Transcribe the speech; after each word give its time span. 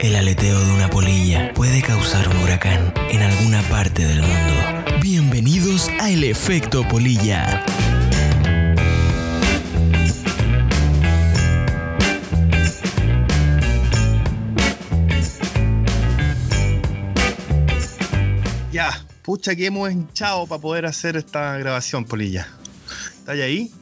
El 0.00 0.14
aleteo 0.14 0.60
de 0.60 0.72
una 0.72 0.90
polilla 0.90 1.52
puede 1.54 1.80
causar 1.80 2.28
un 2.28 2.36
huracán 2.42 2.92
en 3.10 3.22
alguna 3.22 3.62
parte 3.62 4.04
del 4.06 4.20
mundo. 4.20 5.00
Bienvenidos 5.00 5.88
a 5.98 6.10
El 6.10 6.24
Efecto 6.24 6.86
Polilla. 6.86 7.64
Ya, 18.70 19.04
pucha 19.22 19.56
que 19.56 19.66
hemos 19.66 19.90
hinchado 19.90 20.46
para 20.46 20.60
poder 20.60 20.84
hacer 20.84 21.16
esta 21.16 21.56
grabación, 21.56 22.04
Polilla. 22.04 22.46
¿Estás 23.18 23.38
ahí? 23.40 23.72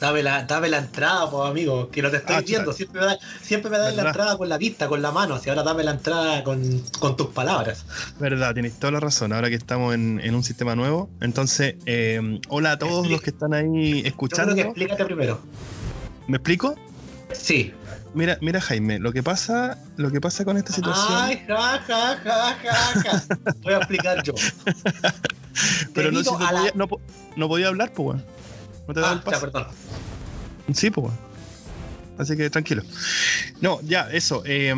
Dame 0.00 0.22
la, 0.22 0.44
dame 0.44 0.68
la 0.68 0.78
entrada, 0.78 1.28
pues 1.30 1.50
amigo, 1.50 1.90
que 1.90 2.02
no 2.02 2.10
te 2.10 2.18
estoy 2.18 2.36
Ah, 2.36 2.40
viendo. 2.40 2.72
Siempre 2.72 3.00
me, 3.00 3.06
da- 3.06 3.18
siempre 3.42 3.70
me 3.70 3.78
das 3.78 3.96
la 3.96 4.02
entrada 4.08 4.36
con 4.38 4.48
la 4.48 4.56
vista, 4.56 4.86
con 4.86 5.02
la 5.02 5.10
mano. 5.10 5.34
Así 5.34 5.48
ahora 5.50 5.64
dame 5.64 5.82
la 5.82 5.90
entrada 5.92 6.44
con, 6.44 6.80
con 7.00 7.16
tus 7.16 7.28
palabras. 7.28 7.84
Verdad, 8.20 8.54
tienes 8.54 8.78
toda 8.78 8.92
la 8.92 9.00
razón. 9.00 9.32
Ahora 9.32 9.48
que 9.48 9.56
estamos 9.56 9.94
en, 9.94 10.20
en 10.22 10.34
un 10.36 10.44
sistema 10.44 10.76
nuevo. 10.76 11.10
Entonces, 11.20 11.74
eh, 11.86 12.40
hola 12.48 12.72
a 12.72 12.78
todos 12.78 13.08
los 13.08 13.20
que 13.20 13.30
están 13.30 13.54
ahí 13.54 13.64
Yo 13.66 13.72
creo 14.00 14.06
escuchando. 14.06 14.54
que 14.54 14.60
explícate 14.62 15.04
primero. 15.04 15.40
¿Me 16.28 16.36
explico? 16.36 16.76
Sí. 17.32 17.72
Mira, 18.14 18.38
mira 18.40 18.60
Jaime, 18.60 18.98
lo 18.98 19.12
que 19.12 19.22
pasa, 19.22 19.78
lo 19.96 20.10
que 20.10 20.20
pasa 20.20 20.44
con 20.44 20.56
esta 20.56 20.72
situación. 20.72 21.06
Ay, 21.10 21.44
ja, 21.46 21.78
ja, 21.86 22.16
ja, 22.24 22.56
ja, 22.62 23.02
ja. 23.02 23.22
Voy 23.62 23.74
a 23.74 23.78
explicar 23.78 24.22
yo. 24.22 24.32
pero 25.94 26.10
no, 26.12 26.22
si 26.22 26.30
la- 26.30 26.38
podía, 26.38 26.72
no, 26.74 26.88
no 27.36 27.48
podía 27.48 27.68
hablar, 27.68 27.92
pues. 27.92 28.20
No 28.88 28.94
te 28.94 29.00
da 29.00 29.10
Ah, 29.10 29.22
el 29.24 29.32
ya, 29.32 29.40
perdón. 29.40 29.66
Sí, 30.74 30.90
pues. 30.90 31.12
Así 32.18 32.36
que 32.36 32.50
tranquilo. 32.50 32.82
No, 33.60 33.80
ya, 33.82 34.08
eso. 34.10 34.42
eh, 34.44 34.74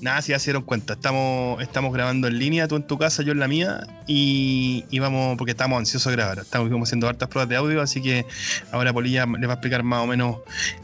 nada, 0.00 0.20
si 0.22 0.32
ya 0.32 0.40
se 0.40 0.46
dieron 0.46 0.62
cuenta. 0.64 0.94
Estamos, 0.94 1.62
estamos 1.62 1.92
grabando 1.92 2.26
en 2.26 2.36
línea, 2.36 2.66
tú 2.66 2.74
en 2.74 2.82
tu 2.84 2.98
casa, 2.98 3.22
yo 3.22 3.30
en 3.30 3.38
la 3.38 3.46
mía. 3.46 3.86
Y, 4.08 4.84
y 4.90 4.98
vamos, 4.98 5.36
porque 5.38 5.52
estamos 5.52 5.78
ansiosos 5.78 6.10
de 6.10 6.16
grabar. 6.16 6.40
Estamos 6.40 6.68
como 6.68 6.82
haciendo 6.82 7.06
hartas 7.08 7.28
pruebas 7.28 7.48
de 7.48 7.54
audio, 7.56 7.80
así 7.80 8.02
que 8.02 8.26
ahora 8.72 8.92
Polilla 8.92 9.24
les 9.26 9.48
va 9.48 9.52
a 9.52 9.54
explicar 9.54 9.84
más 9.84 10.02
o 10.02 10.06
menos 10.08 10.38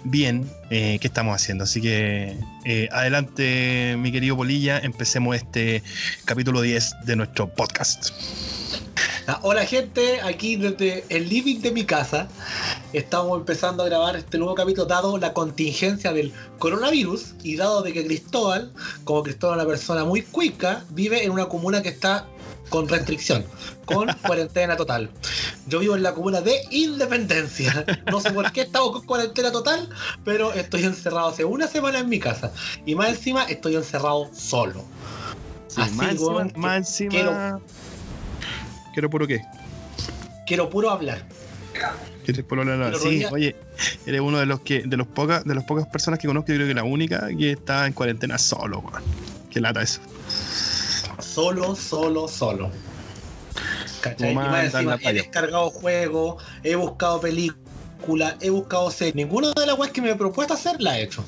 bien 0.05 0.49
eh, 0.71 0.99
qué 1.01 1.09
estamos 1.09 1.35
haciendo. 1.35 1.65
Así 1.65 1.81
que 1.81 2.37
eh, 2.65 2.89
adelante, 2.93 3.97
mi 3.99 4.13
querido 4.13 4.37
Polilla, 4.37 4.79
empecemos 4.79 5.35
este 5.35 5.83
capítulo 6.25 6.61
10 6.61 6.99
de 7.05 7.17
nuestro 7.17 7.49
podcast. 7.49 8.11
Ah, 9.27 9.39
Hola 9.43 9.65
gente, 9.65 10.21
aquí 10.21 10.57
desde 10.57 11.05
el 11.09 11.29
living 11.29 11.61
de 11.61 11.71
mi 11.73 11.85
casa 11.85 12.29
estamos 12.93 13.39
empezando 13.39 13.83
a 13.83 13.87
grabar 13.87 14.17
este 14.17 14.37
nuevo 14.39 14.55
capítulo 14.55 14.87
dado 14.87 15.17
la 15.17 15.33
contingencia 15.33 16.13
del 16.13 16.33
coronavirus 16.59 17.35
y 17.43 17.57
dado 17.57 17.81
de 17.83 17.93
que 17.95 18.05
Cristóbal, 18.07 18.73
como 19.05 19.23
Cristóbal 19.23 19.59
es 19.59 19.65
una 19.65 19.71
persona 19.71 20.05
muy 20.05 20.23
cuica, 20.23 20.85
vive 20.91 21.25
en 21.25 21.31
una 21.31 21.47
comuna 21.47 21.83
que 21.83 21.89
está 21.89 22.27
con 22.69 22.87
restricción, 22.89 23.45
con 23.87 24.09
cuarentena 24.27 24.77
total. 24.77 25.11
Yo 25.69 25.79
vivo 25.79 25.97
en 25.97 26.03
la 26.03 26.13
comuna 26.13 26.43
de 26.43 26.61
Independencia. 26.71 27.87
No 28.11 28.21
sé 28.21 28.31
por 28.31 28.53
qué 28.53 28.63
estamos 28.63 28.91
con 28.93 29.07
cuarentena 29.07 29.51
total, 29.51 29.89
pero 30.25 30.53
estoy 30.53 30.85
encerrado 30.85 31.29
hace 31.29 31.45
una 31.47 31.67
semana 31.67 32.01
en 32.01 32.09
mi 32.11 32.21
casa. 32.21 32.53
Y 32.85 32.95
más 32.95 33.09
encima 33.09 33.45
estoy 33.45 33.77
encerrado 33.77 34.29
solo. 34.35 34.85
Sí, 35.69 35.81
Así, 35.81 35.95
más 35.95 36.11
encima, 36.11 36.31
weón, 36.31 36.51
que 36.51 36.59
más 36.61 36.77
encima. 36.77 37.11
quiero- 37.11 37.61
Quiero 38.95 39.11
puro 39.11 39.27
qué. 39.27 39.43
Quiero 40.47 40.71
puro 40.71 40.91
hablar. 40.91 41.27
¿Quieres 42.25 42.45
por 42.45 42.59
hablar? 42.59 42.97
Sí, 42.97 43.25
oye, 43.31 43.55
eres 44.07 44.21
uno 44.21 44.39
de 44.39 44.47
los 44.47 44.61
que, 44.61 44.83
de 44.83 44.97
los 44.97 45.07
pocas, 45.07 45.45
de 45.45 45.55
las 45.55 45.65
pocas 45.65 45.87
personas 45.87 46.19
que 46.19 46.27
conozco, 46.27 46.53
yo 46.53 46.57
creo 46.57 46.69
que 46.69 46.75
la 46.75 46.85
única 46.85 47.29
que 47.37 47.53
está 47.53 47.87
en 47.87 47.93
cuarentena 47.93 48.39
solo, 48.39 48.79
weón. 48.79 49.03
Qué 49.51 49.61
lata 49.61 49.83
eso. 49.83 50.01
Solo, 51.19 51.77
solo, 51.77 52.27
solo. 52.29 52.71
¿Cachai? 54.01 54.33
Y 54.33 54.35
más 54.35 54.75
encima, 54.75 54.99
he 55.03 55.13
descargado 55.13 55.71
juegos, 55.71 56.43
he 56.63 56.75
buscado 56.77 57.21
películas, 57.21 58.37
he 58.41 58.51
buscado 58.51 58.91
series. 58.91 59.15
Ninguna 59.15 59.53
de 59.53 59.67
las 59.67 59.79
weas 59.79 59.93
que 59.93 60.01
me 60.01 60.11
he 60.11 60.15
propuesto 60.15 60.55
hacer 60.55 60.81
la 60.81 60.99
he 60.99 61.03
hecho. 61.03 61.25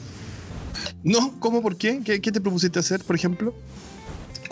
No, 1.02 1.38
¿cómo? 1.40 1.62
¿Por 1.62 1.76
qué? 1.76 2.00
¿Qué, 2.04 2.20
qué 2.20 2.32
te 2.32 2.40
propusiste 2.40 2.78
hacer, 2.78 3.04
por 3.04 3.16
ejemplo? 3.16 3.54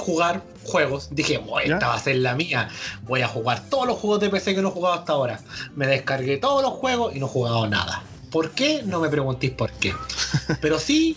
Jugar 0.05 0.43
juegos. 0.65 1.09
Dije, 1.11 1.39
"Bueno, 1.39 1.69
¿Ya? 1.69 1.75
esta 1.75 1.89
va 1.89 1.95
a 1.95 1.99
ser 1.99 2.17
la 2.17 2.35
mía. 2.35 2.69
Voy 3.03 3.23
a 3.23 3.29
jugar 3.29 3.63
todos 3.71 3.87
los 3.87 3.99
juegos 3.99 4.21
de 4.21 4.29
PC 4.29 4.55
que 4.55 4.63
no 4.63 4.69
he 4.69 4.73
jugado 4.73 4.95
hasta 4.97 5.13
ahora. 5.13 5.41
Me 5.75 5.87
descargué 5.87 6.37
todos 6.37 6.63
los 6.63 6.73
juegos 6.75 7.15
y 7.17 7.21
no 7.21 7.27
he 7.27 7.29
jugado 7.29 7.67
nada. 7.67 8.03
¿Por 8.31 8.51
qué? 8.51 8.83
No 8.85 9.01
me 9.01 9.09
preguntéis 9.09 9.53
por 9.53 9.71
qué. 9.73 9.95
Pero 10.61 10.79
sí, 10.79 11.17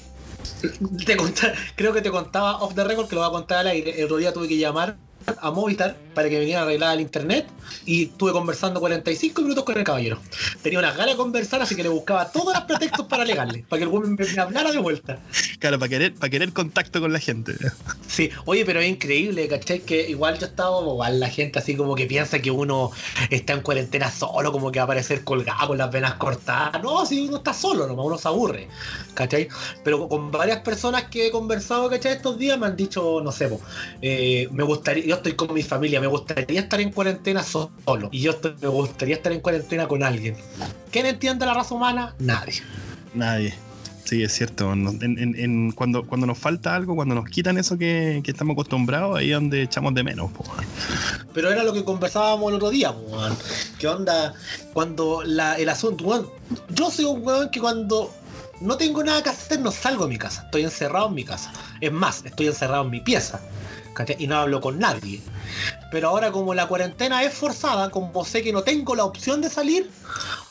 te 1.06 1.18
creo 1.76 1.94
que 1.94 2.02
te 2.02 2.12
contaba 2.12 2.58
off 2.62 2.76
the 2.76 2.84
record 2.84 3.08
que 3.08 3.16
lo 3.16 3.22
voy 3.22 3.30
a 3.30 3.32
contar 3.32 3.60
al 3.60 3.68
aire. 3.68 3.98
El 3.98 4.06
otro 4.06 4.18
día 4.18 4.34
tuve 4.34 4.48
que 4.48 4.58
llamar 4.58 4.98
a 5.42 5.52
Movistar 5.52 5.96
para 6.14 6.30
que 6.30 6.40
viniera 6.40 6.62
a 6.62 6.64
arreglar 6.64 6.96
el 6.96 7.02
internet 7.02 7.48
y 7.86 8.06
estuve 8.06 8.32
conversando 8.32 8.80
45 8.80 9.42
minutos 9.42 9.64
con 9.64 9.78
el 9.78 9.84
caballero. 9.84 10.20
Tenía 10.62 10.80
unas 10.80 10.96
ganas 10.96 11.14
de 11.14 11.18
conversar, 11.18 11.62
así 11.62 11.76
que 11.76 11.84
le 11.84 11.90
buscaba 11.90 12.32
todos 12.32 12.54
los 12.54 12.64
pretextos 12.64 13.06
para 13.08 13.24
alegarle, 13.24 13.66
para 13.68 13.80
que 13.80 13.84
el 13.84 13.90
güey 13.90 14.10
me, 14.10 14.26
me 14.26 14.42
hablara 14.42 14.72
de 14.72 14.78
vuelta. 14.80 15.20
Claro, 15.60 15.80
para 15.80 15.90
querer, 15.90 16.14
para 16.14 16.30
querer 16.30 16.54
contacto 16.54 17.02
con 17.02 17.12
la 17.12 17.20
gente. 17.20 17.56
Sí, 18.08 18.30
oye, 18.46 18.66
pero 18.66 18.80
es 18.80 18.90
increíble, 18.90 19.48
¿cachai? 19.48 19.82
Que 19.82 20.10
igual 20.10 20.40
yo 20.40 20.48
estaba, 20.48 20.80
igual 20.80 21.20
la 21.20 21.30
gente 21.30 21.60
así 21.60 21.76
como 21.76 21.94
que 21.94 22.06
piensa 22.06 22.40
que 22.40 22.50
uno 22.50 22.92
está 23.30 23.54
en 23.54 23.62
cuarentena 23.62 24.10
solo, 24.10 24.52
como 24.52 24.72
que 24.72 24.80
va 24.80 24.84
a 24.84 24.86
aparecer 24.86 25.24
colgado 25.24 25.68
con 25.68 25.78
las 25.78 25.92
venas 25.92 26.14
cortadas. 26.16 26.82
No, 26.82 27.06
si 27.06 27.28
uno 27.28 27.38
está 27.38 27.54
solo 27.54 27.86
nomás, 27.86 28.06
uno 28.06 28.18
se 28.18 28.28
aburre, 28.28 28.68
¿cachai? 29.14 29.50
Pero 29.84 30.08
con 30.08 30.32
varias 30.32 30.62
personas 30.62 31.04
que 31.06 31.28
he 31.28 31.32
conversado, 31.32 31.90
¿cachai? 31.90 32.14
Estos 32.14 32.38
días 32.40 32.58
me 32.58 32.68
han 32.68 32.76
dicho, 32.76 33.22
no 33.22 33.32
sé, 33.32 33.50
po, 33.50 33.62
eh, 34.02 34.48
me 34.52 34.64
gustaría, 34.64 35.06
yo 35.06 35.17
estoy 35.18 35.34
con 35.34 35.54
mi 35.54 35.62
familia, 35.64 36.00
me 36.02 36.08
gustaría 36.08 36.60
estar 36.62 36.80
en 36.82 36.92
cuarentena 36.92 37.44
solo. 37.44 38.10
Y 38.12 38.22
yo 38.22 38.32
estoy- 38.32 38.56
me 38.62 38.68
gustaría 38.70 39.16
estar 39.16 39.32
en 39.32 39.42
cuarentena 39.42 39.88
con 39.88 40.02
alguien. 40.04 40.36
¿Quién 40.92 41.06
entiende 41.06 41.46
la 41.46 41.54
raza 41.54 41.76
humana? 41.76 42.16
Nadie. 42.20 42.62
Nadie. 43.14 43.54
Sí, 44.06 44.24
es 44.24 44.32
cierto. 44.34 44.72
en- 44.72 44.88
en- 45.02 45.36
en- 45.38 45.72
cuando, 45.74 46.08
cuando 46.08 46.26
nos 46.28 46.38
falta 46.38 46.74
algo, 46.74 46.96
cuando 46.96 47.14
nos 47.14 47.26
quitan 47.26 47.58
eso 47.58 47.78
que, 47.78 48.22
que 48.24 48.32
estamos 48.32 48.54
acostumbrados, 48.54 49.18
ahí 49.18 49.32
es 49.32 49.34
donde 49.36 49.64
echamos 49.64 49.94
de 49.96 50.04
menos. 50.04 50.32
po. 50.32 50.46
Pero 51.34 51.52
era 51.52 51.62
lo 51.64 51.74
que 51.74 51.84
conversábamos 51.84 52.48
el 52.50 52.56
otro 52.56 52.70
día, 52.70 52.94
po. 52.94 53.18
¿Qué 53.78 53.88
onda? 53.88 54.34
Cuando 54.74 55.24
la, 55.26 55.56
el 55.56 55.68
asunto. 55.68 56.34
Yo 56.70 56.90
soy 56.90 57.04
un 57.06 57.22
weón 57.26 57.50
que 57.50 57.60
cuando 57.60 58.10
no 58.62 58.78
tengo 58.78 59.04
nada 59.04 59.22
que 59.22 59.30
hacer 59.30 59.60
no 59.60 59.72
salgo 59.72 60.06
de 60.06 60.12
mi 60.12 60.18
casa. 60.18 60.44
Estoy 60.46 60.64
encerrado 60.64 61.10
en 61.10 61.14
mi 61.16 61.26
casa. 61.26 61.52
Es 61.82 61.92
más, 61.92 62.24
estoy 62.26 62.48
encerrado 62.48 62.86
en 62.86 62.92
mi 62.92 63.02
pieza. 63.02 63.42
Y 64.18 64.28
no 64.28 64.38
hablo 64.38 64.62
con 64.62 64.80
nadie. 64.80 65.22
Pero 65.92 66.10
ahora 66.10 66.32
como 66.32 66.54
la 66.54 66.68
cuarentena 66.68 67.24
es 67.24 67.34
forzada, 67.34 67.90
como 67.90 68.26
sé 68.26 68.44
que 68.44 68.54
no 68.54 68.64
tengo 68.64 68.96
la 68.96 69.06
opción 69.06 69.42
de 69.42 69.50
salir, 69.50 69.90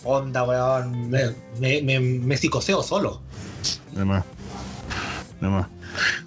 onda, 0.05 0.45
weón, 0.45 1.11
me, 1.11 1.35
me, 1.61 1.83
me, 1.83 2.01
me 2.01 2.37
psicoseo 2.37 2.83
solo. 2.83 3.21
Además. 3.95 4.25
Además. 5.41 5.67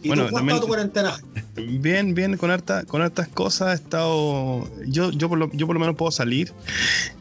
¿Y 0.01 0.07
Bueno, 0.09 0.27
tú 0.27 0.35
también- 0.35 0.59
tu 0.59 0.67
cuarentena? 0.67 1.13
Bien, 1.55 2.13
bien, 2.15 2.37
con, 2.37 2.51
harta, 2.51 2.83
con 2.85 3.01
hartas 3.01 3.27
cosas 3.27 3.71
he 3.71 3.83
estado. 3.83 4.69
Yo, 4.87 5.11
yo, 5.11 5.27
por, 5.29 5.37
lo, 5.37 5.51
yo 5.51 5.67
por 5.67 5.73
lo 5.75 5.79
menos 5.79 5.95
puedo 5.95 6.11
salir. 6.11 6.53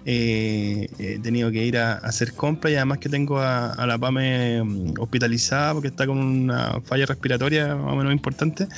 Eh, 0.04 0.88
he 0.98 1.19
tenido 1.19 1.50
que 1.50 1.64
ir 1.66 1.76
a, 1.76 1.94
a 1.94 1.97
hacer 1.98 2.32
compras 2.32 2.72
y 2.72 2.76
además 2.76 2.98
que 2.98 3.08
tengo 3.08 3.41
a, 3.41 3.72
a 3.72 3.87
la 3.87 3.98
PAME 3.98 4.62
mm, 4.62 4.94
hospitalizada 4.98 5.75
porque 5.75 5.88
está 5.88 6.06
con 6.06 6.19
una 6.19 6.81
falla 6.82 7.04
respiratoria 7.06 7.75
más 7.75 7.92
o 7.92 7.97
menos 7.97 8.12
importante. 8.12 8.69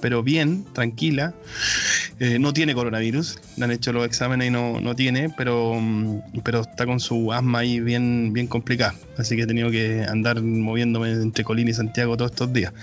Pero 0.00 0.22
bien, 0.22 0.64
tranquila. 0.72 1.34
Eh, 2.22 2.38
no 2.38 2.52
tiene 2.52 2.74
coronavirus. 2.74 3.38
Le 3.56 3.64
han 3.64 3.70
hecho 3.70 3.94
los 3.94 4.04
exámenes 4.04 4.48
y 4.48 4.50
no, 4.50 4.78
no 4.78 4.94
tiene, 4.94 5.30
pero, 5.30 5.74
mm, 5.80 6.42
pero 6.44 6.60
está 6.60 6.84
con 6.84 7.00
su 7.00 7.32
asma 7.32 7.60
ahí 7.60 7.80
bien, 7.80 8.34
bien 8.34 8.46
complicada. 8.46 8.94
Así 9.16 9.36
que 9.36 9.42
he 9.42 9.46
tenido 9.46 9.70
que 9.70 10.04
andar 10.06 10.42
moviéndome 10.42 11.12
entre 11.12 11.44
Colín 11.44 11.68
y 11.68 11.72
Santiago 11.72 12.18
todos 12.18 12.32
estos 12.32 12.52
días. 12.52 12.74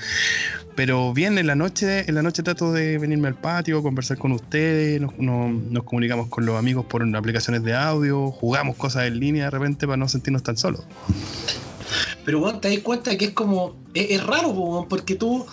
Pero 0.76 1.14
bien, 1.14 1.38
en 1.38 1.46
la 1.46 1.54
noche, 1.54 2.10
en 2.10 2.16
la 2.16 2.24
noche 2.24 2.42
trato 2.42 2.74
de 2.74 2.98
venirme 2.98 3.28
al 3.28 3.36
patio, 3.36 3.84
conversar 3.84 4.18
con 4.18 4.32
ustedes, 4.32 5.00
nos, 5.20 5.84
comunicamos 5.84 6.30
con 6.30 6.48
los 6.48 6.58
amigos 6.58 6.88
por 6.88 7.04
aplicaciones 7.16 7.64
de 7.64 7.76
audio, 7.76 8.32
jugamos 8.32 8.76
cosas 8.76 9.06
en 9.06 9.20
línea 9.20 9.46
de 9.46 9.52
repente 9.52 9.86
para 9.86 9.98
no 9.98 10.10
sentirnos 10.10 10.42
tan 10.42 10.58
solos. 10.58 10.84
Pero 12.26 12.40
weón, 12.40 12.60
te 12.60 12.70
das 12.70 12.80
cuenta 12.80 13.16
que 13.16 13.26
es 13.26 13.32
como. 13.32 13.76
Es, 13.94 14.12
es 14.12 14.24
raro, 14.26 14.88
porque 14.90 15.14
tú 15.14 15.46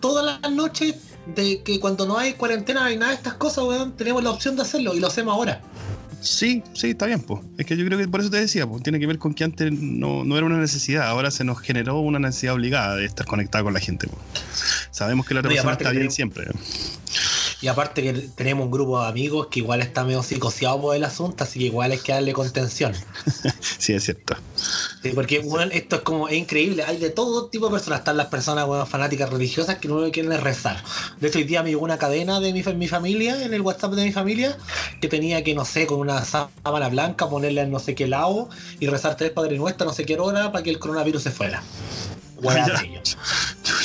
todas 0.00 0.40
las 0.42 0.52
noches 0.52 1.11
de 1.26 1.62
que 1.62 1.78
cuando 1.80 2.06
no 2.06 2.18
hay 2.18 2.34
cuarentena 2.34 2.88
ni 2.88 2.96
nada 2.96 3.10
de 3.12 3.16
estas 3.16 3.34
cosas, 3.34 3.64
weón, 3.64 3.96
tenemos 3.96 4.22
la 4.22 4.30
opción 4.30 4.56
de 4.56 4.62
hacerlo 4.62 4.94
y 4.94 5.00
lo 5.00 5.06
hacemos 5.06 5.34
ahora. 5.34 5.60
Sí, 6.20 6.62
sí, 6.72 6.90
está 6.90 7.06
bien, 7.06 7.20
pues. 7.20 7.40
Es 7.58 7.66
que 7.66 7.76
yo 7.76 7.84
creo 7.84 7.98
que 7.98 8.06
por 8.06 8.20
eso 8.20 8.30
te 8.30 8.36
decía, 8.38 8.64
pues, 8.64 8.80
tiene 8.84 9.00
que 9.00 9.06
ver 9.08 9.18
con 9.18 9.34
que 9.34 9.42
antes 9.42 9.72
no, 9.72 10.22
no 10.24 10.36
era 10.36 10.46
una 10.46 10.58
necesidad, 10.58 11.08
ahora 11.08 11.32
se 11.32 11.42
nos 11.42 11.58
generó 11.60 11.98
una 11.98 12.20
necesidad 12.20 12.54
obligada 12.54 12.94
de 12.94 13.06
estar 13.06 13.26
conectado 13.26 13.64
con 13.64 13.74
la 13.74 13.80
gente. 13.80 14.06
pues. 14.06 14.20
Sabemos 14.92 15.26
que 15.26 15.34
la 15.34 15.40
otra 15.40 15.50
No, 15.50 15.54
persona 15.56 15.72
está 15.72 15.90
bien 15.90 16.08
tenemos- 16.08 16.14
siempre. 16.14 16.46
Y 17.60 17.66
aparte 17.68 18.02
que 18.02 18.12
tenemos 18.36 18.64
un 18.66 18.70
grupo 18.72 19.00
de 19.02 19.08
amigos 19.08 19.46
que 19.48 19.60
igual 19.60 19.80
está 19.82 20.04
medio 20.04 20.22
psicoseado 20.22 20.80
por 20.80 20.96
el 20.96 21.04
asunto, 21.04 21.42
así 21.44 21.58
que 21.60 21.66
igual 21.66 21.90
hay 21.92 21.98
que 21.98 22.12
darle 22.12 22.32
contención. 22.32 22.92
Sí, 23.78 23.92
es 23.94 24.04
cierto. 24.04 24.36
Sí, 25.02 25.10
porque 25.14 25.40
bueno, 25.40 25.72
esto 25.72 25.96
es 25.96 26.02
como 26.02 26.28
es 26.28 26.34
increíble. 26.34 26.84
Hay 26.84 26.96
de 26.96 27.10
todo 27.10 27.46
tipo 27.46 27.66
de 27.66 27.72
personas. 27.72 28.00
Están 28.00 28.16
las 28.16 28.28
personas 28.28 28.66
bueno, 28.66 28.86
fanáticas 28.86 29.30
religiosas 29.30 29.78
que 29.78 29.88
no 29.88 30.08
quieren 30.12 30.40
rezar. 30.40 30.82
De 31.18 31.28
hecho, 31.28 31.38
hoy 31.38 31.44
día 31.44 31.62
me 31.62 31.70
llegó 31.70 31.82
una 31.82 31.98
cadena 31.98 32.38
de 32.38 32.52
mi, 32.52 32.62
mi 32.62 32.86
familia, 32.86 33.44
en 33.44 33.52
el 33.52 33.62
WhatsApp 33.62 33.94
de 33.94 34.04
mi 34.04 34.12
familia, 34.12 34.56
que 35.00 35.08
tenía 35.08 35.42
que, 35.42 35.54
no 35.54 35.64
sé, 35.64 35.86
con 35.86 35.98
una 35.98 36.24
sábana 36.24 36.88
blanca 36.88 37.28
ponerle 37.28 37.62
en 37.62 37.72
no 37.72 37.80
sé 37.80 37.96
qué 37.96 38.06
lado 38.06 38.48
y 38.78 38.86
rezar 38.86 39.16
tres 39.16 39.30
Padres 39.30 39.58
Nuestros, 39.58 39.88
no 39.88 39.92
sé 39.92 40.04
qué 40.04 40.18
hora, 40.18 40.52
para 40.52 40.62
que 40.62 40.70
el 40.70 40.78
coronavirus 40.78 41.22
se 41.22 41.30
fuera. 41.32 41.62
Wea 42.36 42.66
de 42.66 42.86
ellos. 42.86 43.18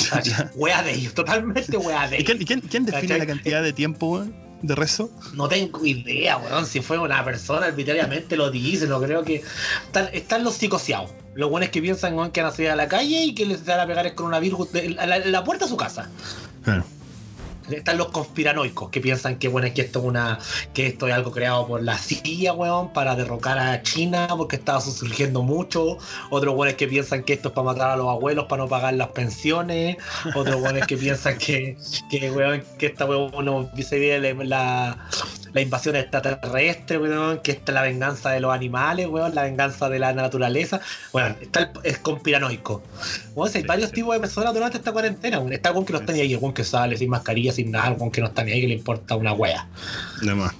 Wea 0.54 0.82
de 0.84 0.92
ellos, 0.92 1.14
totalmente 1.14 1.76
wea 1.76 2.08
de 2.08 2.18
ellos. 2.18 2.30
¿Y 2.40 2.44
quién, 2.44 2.60
quién, 2.60 2.84
define 2.84 3.18
la 3.18 3.26
cantidad 3.26 3.62
de 3.62 3.72
tiempo, 3.72 4.06
weón? 4.06 4.47
De 4.62 4.74
rezo? 4.74 5.10
No 5.34 5.48
tengo 5.48 5.84
idea, 5.84 6.36
weón. 6.38 6.66
Si 6.66 6.80
fue 6.80 6.98
una 6.98 7.24
persona 7.24 7.66
arbitrariamente 7.66 8.36
lo 8.36 8.50
dice, 8.50 8.86
no 8.86 9.00
creo 9.00 9.24
que. 9.24 9.42
Están, 9.86 10.08
están 10.12 10.44
los 10.44 10.54
psicoseados. 10.54 11.10
Los 11.34 11.50
buenos 11.50 11.70
que 11.70 11.80
piensan 11.80 12.14
weón, 12.14 12.30
que 12.30 12.42
van 12.42 12.52
a 12.52 12.54
salir 12.54 12.70
a 12.70 12.76
la 12.76 12.88
calle 12.88 13.24
y 13.24 13.34
que 13.34 13.46
les 13.46 13.64
van 13.64 13.80
a 13.80 13.86
pegar 13.86 14.06
el 14.06 14.14
coronavirus 14.14 14.74
en 14.74 14.96
la, 14.96 15.18
la, 15.18 15.44
puerta 15.44 15.64
de 15.66 15.70
su 15.70 15.76
casa. 15.76 16.10
Claro 16.64 16.84
están 17.70 17.98
los 17.98 18.08
conspiranoicos 18.08 18.90
que 18.90 19.00
piensan 19.00 19.38
que 19.38 19.48
bueno 19.48 19.68
que 19.74 19.82
esto 19.82 20.00
es 20.00 20.04
una 20.04 20.38
que 20.74 20.86
esto 20.86 21.08
es 21.08 21.14
algo 21.14 21.30
creado 21.30 21.66
por 21.66 21.82
la 21.82 21.98
CIA 21.98 22.52
weón 22.52 22.92
para 22.92 23.14
derrocar 23.14 23.58
a 23.58 23.82
China 23.82 24.28
porque 24.36 24.56
estaba 24.56 24.80
surgiendo 24.80 25.42
mucho. 25.42 25.98
Otros 26.30 26.54
buenos 26.54 26.76
que 26.76 26.88
piensan 26.88 27.22
que 27.22 27.34
esto 27.34 27.48
es 27.48 27.54
para 27.54 27.66
matar 27.66 27.90
a 27.90 27.96
los 27.96 28.08
abuelos 28.08 28.46
para 28.46 28.62
no 28.62 28.68
pagar 28.68 28.94
las 28.94 29.08
pensiones. 29.08 29.96
Otros 30.34 30.60
buenos 30.60 30.86
que 30.86 30.96
piensan 30.96 31.38
que 31.38 31.76
que 32.10 32.30
weón 32.30 32.62
que 32.78 32.86
esta 32.86 33.04
weón 33.04 33.44
no 33.44 33.70
se 33.78 33.98
viene 33.98 34.34
la, 34.44 35.08
la 35.52 35.60
invasión 35.60 35.96
extraterrestre 35.96 36.98
weón 36.98 37.40
que 37.40 37.52
esta 37.52 37.72
es 37.72 37.74
la 37.74 37.82
venganza 37.82 38.30
de 38.30 38.40
los 38.40 38.52
animales 38.52 39.06
weón 39.06 39.34
la 39.34 39.42
venganza 39.42 39.88
de 39.88 39.98
la 39.98 40.12
naturaleza 40.12 40.80
bueno 41.12 41.36
está 41.40 41.60
el, 41.60 41.70
es 41.84 41.98
conspiranoico. 41.98 42.82
Bueno, 43.34 43.52
hay 43.54 43.62
varios 43.62 43.92
tipos 43.92 44.14
de 44.14 44.20
personas 44.20 44.54
durante 44.54 44.78
esta 44.78 44.92
cuarentena 44.92 45.42
está 45.50 45.70
el 45.70 45.84
que 45.84 45.92
no 45.92 45.98
está 45.98 46.12
ni 46.12 46.20
ahí 46.20 46.34
el 46.34 46.52
que 46.52 46.64
sale 46.64 46.96
sin 46.96 47.10
mascarilla 47.10 47.52
sin 47.58 47.72
nada, 47.72 47.96
que 48.12 48.20
no 48.20 48.28
está 48.28 48.44
ni 48.44 48.52
ahí, 48.52 48.60
que 48.60 48.68
le 48.68 48.74
importa 48.74 49.16
una 49.16 49.32
wea. 49.32 49.66
Nada 50.22 50.36
más. 50.36 50.54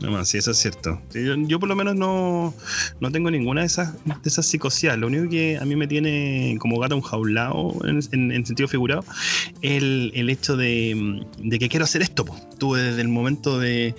No 0.00 0.12
más, 0.12 0.28
sí, 0.28 0.38
eso 0.38 0.52
es 0.52 0.58
cierto. 0.58 1.00
Yo, 1.12 1.58
por 1.58 1.68
lo 1.68 1.74
menos 1.74 1.96
no, 1.96 2.54
no 3.00 3.10
tengo 3.10 3.32
ninguna 3.32 3.62
de 3.62 3.66
esas, 3.66 3.94
de 4.04 4.14
esas 4.26 4.46
psicosías. 4.46 4.96
Lo 4.96 5.08
único 5.08 5.28
que 5.28 5.58
a 5.58 5.64
mí 5.64 5.74
me 5.74 5.88
tiene 5.88 6.56
como 6.60 6.78
gato 6.78 7.00
jaulado 7.00 7.74
en, 7.84 8.30
en, 8.30 8.46
sentido 8.46 8.68
figurado 8.68 9.04
el, 9.60 10.12
el 10.14 10.30
hecho 10.30 10.56
de, 10.56 11.26
de, 11.38 11.58
que 11.58 11.68
quiero 11.68 11.84
hacer 11.84 12.02
esto. 12.02 12.24
Tuve 12.58 12.82
desde 12.82 13.00
el 13.00 13.08
momento 13.08 13.58
de, 13.58 13.94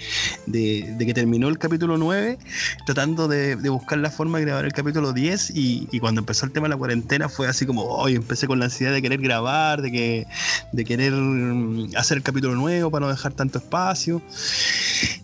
de, 0.45 0.95
que 0.99 1.13
terminó 1.13 1.47
el 1.47 1.57
capítulo 1.57 1.97
9 1.97 2.37
tratando 2.85 3.27
de, 3.27 3.55
buscar 3.69 3.99
la 3.99 4.11
forma 4.11 4.39
de 4.39 4.45
grabar 4.45 4.65
el 4.65 4.73
capítulo 4.73 5.13
10 5.13 5.51
y, 5.55 5.99
cuando 5.99 6.21
empezó 6.21 6.45
el 6.45 6.51
tema 6.51 6.65
de 6.65 6.69
la 6.69 6.77
cuarentena 6.77 7.29
fue 7.29 7.47
así 7.47 7.65
como, 7.65 7.83
hoy 7.83 8.15
empecé 8.15 8.47
con 8.47 8.59
la 8.59 8.65
ansiedad 8.65 8.93
de 8.93 9.01
querer 9.01 9.21
grabar, 9.21 9.81
de, 9.81 9.91
que, 9.91 10.27
de 10.71 10.85
querer 10.85 11.13
mm, 11.13 11.95
hacer 11.95 12.17
el 12.17 12.23
capítulo 12.23 12.55
nuevo 12.55 12.91
para 12.91 13.05
no 13.05 13.11
dejar 13.11 13.33
tanto 13.33 13.59
espacio. 13.59 14.21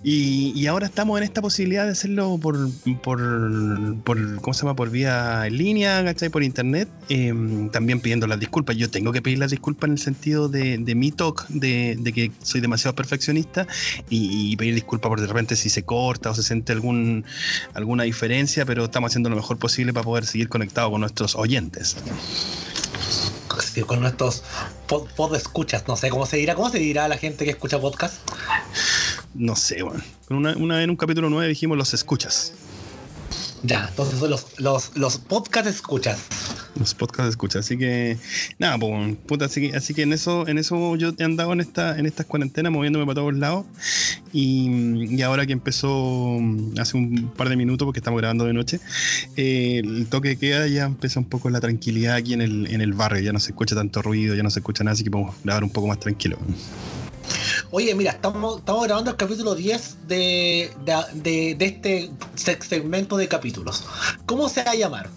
y 0.03 0.53
y 0.55 0.67
ahora 0.67 0.87
estamos 0.87 1.17
en 1.17 1.23
esta 1.25 1.41
posibilidad 1.41 1.85
de 1.85 1.91
hacerlo 1.91 2.39
por, 2.41 2.57
por, 3.03 3.19
por 4.03 4.41
¿cómo 4.41 4.53
se 4.53 4.61
llama? 4.61 4.75
Por 4.75 4.89
vía 4.89 5.45
en 5.45 5.57
línea, 5.57 6.03
¿cachai? 6.03 6.29
Por 6.29 6.43
internet. 6.43 6.87
Em, 7.09 7.69
también 7.69 7.99
pidiendo 7.99 8.25
las 8.25 8.39
disculpas. 8.39 8.77
Yo 8.77 8.89
tengo 8.89 9.11
que 9.11 9.21
pedir 9.21 9.37
las 9.37 9.51
disculpas 9.51 9.89
en 9.89 9.91
el 9.93 9.99
sentido 9.99 10.47
de, 10.49 10.77
de 10.77 10.95
mi 10.95 11.11
talk, 11.11 11.47
de, 11.49 11.97
de, 11.99 12.13
que 12.13 12.31
soy 12.41 12.61
demasiado 12.61 12.95
perfeccionista 12.95 13.24
y, 14.09 14.55
pedir 14.55 14.75
disculpas 14.75 15.09
por 15.09 15.21
de 15.21 15.27
repente 15.27 15.55
si 15.55 15.69
se 15.69 15.83
corta 15.83 16.31
o 16.31 16.35
se 16.35 16.43
siente 16.43 16.71
algún, 16.71 17.25
alguna 17.73 18.03
diferencia, 18.03 18.65
pero 18.65 18.85
estamos 18.85 19.11
haciendo 19.11 19.29
lo 19.29 19.35
mejor 19.35 19.57
posible 19.57 19.93
para 19.93 20.03
poder 20.03 20.25
seguir 20.25 20.49
conectados 20.49 20.91
con 20.91 21.01
nuestros 21.01 21.35
oyentes 21.35 21.97
con 23.83 23.99
nuestros 23.99 24.43
pod, 24.87 25.35
escuchas, 25.35 25.87
no 25.87 25.95
sé 25.95 26.09
cómo 26.09 26.25
se 26.25 26.37
dirá, 26.37 26.55
¿cómo 26.55 26.69
se 26.69 26.79
dirá 26.79 27.05
a 27.05 27.07
la 27.07 27.17
gente 27.17 27.45
que 27.45 27.51
escucha 27.51 27.79
podcast? 27.79 28.15
No 29.33 29.55
sé, 29.55 29.83
bueno. 29.83 30.01
Una, 30.29 30.55
una 30.55 30.75
vez 30.75 30.85
en 30.85 30.89
un 30.91 30.95
capítulo 30.95 31.29
9 31.29 31.49
dijimos 31.49 31.77
los 31.77 31.93
escuchas. 31.93 32.53
Ya, 33.65 33.87
entonces 33.89 34.19
son 34.19 34.29
los, 34.29 34.59
los, 34.59 34.95
los 34.95 35.17
podcast 35.17 35.65
escuchas. 35.65 36.19
Los 36.77 36.93
podcast 36.93 37.29
escuchas. 37.29 37.65
Así 37.65 37.77
que, 37.77 38.17
nada, 38.59 38.77
pues, 38.77 39.15
puta, 39.25 39.45
así 39.45 39.61
que, 39.61 39.75
así 39.75 39.95
que 39.95 40.03
en 40.03 40.13
eso, 40.13 40.47
en 40.47 40.59
eso 40.59 40.95
yo 40.97 41.13
he 41.17 41.23
andado 41.23 41.51
en 41.53 41.61
esta, 41.61 41.97
en 41.97 42.05
estas 42.05 42.27
cuarentenas 42.27 42.71
moviéndome 42.71 43.05
para 43.05 43.15
todos 43.15 43.33
lados. 43.33 43.65
Y, 44.31 45.15
y, 45.15 45.21
ahora 45.23 45.47
que 45.47 45.53
empezó 45.53 46.37
hace 46.79 46.97
un 46.97 47.31
par 47.35 47.49
de 47.49 47.55
minutos, 47.55 47.85
porque 47.85 47.99
estamos 47.99 48.19
grabando 48.19 48.45
de 48.45 48.53
noche, 48.53 48.79
eh, 49.35 49.81
el 49.83 50.05
toque 50.07 50.37
queda 50.37 50.67
ya 50.67 50.85
empezó 50.85 51.19
un 51.19 51.25
poco 51.25 51.49
la 51.49 51.59
tranquilidad 51.59 52.15
aquí 52.15 52.33
en 52.33 52.41
el, 52.41 52.67
en 52.67 52.81
el 52.81 52.93
barrio. 52.93 53.23
Ya 53.23 53.33
no 53.33 53.39
se 53.39 53.51
escucha 53.51 53.73
tanto 53.75 54.03
ruido, 54.03 54.35
ya 54.35 54.43
no 54.43 54.51
se 54.51 54.59
escucha 54.59 54.83
nada, 54.83 54.93
así 54.93 55.03
que 55.03 55.09
podemos 55.09 55.35
grabar 55.43 55.63
un 55.63 55.71
poco 55.71 55.87
más 55.87 55.99
tranquilo. 55.99 56.37
Oye, 57.77 57.93
mira, 57.93 58.11
estamos, 58.11 58.63
grabando 58.63 59.11
el 59.11 59.17
capítulo 59.17 59.53
10 59.53 60.07
de, 60.07 60.71
de, 61.13 61.57
este 61.59 62.09
segmento 62.61 63.17
de 63.17 63.27
capítulos. 63.27 63.83
¿Cómo 64.25 64.47
se 64.47 64.63
va 64.63 64.71
a 64.71 64.75
llamar? 64.75 65.09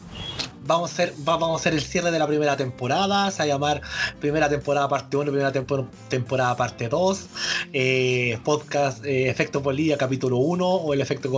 Vamos 0.67 0.91
a, 0.91 0.93
hacer, 0.93 1.15
vamos 1.19 1.53
a 1.53 1.55
hacer 1.61 1.75
el 1.75 1.83
cierre 1.83 2.11
de 2.11 2.19
la 2.19 2.27
primera 2.27 2.57
temporada, 2.57 3.31
se 3.31 3.39
va 3.39 3.45
a 3.45 3.47
llamar 3.47 3.83
primera 4.21 4.49
temporada 4.49 4.89
parte 4.89 5.17
1, 5.17 5.31
primera 5.31 5.53
temporada 5.53 6.57
parte 6.57 6.89
2, 6.89 7.27
eh, 7.75 8.41
podcast 8.43 9.05
eh, 9.05 9.31
Efecto 9.31 9.63
Polilla 9.63 9.97
capítulo 9.97 10.39
1 10.39 10.67
o 10.67 10.93
el 10.93 11.01
Efecto 11.01 11.31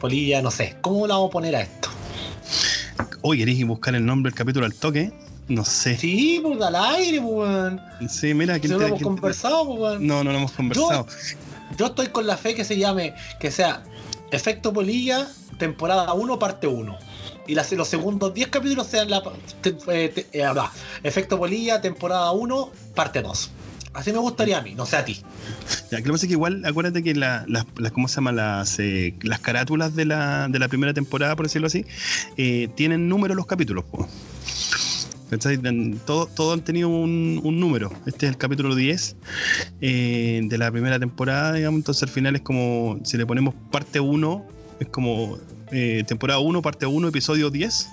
Polilla, 0.00 0.40
no 0.40 0.52
sé. 0.52 0.76
¿Cómo 0.82 1.08
le 1.08 1.14
vamos 1.14 1.30
a 1.30 1.32
poner 1.32 1.56
a 1.56 1.62
esto? 1.62 1.88
Hoy 3.22 3.38
queréis 3.38 3.66
buscar 3.66 3.96
el 3.96 4.06
nombre 4.06 4.30
del 4.30 4.38
capítulo 4.38 4.66
al 4.66 4.74
toque. 4.74 5.12
No 5.48 5.64
sé. 5.64 5.96
Sí, 5.96 6.40
pues 6.42 6.60
al 6.60 6.76
aire, 6.76 7.20
pues. 7.20 8.12
Sí, 8.12 8.34
mira, 8.34 8.60
que 8.60 8.68
no 8.68 8.78
lo 8.78 8.86
hemos 8.86 9.02
conversado, 9.02 9.76
pues. 9.76 10.00
No, 10.00 10.22
no 10.22 10.30
lo 10.30 10.38
hemos 10.38 10.52
conversado. 10.52 11.06
Yo, 11.76 11.86
estoy 11.86 12.08
con 12.08 12.26
la 12.26 12.36
fe 12.36 12.54
que 12.54 12.64
se 12.64 12.76
llame, 12.76 13.14
que 13.40 13.50
sea 13.50 13.82
Efecto 14.30 14.72
Polilla, 14.72 15.26
temporada 15.58 16.12
1, 16.12 16.38
parte 16.38 16.66
1. 16.66 16.98
Y 17.46 17.54
los 17.54 17.88
segundos 17.88 18.34
10 18.34 18.48
capítulos 18.48 18.86
sean 18.88 19.08
la. 19.08 19.22
Eh, 19.64 20.26
eh, 20.32 20.52
Efecto 21.02 21.38
Polilla, 21.38 21.80
temporada 21.80 22.30
1, 22.32 22.70
parte 22.94 23.22
2. 23.22 23.50
Así 23.94 24.12
me 24.12 24.18
gustaría 24.18 24.58
a 24.58 24.60
mí, 24.60 24.74
no 24.74 24.84
sé 24.84 24.96
a 24.96 25.04
ti. 25.04 25.22
Ya, 25.90 25.96
que 25.96 25.96
lo 25.96 26.04
que 26.04 26.10
pasa 26.12 26.26
es 26.26 26.28
que 26.28 26.34
igual, 26.34 26.62
acuérdate 26.66 27.02
que 27.02 27.14
las, 27.14 27.46
¿cómo 27.94 28.06
se 28.06 28.16
llama? 28.16 28.32
Las, 28.32 28.78
eh, 28.78 29.14
las 29.22 29.40
carátulas 29.40 29.96
de 29.96 30.04
la, 30.04 30.48
de 30.48 30.58
la 30.58 30.68
primera 30.68 30.92
temporada, 30.92 31.34
por 31.36 31.46
decirlo 31.46 31.68
así, 31.68 31.86
tienen 32.74 33.08
número 33.08 33.34
los 33.34 33.46
capítulos. 33.46 33.86
pues. 33.90 34.08
Todos 36.06 36.34
todo 36.34 36.52
han 36.54 36.62
tenido 36.62 36.88
un, 36.88 37.42
número. 37.60 37.92
Este 38.06 38.26
es 38.26 38.32
el 38.32 38.38
capítulo 38.38 38.74
10 38.74 39.16
eh, 39.80 40.40
de 40.44 40.58
la 40.58 40.70
primera 40.70 40.98
temporada, 40.98 41.52
digamos. 41.52 41.78
Entonces 41.78 42.02
al 42.04 42.08
final 42.08 42.34
es 42.36 42.42
como, 42.42 42.98
si 43.04 43.18
le 43.18 43.26
ponemos 43.26 43.54
parte 43.70 44.00
1, 44.00 44.46
es 44.80 44.88
como 44.88 45.38
eh, 45.70 46.02
temporada 46.06 46.40
1, 46.40 46.62
parte 46.62 46.86
1, 46.86 47.08
episodio 47.08 47.50
10. 47.50 47.88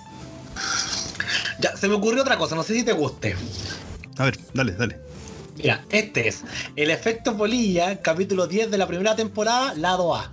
Ya, 1.60 1.76
se 1.76 1.88
me 1.88 1.94
ocurrió 1.94 2.22
otra 2.22 2.38
cosa, 2.38 2.54
no 2.54 2.62
sé 2.62 2.74
si 2.74 2.84
te 2.84 2.92
guste. 2.92 3.36
A 4.16 4.24
ver, 4.24 4.38
dale, 4.54 4.72
dale. 4.72 4.98
Mira, 5.58 5.84
este 5.90 6.28
es 6.28 6.42
el 6.74 6.90
efecto 6.90 7.36
polilla, 7.36 8.00
capítulo 8.00 8.46
10 8.46 8.70
de 8.70 8.78
la 8.78 8.86
primera 8.86 9.14
temporada, 9.14 9.74
lado 9.74 10.14
A. 10.14 10.32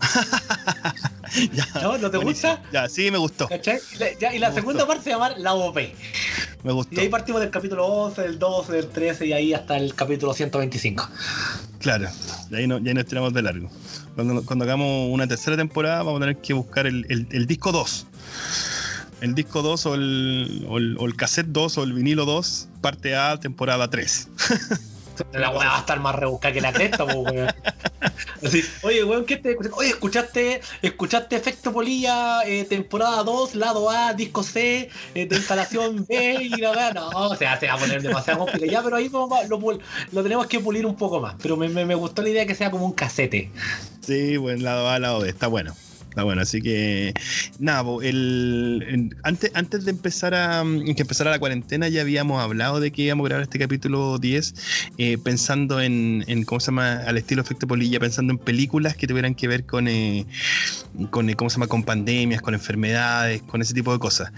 ¿No? 1.82 1.98
¿No 1.98 2.10
te 2.10 2.18
gusta? 2.18 2.62
Ya, 2.72 2.88
sí, 2.88 3.10
me 3.10 3.18
gustó. 3.18 3.48
y 4.32 4.38
la 4.38 4.52
segunda 4.52 4.86
parte 4.86 5.04
se 5.04 5.10
llama 5.10 5.30
la 5.36 5.54
OP. 5.54 5.78
Me 6.64 6.72
gustó. 6.72 6.94
Y 6.94 7.00
ahí 7.00 7.08
partimos 7.08 7.40
del 7.40 7.50
capítulo 7.50 7.86
11, 7.86 8.22
del 8.22 8.38
12, 8.38 8.72
del 8.72 8.88
13 8.88 9.26
y 9.26 9.32
ahí 9.32 9.54
hasta 9.54 9.76
el 9.76 9.94
capítulo 9.94 10.34
125. 10.34 11.08
Claro, 11.78 12.08
y 12.50 12.54
ahí, 12.56 12.66
no, 12.66 12.78
ya 12.78 12.92
nos 12.94 13.06
tiramos 13.06 13.32
de 13.32 13.42
largo. 13.42 13.70
Cuando, 14.14 14.44
cuando 14.44 14.64
hagamos 14.64 15.12
una 15.12 15.28
tercera 15.28 15.56
temporada 15.56 16.02
vamos 16.02 16.20
a 16.20 16.26
tener 16.26 16.38
que 16.38 16.52
buscar 16.52 16.86
el, 16.86 17.06
el, 17.08 17.46
disco 17.46 17.70
2. 17.70 18.06
El 19.20 19.34
disco 19.34 19.62
2 19.62 19.86
o 19.86 19.94
el, 19.94 20.66
o 20.68 20.78
el, 20.78 20.96
o 20.98 21.06
el 21.06 21.16
cassette 21.16 21.48
2 21.48 21.78
o 21.78 21.84
el 21.84 21.92
vinilo 21.92 22.24
2, 22.24 22.68
parte 22.80 23.14
A, 23.14 23.38
temporada 23.38 23.88
3. 23.88 24.28
La 25.32 25.50
weá 25.50 25.68
va 25.68 25.76
a 25.76 25.80
estar 25.80 26.00
más 26.00 26.14
rebuscada 26.14 26.54
que 26.54 26.60
la 26.60 26.72
cresta, 26.72 27.04
weón. 27.04 27.48
oye, 28.82 29.04
weón, 29.04 29.24
¿qué 29.24 29.36
te 29.36 29.56
Oye, 29.72 29.90
¿escuchaste, 29.90 30.60
escuchaste 30.82 31.36
Efecto 31.36 31.72
Polilla, 31.72 32.42
eh, 32.44 32.64
temporada 32.64 33.22
2, 33.22 33.54
lado 33.54 33.90
A, 33.90 34.12
disco 34.14 34.42
C, 34.42 34.90
eh, 35.14 35.26
de 35.26 35.36
instalación 35.36 36.06
B 36.08 36.38
y 36.42 36.60
la 36.60 36.70
weá? 36.72 36.92
No, 36.92 37.08
o 37.08 37.36
sea, 37.36 37.58
se 37.58 37.66
va 37.66 37.74
a 37.74 37.78
poner 37.78 38.02
demasiado 38.02 38.40
complicado 38.40 38.70
ya, 38.70 38.82
pero 38.82 38.96
ahí 38.96 39.08
lo, 39.08 39.28
lo, 40.12 40.22
tenemos 40.22 40.46
que 40.46 40.60
pulir 40.60 40.86
un 40.86 40.96
poco 40.96 41.20
más. 41.20 41.34
Pero 41.42 41.56
me, 41.56 41.68
me, 41.68 41.94
gustó 41.94 42.22
la 42.22 42.28
idea 42.28 42.42
de 42.42 42.46
que 42.46 42.54
sea 42.54 42.70
como 42.70 42.84
un 42.84 42.92
casete. 42.92 43.50
Sí, 44.00 44.36
bueno, 44.36 44.62
lado 44.62 44.88
A, 44.88 44.98
lado 44.98 45.20
B, 45.20 45.28
está 45.28 45.46
bueno. 45.46 45.74
Bueno, 46.24 46.42
así 46.42 46.60
que 46.60 47.14
nada, 47.58 47.84
el- 48.02 49.16
antes, 49.22 49.50
antes 49.54 49.84
de 49.84 49.90
empezar 49.90 50.34
a 50.34 50.64
mm, 50.64 50.94
que 50.94 51.02
empezara 51.02 51.30
la 51.30 51.38
cuarentena 51.38 51.88
ya 51.88 52.00
habíamos 52.02 52.42
hablado 52.42 52.80
de 52.80 52.90
que 52.90 53.02
íbamos 53.02 53.24
a 53.24 53.28
grabar 53.28 53.42
este 53.44 53.58
capítulo 53.58 54.18
10 54.18 54.54
eh, 54.98 55.18
pensando 55.18 55.80
en, 55.80 56.24
en, 56.26 56.44
¿cómo 56.44 56.60
se 56.60 56.66
llama? 56.66 56.98
Al 57.06 57.16
estilo 57.18 57.42
efecto 57.42 57.66
polilla, 57.66 58.00
pensando 58.00 58.32
en 58.32 58.38
películas 58.38 58.96
que 58.96 59.06
tuvieran 59.06 59.34
que 59.34 59.48
ver 59.48 59.64
con, 59.64 59.88
eh, 59.88 60.26
con 61.10 61.28
eh, 61.30 61.34
¿cómo 61.36 61.50
se 61.50 61.54
llama? 61.56 61.66
Con 61.66 61.82
pandemias, 61.84 62.42
con 62.42 62.54
enfermedades, 62.54 63.42
con 63.42 63.62
ese 63.62 63.74
tipo 63.74 63.92
de 63.92 63.98
cosas. 63.98 64.32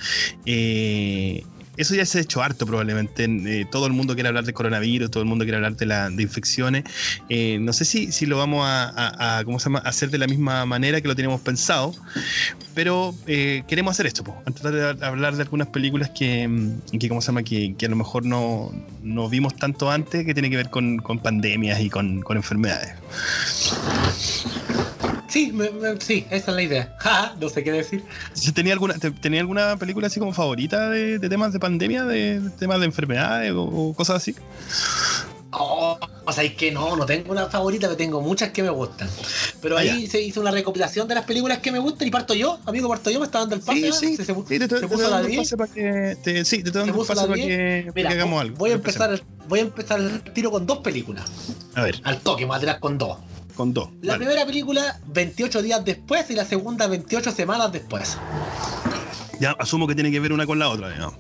Eh, 0.47 1.45
eso 1.81 1.95
ya 1.95 2.05
se 2.05 2.19
ha 2.19 2.21
hecho 2.21 2.43
harto 2.43 2.67
probablemente. 2.67 3.25
Eh, 3.25 3.67
todo 3.71 3.87
el 3.87 3.93
mundo 3.93 4.15
quiere 4.15 4.29
hablar 4.29 4.45
de 4.45 4.53
coronavirus, 4.53 5.11
todo 5.11 5.23
el 5.23 5.29
mundo 5.29 5.45
quiere 5.45 5.57
hablar 5.57 5.77
de, 5.77 5.87
la, 5.87 6.11
infecciones. 6.11 6.85
Eh, 7.29 7.59
no 7.61 7.73
sé 7.73 7.85
si, 7.85 8.13
si 8.13 8.27
lo 8.27 8.37
vamos 8.37 8.65
a, 8.67 9.43
¿cómo 9.45 9.59
se 9.59 9.65
llama? 9.65 9.81
hacer 9.81 10.11
de 10.11 10.19
la 10.19 10.27
misma 10.27 10.67
manera 10.67 11.01
que 11.01 11.09
lo 11.09 11.17
teníamos 11.17 11.41
pensado, 11.41 11.95
pero 12.75 13.15
eh, 13.27 13.63
queremos 13.67 13.93
hacer 13.93 14.07
esto, 14.07 14.25
a 14.47 14.51
tratar 14.51 14.97
de 14.97 15.07
hablar 15.07 15.37
de 15.37 15.43
algunas 15.43 15.69
películas 15.69 16.11
que, 16.11 16.47
mm, 16.47 16.99
que, 16.99 17.09
¿cómo 17.09 17.21
se 17.21 17.29
llama? 17.29 17.43
que 17.43 17.75
a 17.83 17.89
lo 17.89 17.97
mejor 17.97 18.25
no, 18.25 18.73
no 19.03 19.29
vimos 19.29 19.57
tanto 19.57 19.91
antes, 19.91 20.25
que 20.25 20.35
tiene 20.35 20.51
que 20.51 20.57
ver 20.57 20.71
con, 20.71 20.99
con 20.99 21.19
pandemias 21.19 21.81
y 21.81 21.91
con, 21.91 22.21
con 22.21 22.37
enfermedades. 22.37 22.95
Sí, 25.31 25.53
me- 25.53 25.71
me- 25.71 26.01
sí, 26.01 26.27
esa 26.31 26.51
es 26.51 26.57
la 26.57 26.63
idea. 26.63 26.95
Ja, 27.01 27.35
no 27.41 27.49
sé 27.49 27.63
qué 27.65 27.73
decir. 27.73 28.05
¿Tenía 28.55 28.73
alguna, 28.75 28.95
te- 28.95 29.11
¿Tenía 29.13 29.41
alguna 29.41 29.77
película 29.77 30.09
así 30.09 30.19
como 30.21 30.33
favorita 30.35 30.91
de, 30.91 31.19
de 31.19 31.29
temas 31.29 31.53
de 31.53 31.61
pandemia, 31.61 32.05
de, 32.05 32.41
de 32.41 32.51
temas 32.51 32.81
de 32.81 32.87
enfermedades 32.87 33.53
o, 33.53 33.63
o 33.63 33.95
cosas 33.95 34.17
así? 34.17 34.35
Oh, 35.53 35.99
o 36.27 36.33
sea, 36.33 36.45
es 36.45 36.55
que 36.55 36.71
no, 36.71 36.95
no 36.95 37.05
tengo 37.07 37.33
una 37.33 37.47
favorita, 37.47 37.89
pero 37.89 37.97
tengo 37.97 38.21
muchas 38.21 38.51
que 38.51 38.63
me 38.63 38.71
gustan. 38.71 39.09
Pero 39.61 39.77
Ah, 39.77 39.81
ahí 39.81 40.07
se 40.07 40.21
hizo 40.23 40.41
una 40.41 40.53
recopilación 40.53 41.09
de 41.09 41.17
las 41.17 41.25
películas 41.25 41.59
que 41.59 41.73
me 41.73 41.81
gustan 41.81 42.07
y 42.07 42.11
parto 42.13 42.35
yo, 42.35 42.61
amigo, 42.67 42.89
parto 42.89 43.11
yo, 43.11 43.19
me 43.19 43.27
está 43.27 43.41
dando 43.41 43.57
el 43.57 43.61
pase. 43.61 43.81
Sí, 43.81 43.89
¿ah? 43.89 43.93
sí, 43.93 44.17
Se- 44.17 44.25
se- 44.27 44.35
sí, 44.35 44.59
te, 44.61 44.69
se 44.69 44.87
puso 44.87 45.11
la 45.11 45.17
un 45.23 45.27
10. 45.27 45.39
pase 45.39 45.57
para 45.57 45.73
que 45.73 46.17
te, 46.23 46.45
sí, 46.45 46.63
te 46.63 46.69
estoy 46.69 46.83
dando 46.87 47.05
pase 47.05 47.15
para 47.27 47.35
que, 47.35 47.91
Mira, 47.97 48.11
hagamos 48.11 48.41
algo. 48.41 48.57
voy 48.59 48.71
a 48.71 48.75
empezar, 48.75 49.21
voy 49.49 49.59
a 49.59 49.63
empezar 49.63 49.99
el 50.01 50.23
tiro 50.33 50.53
con 50.53 50.65
dos 50.67 50.79
películas. 50.79 51.25
A 51.75 51.83
ver, 51.83 52.01
Al 52.05 52.19
toque, 52.21 52.43
me 52.43 52.49
voy 52.49 52.57
a 52.57 52.61
tirar 52.61 52.79
con 52.79 52.97
dos. 52.97 53.19
Con 53.61 53.75
dos. 53.75 53.91
La 54.01 54.17
primera 54.17 54.47
película 54.47 54.99
28 55.09 55.61
días 55.61 55.85
después 55.85 56.31
y 56.31 56.35
la 56.35 56.47
segunda 56.47 56.87
28 56.87 57.31
semanas 57.31 57.71
después. 57.71 58.17
Ya 59.39 59.51
asumo 59.51 59.87
que 59.87 59.95
tiene 59.95 60.11
que 60.11 60.19
ver 60.19 60.33
una 60.33 60.47
con 60.47 60.59
la 60.59 60.71
otra. 60.71 60.97
¿no? 60.97 61.13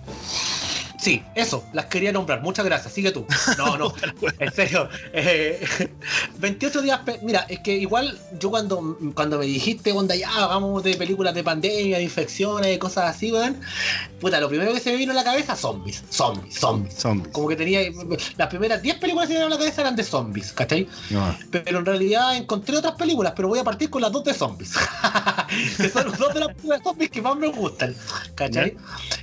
Sí, 1.00 1.22
eso, 1.34 1.64
las 1.72 1.86
quería 1.86 2.12
nombrar. 2.12 2.42
Muchas 2.42 2.64
gracias. 2.64 2.92
Sigue 2.92 3.10
tú. 3.10 3.26
No, 3.56 3.78
no, 3.78 3.94
en 4.38 4.52
serio. 4.52 4.88
eh, 5.14 5.66
28 6.38 6.82
días. 6.82 7.00
Mira, 7.22 7.46
es 7.48 7.60
que 7.60 7.74
igual 7.76 8.18
yo 8.38 8.50
cuando, 8.50 8.98
cuando 9.14 9.38
me 9.38 9.46
dijiste, 9.46 9.92
onda, 9.92 10.14
ya 10.14 10.28
hagamos 10.30 10.82
de 10.82 10.94
películas 10.96 11.34
de 11.34 11.42
pandemia, 11.42 11.96
de 11.96 12.02
infecciones, 12.02 12.78
cosas 12.78 13.16
así, 13.16 13.32
weón. 13.32 13.56
Puta, 14.20 14.38
lo 14.40 14.48
primero 14.50 14.74
que 14.74 14.80
se 14.80 14.90
me 14.90 14.98
vino 14.98 15.12
a 15.12 15.14
la 15.14 15.24
cabeza, 15.24 15.56
zombies. 15.56 16.04
Zombies, 16.10 16.54
zombies. 16.58 16.94
Zombies. 16.94 17.32
Como 17.32 17.48
que 17.48 17.56
tenía. 17.56 17.80
Las 18.36 18.48
primeras 18.48 18.82
10 18.82 18.96
películas 18.98 19.26
que 19.28 19.34
se 19.34 19.38
me 19.38 19.44
vinieron 19.46 19.52
a 19.52 19.54
la 19.54 19.58
cabeza 19.58 19.80
eran 19.80 19.96
de 19.96 20.04
zombies, 20.04 20.52
¿cachai? 20.52 20.86
No. 21.08 21.34
Pero 21.50 21.78
en 21.78 21.86
realidad 21.86 22.36
encontré 22.36 22.76
otras 22.76 22.94
películas, 22.96 23.32
pero 23.34 23.48
voy 23.48 23.58
a 23.58 23.64
partir 23.64 23.88
con 23.88 24.02
las 24.02 24.12
dos 24.12 24.24
de 24.24 24.34
zombies. 24.34 24.74
que 25.78 25.88
son 25.88 26.10
las 26.10 26.18
dos 26.18 26.34
de 26.34 26.40
las 26.40 26.48
películas 26.48 26.80
de 26.80 26.84
zombies 26.84 27.10
que 27.10 27.22
más 27.22 27.36
me 27.36 27.48
gustan. 27.48 27.96
¿Cachai? 28.34 28.76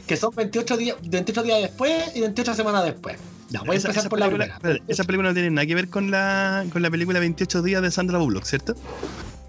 Que 0.07 0.17
son 0.17 0.33
28 0.33 0.77
días, 0.77 0.97
28 1.03 1.43
días 1.43 1.66
después 1.67 2.15
y 2.15 2.21
28 2.21 2.53
semanas 2.53 2.85
después. 2.85 3.17
Ya, 3.49 3.61
voy 3.61 3.75
a 3.75 3.79
empezar 3.79 3.97
esa 3.97 4.09
por 4.09 4.19
la 4.19 4.27
primera. 4.27 4.59
esa 4.87 5.03
película 5.05 5.29
no 5.29 5.33
tiene 5.33 5.49
nada 5.49 5.65
que 5.65 5.75
ver 5.75 5.89
con 5.89 6.11
la, 6.11 6.65
con 6.71 6.81
la 6.81 6.89
película 6.89 7.19
28 7.19 7.61
días 7.61 7.81
de 7.81 7.91
Sandra 7.91 8.17
Bullock, 8.17 8.43
¿cierto? 8.43 8.75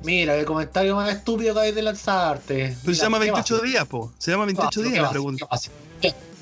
Mira, 0.02 0.36
el 0.36 0.44
comentario 0.44 0.94
más 0.94 1.10
estúpido 1.10 1.54
que 1.54 1.60
hay 1.60 1.72
de 1.72 1.82
lanzarte. 1.82 2.76
Pero 2.82 2.94
se 2.94 3.02
llama 3.02 3.18
28 3.18 3.58
días, 3.60 3.86
po. 3.86 4.12
Se 4.18 4.30
llama 4.30 4.44
28 4.44 4.82
días 4.82 5.02
la 5.02 5.10
pregunta. 5.10 5.48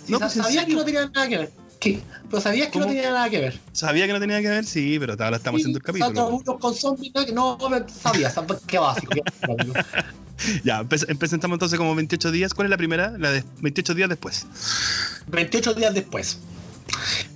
No, 0.08 0.20
pues, 0.20 0.36
¿en 0.36 0.42
sabías 0.42 0.66
que 0.66 0.74
no 0.74 0.84
tenía 0.84 1.08
nada 1.08 1.28
que 1.28 1.38
ver. 1.38 1.50
¿Qué? 1.94 2.00
Pero 2.30 2.40
sabías 2.42 2.68
que 2.68 2.78
no 2.78 2.86
tenía 2.86 3.10
nada 3.10 3.30
que 3.30 3.40
ver. 3.40 3.60
Sabía 3.72 4.06
que 4.06 4.12
no 4.12 4.20
tenía 4.20 4.40
que 4.42 4.48
ver, 4.48 4.64
sí, 4.64 4.96
pero 4.98 5.12
ahora 5.18 5.36
estamos 5.36 5.60
haciendo 5.60 5.78
el 5.78 5.82
capítulo. 5.84 6.30
Bullock 6.30 6.60
con 6.60 6.74
zombies, 6.74 7.12
no, 7.32 7.56
no 7.56 7.86
sabía, 7.88 8.32
sab- 8.34 8.60
qué 8.66 8.78
básico. 8.78 9.12
Ya, 10.64 10.84
presentamos 10.84 11.54
entonces 11.56 11.78
como 11.78 11.94
28 11.94 12.30
días. 12.30 12.52
¿Cuál 12.52 12.66
es 12.66 12.70
la 12.70 12.76
primera? 12.76 13.14
La 13.18 13.30
de 13.30 13.42
28 13.60 13.94
días 13.94 14.08
después. 14.08 14.46
28 15.28 15.74
días 15.74 15.94
después. 15.94 16.38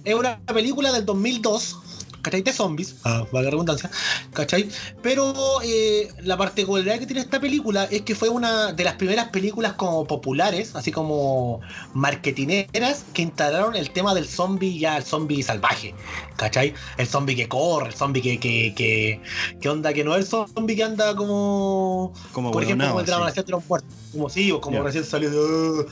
Es 0.04 0.14
una 0.14 0.38
película 0.40 0.92
del 0.92 1.04
2002, 1.07 1.76
¿cachai? 2.23 2.43
De 2.43 2.53
zombies, 2.53 2.97
ah, 3.05 3.25
la 3.33 3.43
redundancia, 3.43 3.91
¿cachai? 4.33 4.69
Pero 5.03 5.33
eh, 5.62 6.09
la 6.23 6.37
particularidad 6.37 6.99
que 6.99 7.07
tiene 7.07 7.21
esta 7.23 7.41
película 7.41 7.85
es 7.91 8.03
que 8.03 8.15
fue 8.15 8.29
una 8.29 8.73
de 8.73 8.85
las 8.85 8.95
primeras 8.95 9.29
películas 9.29 9.75
como 9.75 10.07
populares, 10.07 10.75
así 10.75 10.91
como 10.93 11.61
marketineras, 11.95 13.05
que 13.15 13.23
instalaron 13.23 13.77
el 13.77 13.91
tema 13.91 14.15
del 14.15 14.27
zombie 14.27 14.79
ya, 14.79 14.97
el 14.97 15.05
zombie 15.05 15.43
salvaje, 15.43 15.95
¿cachai? 16.37 16.75
El 16.99 17.07
zombie 17.07 17.37
que 17.37 17.49
corre, 17.49 17.89
el 17.89 17.95
zombie 17.95 18.21
que, 18.23 18.39
que, 18.39 18.75
que, 18.77 19.21
que 19.61 19.69
onda, 19.69 19.93
que 19.93 20.05
no 20.05 20.15
es 20.17 20.25
el 20.25 20.27
zombie 20.55 20.77
que 20.77 20.85
anda 20.85 21.15
como 21.15 22.12
Como 22.33 22.50
por 22.50 22.62
ejemplo, 22.62 22.87
como 22.89 23.00
entraban 23.00 23.25
a 23.27 23.31
así. 23.31 23.41
hacer 23.41 23.50
los 23.50 23.67
muertos. 23.69 23.91
Como 24.12 24.29
sí, 24.29 24.50
o 24.50 24.61
como 24.61 24.79
Ya. 24.79 24.83
recién 24.83 25.05
salió 25.05 25.31
de 25.31 25.37
uh, 25.39 25.87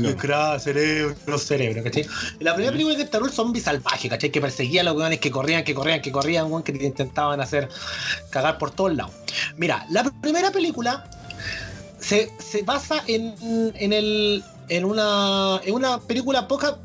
Ya. 0.00 0.16
cra- 0.16 0.58
cerebro, 0.60 1.38
cerebro, 1.38 1.82
¿cachai? 1.82 2.06
La 2.40 2.54
primera 2.54 2.72
película 2.72 2.94
que 2.94 3.02
instaló 3.02 3.26
el 3.26 3.32
zombie 3.32 3.60
salvaje, 3.60 4.08
¿cachai? 4.08 4.30
Que 4.30 4.40
perseguía 4.40 4.82
a 4.82 4.84
los 4.84 4.94
que 5.18 5.30
corrían, 5.30 5.64
que 5.64 5.73
corrían, 5.74 6.00
que 6.00 6.10
corrían, 6.12 6.46
weón, 6.50 6.62
que 6.62 6.72
te 6.72 6.84
intentaban 6.84 7.40
hacer 7.40 7.68
cagar 8.30 8.58
por 8.58 8.70
todos 8.70 8.94
lados. 8.94 9.12
Mira, 9.56 9.86
la 9.90 10.04
primera 10.22 10.50
película 10.50 11.08
se, 12.00 12.30
se 12.38 12.62
basa 12.62 13.02
en, 13.06 13.34
en, 13.76 13.92
el, 13.92 14.44
en, 14.68 14.84
una, 14.84 15.60
en 15.64 15.74
una 15.74 16.00
película 16.00 16.46
poca- 16.48 16.78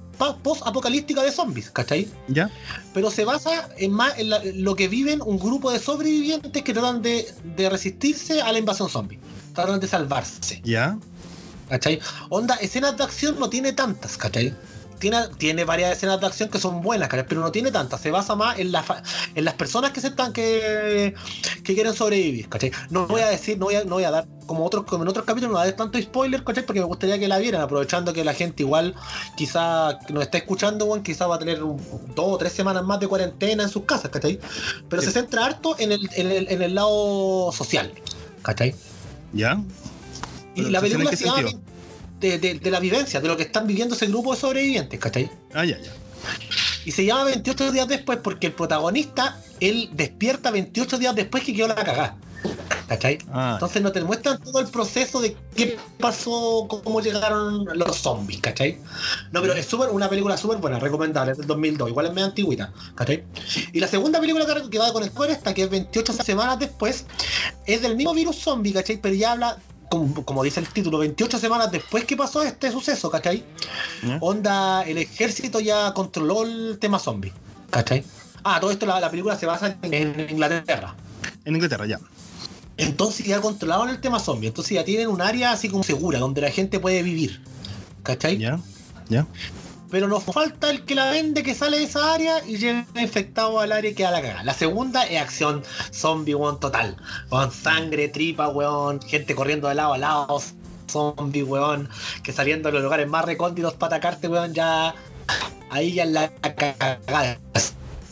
post-apocalíptica 0.43 1.23
de 1.23 1.31
zombies, 1.31 1.71
¿cachai? 1.71 2.07
¿Ya? 2.27 2.49
pero 2.93 3.09
se 3.11 3.23
basa 3.23 3.69
en 3.77 3.91
más 3.93 4.17
en 4.19 4.29
la- 4.29 4.41
lo 4.43 4.75
que 4.75 4.87
viven 4.89 5.21
un 5.21 5.39
grupo 5.39 5.71
de 5.71 5.79
sobrevivientes 5.79 6.61
que 6.63 6.73
tratan 6.73 7.01
de, 7.01 7.25
de 7.55 7.69
resistirse 7.69 8.41
a 8.41 8.51
la 8.51 8.59
invasión 8.59 8.89
zombie. 8.89 9.19
Tratan 9.53 9.79
de 9.79 9.87
salvarse. 9.87 10.61
¿Ya? 10.63 10.97
¿Cachai? 11.69 11.99
Onda, 12.29 12.55
escenas 12.55 12.97
de 12.97 13.03
acción 13.03 13.39
no 13.39 13.49
tiene 13.49 13.73
tantas, 13.73 14.17
¿cachai? 14.17 14.53
Tiene, 14.99 15.17
tiene 15.37 15.63
varias 15.63 15.93
escenas 15.97 16.19
de 16.19 16.27
acción 16.27 16.49
que 16.49 16.59
son 16.59 16.81
buenas. 16.81 17.09
Pero 17.27 17.41
no 17.41 17.51
tiene 17.51 17.71
tantas. 17.71 18.01
Se 18.01 18.11
basa 18.11 18.35
más 18.35 18.59
en, 18.59 18.71
la 18.71 18.83
en 19.35 19.45
las 19.45 19.53
personas 19.55 19.91
que 19.91 20.01
se 20.01 20.07
están 20.07 20.33
que, 20.33 21.13
que 21.63 21.73
quieren 21.73 21.93
sobrevivir, 21.93 22.49
¿cachai? 22.49 22.71
No 22.89 23.07
voy 23.07 23.21
a 23.21 23.27
decir, 23.27 23.57
no 23.57 23.65
voy 23.65 23.75
a, 23.75 23.83
no 23.85 23.95
voy 23.95 24.03
a 24.03 24.11
dar, 24.11 24.27
como 24.45 24.65
otros, 24.65 24.83
como 24.85 25.03
en 25.03 25.09
otros 25.09 25.25
capítulos, 25.25 25.51
no 25.51 25.57
voy 25.59 25.63
a 25.67 25.71
dar 25.71 25.75
tanto 25.77 26.01
spoiler, 26.01 26.43
¿cachai? 26.43 26.65
Porque 26.65 26.79
me 26.81 26.85
gustaría 26.85 27.17
que 27.17 27.27
la 27.27 27.37
vieran, 27.37 27.61
aprovechando 27.61 28.11
que 28.13 28.23
la 28.23 28.33
gente 28.33 28.63
igual 28.63 28.93
quizá 29.37 29.97
nos 30.09 30.23
está 30.23 30.37
escuchando, 30.39 30.85
bueno, 30.85 31.03
quizá 31.03 31.27
va 31.27 31.35
a 31.35 31.39
tener 31.39 31.63
un- 31.63 31.77
dos 32.15 32.25
o 32.27 32.37
tres 32.37 32.51
semanas 32.53 32.83
más 32.83 32.99
de 32.99 33.07
cuarentena 33.07 33.63
en 33.63 33.69
sus 33.69 33.83
casas, 33.83 34.11
¿cachai? 34.11 34.39
Pero 34.89 35.01
Sí. 35.01 35.07
se 35.07 35.13
centra 35.13 35.45
harto 35.45 35.75
en 35.79 35.91
el, 35.93 36.09
en 36.15 36.31
el, 36.31 36.47
en 36.51 36.61
el 36.61 36.75
lado 36.75 37.51
social, 37.53 37.93
¿cachai? 38.41 38.75
¿Ya? 39.33 39.61
Y 40.55 40.61
Pero, 40.63 40.69
la 40.71 40.79
¿social 40.79 41.01
en 41.01 41.07
película 41.07 41.15
se 41.17 41.25
llama? 41.25 41.59
De, 42.19 42.37
de- 42.39 42.55
de 42.59 42.71
la 42.71 42.79
vivencia, 42.79 43.19
de 43.21 43.27
lo 43.27 43.37
que 43.37 43.43
están 43.43 43.65
viviendo 43.67 43.95
ese 43.95 44.07
grupo 44.07 44.33
de 44.33 44.39
sobrevivientes, 44.41 44.99
¿cachai? 44.99 45.29
Ah, 45.53 45.65
ya, 45.65 45.79
ya. 45.79 45.91
Y 46.85 46.91
se 46.91 47.05
llama 47.05 47.25
28 47.25 47.71
días 47.71 47.87
después 47.87 48.19
porque 48.23 48.47
el 48.47 48.53
protagonista, 48.53 49.41
él 49.59 49.89
despierta 49.93 50.51
28 50.51 50.97
días 50.97 51.15
después 51.15 51.43
que 51.43 51.53
quedó 51.53 51.67
la 51.67 51.75
cagada. 51.75 52.17
¿Cachai? 52.87 53.19
Ah, 53.31 53.51
Entonces 53.53 53.83
no 53.83 53.91
te 53.91 54.01
muestran 54.03 54.39
todo 54.39 54.59
el 54.59 54.67
proceso 54.67 55.21
de 55.21 55.35
qué 55.55 55.77
pasó, 55.99 56.65
cómo 56.67 57.01
llegaron 57.01 57.65
los 57.77 57.97
zombies, 57.97 58.41
¿cachai? 58.41 58.79
No, 59.31 59.41
pero 59.41 59.53
es 59.53 59.67
súper, 59.67 59.89
una 59.89 60.09
película 60.09 60.35
súper 60.37 60.57
buena, 60.57 60.79
recomendable, 60.79 61.33
es 61.33 61.37
del 61.37 61.45
2002, 61.45 61.89
igual 61.89 62.07
es 62.07 62.13
medio 62.13 62.25
antigüita, 62.27 62.73
¿cachai? 62.95 63.25
Y 63.73 63.79
la 63.79 63.87
segunda 63.87 64.19
película 64.19 64.43
que- 64.47 64.69
que 64.71 64.79
va 64.79 64.91
con 64.91 65.03
el 65.03 65.11
esta, 65.29 65.53
que 65.53 65.63
es 65.63 65.69
28 65.69 66.13
semanas 66.13 66.57
después, 66.57 67.05
es 67.67 67.81
del 67.83 67.95
mismo 67.95 68.13
virus 68.15 68.37
zombie, 68.37 68.73
¿cachai? 68.73 68.97
Pero 68.97 69.13
ya 69.13 69.33
habla, 69.33 69.57
como, 69.89 70.25
como 70.25 70.43
dice 70.43 70.59
el 70.59 70.67
título, 70.67 70.99
28 70.99 71.39
semanas 71.39 71.71
después 71.71 72.05
que 72.05 72.15
pasó 72.15 72.43
este 72.43 72.71
suceso, 72.71 73.09
¿cachai? 73.09 73.43
¿ya? 74.03 74.17
Onda, 74.21 74.83
el 74.83 74.97
ejército 74.97 75.59
ya 75.59 75.93
controló 75.93 76.43
el 76.43 76.77
tema 76.79 76.99
zombie, 76.99 77.33
¿cachai? 77.69 78.03
Ah, 78.43 78.59
todo 78.59 78.71
esto, 78.71 78.85
la, 78.85 78.99
la 78.99 79.09
película 79.09 79.37
se 79.37 79.45
basa 79.45 79.77
en, 79.81 79.93
en 79.93 80.29
Inglaterra. 80.29 80.95
En 81.45 81.55
Inglaterra, 81.55 81.85
ya. 81.85 81.99
Entonces 82.77 83.25
ya 83.25 83.41
controlaron 83.41 83.89
el 83.89 83.99
tema 83.99 84.19
zombie. 84.19 84.47
Entonces 84.47 84.75
ya 84.75 84.85
tienen 84.85 85.09
un 85.09 85.21
área 85.21 85.51
así 85.51 85.67
como 85.67 85.83
segura, 85.83 86.19
donde 86.19 86.41
la 86.41 86.49
gente 86.49 86.79
puede 86.79 87.03
vivir. 87.03 87.41
¿Cachai? 88.03 88.37
¿Ya? 88.37 88.59
¿Ya? 89.09 89.27
Pero 89.91 90.07
nos 90.07 90.23
falta 90.23 90.69
el 90.69 90.85
que 90.85 90.95
la 90.95 91.09
vende, 91.09 91.41
que 91.41 91.55
sale 91.55 91.77
de 91.79 91.83
esa 91.83 92.13
área 92.13 92.45
y 92.45 92.57
llega 92.57 92.85
infectado 92.95 93.59
al 93.59 93.71
área 93.71 93.89
y 93.89 93.95
queda 93.95 94.11
la 94.11 94.21
cagada. 94.21 94.43
La 94.43 94.53
segunda 94.53 95.03
es 95.03 95.21
acción 95.21 95.63
zombie, 95.91 96.35
weón, 96.35 96.59
total. 96.59 96.97
Con 97.29 97.51
sangre, 97.51 98.07
tripa, 98.09 98.49
weón, 98.49 99.01
gente 99.01 99.33
corriendo 99.33 99.67
de 99.67 99.75
lado 99.75 99.93
a 99.93 99.97
lado, 99.97 100.41
zombie, 100.89 101.43
weón, 101.43 101.89
que 102.23 102.31
saliendo 102.31 102.69
de 102.69 102.73
los 102.73 102.83
lugares 102.83 103.07
más 103.07 103.25
recónditos 103.25 103.73
para 103.73 103.95
atacarte, 103.97 104.27
weón, 104.27 104.53
ya. 104.53 104.93
Ahí 105.71 105.93
ya 105.93 106.05
la 106.05 106.29
cagada. 106.29 107.39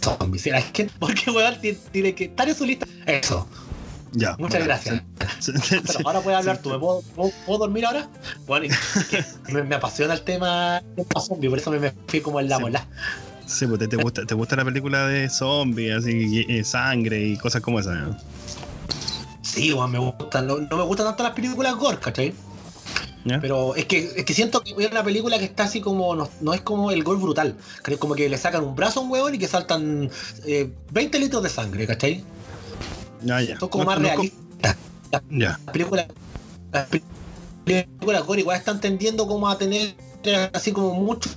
Zombies. 0.01 0.49
Porque, 0.99 1.31
weón, 1.31 1.55
tiene 1.91 2.15
que 2.15 2.25
estar 2.25 2.47
en 2.47 2.55
su 2.55 2.65
lista. 2.65 2.85
Eso. 3.05 3.47
Ya. 4.13 4.35
Muchas 4.37 4.63
gracias. 4.63 5.01
Pero 5.69 6.07
ahora 6.07 6.21
puedes 6.21 6.39
hablar 6.39 6.57
tú. 6.61 6.69
¿Me 6.71 6.79
puedo, 6.79 7.01
puedo- 7.15 7.31
puedo 7.45 7.59
dormir 7.59 7.85
ahora? 7.85 8.07
Bueno, 8.45 8.65
y- 8.65 9.51
me, 9.51 9.63
me 9.63 9.75
apasiona 9.75 10.13
el 10.13 10.21
tema 10.21 10.81
de 10.95 11.05
los 11.13 11.25
zombies, 11.25 11.49
por 11.49 11.59
eso 11.59 11.71
me, 11.71 11.79
me 11.79 11.93
fui 12.07 12.21
como 12.21 12.39
en 12.39 12.49
la 12.49 12.57
Sí. 12.57 12.61
mola. 12.61 12.87
Sí, 13.45 13.65
pues 13.65 13.79
te, 13.79 13.87
te 13.87 13.95
gusta, 13.97 14.25
te 14.25 14.33
gusta 14.35 14.55
la 14.57 14.65
película 14.65 15.07
de 15.07 15.29
zombies, 15.29 15.95
así, 15.97 16.45
y- 16.47 16.53
y 16.57 16.63
sangre 16.63 17.21
y 17.25 17.37
cosas 17.37 17.61
como 17.61 17.79
esas. 17.79 17.95
¿no? 17.95 18.17
Sí, 19.41 19.71
weón, 19.73 19.91
me 19.91 19.99
gustan. 19.99 20.47
No, 20.47 20.57
no 20.57 20.77
me 20.77 20.83
gustan 20.83 21.07
tanto 21.07 21.23
las 21.23 21.33
películas 21.33 21.75
gore, 21.75 21.97
¿cachai? 21.99 22.33
Pero 23.41 23.75
es 23.75 23.85
que, 23.87 24.13
es 24.15 24.23
que 24.23 24.33
siento 24.33 24.61
que 24.63 24.71
es 24.77 24.89
una 24.91 25.03
película 25.03 25.37
que 25.37 25.43
está 25.43 25.63
así 25.65 25.81
como. 25.81 26.15
No, 26.15 26.29
no 26.39 26.53
es 26.53 26.61
como 26.61 26.91
el 26.91 27.03
gore 27.03 27.19
brutal. 27.19 27.57
es 27.85 27.97
como 27.97 28.15
que 28.15 28.29
le 28.29 28.37
sacan 28.37 28.63
un 28.63 28.73
brazo 28.73 29.01
a 29.01 29.03
un 29.03 29.11
huevón 29.11 29.35
y 29.35 29.37
que 29.37 29.47
saltan 29.49 30.09
eh, 30.45 30.71
20 30.91 31.19
litros 31.19 31.43
de 31.43 31.49
sangre, 31.49 31.85
¿cachai? 31.85 32.23
Ah, 33.31 33.41
ya. 33.41 33.59
Son 33.59 33.69
como 33.69 33.83
No- 33.83 33.89
más 33.91 33.99
no- 33.99 34.07
realistas. 34.07 34.75
Ya. 35.29 35.49
Las 35.65 35.73
películas. 35.73 36.05
Las 36.71 36.87
películas 37.65 38.23
gore 38.25 38.41
igual 38.41 38.57
están 38.57 38.79
tendiendo 38.79 39.27
como 39.27 39.47
a 39.49 39.57
tener 39.57 39.95
así 40.53 40.71
como 40.71 40.93
mucho. 40.93 41.29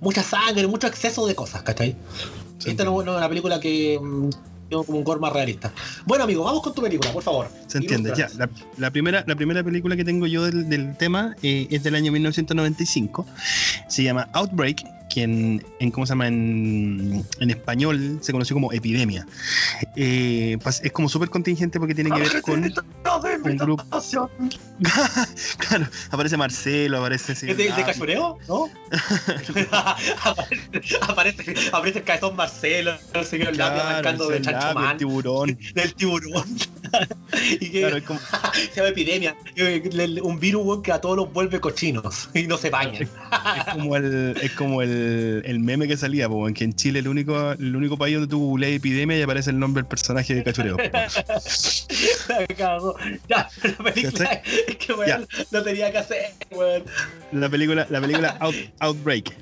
mucha 0.00 0.22
sangre, 0.22 0.66
mucho 0.66 0.86
exceso 0.86 1.26
de 1.26 1.34
cosas, 1.34 1.62
¿cachai? 1.62 1.96
Sí. 2.58 2.70
Esta 2.70 2.84
no, 2.84 2.90
no 3.02 3.12
es 3.12 3.18
una 3.18 3.28
película 3.28 3.60
que. 3.60 3.98
mm, 4.02 4.30
tiene 4.68 4.84
como 4.84 4.98
un 4.98 5.04
gore 5.04 5.18
más 5.20 5.32
realista. 5.32 5.72
Bueno, 6.04 6.24
amigo, 6.24 6.44
vamos 6.44 6.62
con 6.62 6.74
tu 6.74 6.82
película, 6.82 7.10
por 7.12 7.22
favor. 7.22 7.48
Se 7.68 7.78
entiende, 7.78 8.12
ya. 8.16 8.28
La, 8.36 8.50
la 8.76 8.90
primera, 8.90 9.24
la 9.26 9.34
primera 9.34 9.62
película 9.64 9.96
que 9.96 10.04
tengo 10.04 10.26
yo 10.26 10.44
del, 10.44 10.68
del 10.68 10.94
tema 10.96 11.34
eh, 11.42 11.68
es 11.70 11.82
del 11.84 11.94
año 11.94 12.12
1995. 12.12 13.24
Se 13.88 14.02
llama 14.02 14.28
Outbreak, 14.34 14.84
que 15.08 15.22
en, 15.22 15.90
¿cómo 15.92 16.06
se 16.06 16.10
llama? 16.12 16.28
En, 16.28 17.24
en 17.40 17.50
español 17.50 18.18
se 18.20 18.32
conoció 18.32 18.54
como 18.54 18.72
Epidemia. 18.72 19.26
Eh, 19.96 20.58
es 20.82 20.92
como 20.92 21.08
súper 21.08 21.30
contingente 21.30 21.78
porque 21.78 21.94
tiene 21.94 22.10
que 22.10 22.20
ver 22.20 22.42
con. 22.42 22.62
un 22.64 23.56
grupo. 23.56 23.84
claro, 25.58 25.86
aparece 26.10 26.36
Marcelo, 26.36 26.98
aparece. 26.98 27.34
sí, 27.34 27.50
¿Es 27.50 27.56
de, 27.56 27.64
de 27.72 27.84
cachureo? 27.84 28.38
¿No? 28.48 28.68
aparece, 31.02 31.54
aparece, 31.72 31.98
el 31.98 32.04
cabezón 32.04 32.36
Marcelo, 32.36 32.92
el 33.14 33.24
señor 33.24 33.52
claro, 33.52 33.84
marcando 33.84 34.30
el 34.30 34.38
de 34.38 34.42
Chancho 34.42 34.66
labio, 34.66 34.80
Man, 34.80 34.96
tiburón. 34.96 35.58
del 35.74 35.94
tiburón. 35.94 36.44
y 37.60 37.70
que 37.70 37.80
Claro, 37.80 37.96
es 37.96 38.04
como, 38.04 38.20
se 38.20 38.76
llama 38.76 38.88
epidemia. 38.88 39.36
Eh, 39.56 40.20
Un 40.22 40.38
virus 40.38 40.82
que 40.82 40.92
a 40.92 41.00
todos 41.00 41.16
los 41.16 41.32
vuelve 41.32 41.60
cochinos 41.60 42.28
y 42.34 42.46
no 42.46 42.56
se 42.56 42.70
bañan. 42.70 43.02
es 43.02 43.64
como 43.72 43.96
el, 43.96 44.36
es 44.40 44.52
como 44.52 44.82
el, 44.82 44.97
el 45.44 45.60
meme 45.60 45.86
que 45.88 45.96
salía, 45.96 46.28
po, 46.28 46.48
en 46.48 46.54
que 46.54 46.64
en 46.64 46.74
Chile 46.74 46.98
el 47.00 47.08
único, 47.08 47.52
el 47.52 47.74
único 47.76 47.96
país 47.96 48.14
donde 48.16 48.28
tú 48.30 48.38
googleas 48.38 48.72
epidemia 48.72 49.18
y 49.18 49.22
aparece 49.22 49.50
el 49.50 49.58
nombre 49.58 49.82
del 49.82 49.88
personaje 49.88 50.34
de 50.34 50.42
Cachureo. 50.44 50.76
Ya, 53.28 53.48
la 53.62 53.92
película 53.92 54.42
es 54.66 54.76
que 54.76 54.92
weón, 54.92 55.26
no 55.50 55.62
tenía 55.62 55.90
que 55.90 55.98
hacer, 55.98 56.26
weón. 56.50 56.84
La 57.32 57.48
película, 57.48 57.86
la 57.90 58.00
película 58.00 58.38
Out- 58.40 58.70
Outbreak. 58.80 59.34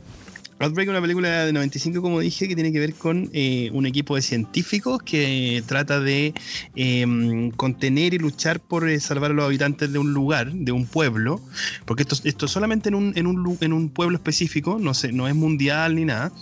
Outbreak 0.59 0.89
es 0.89 0.91
una 0.91 1.03
película 1.03 1.45
de 1.45 1.53
95, 1.53 2.01
como 2.01 2.21
dije, 2.21 2.49
que 2.49 2.55
tiene 2.55 2.73
que 2.73 2.81
ver 2.81 2.95
con 2.95 3.29
eh, 3.35 3.71
un 3.75 3.85
equipo 3.85 4.17
de 4.17 4.23
científicos 4.23 5.03
que 5.03 5.63
trata 5.67 6.01
de 6.01 6.33
eh, 6.75 7.51
contener 7.57 8.15
y 8.15 8.19
luchar 8.19 8.61
por 8.61 8.89
eh, 8.89 8.99
salvar 8.99 9.33
a 9.33 9.35
los 9.35 9.45
habitantes 9.45 9.93
de 9.93 9.99
un 9.99 10.15
lugar, 10.15 10.51
de 10.51 10.73
un 10.73 10.87
pueblo, 10.87 11.43
porque 11.85 12.05
esto, 12.05 12.17
esto 12.25 12.49
solamente 12.49 12.89
en 12.89 12.95
un, 12.95 13.13
en, 13.17 13.27
un, 13.27 13.59
en 13.61 13.73
un 13.75 13.91
pueblo 13.91 14.17
específico, 14.17 14.79
no, 14.81 14.95
sé, 14.95 15.13
no 15.13 15.29
es 15.29 15.35
mundial 15.35 15.95
ni 15.95 16.07
nada, 16.07 16.33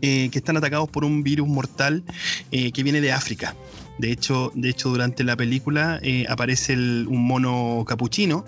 eh, 0.00 0.30
que 0.30 0.38
están 0.38 0.56
atacados 0.56 0.88
por 0.88 1.04
un 1.04 1.22
virus 1.22 1.46
mortal 1.46 2.04
que 2.50 2.82
viene 2.82 3.02
de 3.02 3.12
África. 3.12 3.54
De 3.98 4.12
hecho, 4.12 4.52
de 4.54 4.68
hecho 4.68 4.90
durante 4.90 5.24
la 5.24 5.36
película 5.36 5.98
eh, 6.02 6.26
aparece 6.28 6.74
el- 6.74 7.06
un 7.08 7.26
mono 7.26 7.84
capuchino. 7.86 8.44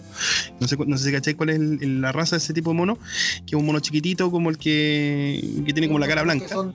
No 0.61 0.69
sé, 0.69 0.77
no 0.87 0.99
sé 0.99 1.07
si 1.07 1.13
cacháis 1.13 1.37
cuál 1.37 1.51
es 1.51 1.57
el- 1.59 2.01
la 2.03 2.13
raza 2.13 2.37
de 2.37 2.39
ese 2.43 2.53
tipo 2.55 2.71
de 2.71 2.77
mono. 2.77 2.99
Que 3.47 3.55
es 3.57 3.61
un 3.61 3.65
mono 3.67 3.81
chiquitito 3.81 4.31
como 4.31 4.51
el 4.51 4.59
que, 4.59 5.43
que 5.65 5.73
tiene 5.73 5.87
como 5.89 5.99
la 5.99 6.07
cara 6.09 6.23
blanca. 6.23 6.49
son- 6.49 6.75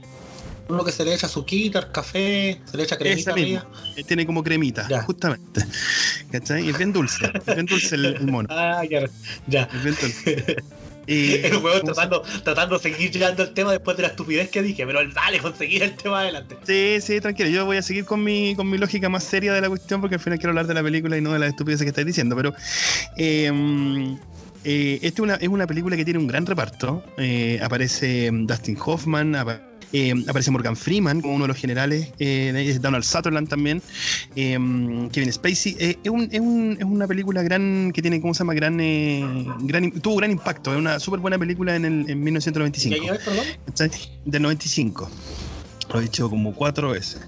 Uno 0.70 0.84
que 0.86 0.94
se 0.94 1.04
le 1.04 1.14
echa 1.14 1.28
azúcar, 1.28 1.92
café, 1.92 2.62
se 2.72 2.78
le 2.78 2.84
echa 2.84 2.98
cremita 2.98 3.32
arriba. 3.32 3.68
Eh, 3.98 4.04
Tiene 4.06 4.26
como 4.26 4.42
cremita, 4.44 4.88
Ya. 4.88 5.04
justamente. 5.04 5.62
¿Cachai? 6.32 6.70
Es 6.70 6.78
bien 6.78 6.94
dulce. 6.94 7.32
Es 7.46 7.54
bien 7.54 7.66
dulce 7.66 7.96
el, 7.96 8.06
el 8.06 8.28
mono. 8.28 8.48
Ah, 8.50 8.82
ya. 8.90 9.02
Ya. 9.46 9.64
Es 9.64 9.84
bien 9.84 9.96
dulce. 10.00 10.56
Y- 11.08 11.34
El 11.44 11.58
huevo 11.58 11.64
¿cómo 11.64 11.78
se- 11.80 11.84
tratando, 11.94 12.24
tratando 12.44 12.78
de 12.78 12.82
seguir 12.84 13.12
llegando 13.12 13.44
al 13.44 13.54
tema 13.54 13.72
después 13.72 13.98
de 13.98 14.04
la 14.04 14.10
estupidez 14.10 14.50
que 14.50 14.62
dije, 14.62 14.86
pero 14.86 15.00
dale, 15.14 15.40
conseguir 15.40 15.84
el 15.84 15.94
tema 15.96 16.22
adelante. 16.22 16.58
Sí, 16.66 16.98
sí, 17.02 17.20
tranquilo. 17.22 17.50
Yo 17.50 17.66
voy 17.66 17.78
a 17.78 17.82
seguir 17.82 18.06
con 18.06 18.24
mi, 18.24 18.56
con 18.56 18.70
mi 18.70 18.78
lógica 18.78 19.10
más 19.10 19.24
seria 19.24 19.54
de 19.54 19.62
la 19.62 19.70
cuestión 19.70 20.02
porque 20.02 20.16
al 20.16 20.22
final 20.22 20.40
quiero 20.40 20.52
hablar 20.52 20.68
de 20.68 20.74
la 20.74 20.84
película 20.84 21.18
y 21.18 21.22
no 21.22 21.34
de 21.34 21.40
las 21.40 21.50
estupideces 21.50 21.84
que 21.84 21.90
estáis 21.90 22.08
diciendo. 22.08 22.36
Pero 22.36 22.54
eh, 23.18 24.16
eh, 24.64 25.00
esta 25.02 25.08
es 25.08 25.20
una, 25.20 25.36
es 25.36 25.48
una 25.48 25.68
película 25.68 25.96
que 25.96 26.06
tiene 26.06 26.20
un 26.20 26.28
gran 26.28 26.46
reparto. 26.46 27.04
Eh, 27.18 27.60
aparece 27.62 28.30
Dustin 28.32 28.78
Hoffman, 28.84 29.36
apa- 29.36 29.62
eh, 29.96 30.12
aparece 30.28 30.50
Morgan 30.50 30.76
Freeman 30.76 31.22
como 31.22 31.36
uno 31.36 31.44
de 31.44 31.50
los 31.50 31.58
generales, 31.58 32.12
eh, 32.18 32.78
Donald 32.82 33.04
Sutherland 33.04 33.48
también, 33.48 33.80
eh, 34.36 34.58
Kevin 35.12 35.32
Spacey. 35.32 35.76
Eh, 35.80 35.98
es, 36.04 36.10
un- 36.10 36.30
es 36.32 36.40
un- 36.40 36.76
es 36.80 36.84
una 36.86 37.06
película 37.08 37.44
gran 37.44 37.92
que 37.94 38.02
tiene, 38.02 38.20
¿cómo 38.20 38.34
se 38.34 38.40
llama? 38.40 38.56
Gran, 38.56 38.80
eh, 38.80 39.24
gran, 39.60 39.92
tuvo 39.92 40.16
gran 40.16 40.32
impacto. 40.32 40.72
Es 40.74 40.80
una 40.80 41.00
súper 41.00 41.20
buena 41.20 41.38
película 41.38 41.76
en, 41.76 41.86
el, 41.86 41.94
en 42.02 42.06
¿Qué 42.08 42.16
1995. 42.16 43.04
año 43.04 43.14
es, 43.14 43.20
perdón? 43.24 43.46
Del 44.26 44.42
95. 44.42 45.12
Lo 45.94 46.00
he 46.00 46.04
dicho 46.04 46.30
como 46.30 46.54
cuatro 46.56 46.90
veces. 46.92 47.22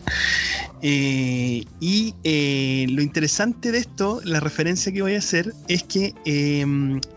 Eh, 0.82 1.64
y 1.80 2.14
eh, 2.24 2.88
lo 2.90 3.02
interesante 3.02 3.72
de 3.72 3.78
esto, 3.80 4.22
la 4.24 4.40
referencia 4.40 4.92
que 4.92 5.02
voy 5.02 5.14
a 5.16 5.20
hacer, 5.20 5.54
es 5.68 5.84
que 5.84 6.14
eh, 6.26 6.66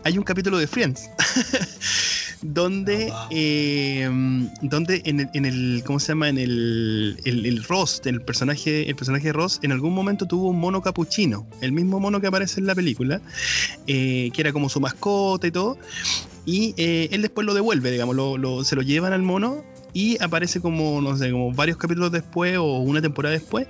hay 0.03 0.17
un 0.17 0.23
capítulo 0.23 0.57
de 0.59 0.67
Friends. 0.67 1.09
donde, 2.41 3.09
Ah, 3.11 3.27
eh, 3.31 4.09
donde 4.61 5.01
en 5.05 5.19
el, 5.21 5.29
en 5.33 5.45
el- 5.45 5.83
¿cómo 5.85 5.99
se 5.99 6.09
llama? 6.13 6.29
En 6.29 6.37
el, 6.37 7.17
el, 7.25 7.45
el 7.45 7.63
Ross, 7.65 8.01
el 8.05 8.21
personaje, 8.21 8.87
el 8.89 8.95
personaje 8.95 9.25
de 9.25 9.33
Ross, 9.33 9.59
en 9.61 9.71
algún 9.73 9.93
momento 9.93 10.25
tuvo 10.25 10.49
un 10.49 10.59
mono 10.59 10.81
capuchino, 10.81 11.45
el 11.61 11.71
mismo 11.73 11.99
mono 11.99 12.21
que 12.21 12.27
aparece 12.27 12.59
en 12.61 12.67
la 12.67 12.75
película, 12.75 13.21
eh, 13.87 14.29
que 14.33 14.41
era 14.41 14.53
como 14.53 14.69
su 14.69 14.79
mascota 14.79 15.47
y 15.47 15.51
todo. 15.51 15.77
Y 16.45 16.73
eh, 16.77 17.09
él 17.11 17.21
después 17.21 17.45
lo 17.45 17.53
devuelve, 17.53 17.91
digamos, 17.91 18.15
lo- 18.15 18.37
lo- 18.37 18.63
se 18.63 18.75
lo 18.75 18.81
llevan 18.83 19.11
al 19.13 19.21
mono 19.21 19.63
y 19.93 20.21
aparece 20.21 20.61
como, 20.61 21.01
no 21.01 21.17
sé, 21.17 21.31
como 21.31 21.51
varios 21.53 21.77
capítulos 21.77 22.11
después 22.11 22.57
o 22.57 22.79
una 22.79 23.01
temporada 23.01 23.33
después, 23.33 23.67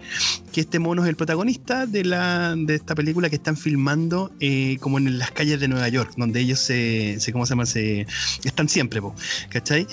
que 0.51 0.61
este 0.61 0.79
mono 0.79 1.03
es 1.03 1.09
el 1.09 1.15
protagonista 1.15 1.85
de, 1.85 2.03
la, 2.05 2.55
de 2.57 2.75
esta 2.75 2.95
película 2.95 3.29
que 3.29 3.35
están 3.35 3.55
filmando 3.55 4.31
eh, 4.39 4.77
como 4.79 4.97
en 4.97 5.17
las 5.19 5.31
calles 5.31 5.59
de 5.59 5.67
Nueva 5.67 5.87
York, 5.89 6.13
donde 6.17 6.39
ellos 6.39 6.59
se, 6.59 7.17
¿cómo 7.31 7.45
se 7.45 7.51
llama? 7.51 7.65
Se, 7.65 8.05
están 8.43 8.67
siempre, 8.69 9.01
po, 9.01 9.15
¿cachai? 9.49 9.87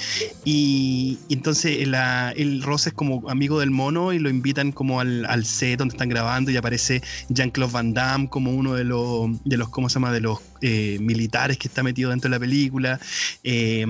Y, 0.44 1.18
y 1.28 1.34
entonces 1.34 1.86
la- 1.86 2.32
el 2.36 2.62
Ross 2.62 2.86
es 2.86 2.92
como 2.92 3.28
amigo 3.28 3.60
del 3.60 3.70
mono 3.70 4.12
y 4.12 4.18
lo 4.18 4.30
invitan 4.30 4.72
como 4.72 5.00
al, 5.00 5.24
al 5.26 5.44
set 5.44 5.78
donde 5.78 5.94
están 5.94 6.08
grabando 6.08 6.50
y 6.50 6.56
aparece 6.56 7.02
Jean-Claude 7.28 7.72
Van 7.72 7.94
Damme 7.94 8.28
como 8.28 8.50
uno 8.52 8.74
de 8.74 8.84
los, 8.84 9.28
de 9.44 9.56
los 9.56 9.68
¿cómo 9.68 9.88
se 9.88 9.94
llama? 9.94 10.12
De 10.12 10.20
los 10.20 10.38
eh, 10.62 10.98
militares 11.00 11.58
que 11.58 11.68
está 11.68 11.82
metido 11.82 12.10
dentro 12.10 12.30
de 12.30 12.36
la 12.36 12.40
película. 12.40 12.98
Eh, 13.44 13.84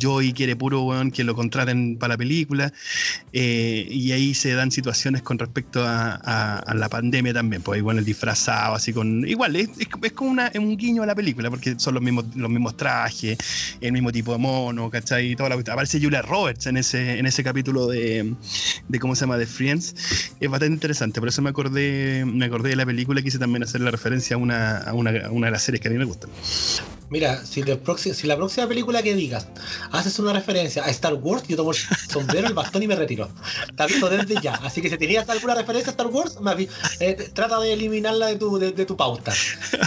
Joey 0.00 0.32
quiere 0.32 0.56
puro 0.56 0.82
weón 0.82 1.10
que 1.10 1.22
lo 1.24 1.34
contraten 1.34 1.67
para 1.98 2.14
la 2.14 2.18
película. 2.18 2.72
Eh, 3.32 3.86
y 3.90 4.12
ahí 4.12 4.34
se 4.34 4.54
dan 4.54 4.70
situaciones 4.70 5.22
con 5.22 5.38
respecto 5.38 5.84
a, 5.84 6.64
la 6.74 6.88
pandemia 6.88 7.34
también. 7.34 7.62
Pues 7.62 7.78
igual 7.78 7.98
el 7.98 8.04
disfrazado, 8.04 8.74
así 8.74 8.92
con. 8.92 9.26
Igual, 9.28 9.56
es, 9.56 9.70
es- 9.78 9.88
como 10.14 10.32
un 10.32 10.76
guiño 10.76 11.02
a 11.02 11.06
la 11.06 11.14
película, 11.14 11.50
porque 11.50 11.74
son 11.78 11.94
los 11.94 12.02
mismos, 12.02 12.24
los 12.34 12.50
mismos 12.50 12.76
trajes, 12.76 13.38
el 13.80 13.92
mismo 13.92 14.12
tipo 14.12 14.32
de 14.32 14.38
mono, 14.38 14.90
¿cachai? 14.90 15.34
Toda 15.36 15.50
la. 15.50 15.54
Aparece 15.56 16.00
Julia 16.00 16.22
Roberts 16.22 16.66
en 16.66 16.76
ese, 16.76 17.18
en 17.18 17.26
ese 17.26 17.44
capítulo 17.44 17.86
de, 17.86 18.34
de 18.88 18.98
cómo 18.98 19.14
se 19.14 19.20
llama, 19.22 19.38
de 19.38 19.46
Friends. 19.46 19.94
Es 20.40 20.50
bastante 20.50 20.74
interesante. 20.74 21.20
Por 21.20 21.28
eso 21.28 21.42
me 21.42 21.50
acordé, 21.50 22.24
me 22.24 22.46
acordé 22.46 22.70
de 22.70 22.76
la 22.76 22.86
película. 22.86 23.22
Quise 23.22 23.38
también 23.38 23.62
hacer 23.62 23.80
la 23.80 23.90
referencia 23.90 24.36
a 24.36 24.38
una, 24.38 24.78
a 24.78 24.92
una, 24.94 25.26
a 25.26 25.30
una 25.30 25.46
de 25.46 25.52
las 25.52 25.62
series 25.62 25.80
que 25.80 25.88
a 25.88 25.90
mí 25.90 25.98
me 25.98 26.04
gustan. 26.04 26.30
Mira, 27.10 27.44
si, 27.46 27.62
la 27.62 27.76
próxima 28.36 28.66
película 28.66 29.02
que 29.02 29.14
digas 29.14 29.46
haces 29.92 30.18
una 30.18 30.32
referencia 30.32 30.84
a 30.84 30.88
Star 30.90 31.14
Wars, 31.14 31.44
yo 31.48 31.56
tomo 31.56 31.70
el 31.70 31.76
sombrero, 32.10 32.46
el 32.48 32.54
bastón 32.54 32.82
y 32.82 32.86
me 32.86 32.96
retiro. 32.96 33.28
Te 33.76 33.82
aviso 33.82 34.08
desde 34.10 34.40
ya. 34.42 34.54
Así 34.56 34.82
que 34.82 34.90
si 34.90 34.98
tenías 34.98 35.28
alguna 35.28 35.54
referencia 35.54 35.90
a 35.90 35.92
Star 35.92 36.08
Wars, 36.08 36.38
me 36.40 36.50
avi- 36.50 36.68
eh, 37.00 37.30
trata 37.32 37.58
de 37.60 37.72
eliminarla 37.72 38.26
de 38.26 38.36
tu, 38.36 38.58
de, 38.58 38.72
de 38.72 38.84
tu 38.84 38.96
pauta. 38.96 39.32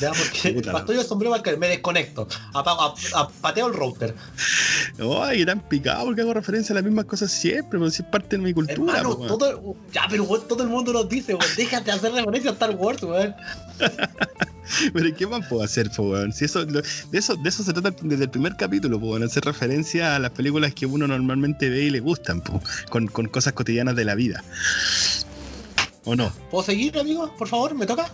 ¿ya? 0.02 0.12
Porque 0.12 0.50
el 0.50 0.72
bastón 0.72 0.96
y 0.96 1.00
el 1.00 1.06
sombrero 1.06 1.32
va. 1.32 1.42
Me 1.58 1.68
desconecto. 1.68 2.28
Apago, 2.54 2.96
pateo 3.42 3.68
el 3.68 3.74
router. 3.74 4.16
Ay, 5.22 5.40
qué 5.40 5.46
tan 5.46 5.60
picado 5.68 6.06
porque 6.06 6.22
hago 6.22 6.34
referencia 6.34 6.74
a 6.74 6.76
las 6.76 6.84
mismas 6.84 7.06
cosas 7.06 7.32
siempre, 7.32 7.78
pero 7.80 7.90
si 7.92 8.02
es 8.02 8.08
parte 8.10 8.38
de 8.38 8.44
mi 8.44 8.54
cultura. 8.54 8.98
Hermano, 8.98 9.10
po, 9.16 9.24
weón. 9.24 9.28
todo, 9.38 9.76
ya, 9.94 10.08
pero 10.10 10.26
todo 10.26 10.64
el 10.64 10.70
mundo 10.70 10.92
nos 10.94 11.08
dice, 11.08 11.38
déjate 11.58 11.86
de 11.86 11.92
hacer 11.92 12.12
referencia 12.14 12.50
a 12.52 12.54
Star 12.54 12.76
Wars, 12.76 13.04
weón. 13.04 13.36
Pero 14.94 15.16
¿qué 15.16 15.28
más 15.28 15.46
puedo 15.48 15.64
hacer, 15.64 15.90
po, 15.96 16.04
weón? 16.12 16.34
Si 16.34 16.46
eso, 16.46 16.64
lo- 16.66 16.82
de, 16.82 17.18
eso, 17.20 17.36
de 17.36 17.50
eso 17.50 17.64
se 17.64 17.74
trata 17.74 17.94
desde 18.02 18.24
el 18.26 18.30
primer 18.30 18.56
capítulo, 18.56 19.00
po, 19.00 19.12
weón, 19.12 19.24
hacer 19.24 19.44
referencia 19.44 20.16
a 20.16 20.20
las 20.20 20.32
películas 20.32 20.74
que 20.74 20.86
uno 20.86 21.08
normalmente 21.08 21.70
ve 21.70 21.84
y 21.84 21.90
le 21.90 22.00
gustan, 22.00 22.42
po, 22.42 22.62
con, 22.90 23.08
con 23.08 23.28
cosas 23.28 23.54
cotidianas 23.54 23.96
de 23.96 24.06
la 24.06 24.16
vida. 24.16 24.44
¿O 26.04 26.16
no? 26.16 26.32
¿Puedo 26.50 26.64
seguir, 26.64 26.98
amigo? 26.98 27.32
Por 27.38 27.48
favor, 27.48 27.76
¿me 27.76 27.86
toca? 27.86 28.10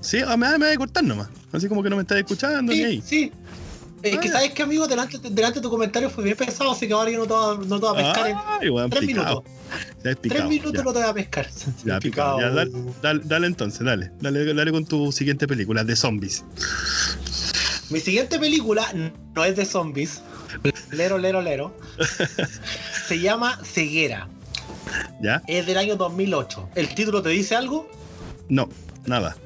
Sí, 0.00 0.18
ah, 0.26 0.36
me, 0.36 0.56
me 0.58 0.66
va 0.66 0.72
a 0.72 0.76
cortar 0.76 1.04
nomás. 1.04 1.28
Así 1.52 1.68
como 1.68 1.82
que 1.82 1.90
no 1.90 1.96
me 1.96 2.02
estás 2.02 2.18
escuchando 2.18 2.72
ni 2.72 2.82
ahí. 2.82 3.02
sí. 3.04 3.32
Es 4.02 4.14
Ah, 4.14 4.20
que 4.20 4.28
ya. 4.28 4.34
sabes 4.34 4.50
que, 4.52 4.62
amigo, 4.62 4.86
delante, 4.86 5.18
delante 5.18 5.58
de 5.58 5.62
tu 5.62 5.70
comentario 5.70 6.10
fue 6.10 6.22
bien 6.24 6.36
pensado, 6.36 6.70
así 6.72 6.86
que 6.86 6.92
ahora 6.92 7.10
yo 7.10 7.18
no 7.18 7.26
te 7.26 7.32
voy 7.32 7.54
a, 7.56 7.58
no 7.66 7.80
te 7.80 7.86
voy 7.86 7.94
a 8.00 8.04
pescar 8.04 8.30
en 8.30 8.36
Ay, 8.60 8.68
weón, 8.70 8.90
tres 8.90 9.06
picado. 9.06 9.42
minutos. 9.42 10.20
Tres 10.22 10.44
minutos 10.48 10.72
ya. 10.74 10.82
no 10.82 10.92
te 10.92 10.98
voy 11.00 11.08
a 11.08 11.14
pescar. 11.14 11.48
Ya, 11.84 11.98
picado. 11.98 12.40
Ya, 12.40 12.50
dale, 12.50 12.70
dale, 13.02 13.20
dale 13.24 13.46
entonces, 13.46 13.84
dale. 13.84 14.10
dale. 14.20 14.54
Dale 14.54 14.70
con 14.72 14.84
tu 14.86 15.10
siguiente 15.12 15.46
película, 15.48 15.82
de 15.82 15.96
zombies. 15.96 16.44
Mi 17.90 18.00
siguiente 18.00 18.38
película 18.38 18.86
no 19.34 19.44
es 19.44 19.56
de 19.56 19.64
zombies. 19.64 20.20
Lero, 20.90 21.18
lero, 21.18 21.40
lero. 21.40 21.76
Se 23.08 23.18
llama 23.20 23.58
Ceguera. 23.64 24.28
¿Ya? 25.22 25.42
Es 25.46 25.66
del 25.66 25.78
año 25.78 25.96
2008. 25.96 26.68
¿El 26.74 26.94
título 26.94 27.22
te 27.22 27.30
dice 27.30 27.56
algo? 27.56 27.88
No, 28.48 28.68
nada. 29.06 29.36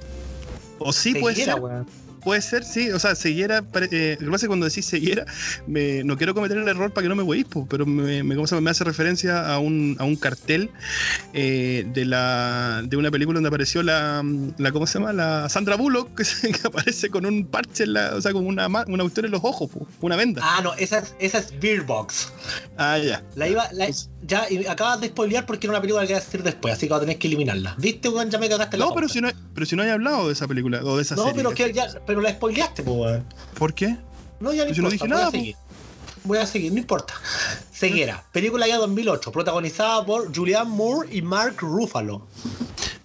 O 0.78 0.92
sí 0.92 1.14
puede 1.14 1.34
Ceguera, 1.36 1.54
ser, 1.54 1.62
weón. 1.62 1.86
Puede 2.22 2.40
ser, 2.42 2.64
sí. 2.64 2.90
O 2.90 2.98
sea, 2.98 3.14
ceguera, 3.14 3.64
eh, 3.90 4.16
lo 4.20 4.26
que 4.26 4.30
pasa 4.30 4.36
es 4.36 4.42
que 4.42 4.46
cuando 4.48 4.66
decís 4.66 4.86
ceguera, 4.88 5.24
me, 5.66 6.04
no 6.04 6.16
quiero 6.16 6.34
cometer 6.34 6.56
el 6.58 6.68
error 6.68 6.92
para 6.92 7.04
que 7.04 7.08
no 7.08 7.16
me 7.16 7.22
hueís, 7.22 7.46
pero 7.68 7.86
me, 7.86 8.22
me, 8.22 8.36
hace 8.70 8.84
referencia 8.84 9.52
a 9.52 9.58
un, 9.58 9.96
a 9.98 10.04
un 10.04 10.16
cartel 10.16 10.70
eh, 11.32 11.84
de 11.92 12.04
la 12.04 12.82
de 12.84 12.96
una 12.96 13.10
película 13.10 13.36
donde 13.36 13.48
apareció 13.48 13.82
la, 13.82 14.22
la 14.58 14.72
¿cómo 14.72 14.86
se 14.86 14.98
llama? 14.98 15.12
La 15.12 15.48
Sandra 15.48 15.76
Bullock, 15.76 16.14
que, 16.16 16.24
se- 16.24 16.50
que 16.52 16.66
aparece 16.66 17.10
con 17.10 17.26
un 17.26 17.46
parche, 17.46 17.84
en 17.84 17.94
la, 17.94 18.14
o 18.14 18.20
sea, 18.20 18.32
con 18.32 18.46
una, 18.46 18.66
una 18.66 18.84
cuestión 19.02 19.26
en 19.26 19.32
los 19.32 19.40
ojos, 19.44 19.70
po, 19.70 19.86
una 20.00 20.16
venda. 20.16 20.42
Ah, 20.44 20.60
no, 20.62 20.74
esa 20.74 20.98
es, 20.98 21.14
esa 21.18 21.38
es 21.38 21.58
Beer 21.60 21.82
Box. 21.82 22.32
Ah, 22.76 22.98
ya. 22.98 23.22
La 23.36 23.48
iba, 23.48 23.68
la- 23.72 23.88
ya 24.22 24.46
y 24.50 24.66
acabas 24.66 25.00
de 25.00 25.08
spoilear 25.08 25.46
porque 25.46 25.66
era 25.66 25.72
una 25.72 25.80
película 25.80 26.04
que 26.06 26.12
iba 26.12 26.18
a 26.20 26.22
decir 26.24 26.42
después, 26.42 26.74
así 26.74 26.86
que 26.86 26.90
vas 26.92 26.98
a 26.98 27.00
tener 27.00 27.18
que 27.18 27.26
eliminarla. 27.26 27.74
¿Viste, 27.78 28.08
weón? 28.08 28.30
Ya 28.30 28.38
me 28.38 28.48
cagaste 28.48 28.76
la 28.76 28.84
No, 28.86 28.94
pero 28.94 29.08
si 29.08 29.20
no, 29.20 29.28
pero 29.54 29.66
si 29.66 29.76
no 29.76 29.82
hay 29.82 29.90
hablado 29.90 30.26
de 30.26 30.32
esa 30.34 30.46
película 30.46 30.80
o 30.84 30.96
de 30.96 31.02
esa 31.02 31.14
No, 31.16 31.24
serie. 31.24 31.36
pero, 31.36 31.54
que 31.54 31.72
ya, 31.72 31.86
pero 32.10 32.22
la 32.22 32.30
spoileaste, 32.32 32.82
weón. 32.82 33.24
¿Por 33.56 33.72
qué? 33.72 33.96
No, 34.40 34.52
ya 34.52 34.64
no 34.64 34.68
Pues 34.68 34.76
yo 34.76 34.82
no 34.82 34.90
importa, 34.90 34.90
dije 34.90 34.98
voy 35.04 35.08
nada, 35.10 35.28
a 35.28 35.30
seguir. 35.30 35.56
Voy 36.24 36.38
a 36.38 36.46
seguir, 36.46 36.72
no 36.72 36.78
importa. 36.78 37.14
Ceguera, 37.72 38.24
película 38.32 38.66
ya 38.66 38.78
2008, 38.78 39.30
protagonizada 39.30 40.04
por 40.04 40.34
Julianne 40.36 40.70
Moore 40.70 41.08
y 41.12 41.22
Mark 41.22 41.58
Ruffalo. 41.60 42.26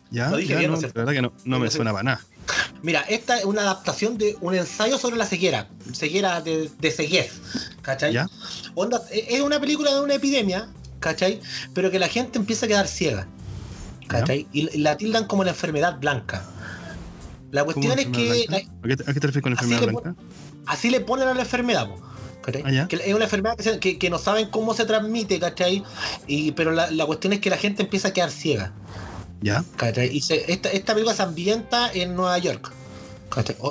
Ya, 0.09 0.31
Lo 0.31 0.37
dije 0.37 0.53
ya, 0.53 0.57
bien, 0.57 0.71
no, 0.71 0.77
¿no 0.81 0.87
es 0.87 0.95
la 0.95 1.01
verdad 1.01 1.13
que 1.13 1.21
no, 1.21 1.33
no 1.43 1.59
me 1.59 1.69
suena 1.69 1.91
para 1.91 2.03
nada. 2.03 2.21
Mira, 2.81 3.01
esta 3.01 3.37
es 3.37 3.45
una 3.45 3.61
adaptación 3.61 4.17
de 4.17 4.37
un 4.41 4.55
ensayo 4.55 4.97
sobre 4.97 5.17
la 5.17 5.25
ceguera, 5.27 5.67
ceguera 5.93 6.41
de, 6.41 6.71
de 6.79 6.91
ceguez, 6.91 7.33
¿cachai? 7.83 8.13
¿Ya? 8.13 8.27
Onda, 8.73 9.01
e- 9.11 9.35
es 9.35 9.41
una 9.41 9.59
película 9.59 9.93
de 9.93 10.01
una 10.01 10.15
epidemia, 10.15 10.67
¿cachai? 10.99 11.41
Pero 11.75 11.91
que 11.91 11.99
la 11.99 12.07
gente 12.07 12.39
empieza 12.39 12.65
a 12.65 12.69
quedar 12.69 12.87
ciega, 12.87 13.27
¿cachai? 14.07 14.47
Y 14.51 14.79
la 14.79 14.97
tildan 14.97 15.25
como 15.25 15.43
la 15.43 15.51
enfermedad 15.51 15.99
blanca. 15.99 16.43
La 17.55 17.61
¿Cómo 17.65 17.73
cuestión 17.73 17.97
es 17.99 18.05
que? 18.07 18.45
¿A 18.83 18.87
qué, 18.87 18.97
te- 18.97 19.03
a 19.09 19.13
qué 19.13 19.19
te 19.19 19.27
refieres 19.27 19.41
con 19.41 19.53
Así 19.53 19.63
enfermedad 19.63 19.81
le 19.81 20.01
blanca? 20.01 20.21
así 20.67 20.89
le 20.89 20.99
ponen 21.01 21.27
a 21.27 21.33
la 21.33 21.41
enfermedad. 21.41 21.87
Ah, 22.63 22.87
que 22.87 22.97
es 22.97 23.13
una 23.15 23.23
enfermedad 23.23 23.55
que, 23.57 23.63
se- 23.63 23.79
que- 23.79 23.97
que 23.97 24.09
no 24.11 24.19
saben 24.19 24.49
cómo 24.49 24.73
se 24.75 24.85
transmite, 24.85 25.39
¿cachai? 25.39 25.83
Y, 26.27 26.51
pero 26.51 26.71
la, 26.71 26.91
la 26.91 27.05
cuestión 27.07 27.33
es 27.33 27.39
que 27.39 27.49
la 27.49 27.57
gente 27.57 27.81
empieza 27.83 28.09
a 28.09 28.13
quedar 28.13 28.29
ciega, 28.29 28.71
¿Ya? 29.41 29.63
¿cachai? 29.77 30.15
Y 30.15 30.21
se- 30.21 30.51
esta, 30.51 30.69
esta 30.69 30.93
película 30.93 31.15
se 31.15 31.23
ambienta 31.23 31.91
en 31.91 32.15
Nueva 32.15 32.37
York. 32.37 32.71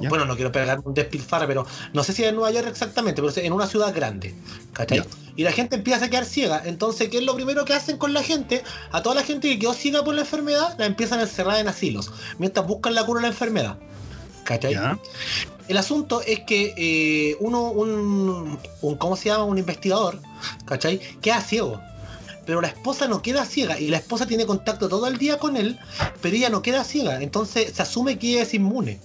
Bueno, 0.09 0.25
no 0.25 0.35
quiero 0.37 0.51
pegar 0.53 0.81
un 0.85 0.95
despilfarre, 0.95 1.47
pero 1.47 1.67
no 1.93 2.05
sé 2.05 2.13
si 2.13 2.23
es 2.23 2.29
en 2.29 2.35
Nueva 2.35 2.51
York 2.51 2.67
exactamente, 2.69 3.23
pero 3.23 3.33
en 3.37 3.53
una 3.53 3.67
ciudad 3.67 3.95
grande. 3.95 4.35
¿cachai? 4.73 4.99
Y 5.37 5.43
la 5.43 5.53
gente 5.53 5.77
empieza 5.77 6.05
a 6.05 6.11
quedar 6.11 6.25
ciega. 6.25 6.63
Entonces, 6.65 7.09
¿qué 7.09 7.19
es 7.19 7.25
lo 7.25 7.35
primero 7.35 7.65
que 7.65 7.73
hacen 7.75 7.97
con 7.97 8.13
la 8.13 8.23
gente? 8.23 8.63
A 8.93 9.03
toda 9.03 9.15
la 9.17 9.23
gente 9.23 9.49
que 9.49 9.59
quedó 9.59 9.75
ciega 9.75 10.05
por 10.05 10.15
la 10.15 10.21
enfermedad, 10.23 10.75
la 10.79 10.87
empiezan 10.87 11.19
a 11.19 11.23
encerrar 11.23 11.59
en 11.61 11.69
asilos, 11.69 12.11
mientras 12.39 12.67
buscan 12.67 12.95
la 12.95 13.05
cura 13.05 13.21
de 13.21 13.29
la 13.29 13.33
enfermedad. 13.33 13.79
¿Cachai? 14.45 14.75
El 15.69 15.79
asunto 15.79 16.21
es 16.21 16.41
que 16.41 16.75
eh, 16.77 17.37
uno, 17.41 17.71
un, 17.71 18.59
un- 18.83 18.97
¿cómo 18.97 19.17
se 19.17 19.31
llama? 19.31 19.45
Un 19.45 19.57
investigador, 19.59 20.21
¿cachai? 20.67 21.01
Queda 21.23 21.41
ciego. 21.41 21.81
Pero 22.47 22.61
la 22.61 22.69
esposa 22.69 23.09
no 23.09 23.23
queda 23.23 23.47
ciega 23.47 23.81
y 23.81 23.89
la 23.89 23.97
esposa 23.97 24.27
tiene 24.27 24.45
contacto 24.45 24.91
todo 24.91 25.07
el 25.07 25.17
día 25.17 25.39
con 25.39 25.57
él, 25.57 25.79
pero 26.21 26.37
ella 26.37 26.51
no 26.51 26.61
queda 26.61 26.85
ciega. 26.85 27.23
Entonces 27.23 27.73
se 27.75 27.81
asume 27.81 28.19
que 28.19 28.33
ella 28.35 28.43
es 28.43 28.53
inmune. 28.53 29.01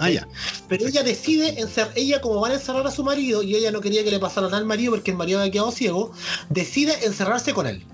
Ah, 0.00 0.10
ya. 0.10 0.28
Pero 0.68 0.86
ella 0.86 1.02
decide, 1.02 1.60
encer 1.60 1.90
ella 1.96 2.20
como 2.20 2.40
van 2.40 2.52
a 2.52 2.54
encerrar 2.56 2.86
a 2.86 2.90
su 2.90 3.02
marido 3.04 3.42
y 3.42 3.54
ella 3.54 3.70
no 3.70 3.80
quería 3.80 4.04
que 4.04 4.10
le 4.10 4.18
pasara 4.18 4.46
nada 4.46 4.58
al 4.58 4.66
marido 4.66 4.92
porque 4.92 5.10
el 5.10 5.16
marido 5.16 5.40
había 5.40 5.50
quedado 5.52 5.70
ciego, 5.72 6.12
decide 6.48 7.04
encerrarse 7.06 7.54
con 7.54 7.66
él. 7.66 7.84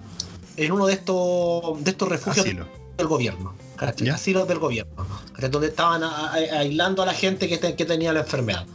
En 0.57 0.71
uno 0.73 0.87
de 0.87 0.95
estos, 0.95 1.83
de 1.83 1.91
estos 1.91 2.09
refugios 2.09 2.45
Asilo. 2.47 2.67
del 2.97 3.07
gobierno. 3.09 3.55
Asilos 4.15 4.47
del 4.49 4.61
gobierno, 4.61 5.05
¿cachai? 5.33 5.51
donde 5.51 5.67
estaban 5.67 6.05
a- 6.05 6.29
a- 6.29 6.35
aislando 6.61 7.03
a 7.03 7.07
la 7.07 7.13
gente 7.13 7.49
que, 7.49 7.59
te- 7.59 7.75
que 7.75 7.85
tenía 7.85 8.13
la 8.13 8.21
enfermedad. 8.21 8.67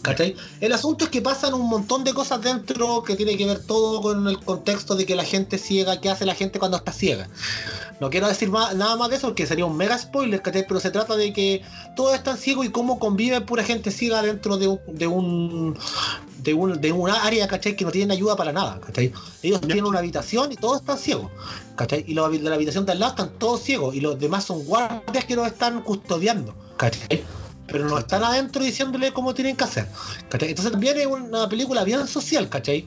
¿cachai? 0.00 0.36
El 0.60 0.72
asunto 0.72 1.04
es 1.06 1.10
que 1.10 1.20
pasan 1.20 1.54
un 1.54 1.68
montón 1.68 2.04
de 2.04 2.14
cosas 2.14 2.40
dentro 2.40 3.02
que 3.02 3.16
tiene 3.16 3.36
que 3.36 3.46
ver 3.46 3.58
todo 3.66 4.00
con 4.00 4.28
el 4.28 4.38
contexto 4.38 4.94
de 4.94 5.04
que 5.06 5.16
la 5.16 5.24
gente 5.24 5.58
ciega, 5.58 6.00
qué 6.00 6.08
hace 6.08 6.24
la 6.24 6.34
gente 6.36 6.58
cuando 6.60 6.76
está 6.76 6.92
ciega. 6.92 7.28
No 8.00 8.10
quiero 8.10 8.26
decir 8.28 8.50
más- 8.50 8.74
nada 8.74 8.96
más 8.96 9.08
de 9.10 9.16
eso 9.16 9.28
porque 9.28 9.46
sería 9.46 9.64
un 9.66 9.76
mega 9.76 9.96
spoiler, 9.96 10.42
¿cachai? 10.42 10.66
Pero 10.66 10.80
se 10.80 10.90
trata 10.90 11.16
de 11.16 11.32
que 11.32 11.62
todos 11.96 12.14
están 12.14 12.36
ciegos 12.36 12.66
y 12.66 12.70
cómo 12.70 12.98
convive 12.98 13.40
pura 13.40 13.62
gente 13.64 13.90
ciega 13.90 14.20
dentro 14.22 14.56
de 14.56 14.66
un, 14.68 14.80
de 14.88 15.06
un 15.06 15.78
de 16.42 16.52
un 16.54 16.78
de 16.80 16.92
área, 17.22 17.48
¿cachai? 17.48 17.74
Que 17.76 17.84
no 17.84 17.90
tienen 17.90 18.10
ayuda 18.10 18.36
para 18.36 18.52
nada, 18.52 18.78
¿cachai? 18.80 19.12
Ellos 19.42 19.60
tienen 19.62 19.84
una 19.86 20.00
habitación 20.00 20.52
y 20.52 20.56
todos 20.56 20.80
están 20.80 20.98
ciegos, 20.98 21.30
¿cachai? 21.76 22.04
Y 22.06 22.12
los 22.14 22.30
de 22.30 22.38
la 22.40 22.54
habitación 22.56 22.84
de 22.84 22.92
al 22.92 22.98
lado 23.00 23.12
están 23.12 23.30
todos 23.38 23.62
ciegos 23.62 23.94
y 23.94 24.00
los 24.00 24.18
demás 24.18 24.44
son 24.44 24.62
guardias 24.64 25.24
que 25.24 25.36
los 25.36 25.46
están 25.46 25.80
custodiando, 25.82 26.54
¿cachai? 26.76 27.24
Pero 27.66 27.88
no 27.88 27.98
están 27.98 28.22
adentro 28.22 28.62
diciéndole 28.62 29.12
cómo 29.12 29.34
tienen 29.34 29.56
que 29.56 29.64
hacer, 29.64 29.88
¿cachai? 30.28 30.50
Entonces 30.50 30.72
también 30.72 30.98
es 30.98 31.06
una 31.06 31.48
película 31.48 31.82
bien 31.84 32.06
social, 32.06 32.48
¿cachai? 32.48 32.86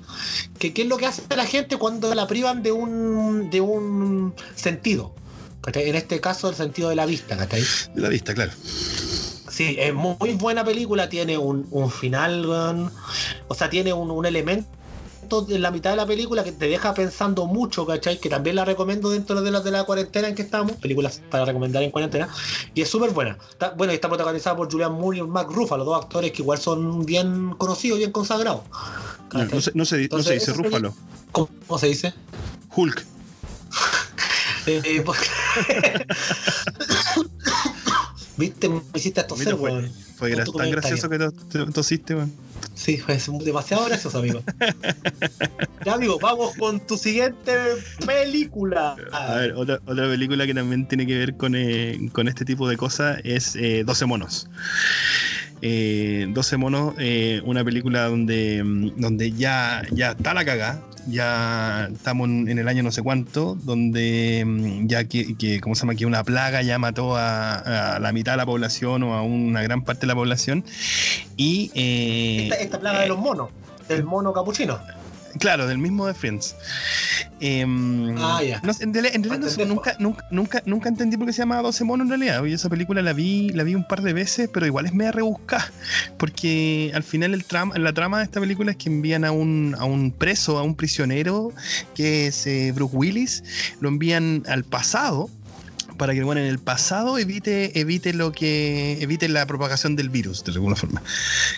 Que 0.59 0.73
qué 0.73 0.83
es 0.83 0.87
lo 0.87 0.97
que 0.97 1.07
hace 1.07 1.23
la 1.35 1.45
gente 1.45 1.77
cuando 1.77 2.13
la 2.13 2.27
privan 2.27 2.61
de 2.61 2.71
un 2.71 3.49
de 3.49 3.61
un 3.61 4.33
sentido, 4.55 5.15
¿cachai? 5.61 5.89
En 5.89 5.95
este 5.95 6.21
caso 6.21 6.49
el 6.49 6.55
sentido 6.55 6.89
de 6.89 6.95
la 6.95 7.05
vista, 7.05 7.35
¿cachai? 7.37 7.63
De 7.95 8.01
la 8.01 8.09
vista, 8.09 8.33
claro. 8.33 8.51
Sí, 9.49 9.75
es 9.79 9.93
muy 9.93 10.33
buena 10.33 10.63
película, 10.63 11.09
tiene 11.09 11.37
un, 11.37 11.67
un 11.71 11.89
final, 11.89 12.45
o 13.47 13.55
sea, 13.55 13.69
tiene 13.69 13.91
un, 13.93 14.11
un 14.11 14.25
elemento 14.25 14.76
en 15.49 15.61
la 15.61 15.71
mitad 15.71 15.91
de 15.91 15.95
la 15.97 16.05
película 16.05 16.43
que 16.43 16.51
te 16.51 16.67
deja 16.67 16.93
pensando 16.93 17.45
mucho, 17.45 17.85
¿cachai? 17.85 18.19
Que 18.19 18.29
también 18.29 18.55
la 18.55 18.65
recomiendo 18.65 19.09
dentro 19.09 19.41
de 19.41 19.51
la, 19.51 19.61
de 19.61 19.71
la 19.71 19.83
cuarentena 19.83 20.27
en 20.27 20.35
que 20.35 20.41
estamos, 20.43 20.73
películas 20.73 21.21
para 21.29 21.45
recomendar 21.45 21.83
en 21.83 21.91
cuarentena, 21.91 22.29
y 22.73 22.81
es 22.81 22.89
súper 22.89 23.11
buena. 23.11 23.37
Está- 23.51 23.71
bueno, 23.71 23.93
y 23.93 23.95
está 23.95 24.07
protagonizada 24.07 24.55
por 24.55 24.71
Julian 24.71 24.93
Moore 24.93 25.19
y 25.19 25.21
Mark 25.23 25.49
Ruffalo, 25.51 25.83
dos 25.83 26.01
actores 26.03 26.31
que 26.31 26.41
igual 26.41 26.59
son 26.59 27.05
bien 27.05 27.53
conocidos, 27.57 27.99
bien 27.99 28.11
consagrados. 28.11 28.61
No, 29.33 29.45
no 29.45 29.61
se, 29.61 29.71
no 29.73 29.85
se, 29.85 29.97
no 29.97 30.01
Entonces, 30.03 30.43
se 30.43 30.51
dice 30.51 30.53
Rúfalo. 30.53 30.93
¿Cómo, 31.31 31.49
cómo 31.67 31.79
se 31.79 31.87
dice? 31.87 32.13
Hulk. 32.75 33.05
Eh, 34.69 35.01
pues- 35.05 35.17
¿Viste? 38.37 38.69
Me 38.69 38.81
hiciste 38.95 39.21
esto 39.21 39.35
Mira, 39.35 39.51
ser, 39.51 39.59
fue- 39.59 39.71
weón. 39.71 39.91
Fue 40.17 40.35
tu 40.43 40.51
tan 40.53 40.71
gracioso 40.71 41.07
que 41.09 41.17
to- 41.19 41.31
to- 41.31 41.71
tosiste, 41.71 42.15
weón. 42.15 42.33
Sí, 42.73 42.97
fue 42.97 43.17
demasiado 43.43 43.85
gracioso, 43.85 44.19
amigo. 44.19 44.41
ya, 45.85 45.93
amigo, 45.93 46.19
vamos 46.21 46.55
con 46.57 46.79
tu 46.79 46.97
siguiente 46.97 47.53
película. 48.05 48.95
A 49.11 49.35
ver, 49.35 49.53
otra, 49.53 49.79
otra 49.85 50.07
película 50.07 50.45
que 50.45 50.53
también 50.53 50.87
tiene 50.87 51.05
que 51.05 51.17
ver 51.17 51.35
con, 51.35 51.55
eh, 51.55 52.09
con 52.13 52.27
este 52.27 52.45
tipo 52.45 52.69
de 52.69 52.77
cosas 52.77 53.19
es 53.23 53.55
eh, 53.55 53.83
12 53.85 54.05
monos. 54.05 54.47
Eh, 55.61 56.27
12 56.29 56.57
monos, 56.57 56.93
eh, 56.99 57.41
una 57.43 57.63
película 57.63 58.05
donde, 58.05 58.63
mm, 58.63 58.91
donde 58.97 59.31
ya, 59.31 59.81
ya 59.91 60.11
está 60.11 60.33
la 60.33 60.45
cagada, 60.45 60.81
ya 61.07 61.89
estamos 61.91 62.27
en 62.29 62.57
el 62.57 62.67
año 62.67 62.83
no 62.83 62.91
sé 62.91 63.01
cuánto, 63.01 63.55
donde 63.55 64.43
mm, 64.45 64.87
ya 64.87 65.05
que, 65.05 65.35
que 65.37 65.59
¿cómo 65.61 65.75
se 65.75 65.81
llama? 65.81 65.95
Que 65.95 66.05
una 66.05 66.23
plaga 66.23 66.61
ya 66.61 66.77
mató 66.79 67.15
a, 67.15 67.95
a 67.95 67.99
la 67.99 68.11
mitad 68.11 68.33
de 68.33 68.37
la 68.37 68.45
población 68.45 69.03
o 69.03 69.13
a 69.13 69.21
una 69.21 69.61
gran 69.61 69.83
parte 69.83 70.01
de 70.01 70.07
la 70.07 70.15
población. 70.15 70.63
Y 71.35 71.71
eh, 71.75 72.43
esta, 72.43 72.55
esta 72.55 72.79
plaga 72.79 73.01
de 73.01 73.07
los 73.07 73.17
monos, 73.17 73.49
del 73.87 74.03
mono 74.03 74.33
capuchino. 74.33 74.79
Claro, 75.39 75.67
del 75.67 75.77
mismo 75.77 76.07
de 76.07 76.13
Friends. 76.13 76.55
Em, 77.39 78.15
Ah, 78.17 78.41
ya. 78.43 78.59
no 78.63 78.71
en 78.79 78.93
realidad, 78.93 79.15
en 79.15 79.23
realidad 79.23 79.39
no 79.39 79.47
sé, 79.47 79.61
Entendemos. 79.61 79.67
nunca, 79.67 79.95
nunca, 79.99 80.25
nunca, 80.31 80.63
nunca 80.65 80.89
entendí 80.89 81.17
por 81.17 81.27
qué 81.27 81.33
se 81.33 81.39
llama 81.39 81.61
12 81.61 81.83
monos 81.83 82.05
en 82.05 82.09
realidad. 82.09 82.41
Oye, 82.41 82.55
esa 82.55 82.69
película 82.69 83.01
la 83.01 83.13
vi, 83.13 83.49
la 83.49 83.63
vi 83.63 83.75
un 83.75 83.87
par 83.87 84.01
de 84.01 84.13
veces, 84.13 84.49
pero 84.51 84.65
igual 84.65 84.85
es 84.85 84.93
media 84.93 85.11
rebuscada. 85.11 85.71
Porque 86.17 86.91
al 86.93 87.03
final 87.03 87.33
el 87.33 87.45
trama, 87.45 87.77
la 87.77 87.93
trama 87.93 88.19
de 88.19 88.23
esta 88.25 88.39
película 88.39 88.71
es 88.71 88.77
que 88.77 88.89
envían 88.89 89.23
a 89.25 89.31
un, 89.31 89.75
a 89.77 89.85
un 89.85 90.11
preso, 90.11 90.57
a 90.57 90.63
un 90.63 90.75
prisionero, 90.75 91.51
que 91.95 92.27
es 92.27 92.47
eh, 92.47 92.71
Bruce 92.73 92.95
Willis, 92.95 93.43
lo 93.79 93.89
envían 93.89 94.43
al 94.47 94.63
pasado 94.63 95.29
para 95.97 96.13
que 96.13 96.23
bueno, 96.23 96.41
en 96.41 96.47
el 96.47 96.59
pasado 96.59 97.17
evite, 97.17 97.79
evite 97.79 98.13
lo 98.13 98.31
que. 98.31 99.01
evite 99.01 99.27
la 99.27 99.45
propagación 99.45 99.95
del 99.95 100.09
virus, 100.09 100.43
de 100.43 100.53
alguna 100.53 100.75
forma. 100.75 101.01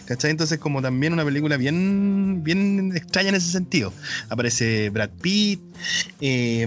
¿Cachai? 0.05 0.31
Entonces, 0.31 0.59
como 0.59 0.81
también 0.81 1.13
una 1.13 1.25
película 1.25 1.57
bien, 1.57 2.41
bien 2.43 2.91
extraña 2.95 3.29
en 3.29 3.35
ese 3.35 3.51
sentido. 3.51 3.93
Aparece 4.29 4.89
Brad 4.89 5.09
Pitt, 5.21 5.61
eh, 6.21 6.65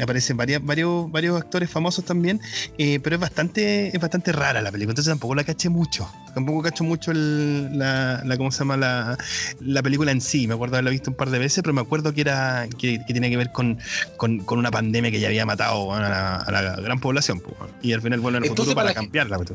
aparecen 0.00 0.36
varios, 0.36 1.10
varios 1.10 1.40
actores 1.40 1.70
famosos 1.70 2.04
también, 2.04 2.40
eh, 2.78 3.00
pero 3.02 3.16
es 3.16 3.20
bastante, 3.20 3.88
es 3.88 4.00
bastante 4.00 4.32
rara 4.32 4.62
la 4.62 4.70
película, 4.70 4.92
entonces 4.92 5.10
tampoco 5.10 5.34
la 5.34 5.44
caché 5.44 5.68
mucho. 5.68 6.08
Tampoco 6.34 6.62
cacho 6.62 6.82
mucho 6.84 7.12
la, 7.12 8.22
¿cómo 8.38 8.50
se 8.50 8.60
llama? 8.60 8.76
La, 8.76 9.18
la 9.60 9.82
película 9.82 10.12
en 10.12 10.20
sí. 10.20 10.46
Me 10.46 10.54
acuerdo 10.54 10.76
haberla 10.76 10.90
visto 10.90 11.10
un 11.10 11.16
par 11.16 11.28
de 11.28 11.38
veces, 11.38 11.62
pero 11.62 11.74
me 11.74 11.82
acuerdo 11.82 12.14
que 12.14 12.22
era 12.22 12.68
que, 12.78 13.04
que 13.06 13.14
tenía 13.14 13.28
que 13.28 13.36
ver 13.36 13.52
con, 13.52 13.78
con, 14.16 14.42
una 14.48 14.70
pandemia 14.70 15.10
que 15.10 15.20
ya 15.20 15.28
había 15.28 15.44
matado 15.44 15.92
a, 15.92 16.00
la, 16.00 16.36
a, 16.36 16.50
la, 16.50 16.76
gran 16.76 17.00
población. 17.00 17.11
Pues, 17.12 17.70
y 17.82 17.92
al 17.92 18.02
final 18.02 18.20
vuelven 18.20 18.42
al 18.42 18.48
futuro 18.48 18.74
para, 18.74 18.88
para 18.88 18.94
cambiarla. 18.94 19.38
Pues. 19.38 19.52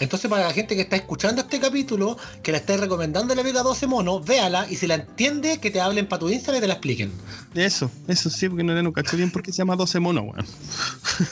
Entonces, 0.00 0.30
para 0.30 0.46
la 0.46 0.52
gente 0.52 0.74
que 0.74 0.82
está 0.82 0.96
escuchando 0.96 1.42
este 1.42 1.60
capítulo, 1.60 2.16
que 2.42 2.52
la 2.52 2.58
estáis 2.58 2.80
recomendando 2.80 3.34
la 3.34 3.42
vida 3.42 3.62
12 3.62 3.86
monos, 3.86 4.24
véala 4.24 4.66
y 4.70 4.76
si 4.76 4.86
la 4.86 4.94
entiende, 4.94 5.58
que 5.60 5.70
te 5.70 5.80
hablen 5.80 6.06
para 6.06 6.20
tu 6.20 6.30
Instagram 6.30 6.58
y 6.58 6.60
te 6.62 6.68
la 6.68 6.74
expliquen. 6.74 7.12
Eso, 7.54 7.90
eso 8.08 8.30
sí, 8.30 8.48
porque 8.48 8.64
no 8.64 8.74
le 8.74 8.92
cacho 8.92 9.16
bien 9.16 9.30
porque 9.30 9.52
se 9.52 9.58
llama 9.58 9.76
12 9.76 10.00
monos, 10.00 10.24
weón. 10.24 10.46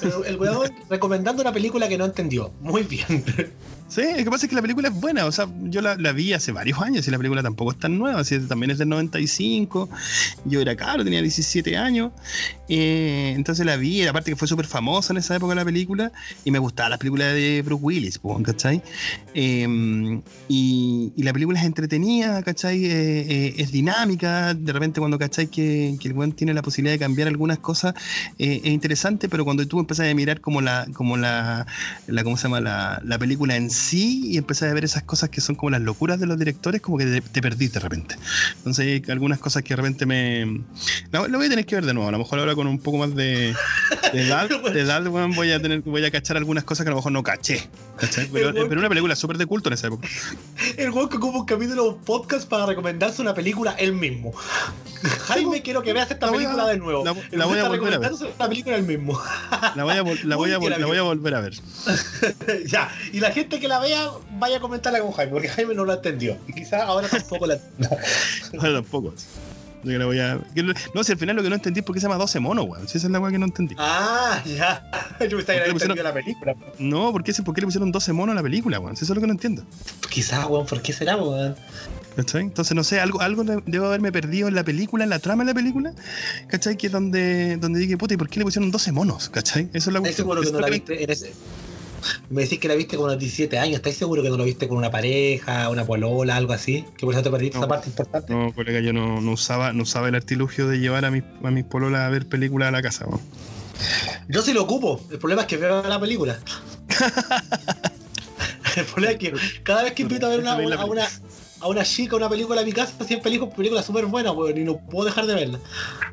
Pero 0.00 0.24
el 0.24 0.36
weón 0.36 0.70
recomendando 0.90 1.42
una 1.42 1.52
película 1.52 1.88
que 1.88 1.96
no 1.96 2.04
entendió. 2.04 2.52
Muy 2.60 2.82
bien. 2.82 3.24
Sí, 3.88 4.02
lo 4.02 4.24
que 4.24 4.30
pasa 4.30 4.44
es 4.44 4.50
que 4.50 4.54
la 4.54 4.60
película 4.60 4.88
es 4.88 4.94
buena, 4.94 5.24
o 5.24 5.32
sea, 5.32 5.48
yo 5.62 5.80
la, 5.80 5.96
vi 6.12 6.34
hace 6.34 6.52
varios 6.52 6.78
años 6.82 7.08
y 7.08 7.10
la 7.10 7.16
película 7.16 7.42
tampoco 7.42 7.72
es 7.72 7.78
tan 7.78 7.96
nueva, 7.96 8.20
así, 8.20 8.38
también 8.40 8.70
es 8.70 8.76
del 8.76 8.90
95, 8.90 9.88
yo 10.44 10.60
era 10.60 10.76
caro, 10.76 11.04
tenía 11.04 11.22
17 11.22 11.74
años, 11.78 12.12
eh, 12.68 13.32
entonces 13.34 13.64
la 13.64 13.76
vi, 13.76 14.06
aparte 14.06 14.30
que 14.30 14.36
fue 14.36 14.46
súper 14.46 14.66
famosa 14.66 15.14
en 15.14 15.16
esa 15.16 15.36
época 15.36 15.54
la 15.54 15.64
película, 15.64 16.12
y 16.44 16.50
me 16.50 16.58
gustaba 16.58 16.90
la 16.90 16.98
película 16.98 17.32
de 17.32 17.62
Bruce 17.62 17.82
Willis, 17.82 18.20
¿cachai? 18.44 18.82
Eh, 19.32 20.20
y, 20.48 21.12
y, 21.16 21.22
la 21.22 21.32
película 21.32 21.58
es 21.58 21.64
entretenida, 21.64 22.42
¿cachai? 22.42 22.84
Eh, 22.84 22.90
eh, 22.90 23.54
es 23.56 23.72
dinámica, 23.72 24.52
de 24.52 24.72
repente 24.72 25.00
cuando, 25.00 25.18
¿cachai? 25.18 25.46
Que, 25.46 25.96
que 25.98 26.08
el 26.08 26.14
buen 26.14 26.32
tiene 26.32 26.52
la 26.52 26.60
posibilidad 26.60 26.92
de 26.92 26.98
cambiar 26.98 27.28
algunas 27.28 27.58
cosas, 27.58 27.94
es 28.38 28.66
interesante, 28.66 29.30
pero 29.30 29.46
cuando 29.46 29.66
tú 29.66 29.80
empezás 29.80 30.10
a 30.10 30.14
mirar 30.14 30.42
como 30.42 30.60
la, 30.60 30.86
como 30.92 31.16
la, 31.16 31.66
¿cómo 32.22 32.36
se 32.36 32.42
llama? 32.42 32.60
La, 32.60 33.00
la 33.02 33.18
película 33.18 33.56
en 33.56 33.70
y 33.92 34.36
empezás 34.36 34.70
a 34.70 34.74
ver 34.74 34.84
esas 34.84 35.02
cosas 35.02 35.30
que 35.30 35.40
son 35.40 35.54
como 35.54 35.70
las 35.70 35.80
locuras 35.80 36.20
de 36.20 36.26
los 36.26 36.38
directores, 36.38 36.80
como 36.80 36.98
que 36.98 37.06
te, 37.06 37.20
te 37.20 37.40
perdís 37.40 37.72
de 37.72 37.80
repente. 37.80 38.16
Entonces 38.56 38.84
hay 38.84 39.02
algunas 39.10 39.38
cosas 39.38 39.62
que 39.62 39.70
de 39.70 39.76
repente 39.76 40.06
me... 40.06 40.62
Lo, 41.10 41.28
lo, 41.28 41.38
voy 41.38 41.46
a 41.46 41.50
tener 41.50 41.66
que 41.66 41.76
ver 41.76 41.86
de 41.86 41.94
nuevo, 41.94 42.08
a 42.08 42.12
lo 42.12 42.18
mejor 42.18 42.38
ahora 42.38 42.54
con 42.54 42.66
un 42.66 42.78
poco 42.78 42.98
más 42.98 43.14
de, 43.14 43.54
de 44.12 44.22
edad, 44.22 44.48
de 44.72 44.80
edad 44.80 45.04
bueno, 45.04 45.34
voy, 45.34 45.52
a 45.52 45.60
tener, 45.60 45.80
voy 45.80 46.04
a 46.04 46.10
cachar 46.10 46.36
algunas 46.36 46.64
cosas 46.64 46.84
que 46.84 46.88
a 46.88 46.92
lo 46.92 46.96
mejor 46.96 47.12
no 47.12 47.22
caché. 47.22 47.68
Pero, 48.32 48.52
pero, 48.52 48.78
una 48.78 48.88
película 48.88 49.16
súper 49.16 49.38
de 49.38 49.46
culto 49.46 49.68
en 49.68 49.74
esa 49.74 49.88
época. 49.88 50.08
El 50.76 50.90
juego 50.90 51.08
que 51.08 51.16
ocupa 51.16 51.38
un 51.38 51.46
capítulo 51.46 51.88
un 51.88 51.98
podcast 51.98 52.48
para 52.48 52.66
recomendarse 52.66 53.20
una 53.22 53.34
película 53.34 53.72
él 53.72 53.92
mismo. 53.92 54.32
Jaime, 55.26 55.62
quiero 55.62 55.82
que 55.82 55.92
veas 55.92 56.10
esta 56.10 56.30
película 56.30 56.66
de 56.66 56.78
nuevo. 56.78 57.04
La, 57.04 57.14
la 57.30 57.46
voy 57.46 57.58
a 57.58 57.68
volver 57.68 57.94
a 57.94 57.98
ver. 57.98 58.12
Una 58.12 58.48
película 58.48 58.76
él 58.76 58.84
mismo. 58.84 59.20
La 59.74 59.84
voy 59.84 59.94
a, 59.94 60.02
la 60.24 60.36
voy 60.36 60.52
a, 60.52 60.58
la 60.58 60.86
voy 60.86 60.96
a 60.96 61.02
volver 61.02 61.34
a 61.34 61.40
ver. 61.40 61.54
ya, 62.66 62.90
y 63.12 63.20
la 63.20 63.30
gente 63.30 63.60
que 63.60 63.68
la 63.68 63.78
vea, 63.80 64.10
vaya 64.38 64.58
a 64.58 64.60
comentarla 64.60 65.00
con 65.00 65.12
Jaime, 65.12 65.32
porque 65.32 65.48
Jaime 65.48 65.74
no 65.74 65.84
la 65.84 65.94
entendió. 65.94 66.36
Y 66.46 66.52
quizás 66.52 66.82
ahora 66.82 67.08
tampoco 67.08 67.46
la 67.46 67.58
Ahora 68.58 68.74
tampoco. 68.74 69.14
Yo 69.84 69.90
que 69.90 69.98
la 69.98 70.06
voy 70.06 70.18
a... 70.18 70.40
No, 70.94 71.04
si 71.04 71.12
al 71.12 71.18
final 71.18 71.36
lo 71.36 71.42
que 71.42 71.48
no 71.48 71.54
entendí 71.54 71.80
es 71.80 71.86
por 71.86 71.94
qué 71.94 72.00
se 72.00 72.06
llama 72.06 72.16
12 72.18 72.40
monos, 72.40 72.66
weón. 72.68 72.88
Si 72.88 72.98
esa 72.98 73.06
es 73.06 73.12
la 73.12 73.20
weá 73.20 73.30
que 73.30 73.38
no 73.38 73.46
entendí. 73.46 73.74
Ah, 73.78 74.42
ya. 74.44 74.90
Yo 75.28 75.36
me 75.36 75.40
estaba 75.40 75.58
entendiendo 75.58 76.02
la 76.02 76.12
película. 76.12 76.54
No, 76.78 77.12
¿por 77.12 77.22
qué, 77.22 77.32
¿por 77.44 77.54
qué 77.54 77.60
le 77.60 77.66
pusieron 77.66 77.92
12 77.92 78.12
monos 78.12 78.32
a 78.32 78.36
la 78.36 78.42
película, 78.42 78.80
weón? 78.80 78.96
Si 78.96 79.04
eso 79.04 79.12
es 79.12 79.16
lo 79.16 79.20
que 79.20 79.26
no 79.26 79.32
entiendo. 79.32 79.64
Quizás, 80.10 80.46
weón, 80.46 80.66
¿por 80.66 80.82
qué 80.82 80.92
será, 80.92 81.16
weón? 81.16 81.54
¿Cachai? 82.16 82.42
Entonces, 82.42 82.74
no 82.74 82.82
sé, 82.82 82.98
algo, 82.98 83.20
algo 83.20 83.44
debo 83.44 83.86
haberme 83.86 84.10
perdido 84.10 84.48
en 84.48 84.56
la 84.56 84.64
película, 84.64 85.04
en 85.04 85.10
la 85.10 85.20
trama 85.20 85.44
de 85.44 85.50
la 85.50 85.54
película, 85.54 85.92
¿cachai? 86.48 86.76
Que 86.76 86.88
es 86.88 86.92
donde, 86.92 87.56
donde 87.58 87.78
dije, 87.78 87.96
puta, 87.96 88.14
¿y 88.14 88.16
por 88.16 88.28
qué 88.28 88.40
le 88.40 88.44
pusieron 88.44 88.72
12 88.72 88.90
monos? 88.90 89.28
¿cachai? 89.28 89.68
Eso 89.72 89.90
es 89.90 89.94
la 89.94 90.00
¿Estás 90.00 90.16
seguro 90.16 90.42
que 90.42 90.50
no 90.50 90.60
la 90.60 90.68
viste 90.68 91.02
en 91.02 91.10
ese... 91.10 91.32
Me 92.30 92.42
decís 92.42 92.58
que 92.58 92.68
la 92.68 92.74
viste 92.74 92.96
con 92.96 93.08
los 93.08 93.18
17 93.18 93.58
años, 93.58 93.76
¿estás 93.76 93.94
seguro 93.94 94.22
que 94.22 94.30
no 94.30 94.36
lo 94.36 94.44
viste 94.44 94.68
con 94.68 94.76
una 94.76 94.90
pareja, 94.90 95.68
una 95.68 95.84
polola, 95.84 96.36
algo 96.36 96.52
así? 96.52 96.84
Que 96.96 97.06
por 97.06 97.14
eso 97.14 97.22
te 97.22 97.30
perdiste 97.30 97.58
no, 97.58 97.64
esa 97.64 97.68
parte 97.68 97.88
importante. 97.88 98.32
No, 98.32 98.52
colega, 98.52 98.80
yo 98.80 98.92
no, 98.92 99.20
no, 99.20 99.32
usaba, 99.32 99.72
no 99.72 99.82
usaba 99.82 100.08
el 100.08 100.14
artilugio 100.14 100.68
de 100.68 100.78
llevar 100.78 101.04
a 101.04 101.10
mis, 101.10 101.22
a 101.42 101.50
mis 101.50 101.64
pololas 101.64 102.02
a 102.02 102.08
ver 102.08 102.26
películas 102.26 102.68
a 102.68 102.70
la 102.70 102.82
casa. 102.82 103.06
¿no? 103.10 103.20
Yo 104.28 104.42
sí 104.42 104.52
lo 104.52 104.62
ocupo, 104.62 105.00
el 105.10 105.18
problema 105.18 105.42
es 105.42 105.48
que 105.48 105.56
veo 105.56 105.82
la 105.82 106.00
película. 106.00 106.38
el 108.76 108.84
problema 108.84 109.12
es 109.12 109.18
que 109.18 109.34
cada 109.62 109.82
vez 109.82 109.92
que 109.92 110.02
invito 110.02 110.26
a 110.26 110.30
ver 110.30 110.40
una, 110.40 110.56
una, 110.56 110.76
a 110.76 110.84
una 110.84 111.08
a 111.60 111.68
una 111.68 111.82
chica 111.82 112.16
una 112.16 112.28
película 112.28 112.60
a 112.60 112.64
mi 112.64 112.72
casa, 112.72 112.92
siempre 113.04 113.30
elijo 113.30 113.50
películas 113.50 113.84
súper 113.84 114.06
buenas, 114.06 114.34
weón, 114.34 114.56
y 114.58 114.64
no 114.64 114.78
puedo 114.78 115.06
dejar 115.06 115.26
de 115.26 115.34
verla. 115.34 115.58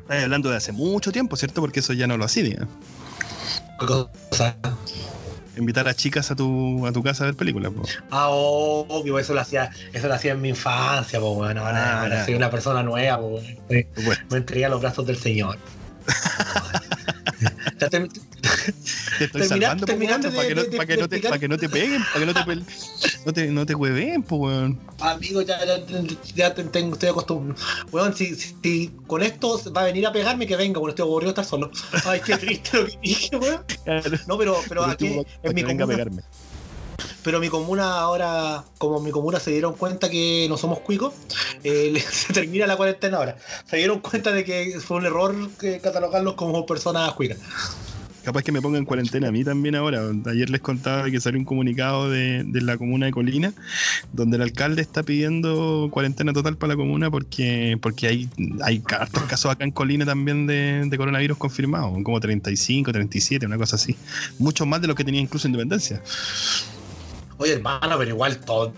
Estás 0.02 0.24
hablando 0.24 0.50
de 0.50 0.56
hace 0.56 0.72
mucho 0.72 1.12
tiempo, 1.12 1.36
¿cierto? 1.36 1.60
Porque 1.60 1.80
eso 1.80 1.92
ya 1.92 2.06
no 2.06 2.16
lo 2.16 2.24
hacía. 2.24 2.66
¿Qué 3.80 3.86
cosa? 3.86 4.56
Invitar 5.56 5.88
a 5.88 5.94
chicas 5.94 6.30
a 6.30 6.36
tu, 6.36 6.86
a 6.86 6.92
tu 6.92 7.02
casa 7.02 7.24
a 7.24 7.26
ver 7.28 7.34
películas, 7.36 7.72
po. 7.72 7.82
Ah, 8.10 8.28
obvio, 8.30 9.18
eso 9.18 9.32
lo 9.34 9.40
hacía, 9.40 9.70
eso 9.92 10.06
lo 10.06 10.14
hacía 10.14 10.32
en 10.32 10.40
mi 10.42 10.50
infancia, 10.50 11.18
pues 11.18 11.34
bueno, 11.34 11.64
ahora, 11.64 11.98
Ah, 11.98 12.02
ahora 12.02 12.24
soy 12.24 12.34
una 12.34 12.50
persona 12.50 12.82
nueva, 12.82 13.18
pues 13.20 13.56
Bueno. 13.68 14.20
Me 14.30 14.36
entregué 14.38 14.66
a 14.66 14.68
los 14.68 14.80
brazos 14.80 15.06
del 15.06 15.16
Señor. 15.16 15.58
Ya 17.78 17.88
te- 17.90 18.00
Te 19.18 19.24
estoy 19.24 19.42
Termina- 19.42 19.48
salvando, 19.48 19.86
weón, 19.86 20.22
para 20.34 20.46
que, 20.46 20.54
no, 20.54 20.62
para 20.76 20.86
que 20.86 20.96
no 20.96 21.08
te, 21.08 21.20
para 21.20 21.38
que 21.38 21.48
no 21.48 21.56
te 21.58 21.68
peguen, 21.68 22.02
para 22.12 22.20
que 22.20 22.26
no 22.26 22.34
te, 22.34 22.64
no 23.26 23.32
te, 23.32 23.46
no 23.48 23.66
te 23.66 23.74
hueven, 23.74 24.22
pues, 24.22 24.40
weón. 24.40 24.80
Amigo, 25.00 25.42
ya, 25.42 25.58
ya, 25.64 25.78
ya 26.34 26.54
te- 26.54 26.64
tengo- 26.64 26.94
estoy 26.94 27.08
acostumbrado. 27.10 27.60
Weón, 27.92 28.14
si, 28.16 28.34
si, 28.34 28.54
si 28.62 28.92
con 29.06 29.22
esto 29.22 29.60
va 29.76 29.82
a 29.82 29.84
venir 29.84 30.06
a 30.06 30.12
pegarme, 30.12 30.46
que 30.46 30.56
venga, 30.56 30.78
bueno, 30.80 30.90
estoy 30.90 31.04
aburrido 31.04 31.32
de 31.32 31.40
estar 31.40 31.44
solo. 31.44 31.70
Ay, 32.04 32.20
qué 32.24 32.36
triste 32.36 32.76
lo 32.78 32.86
que 32.86 32.98
dije, 33.02 33.36
weón. 33.36 33.62
No, 34.26 34.38
pero, 34.38 34.58
pero 34.68 34.82
Por 34.82 34.90
aquí 34.92 35.06
en 35.06 35.54
mi 35.54 35.60
que 35.62 35.66
venga 35.66 35.84
a 35.84 35.86
comuna, 35.86 36.04
pegarme. 36.04 36.22
Pero 37.26 37.40
mi 37.40 37.48
comuna 37.48 37.98
ahora, 37.98 38.62
como 38.78 39.00
mi 39.00 39.10
comuna 39.10 39.40
se 39.40 39.50
dieron 39.50 39.74
cuenta 39.74 40.08
que 40.08 40.46
no 40.48 40.56
somos 40.56 40.78
cuicos, 40.78 41.12
eh, 41.64 41.92
se 42.08 42.32
termina 42.32 42.68
la 42.68 42.76
cuarentena 42.76 43.16
ahora. 43.16 43.36
Se 43.68 43.78
dieron 43.78 43.98
cuenta 43.98 44.30
de 44.30 44.44
que 44.44 44.78
fue 44.78 44.98
un 44.98 45.06
error 45.06 45.34
que 45.58 45.80
catalogarlos 45.80 46.34
como 46.34 46.64
personas 46.64 47.12
cuicas. 47.14 47.38
Capaz 48.22 48.44
que 48.44 48.52
me 48.52 48.62
ponga 48.62 48.78
en 48.78 48.84
cuarentena 48.84 49.28
a 49.28 49.32
mí 49.32 49.42
también 49.42 49.74
ahora. 49.74 50.02
Ayer 50.26 50.50
les 50.50 50.60
contaba 50.60 51.10
que 51.10 51.20
salió 51.20 51.40
un 51.40 51.44
comunicado 51.44 52.08
de, 52.08 52.44
de 52.44 52.60
la 52.60 52.76
comuna 52.76 53.06
de 53.06 53.12
Colina, 53.12 53.52
donde 54.12 54.36
el 54.36 54.42
alcalde 54.42 54.82
está 54.82 55.02
pidiendo 55.02 55.88
cuarentena 55.90 56.32
total 56.32 56.56
para 56.56 56.74
la 56.74 56.76
comuna 56.76 57.10
porque, 57.10 57.76
porque 57.82 58.06
hay, 58.06 58.28
hay 58.62 58.82
hartos 58.88 59.24
casos 59.24 59.50
acá 59.50 59.64
en 59.64 59.72
Colina 59.72 60.04
también 60.04 60.46
de, 60.46 60.84
de 60.86 60.96
coronavirus 60.96 61.38
confirmados, 61.38 61.92
como 62.04 62.20
35, 62.20 62.92
37, 62.92 63.46
una 63.46 63.58
cosa 63.58 63.74
así. 63.74 63.96
Mucho 64.38 64.64
más 64.64 64.80
de 64.80 64.86
lo 64.86 64.94
que 64.94 65.02
tenía 65.02 65.20
incluso 65.20 65.48
Independencia. 65.48 66.00
Oye, 67.38 67.54
hermano, 67.54 67.98
pero 67.98 68.10
igual 68.10 68.38
todo. 68.38 68.72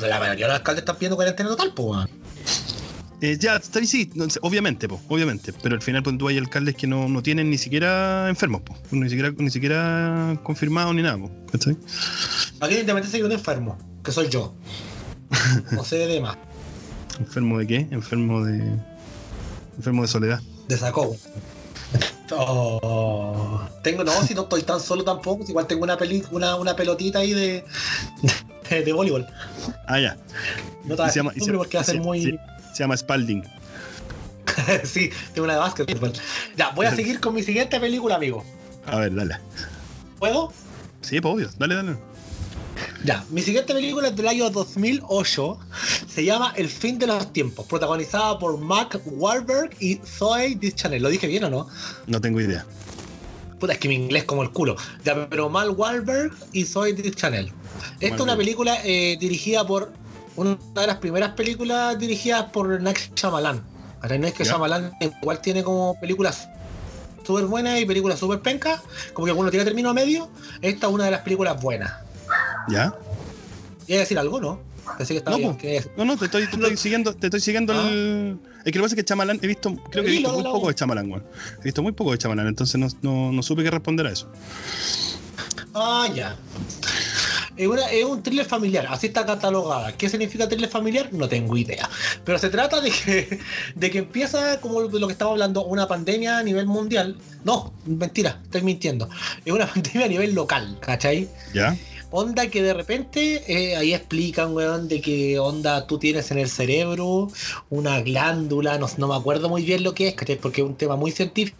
La 0.00 0.18
mayoría 0.18 0.46
de 0.46 0.52
los 0.52 0.58
alcaldes 0.58 0.82
están 0.82 0.96
pidiendo 0.96 1.16
cuarentena 1.16 1.48
total, 1.48 1.72
pues. 1.74 2.08
Eh, 3.20 3.36
ya, 3.38 3.56
está 3.56 3.84
sí, 3.84 4.08
obviamente, 4.42 4.88
po, 4.88 5.00
obviamente, 5.08 5.52
pero 5.60 5.74
al 5.74 5.82
final 5.82 6.04
pues, 6.04 6.16
tú 6.18 6.28
hay 6.28 6.38
alcaldes 6.38 6.76
que 6.76 6.86
no, 6.86 7.08
no 7.08 7.20
tienen 7.20 7.50
ni 7.50 7.58
siquiera 7.58 8.28
enfermos, 8.28 8.62
po, 8.62 8.76
ni 8.92 9.08
siquiera 9.08 9.32
ni 9.36 9.50
siquiera 9.50 10.38
confirmados 10.44 10.94
ni 10.94 11.02
nada, 11.02 11.18
po, 11.18 11.28
¿cachai? 11.50 11.76
Aquí 12.60 12.74
en 12.74 12.80
Independencia 12.80 13.16
hay 13.16 13.24
un 13.24 13.32
enfermo, 13.32 13.76
que 14.04 14.12
soy 14.12 14.28
yo. 14.28 14.54
No 15.72 15.84
sé 15.84 15.96
de 16.06 16.20
más. 16.20 16.38
¿Enfermo 17.18 17.58
de 17.58 17.66
qué? 17.66 17.88
Enfermo 17.90 18.44
de. 18.44 18.62
Enfermo 19.76 20.02
de 20.02 20.08
soledad. 20.08 20.40
De 20.68 20.76
sacó. 20.76 21.16
Oh. 22.30 23.60
Tengo, 23.82 24.04
no, 24.04 24.12
si 24.22 24.34
no 24.34 24.42
estoy 24.42 24.62
tan 24.62 24.80
solo 24.80 25.04
tampoco, 25.04 25.44
si 25.44 25.50
igual 25.52 25.66
tengo 25.66 25.82
una, 25.84 25.96
peli, 25.96 26.22
una, 26.30 26.56
una 26.56 26.74
pelotita 26.76 27.20
ahí 27.20 27.32
de, 27.32 27.64
de, 28.70 28.82
de 28.84 28.92
voleibol. 28.92 29.26
Ah, 29.86 29.98
ya. 30.00 30.16
No 30.84 30.96
te 30.96 31.08
se 31.10 31.16
llama- 31.20 31.32
se- 31.32 31.52
porque 31.52 31.76
va 31.78 31.82
a 31.82 31.84
ser 31.84 32.00
muy. 32.00 32.22
Se 32.22 32.78
llama 32.84 32.96
Spalding. 32.96 33.42
sí, 34.84 35.10
tengo 35.34 35.44
una 35.44 35.54
de 35.54 35.58
básquetbol. 35.60 36.12
Ya, 36.56 36.70
voy 36.70 36.86
a 36.86 36.94
seguir 36.94 37.20
con 37.20 37.34
mi 37.34 37.42
siguiente 37.42 37.78
película, 37.80 38.16
amigo. 38.16 38.44
A 38.86 38.98
ver, 38.98 39.14
dale. 39.14 39.36
¿Puedo? 40.18 40.52
Sí, 41.00 41.20
pues 41.20 41.34
obvio. 41.34 41.50
Dale, 41.58 41.74
dale. 41.76 41.96
Ya, 43.04 43.24
mi 43.30 43.42
siguiente 43.42 43.72
película 43.74 44.08
es 44.08 44.16
del 44.16 44.26
año 44.28 44.50
2008. 44.50 45.58
Se 46.18 46.24
llama 46.24 46.52
El 46.56 46.68
fin 46.68 46.98
de 46.98 47.06
los 47.06 47.32
tiempos, 47.32 47.64
protagonizada 47.66 48.40
por 48.40 48.58
Mark 48.58 49.00
Wahlberg 49.04 49.70
y 49.78 50.00
Zoe 50.04 50.56
Deschanel. 50.56 51.00
¿Lo 51.00 51.10
dije 51.10 51.28
bien 51.28 51.44
o 51.44 51.48
no? 51.48 51.68
No 52.08 52.20
tengo 52.20 52.40
idea. 52.40 52.66
Puta, 53.60 53.74
es 53.74 53.78
que 53.78 53.86
mi 53.86 53.94
inglés 53.94 54.24
como 54.24 54.42
el 54.42 54.50
culo. 54.50 54.74
Ya, 55.04 55.28
pero 55.30 55.48
Mal 55.48 55.70
Wahlberg 55.70 56.32
y 56.52 56.64
Zoe 56.64 56.92
Deschanel. 56.92 57.52
Esta 58.00 58.16
es 58.16 58.20
una 58.20 58.36
película 58.36 58.78
eh, 58.82 59.16
dirigida 59.20 59.64
por. 59.64 59.92
Una 60.34 60.58
de 60.74 60.86
las 60.88 60.96
primeras 60.96 61.34
películas 61.34 61.96
dirigidas 62.00 62.50
por 62.50 62.82
Nick 62.82 63.14
Shyamalan. 63.14 63.62
Ahora, 64.02 64.18
Nick 64.18 64.38
Ya. 64.38 64.44
Shyamalan 64.44 64.90
igual 65.00 65.40
tiene 65.40 65.62
como 65.62 66.00
películas 66.00 66.48
súper 67.24 67.44
buenas 67.44 67.80
y 67.80 67.86
películas 67.86 68.18
súper 68.18 68.40
pencas, 68.40 68.80
como 69.12 69.26
que 69.26 69.30
alguno 69.30 69.50
tiene 69.50 69.64
término 69.64 69.90
a 69.90 69.94
medio, 69.94 70.28
esta 70.62 70.88
es 70.88 70.92
una 70.92 71.04
de 71.04 71.12
las 71.12 71.20
películas 71.20 71.62
buenas. 71.62 71.92
¿Ya? 72.68 72.92
¿Y 73.86 73.94
decir 73.94 74.18
algo, 74.18 74.40
no? 74.40 74.67
Que 74.96 75.16
estaba 75.16 75.36
No. 75.38 75.56
No, 75.96 76.04
no, 76.04 76.16
te 76.16 76.24
estoy, 76.26 76.46
te 76.46 76.56
estoy 76.56 76.76
siguiendo, 76.78 77.14
te 77.14 77.26
estoy 77.26 77.40
siguiendo 77.40 77.72
Ah. 77.74 77.88
el. 77.90 78.38
Es 78.64 78.72
que 78.72 78.78
lo 78.78 78.82
que 78.84 78.86
pasa 78.86 78.94
es 78.94 78.96
que 78.96 79.04
Chamalán, 79.04 79.38
he 79.42 79.46
visto, 79.46 79.74
creo 79.90 80.04
que 80.04 80.10
he 80.10 80.12
visto 80.14 80.32
muy 80.32 80.42
poco 80.42 80.68
de 80.68 80.74
Chamalán, 80.74 81.10
weón. 81.10 81.24
He 81.60 81.64
visto 81.64 81.82
muy 81.82 81.92
poco 81.92 82.12
de 82.12 82.18
Chamalán, 82.18 82.46
entonces 82.48 82.78
no, 82.78 82.88
no, 83.02 83.32
no 83.32 83.42
supe 83.42 83.62
qué 83.62 83.70
responder 83.70 84.06
a 84.06 84.12
eso. 84.12 84.30
Ah, 85.74 86.08
ya. 86.14 86.36
Es, 87.56 87.66
una- 87.66 87.90
es 87.90 88.04
un 88.04 88.22
thriller 88.22 88.46
familiar, 88.46 88.86
así 88.88 89.08
está 89.08 89.26
catalogada. 89.26 89.96
¿Qué 89.96 90.08
significa 90.08 90.48
thriller 90.48 90.68
familiar? 90.70 91.08
No 91.12 91.28
tengo 91.28 91.56
idea. 91.56 91.88
Pero 92.24 92.38
se 92.38 92.50
trata 92.50 92.80
de 92.80 92.90
que, 92.90 93.40
de 93.74 93.90
que 93.90 93.98
empieza, 93.98 94.60
como 94.60 94.86
de 94.86 95.00
lo 95.00 95.06
que 95.08 95.12
estamos 95.12 95.32
hablando, 95.32 95.64
una 95.64 95.88
pandemia 95.88 96.38
a 96.38 96.42
nivel 96.44 96.66
mundial. 96.66 97.16
No, 97.44 97.72
mentira, 97.86 98.40
estoy 98.44 98.62
mintiendo. 98.62 99.08
Es 99.44 99.52
una 99.52 99.66
pandemia 99.72 100.06
a 100.06 100.08
nivel 100.08 100.34
local, 100.34 100.78
¿cachai? 100.80 101.28
¿Ya? 101.52 101.76
Onda 102.10 102.46
que 102.48 102.62
de 102.62 102.72
repente 102.72 103.42
eh, 103.46 103.76
ahí 103.76 103.92
explican, 103.92 104.54
weón, 104.54 104.88
de 104.88 105.00
que 105.02 105.38
onda 105.38 105.86
tú 105.86 105.98
tienes 105.98 106.30
en 106.30 106.38
el 106.38 106.48
cerebro 106.48 107.28
una 107.68 108.00
glándula, 108.00 108.78
no, 108.78 108.88
no 108.96 109.08
me 109.08 109.14
acuerdo 109.14 109.48
muy 109.50 109.62
bien 109.62 109.82
lo 109.82 109.94
que 109.94 110.08
es. 110.08 110.14
Porque 110.40 110.62
es 110.62 110.66
un 110.66 110.74
tema 110.76 110.96
muy 110.96 111.10
científico 111.10 111.56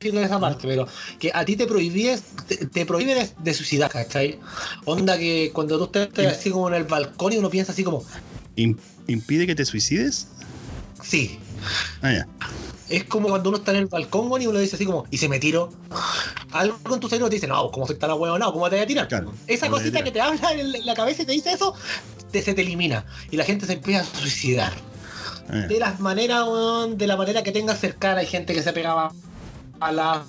en 0.00 0.18
esa 0.18 0.38
parte, 0.40 0.66
pero 0.66 0.86
que 1.20 1.30
a 1.34 1.44
ti 1.44 1.56
te 1.56 1.66
prohíbes, 1.66 2.22
te, 2.46 2.56
te 2.66 2.86
prohíbe 2.86 3.14
de, 3.14 3.30
de 3.38 3.54
suicidar, 3.54 3.90
¿cachai? 3.90 4.38
Onda 4.84 5.16
que 5.18 5.50
cuando 5.52 5.78
tú 5.88 6.00
estés 6.00 6.24
Sí. 6.24 6.26
así 6.40 6.50
como 6.50 6.68
en 6.68 6.74
el 6.74 6.84
balcón 6.84 7.32
y 7.32 7.36
uno 7.38 7.50
piensa 7.50 7.72
así 7.72 7.84
como, 7.84 8.04
Im- 8.56 8.76
¿Impide 9.06 9.46
que 9.46 9.54
te 9.54 9.64
suicides? 9.64 10.26
sí. 11.02 11.38
Ah, 12.02 12.12
ya. 12.12 12.28
Es 12.88 13.04
como 13.04 13.28
cuando 13.28 13.50
uno 13.50 13.58
está 13.58 13.72
en 13.72 13.78
el 13.78 13.86
balcón 13.86 14.28
weón, 14.28 14.42
y 14.42 14.46
uno 14.46 14.58
dice 14.58 14.76
así 14.76 14.86
como, 14.86 15.04
¿y 15.10 15.18
se 15.18 15.28
me 15.28 15.38
tiro? 15.38 15.70
Algo 16.52 16.94
en 16.94 17.00
tu 17.00 17.08
cerebro 17.08 17.28
te 17.28 17.36
dice, 17.36 17.46
no, 17.46 17.70
¿cómo 17.70 17.86
soy 17.86 17.96
tan 17.96 18.10
huevonado? 18.12 18.52
¿Cómo 18.52 18.68
te 18.70 18.76
voy 18.76 18.84
a 18.84 18.86
tirar? 18.86 19.08
Claro, 19.08 19.32
Esa 19.46 19.66
¿cómo 19.66 19.76
te 19.76 19.84
cosita 19.84 20.04
que 20.04 20.10
te 20.10 20.20
habla 20.20 20.52
en 20.52 20.86
la 20.86 20.94
cabeza 20.94 21.22
y 21.22 21.26
te 21.26 21.32
dice 21.32 21.52
eso, 21.52 21.74
te, 22.30 22.42
se 22.42 22.54
te 22.54 22.62
elimina. 22.62 23.04
Y 23.30 23.36
la 23.36 23.44
gente 23.44 23.66
se 23.66 23.74
empieza 23.74 24.00
a 24.00 24.04
suicidar. 24.04 24.72
Ya. 25.48 25.66
De 25.66 25.78
las 25.78 26.00
maneras, 26.00 26.44
weón, 26.46 26.98
de 26.98 27.06
la 27.06 27.16
manera 27.16 27.42
que 27.42 27.52
tenga 27.52 27.74
cercana. 27.74 28.20
Hay 28.20 28.26
gente 28.26 28.54
que 28.54 28.62
se 28.62 28.72
pegaba 28.72 29.12
a 29.80 29.92
las 29.92 30.22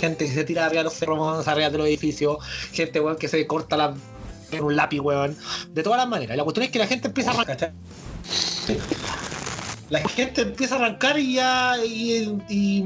gente 0.00 0.26
que 0.26 0.32
se 0.32 0.44
tira 0.44 0.66
arriba 0.66 0.80
de 0.80 0.84
los 0.84 0.94
cerros, 0.94 1.46
arriba 1.46 1.70
de 1.70 1.78
los 1.78 1.86
edificios, 1.86 2.38
gente 2.72 3.00
weón, 3.00 3.16
que 3.16 3.28
se 3.28 3.46
corta 3.46 3.76
la 3.76 3.94
en 4.50 4.64
un 4.64 4.76
lápiz, 4.76 5.00
weón. 5.00 5.36
De 5.72 5.82
todas 5.82 5.98
las 5.98 6.08
maneras. 6.08 6.36
La 6.36 6.44
cuestión 6.44 6.64
es 6.64 6.70
que 6.70 6.78
la 6.78 6.86
gente 6.86 7.08
empieza 7.08 7.32
a. 7.32 7.34
La 9.90 10.00
gente 10.08 10.42
empieza 10.42 10.74
a 10.74 10.78
arrancar 10.78 11.18
y 11.18 11.34
ya. 11.34 11.74
Y, 11.84 12.84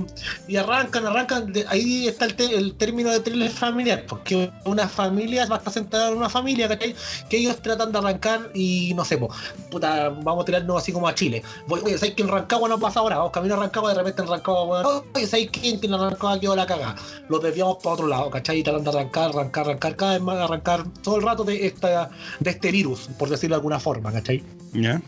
arrancan, 0.57 1.07
arrancan. 1.07 1.53
ahí 1.69 2.07
está 2.07 2.27
el, 2.27 2.35
te- 2.35 2.57
el 2.57 2.75
término 2.75 3.11
de 3.11 3.21
thriller 3.21 3.51
familiar. 3.51 4.05
Porque 4.09 4.51
una 4.65 4.87
familia 4.89 5.47
va 5.47 5.57
a 5.57 5.59
estar 5.59 5.73
sentada 5.73 6.11
en 6.11 6.17
una 6.17 6.29
familia, 6.29 6.69
¿cachai? 6.69 6.95
Que 7.29 7.39
ellos 7.39 7.57
tratan 7.61 7.91
de 7.93 7.99
arrancar 7.99 8.51
y 8.55 8.93
no 8.95 9.05
sé, 9.05 9.19
po, 9.19 9.29
puta, 9.71 10.11
vamos 10.11 10.43
a 10.43 10.45
tirarnos 10.45 10.77
así 10.81 10.93
como 10.93 11.09
a 11.09 11.15
Chile. 11.15 11.43
Voy, 11.67 11.81
oye, 11.85 11.99
¿sabes 11.99 12.15
que 12.15 12.23
en 12.23 12.29
Rancagua 12.29 12.69
no 12.69 12.79
pasa 12.79 13.01
ahora? 13.01 13.17
Vamos 13.19 13.33
camino 13.33 13.55
a 13.55 13.59
Rancagua, 13.59 13.91
de 13.91 13.97
repente 13.99 14.23
en 14.23 14.29
Rancagua, 14.29 14.65
weón. 14.65 15.05
Oye, 15.15 15.27
¿sabes 15.27 15.49
quién 15.51 15.81
que 15.81 15.87
en 15.89 15.93
Rancagua 15.99 16.39
quedó 16.39 16.55
la 16.55 16.67
caga? 16.67 16.95
Los 17.29 17.43
desviamos 17.43 17.79
para 17.83 17.95
otro 17.95 18.07
lado, 18.07 18.31
¿cachai? 18.31 18.59
Y 18.61 18.63
tratan 18.63 18.85
de 18.85 18.91
arrancar, 18.91 19.31
arrancar, 19.31 19.65
arrancar, 19.67 19.97
cada 19.97 20.13
vez 20.13 20.21
más, 20.23 20.37
arrancar 20.39 20.85
todo 21.03 21.17
el 21.17 21.23
rato 21.23 21.43
de, 21.45 21.67
esta, 21.67 22.11
de 22.39 22.51
este 22.51 22.71
virus, 22.71 23.09
por 23.19 23.29
decirlo 23.29 23.57
de 23.57 23.59
alguna 23.59 23.81
forma, 23.81 24.13
¿cachai? 24.13 24.43
¿Ya? 24.73 25.01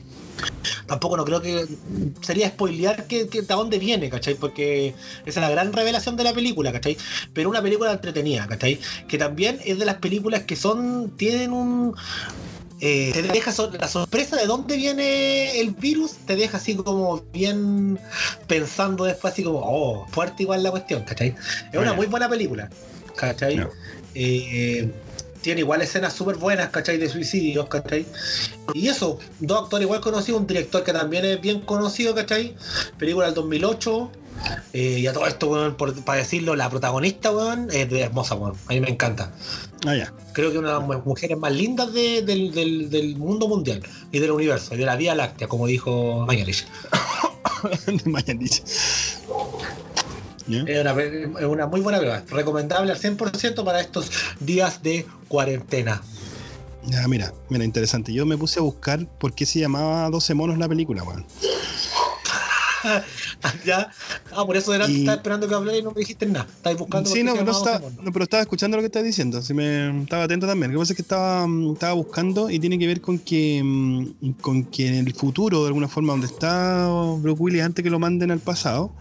Tampoco 0.87 1.17
no 1.17 1.25
creo 1.25 1.41
que 1.41 1.67
sería 2.21 2.49
spoilear 2.49 3.07
que, 3.07 3.29
que 3.29 3.41
de 3.43 3.47
dónde 3.55 3.79
viene, 3.79 4.11
¿cachai? 4.11 4.35
Porque 4.35 4.89
esa 5.25 5.41
es 5.41 5.47
la 5.47 5.51
gran 5.51 5.73
revelación 5.73 6.17
de 6.17 6.25
la 6.25 6.35
película, 6.35 6.73
¿cachai? 6.73 6.97
Pero 7.33 7.49
una 7.49 7.63
película 7.63 7.93
entretenida, 7.93 8.47
¿cachai? 8.47 8.79
Que 9.09 9.17
también 9.19 9.59
es 9.65 9.79
de 9.79 9.85
las 9.87 9.97
películas 9.97 10.43
que 10.43 10.57
son, 10.57 11.11
tienen 11.17 11.53
un... 11.53 11.95
eh, 12.81 13.11
te 13.15 13.23
deja 13.23 13.51
so- 13.53 13.71
la 13.71 13.89
sorpresa 13.89 14.37
de 14.37 14.47
dónde 14.47 14.77
viene 14.77 15.59
el 15.61 15.71
virus, 15.71 16.17
te 16.27 16.37
deja 16.37 16.59
así 16.59 16.75
como 16.75 17.23
bien 17.33 17.99
pensando 18.47 19.05
después, 19.05 19.33
así 19.33 19.43
como, 19.43 19.61
oh, 19.65 20.07
fuerte 20.11 20.43
igual 20.43 20.63
la 20.63 20.71
cuestión, 20.71 21.03
¿cachai? 21.05 21.35
Es 21.73 21.79
una 21.79 21.95
muy 21.95 22.07
buena 22.07 22.29
película, 22.29 22.69
¿cachai? 23.17 23.59
Eh, 24.15 24.93
tiene 25.45 25.61
igual 25.61 25.83
escenas 25.83 26.15
súper 26.15 26.37
buenas, 26.37 26.71
¿cachai? 26.71 26.97
De 26.97 27.09
suicidios, 27.09 27.69
¿cachai? 27.69 28.07
Y 28.73 28.89
eso, 28.89 29.19
dos 29.41 29.65
actores 29.65 29.85
igual 29.85 30.01
conocidos, 30.01 30.41
un 30.41 30.47
director 30.47 30.83
que 30.83 30.93
también 30.93 31.25
es 31.27 31.41
bien 31.41 31.61
conocido, 31.61 32.15
¿cachai? 32.15 32.57
Película 32.99 33.27
del 33.27 33.35
2008. 33.35 34.11
eh, 34.73 34.99
y 34.99 35.07
a 35.07 35.13
todo 35.13 35.27
esto, 35.27 35.47
weón, 35.49 35.77
por- 35.77 35.95
para 36.05 36.19
decirlo, 36.19 36.57
la 36.57 36.69
protagonista, 36.69 37.31
weón, 37.31 37.69
es 37.71 37.89
de 37.91 38.01
hermosa, 38.01 38.35
weón. 38.35 38.55
A 38.67 38.73
mí 38.73 38.81
me 38.81 38.89
encanta. 38.89 39.33
Ah, 39.87 39.95
ya. 39.95 40.13
Creo 40.33 40.51
que 40.51 40.59
una 40.59 40.69
de 40.73 40.79
las 40.79 40.87
mu- 40.87 41.03
mujeres 41.05 41.37
más 41.39 41.53
lindas 41.53 41.93
de- 41.93 42.23
del, 42.23 42.53
del- 42.53 42.91
del 42.91 43.17
mundo 43.17 43.47
mundial 43.47 43.83
y 44.13 44.19
del 44.19 44.31
universo, 44.33 44.75
y 44.75 44.79
de 44.79 44.87
la 44.87 44.97
Vía 44.97 45.15
Láctea, 45.15 45.47
como 45.47 45.67
dijo 45.67 46.25
Mañalich. 46.27 46.67
De 47.87 47.95
Es 50.49 50.81
una, 50.81 51.03
es 51.03 51.45
una 51.45 51.67
muy 51.67 51.81
buena 51.81 51.99
prueba, 51.99 52.23
recomendable 52.29 52.93
al 52.93 52.99
100% 52.99 53.65
para 53.65 53.81
estos 53.81 54.11
días 54.41 54.83
de 54.83 55.07
cuarentena. 55.29 56.03
Ya, 56.87 57.09
mira, 57.09 57.33
mira, 57.49 57.65
interesante. 57.65 58.13
Yo 58.13 58.27
me 58.27 58.37
puse 58.37 58.61
a 58.61 58.63
buscar 58.63 59.07
por 59.19 59.35
qué 59.35 59.47
se 59.47 59.61
llamaba 59.61 60.09
12 60.11 60.35
monos 60.35 60.59
la 60.59 60.69
película, 60.69 61.03
weón. 61.03 61.25
¿Ya? 63.67 63.91
Ah, 64.37 64.45
por 64.47 64.57
eso 64.57 64.75
era, 64.75 64.89
Y- 64.89 65.01
estaba 65.01 65.17
esperando 65.17 65.49
que 65.49 65.55
hablara 65.55 65.79
y 65.79 65.83
no 65.83 65.91
me 65.91 66.01
dijiste 66.01 66.27
nada. 66.27 66.47
Estáis 66.57 66.79
buscando 66.79 67.11
Sí, 67.11 67.23
no, 67.23 67.35
no, 67.35 67.53
Doraemon. 67.53 67.97
no, 68.03 68.13
pero 68.13 68.25
estaba 68.25 68.43
escuchando 68.43 68.77
lo 68.77 68.83
que 68.83 68.87
estás 68.87 69.05
diciendo. 69.05 69.39
Así 69.39 69.55
me 69.55 70.03
estaba 70.03 70.25
atento 70.25 70.47
también. 70.47 70.73
Lo 70.73 70.79
que 70.79 70.83
pasa 70.83 70.93
es 70.93 70.97
que 70.97 71.03
estaba, 71.03 71.47
estaba 71.73 71.93
buscando 71.95 72.51
y 72.51 72.59
tiene 72.59 72.79
que 72.79 72.87
ver 72.87 73.01
con 73.01 73.19
que, 73.19 73.61
mm, 73.65 74.31
con 74.41 74.65
que 74.65 74.89
en 74.89 75.07
el 75.07 75.15
futuro, 75.15 75.63
de 75.63 75.69
alguna 75.69 75.89
forma, 75.89 76.13
donde 76.13 76.27
está 76.27 76.89
Bruce 77.19 77.41
Willis 77.43 77.63
antes 77.63 77.83
que 77.83 77.91
lo 77.91 77.99
manden 77.99 78.31
al 78.31 78.41
pasado, 78.41 78.93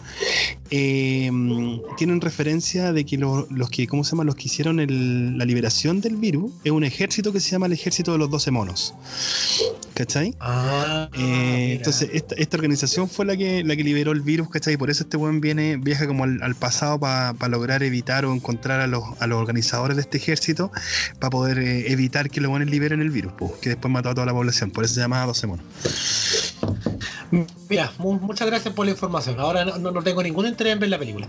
eh, 0.69 1.29
mm, 1.31 1.95
tienen 1.97 2.21
referencia 2.21 2.93
de 2.93 3.05
que 3.05 3.17
lo- 3.17 3.47
los 3.49 3.69
que, 3.69 3.87
¿cómo 3.87 4.03
se 4.03 4.11
llama? 4.11 4.23
Los 4.23 4.35
que 4.35 4.43
hicieron 4.45 4.79
el- 4.79 5.37
la 5.37 5.45
liberación 5.45 6.01
del 6.01 6.15
virus 6.15 6.51
es 6.63 6.71
un 6.71 6.83
ejército 6.83 7.31
que 7.31 7.39
se 7.39 7.51
llama 7.51 7.65
el 7.67 7.73
ejército 7.73 8.11
de 8.11 8.17
los 8.17 8.29
12 8.29 8.51
monos. 8.51 8.93
¿Cachai? 9.93 10.35
Ah, 10.39 11.07
Eh, 11.13 11.73
entonces, 11.77 12.09
esta, 12.13 12.33
esta 12.35 12.57
organización 12.57 13.07
fue 13.07 13.25
la 13.25 13.37
que, 13.37 13.63
la 13.63 13.75
que 13.75 13.83
liberó 13.83 14.11
el 14.11 14.21
virus, 14.21 14.49
¿cachai? 14.49 14.75
Por 14.75 14.89
eso 14.89 15.03
este 15.03 15.17
buen 15.17 15.39
viene, 15.39 15.77
viaja 15.77 16.07
como 16.07 16.23
al, 16.23 16.41
al 16.41 16.55
pasado 16.55 16.99
para 16.99 17.33
lograr 17.47 17.83
evitar 17.83 18.25
o 18.25 18.33
encontrar 18.33 18.79
a 18.81 18.87
los, 18.87 19.03
a 19.19 19.27
los 19.27 19.39
organizadores 19.39 19.95
de 19.95 20.01
este 20.01 20.17
ejército 20.17 20.71
para 21.19 21.29
poder 21.29 21.59
eh, 21.59 21.91
evitar 21.91 22.31
que 22.31 22.41
los 22.41 22.49
buenos 22.49 22.69
liberen 22.71 23.01
el 23.01 23.11
virus, 23.11 23.33
que 23.61 23.69
después 23.69 23.91
mató 23.91 24.09
a 24.09 24.13
toda 24.15 24.25
la 24.25 24.33
población. 24.33 24.71
Por 24.71 24.83
eso 24.83 24.95
se 24.95 25.01
llamaba 25.01 25.27
12 25.27 25.45
monos. 25.47 25.65
Mira, 27.69 27.91
mu- 27.97 28.19
muchas 28.19 28.47
gracias 28.47 28.73
por 28.73 28.85
la 28.85 28.91
información. 28.91 29.39
Ahora 29.39 29.65
no, 29.65 29.77
no- 29.77 29.91
no 29.91 30.01
tengo 30.01 30.23
ningún 30.23 30.47
interés 30.47 30.73
en 30.73 30.79
ver 30.79 30.89
la 30.89 30.97
película. 30.99 31.27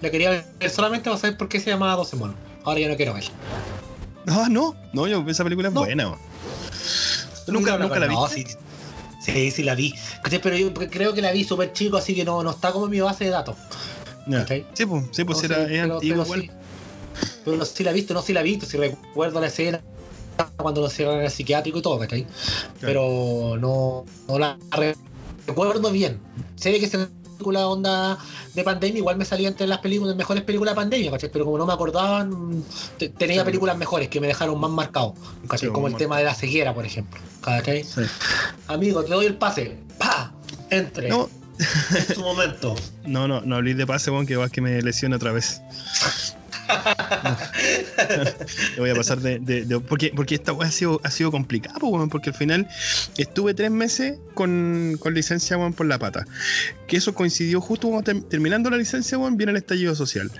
La 0.00 0.10
quería 0.10 0.30
ver 0.30 0.70
solamente 0.70 1.08
para 1.08 1.18
saber 1.20 1.36
por 1.38 1.48
qué 1.48 1.60
se 1.60 1.70
llamaba 1.70 1.94
12 1.96 2.16
monos. 2.16 2.36
Ahora 2.64 2.80
ya 2.80 2.88
no 2.88 2.96
quiero 2.96 3.14
verla. 3.14 3.30
Ah, 4.28 4.48
no, 4.50 4.74
no, 4.92 5.06
yo, 5.06 5.24
esa 5.28 5.44
película 5.44 5.68
es 5.68 5.74
No. 5.74 5.80
buena. 5.80 6.14
¿Nunca, 7.46 7.78
nunca 7.78 7.98
la 8.00 8.06
No, 8.06 8.26
viste? 8.28 8.44
sí, 8.44 8.56
sí, 9.32 9.50
sí 9.50 9.62
la 9.62 9.74
vi. 9.74 9.94
Pero 10.42 10.56
yo 10.56 10.72
creo 10.74 11.14
que 11.14 11.22
la 11.22 11.32
vi 11.32 11.44
súper 11.44 11.72
chico, 11.72 11.96
así 11.96 12.14
que 12.14 12.24
no, 12.24 12.42
no 12.42 12.50
está 12.50 12.72
como 12.72 12.86
en 12.86 12.90
mi 12.92 13.00
base 13.00 13.24
de 13.24 13.30
datos. 13.30 13.56
¿cachai? 14.30 14.66
Sí, 14.74 14.86
pues, 14.86 15.04
sí, 15.12 15.24
pues 15.24 15.38
No, 15.38 15.44
era, 15.54 15.66
sí, 15.68 15.74
es 15.74 15.82
antiguo 15.82 16.00
pero 16.00 16.22
igual. 16.24 16.40
sí. 16.42 16.50
Pero 17.44 17.64
sí 17.64 17.84
la 17.84 17.90
he 17.90 17.94
visto, 17.94 18.12
no 18.14 18.22
sí 18.22 18.32
la 18.32 18.40
he 18.40 18.44
visto, 18.44 18.66
si 18.66 18.76
recuerdo 18.76 19.40
la 19.40 19.46
escena 19.46 19.80
cuando 20.56 20.80
lo 20.82 20.90
cierran 20.90 21.18
en 21.18 21.24
el 21.26 21.30
psiquiátrico 21.30 21.78
y 21.78 21.82
todo, 21.82 21.98
¿cachai? 21.98 22.26
Pero 22.80 23.56
no, 23.58 24.04
no 24.28 24.38
la 24.38 24.58
re- 24.72 24.96
recuerdo 25.46 25.90
bien. 25.92 26.20
Sé 26.56 26.78
que 26.78 26.84
esa 26.86 27.08
película 27.36 27.66
onda 27.68 28.18
de 28.54 28.62
pandemia 28.64 28.98
igual 28.98 29.16
me 29.16 29.24
salía 29.24 29.48
entre 29.48 29.66
las 29.66 29.78
películas, 29.78 30.16
mejores 30.16 30.42
películas 30.42 30.72
de 30.72 30.76
pandemia, 30.76 31.10
¿cachai? 31.10 31.30
Pero 31.30 31.44
como 31.44 31.58
no 31.58 31.66
me 31.66 31.72
acordaban, 31.72 32.64
te- 32.98 33.08
tenía 33.10 33.40
Sí. 33.42 33.46
películas 33.46 33.76
mejores 33.76 34.08
que 34.08 34.20
me 34.20 34.26
dejaron 34.26 34.58
más 34.58 34.70
marcado, 34.70 35.14
¿cachai? 35.48 35.68
Sí, 35.68 35.72
como 35.72 35.88
el 35.88 35.96
tema 35.96 36.18
de 36.18 36.24
la 36.24 36.34
ceguera, 36.34 36.74
por 36.74 36.84
ejemplo. 36.86 37.20
¿cachai? 37.42 37.84
Sí. 37.84 38.00
Amigo, 38.66 39.04
te 39.04 39.10
doy 39.12 39.26
el 39.26 39.36
pase. 39.36 39.76
¡Pa! 39.98 40.32
Entre. 40.70 41.08
No, 41.08 41.28
En 41.58 42.14
tu 42.14 42.20
momento. 42.20 42.74
no, 43.06 43.26
no, 43.28 43.40
no 43.42 43.56
hablé 43.56 43.74
de 43.74 43.86
pase, 43.86 44.10
weón, 44.10 44.26
que 44.26 44.36
va 44.36 44.48
que 44.48 44.60
me 44.60 44.82
lesione 44.82 45.16
otra 45.16 45.32
vez. 45.32 45.60
Voy 48.78 48.90
a 48.90 48.94
pasar 48.94 49.20
de. 49.20 49.80
porque, 49.88 50.12
porque 50.14 50.34
esta 50.34 50.52
weá 50.52 50.68
ha 50.68 50.72
sido, 50.72 51.00
ha 51.04 51.10
sido 51.10 51.30
complicada, 51.30 51.78
po, 51.78 51.88
weón, 51.88 52.08
porque 52.08 52.30
al 52.30 52.36
final 52.36 52.68
estuve 53.16 53.54
tres 53.54 53.70
meses 53.70 54.18
con, 54.34 54.96
con 55.00 55.14
licencia 55.14 55.56
weón, 55.56 55.72
por 55.72 55.86
la 55.86 55.98
pata. 55.98 56.26
Que 56.86 56.96
eso 56.96 57.14
coincidió 57.14 57.60
justo 57.60 57.90
ter- 58.04 58.22
terminando 58.24 58.70
la 58.70 58.76
licencia, 58.76 59.18
weón, 59.18 59.36
viene 59.36 59.52
el 59.52 59.58
estallido 59.58 59.94
social. 59.94 60.30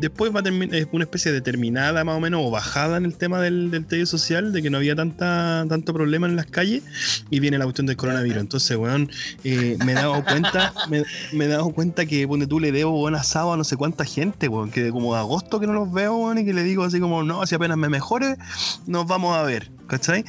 Después 0.00 0.34
va 0.34 0.40
a 0.40 0.42
terminar, 0.42 0.88
una 0.92 1.04
especie 1.04 1.32
de 1.32 1.40
terminada 1.40 2.04
más 2.04 2.16
o 2.16 2.20
menos, 2.20 2.40
o 2.44 2.50
bajada 2.50 2.96
en 2.96 3.04
el 3.04 3.16
tema 3.16 3.40
del, 3.40 3.70
del 3.70 3.82
estallido 3.82 4.06
social, 4.06 4.52
de 4.52 4.62
que 4.62 4.70
no 4.70 4.78
había 4.78 4.96
tanta, 4.96 5.64
tanto 5.68 5.92
problema 5.94 6.26
en 6.26 6.36
las 6.36 6.46
calles, 6.46 6.82
y 7.30 7.40
viene 7.40 7.58
la 7.58 7.64
cuestión 7.64 7.86
del 7.86 7.96
coronavirus. 7.96 8.40
Entonces, 8.40 8.76
weón, 8.76 9.10
eh, 9.44 9.76
me 9.84 9.92
he 9.92 9.94
dado 9.94 10.24
cuenta, 10.24 10.72
me, 10.88 11.04
he 11.44 11.48
dado 11.48 11.70
cuenta 11.70 12.06
que 12.06 12.26
ponte 12.26 12.46
tú 12.46 12.60
le 12.60 12.72
debo 12.72 12.92
buen 12.92 13.14
asado 13.14 13.52
a 13.52 13.56
no 13.56 13.64
sé 13.64 13.76
cuánta 13.76 14.04
gente, 14.04 14.48
weón, 14.48 14.70
que 14.70 14.90
como 14.90 15.14
de 15.14 15.20
agosto 15.20 15.60
que 15.60 15.66
no 15.66 15.71
los 15.72 15.90
veo, 15.92 16.14
weón, 16.16 16.38
y 16.38 16.44
que 16.44 16.52
le 16.52 16.62
digo 16.62 16.84
así 16.84 17.00
como, 17.00 17.22
no, 17.22 17.44
si 17.46 17.54
apenas 17.54 17.76
me 17.76 17.88
mejore, 17.88 18.36
nos 18.86 19.06
vamos 19.06 19.36
a 19.36 19.42
ver, 19.42 19.70
¿cachai? 19.86 20.24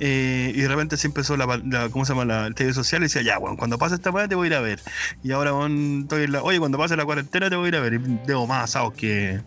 Eh, 0.00 0.52
y 0.54 0.60
de 0.60 0.68
repente 0.68 0.96
se 0.96 1.06
empezó 1.06 1.36
la, 1.36 1.46
la- 1.64 1.88
¿cómo 1.90 2.04
se 2.04 2.12
llama? 2.12 2.24
La, 2.24 2.46
el 2.46 2.54
TV 2.54 2.72
social 2.72 3.02
y 3.02 3.04
decía, 3.04 3.22
ya, 3.22 3.38
weón, 3.38 3.56
cuando 3.56 3.78
pase 3.78 3.94
esta 3.96 4.10
weá 4.10 4.26
te 4.28 4.34
voy 4.34 4.46
a 4.46 4.50
ir 4.50 4.54
a 4.54 4.60
ver. 4.60 4.80
Y 5.22 5.32
ahora, 5.32 5.52
weón, 5.54 6.00
estoy 6.02 6.24
en 6.24 6.32
la, 6.32 6.42
oye, 6.42 6.58
cuando 6.58 6.78
pase 6.78 6.96
la 6.96 7.04
cuarentena 7.04 7.48
te 7.50 7.56
voy 7.56 7.66
a 7.66 7.68
ir 7.68 7.76
a 7.76 7.80
ver. 7.80 7.94
Y 7.94 7.98
debo 8.26 8.46
más 8.46 8.64
asados 8.64 8.92
que, 8.94 9.40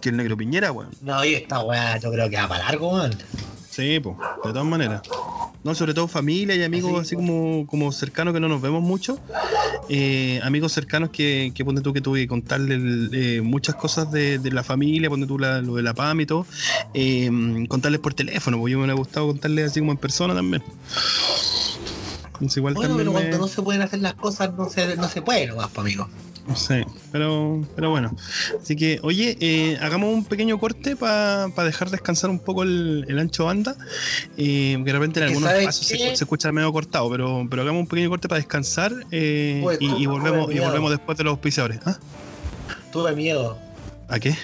que 0.00 0.08
el 0.10 0.16
negro 0.16 0.36
Piñera, 0.36 0.72
weón. 0.72 0.90
No, 1.02 1.24
y 1.24 1.34
esta 1.34 1.60
weá 1.60 1.96
yo 1.98 2.10
creo 2.10 2.28
que 2.30 2.36
va 2.36 2.48
para 2.48 2.64
largo, 2.64 2.88
weón. 2.94 3.12
Sí, 3.70 4.00
pues, 4.00 4.16
de 4.44 4.50
todas 4.52 4.64
maneras. 4.64 5.02
No, 5.64 5.74
sobre 5.74 5.94
todo 5.94 6.06
familia 6.06 6.54
y 6.54 6.62
amigos 6.62 6.92
Sí, 6.92 6.98
así 7.00 7.16
como, 7.16 7.66
como 7.66 7.90
cercanos 7.90 8.32
que 8.32 8.38
no 8.40 8.48
nos 8.48 8.62
vemos 8.62 8.82
mucho. 8.82 9.18
Eh, 9.88 10.40
amigos 10.44 10.72
cercanos 10.72 11.10
que, 11.10 11.50
que 11.54 11.64
ponte 11.64 11.80
tú 11.80 11.92
que 11.92 12.00
tuve 12.00 12.20
que 12.20 12.28
contarle 12.28 12.78
eh, 13.12 13.40
muchas 13.42 13.74
cosas 13.74 14.10
de, 14.12 14.38
de 14.38 14.50
la 14.52 14.62
familia, 14.62 15.08
ponte 15.10 15.26
tú 15.26 15.38
la- 15.40 15.60
lo 15.62 15.74
de 15.74 15.82
la 15.82 15.92
PAM 15.94 16.20
y 16.20 16.26
todo. 16.26 16.46
eh, 16.94 17.28
contarles 17.68 18.00
por 18.00 18.14
teléfono, 18.14 18.58
porque 18.58 18.72
yo 18.72 18.78
me 18.78 18.84
hubiera 18.84 18.96
gustado 18.96 19.26
contarles 19.26 19.70
así 19.72 19.80
como 19.80 19.92
en 19.92 19.98
persona 19.98 20.34
también. 20.34 20.62
Entonces, 22.34 22.56
igual 22.58 22.74
Bueno, 22.74 22.90
también 22.96 22.98
pero 22.98 23.12
me- 23.12 23.20
cuando 23.30 23.38
no 23.38 23.48
se 23.48 23.62
pueden 23.62 23.82
hacer 23.82 24.00
las 24.00 24.14
cosas, 24.14 24.52
no 24.54 24.68
se, 24.68 24.96
no 24.96 25.08
se 25.08 25.22
puede 25.22 25.46
nomás, 25.48 25.68
pues, 25.68 25.78
amigo. 25.84 26.08
No 26.46 26.54
sé, 26.54 26.86
pero, 27.10 27.66
pero 27.74 27.90
bueno. 27.90 28.14
Así 28.60 28.76
que, 28.76 29.00
oye, 29.02 29.36
eh, 29.40 29.78
hagamos 29.80 30.14
un 30.14 30.24
pequeño 30.24 30.58
corte 30.60 30.94
para 30.94 31.48
dejar 31.64 31.90
descansar 31.90 32.30
un 32.30 32.38
poco 32.38 32.62
el, 32.62 33.04
el 33.08 33.18
ancho 33.18 33.46
banda. 33.46 33.76
Eh, 34.36 34.76
que 34.78 34.84
de 34.84 34.92
repente 34.92 35.20
en 35.20 35.26
algunos 35.26 35.48
¿sabes 35.48 35.62
espacios 35.62 35.86
se, 35.86 36.16
se 36.16 36.24
escucha 36.24 36.52
medio 36.52 36.72
cortado, 36.72 37.10
pero, 37.10 37.46
pero 37.50 37.62
hagamos 37.62 37.80
un 37.80 37.88
pequeño 37.88 38.10
corte 38.10 38.28
para 38.28 38.38
descansar 38.38 38.92
eh, 39.10 39.64
y, 39.80 40.06
volvemos, 40.06 40.52
y 40.54 40.60
volvemos 40.60 40.90
después 40.90 41.18
de 41.18 41.24
los 41.24 41.32
auspiciadores. 41.32 41.80
¿Ah? 41.84 41.98
Tuve 42.92 43.12
miedo. 43.12 43.58
¿A 44.08 44.20
qué? 44.20 44.36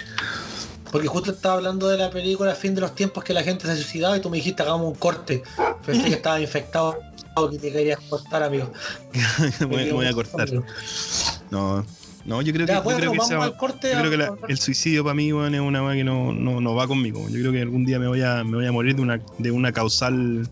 Porque 0.90 1.06
justo 1.06 1.30
estaba 1.30 1.54
hablando 1.54 1.88
de 1.88 1.96
la 1.96 2.10
película 2.10 2.54
Fin 2.54 2.74
de 2.74 2.80
los 2.80 2.94
tiempos 2.94 3.22
que 3.22 3.32
la 3.32 3.42
gente 3.42 3.66
se 3.66 3.76
suicidaba 3.76 4.16
y 4.16 4.20
tú 4.20 4.28
me 4.28 4.38
dijiste 4.38 4.62
hagamos 4.62 4.88
un 4.88 4.94
corte. 4.96 5.42
Pensé 5.86 6.08
que 6.08 6.14
estaba 6.14 6.40
infectado 6.40 6.98
que 7.50 7.58
te 7.58 7.72
querías 7.72 7.98
cortar, 8.08 8.42
amigo. 8.42 8.70
me, 9.60 9.66
voy, 9.66 9.84
me 9.86 9.92
voy 9.92 10.06
a 10.06 10.12
cortar. 10.12 10.48
No, 11.52 11.84
no, 12.24 12.40
yo 12.40 12.50
creo 12.54 12.66
que, 12.66 12.72
yo 12.72 12.82
bueno, 12.82 12.98
creo 12.98 13.12
que, 13.12 13.20
sea- 13.20 13.46
yo 13.46 14.08
creo 14.08 14.16
la- 14.16 14.32
el 14.48 14.56
suicidio 14.58 15.04
para 15.04 15.12
mí 15.12 15.30
weón, 15.34 15.54
es 15.54 15.60
una 15.60 15.84
weá 15.84 15.94
que 15.94 16.02
no, 16.02 16.32
no, 16.32 16.62
no 16.62 16.74
va 16.74 16.88
conmigo. 16.88 17.28
Yo 17.28 17.40
creo 17.40 17.52
que 17.52 17.60
algún 17.60 17.84
día 17.84 17.98
me 17.98 18.08
voy 18.08 18.22
a, 18.22 18.42
me 18.42 18.56
voy 18.56 18.66
a 18.66 18.72
morir 18.72 18.96
de 18.96 19.02
una, 19.02 19.20
de 19.36 19.50
una 19.50 19.70
causal 19.70 20.48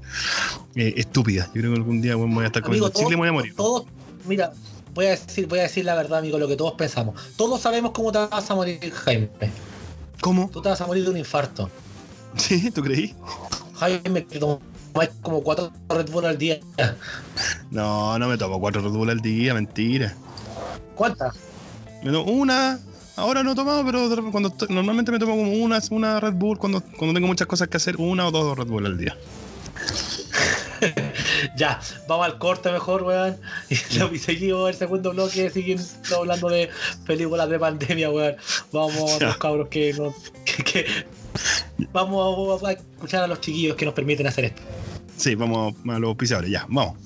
eh, 0.75 0.93
estúpida. 0.99 1.47
Yo 1.55 1.61
creo 1.63 1.71
que 1.73 1.79
algún 1.79 2.03
día 2.03 2.19
weón, 2.19 2.35
voy 2.35 2.45
a 2.45 2.49
estar 2.49 2.63
Amigo, 2.65 2.91
comiendo 2.91 2.99
chicle 2.99 3.15
y 3.15 3.17
me 3.17 3.21
voy 3.21 3.29
a 3.29 3.33
morir. 3.33 3.55
Todos, 3.57 3.85
mira, 4.27 4.53
voy 4.93 5.07
a 5.07 5.11
decir, 5.11 5.47
voy 5.47 5.61
a 5.61 5.63
decir 5.63 5.87
la 5.87 5.95
verdad, 5.95 6.19
amigo, 6.19 6.39
lo 6.39 6.47
que 6.47 6.57
todos 6.57 6.75
pensamos. 6.75 7.19
Todos 7.37 7.63
sabemos 7.63 7.93
cómo 7.93 8.13
te 8.13 8.19
vas 8.19 8.51
a 8.51 8.55
morir, 8.55 8.79
Jaime. 8.93 9.31
¿Cómo? 10.21 10.51
Tú 10.53 10.61
te 10.61 10.69
vas 10.69 10.81
a 10.83 10.87
morir 10.87 11.05
de 11.05 11.11
un 11.11 11.17
infarto. 11.17 11.71
¿Sí? 12.37 12.71
¿Tú 12.71 12.83
creí? 12.83 13.15
Jaime, 13.77 14.27
que 14.27 14.39
tomas 14.39 14.61
como 15.23 15.43
cuatro 15.43 15.73
Red 15.89 16.11
Bull 16.11 16.27
al 16.27 16.37
día. 16.37 16.61
No, 17.71 18.19
no 18.19 18.29
me 18.29 18.37
tomo 18.37 18.61
cuatro 18.61 18.83
Red 18.83 18.91
Bull 18.91 19.09
al 19.09 19.21
día, 19.21 19.55
mentira. 19.55 20.15
¿Cuántas? 21.01 21.35
Tomo 22.05 22.25
una, 22.25 22.79
ahora 23.17 23.43
no 23.43 23.53
he 23.53 23.55
tomado, 23.55 23.83
pero 23.87 24.07
cuando 24.31 24.55
normalmente 24.69 25.11
me 25.11 25.19
tomo 25.19 25.35
como 25.35 25.51
una, 25.53 25.81
una 25.91 26.21
Red 26.21 26.35
Bull 26.35 26.59
cuando, 26.59 26.83
cuando 26.83 27.15
tengo 27.15 27.27
muchas 27.27 27.47
cosas 27.47 27.69
que 27.69 27.79
hacer, 27.79 27.97
una 27.97 28.27
o 28.27 28.31
dos 28.31 28.59
Red 28.59 28.67
Bull 28.67 28.85
al 28.85 28.99
día. 28.99 29.17
Ya, 31.57 31.79
vamos 32.09 32.27
al 32.27 32.39
corte 32.39 32.71
mejor, 32.71 33.03
weón. 33.03 33.37
Y, 33.71 33.75
y 34.15 34.19
seguimos 34.19 34.69
el 34.71 34.75
segundo 34.77 35.11
bloque, 35.13 35.49
siguen 35.51 35.79
hablando 36.15 36.49
de 36.49 36.69
películas 37.07 37.49
de 37.49 37.59
pandemia, 37.59 38.11
weón. 38.11 38.37
Vamos 38.73 39.13
a 39.21 39.25
los 39.27 39.37
cabros 39.39 39.69
que 39.69 39.93
no. 39.95 40.15
Que, 40.45 40.65
que- 40.65 40.87
vamos 41.93 42.63
a, 42.63 42.69
a 42.69 42.73
escuchar 42.73 43.23
a 43.25 43.27
los 43.27 43.41
chiquillos 43.41 43.77
que 43.77 43.85
nos 43.87 43.95
permiten 43.95 44.27
hacer 44.27 44.47
esto. 44.47 44.63
Sí, 45.17 45.35
vamos 45.35 45.75
a 45.89 45.99
los 45.99 46.09
auspiciadores, 46.09 46.51
ya, 46.51 46.65
vamos. 46.69 46.97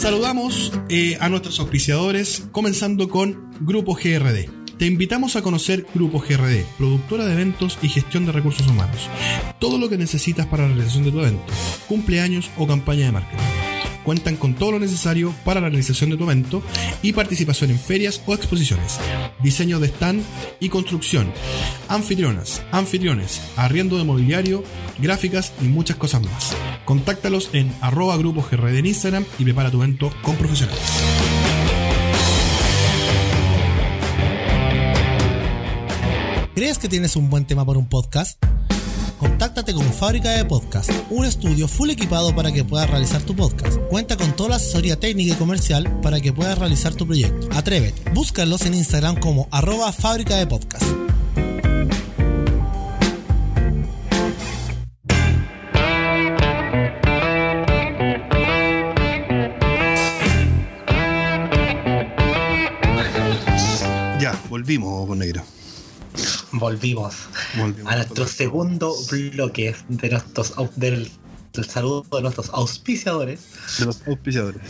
Saludamos 0.00 0.72
eh, 0.88 1.18
a 1.20 1.28
nuestros 1.28 1.60
auspiciadores, 1.60 2.44
comenzando 2.52 3.10
con 3.10 3.50
Grupo 3.60 3.94
GRD. 3.94 4.48
Te 4.78 4.86
invitamos 4.86 5.36
a 5.36 5.42
conocer 5.42 5.86
Grupo 5.94 6.20
GRD, 6.20 6.64
productora 6.78 7.26
de 7.26 7.34
eventos 7.34 7.78
y 7.82 7.90
gestión 7.90 8.24
de 8.24 8.32
recursos 8.32 8.66
humanos. 8.66 9.10
Todo 9.58 9.76
lo 9.76 9.90
que 9.90 9.98
necesitas 9.98 10.46
para 10.46 10.62
la 10.62 10.68
realización 10.70 11.04
de 11.04 11.12
tu 11.12 11.20
evento, 11.20 11.52
cumpleaños 11.86 12.50
o 12.56 12.66
campaña 12.66 13.04
de 13.04 13.12
marketing. 13.12 13.69
Cuentan 14.04 14.36
con 14.36 14.54
todo 14.54 14.72
lo 14.72 14.78
necesario 14.78 15.34
para 15.44 15.60
la 15.60 15.68
realización 15.68 16.10
de 16.10 16.16
tu 16.16 16.24
evento 16.24 16.62
y 17.02 17.12
participación 17.12 17.70
en 17.70 17.78
ferias 17.78 18.22
o 18.26 18.34
exposiciones, 18.34 18.98
diseño 19.42 19.80
de 19.80 19.88
stand 19.88 20.22
y 20.58 20.68
construcción, 20.68 21.32
anfitrionas, 21.88 22.62
anfitriones, 22.72 23.40
arriendo 23.56 23.98
de 23.98 24.04
mobiliario, 24.04 24.64
gráficas 24.98 25.52
y 25.60 25.64
muchas 25.64 25.96
cosas 25.96 26.22
más. 26.22 26.56
Contáctalos 26.84 27.50
en 27.52 27.72
arroba 27.80 28.16
grupo 28.16 28.44
GRD 28.48 28.78
en 28.78 28.86
Instagram 28.86 29.24
y 29.38 29.44
prepara 29.44 29.70
tu 29.70 29.82
evento 29.82 30.12
con 30.22 30.36
profesionales. 30.36 30.80
¿Crees 36.54 36.78
que 36.78 36.88
tienes 36.88 37.16
un 37.16 37.30
buen 37.30 37.46
tema 37.46 37.64
para 37.64 37.78
un 37.78 37.88
podcast? 37.88 38.38
Contáctate 39.20 39.74
con 39.74 39.84
Fábrica 39.84 40.30
de 40.30 40.46
Podcast, 40.46 40.90
un 41.10 41.26
estudio 41.26 41.68
full 41.68 41.90
equipado 41.90 42.34
para 42.34 42.50
que 42.52 42.64
puedas 42.64 42.88
realizar 42.88 43.20
tu 43.20 43.36
podcast. 43.36 43.76
Cuenta 43.90 44.16
con 44.16 44.34
toda 44.34 44.48
la 44.48 44.56
asesoría 44.56 44.98
técnica 44.98 45.34
y 45.34 45.36
comercial 45.36 46.00
para 46.00 46.22
que 46.22 46.32
puedas 46.32 46.58
realizar 46.58 46.94
tu 46.94 47.06
proyecto. 47.06 47.46
Atrévete, 47.52 48.10
búscalos 48.12 48.64
en 48.64 48.72
Instagram 48.72 49.16
como 49.20 49.46
arroba 49.50 49.92
Fábrica 49.92 50.36
de 50.36 50.46
Podcast. 50.46 50.86
Ya, 64.18 64.40
volvimos 64.48 65.06
con 65.06 65.18
negro. 65.18 65.42
Volvimos 66.52 67.14
Volvimos. 67.56 67.92
a 67.92 67.96
nuestro 67.96 68.26
segundo 68.26 68.94
bloque 69.32 69.74
de 69.88 70.08
nuestros 70.10 70.54
del, 70.76 71.10
del 71.52 71.64
saludo 71.64 72.04
de 72.10 72.22
nuestros 72.22 72.50
auspiciadores. 72.50 73.40
De 73.78 73.86
los 73.86 74.02
auspiciadores. 74.06 74.60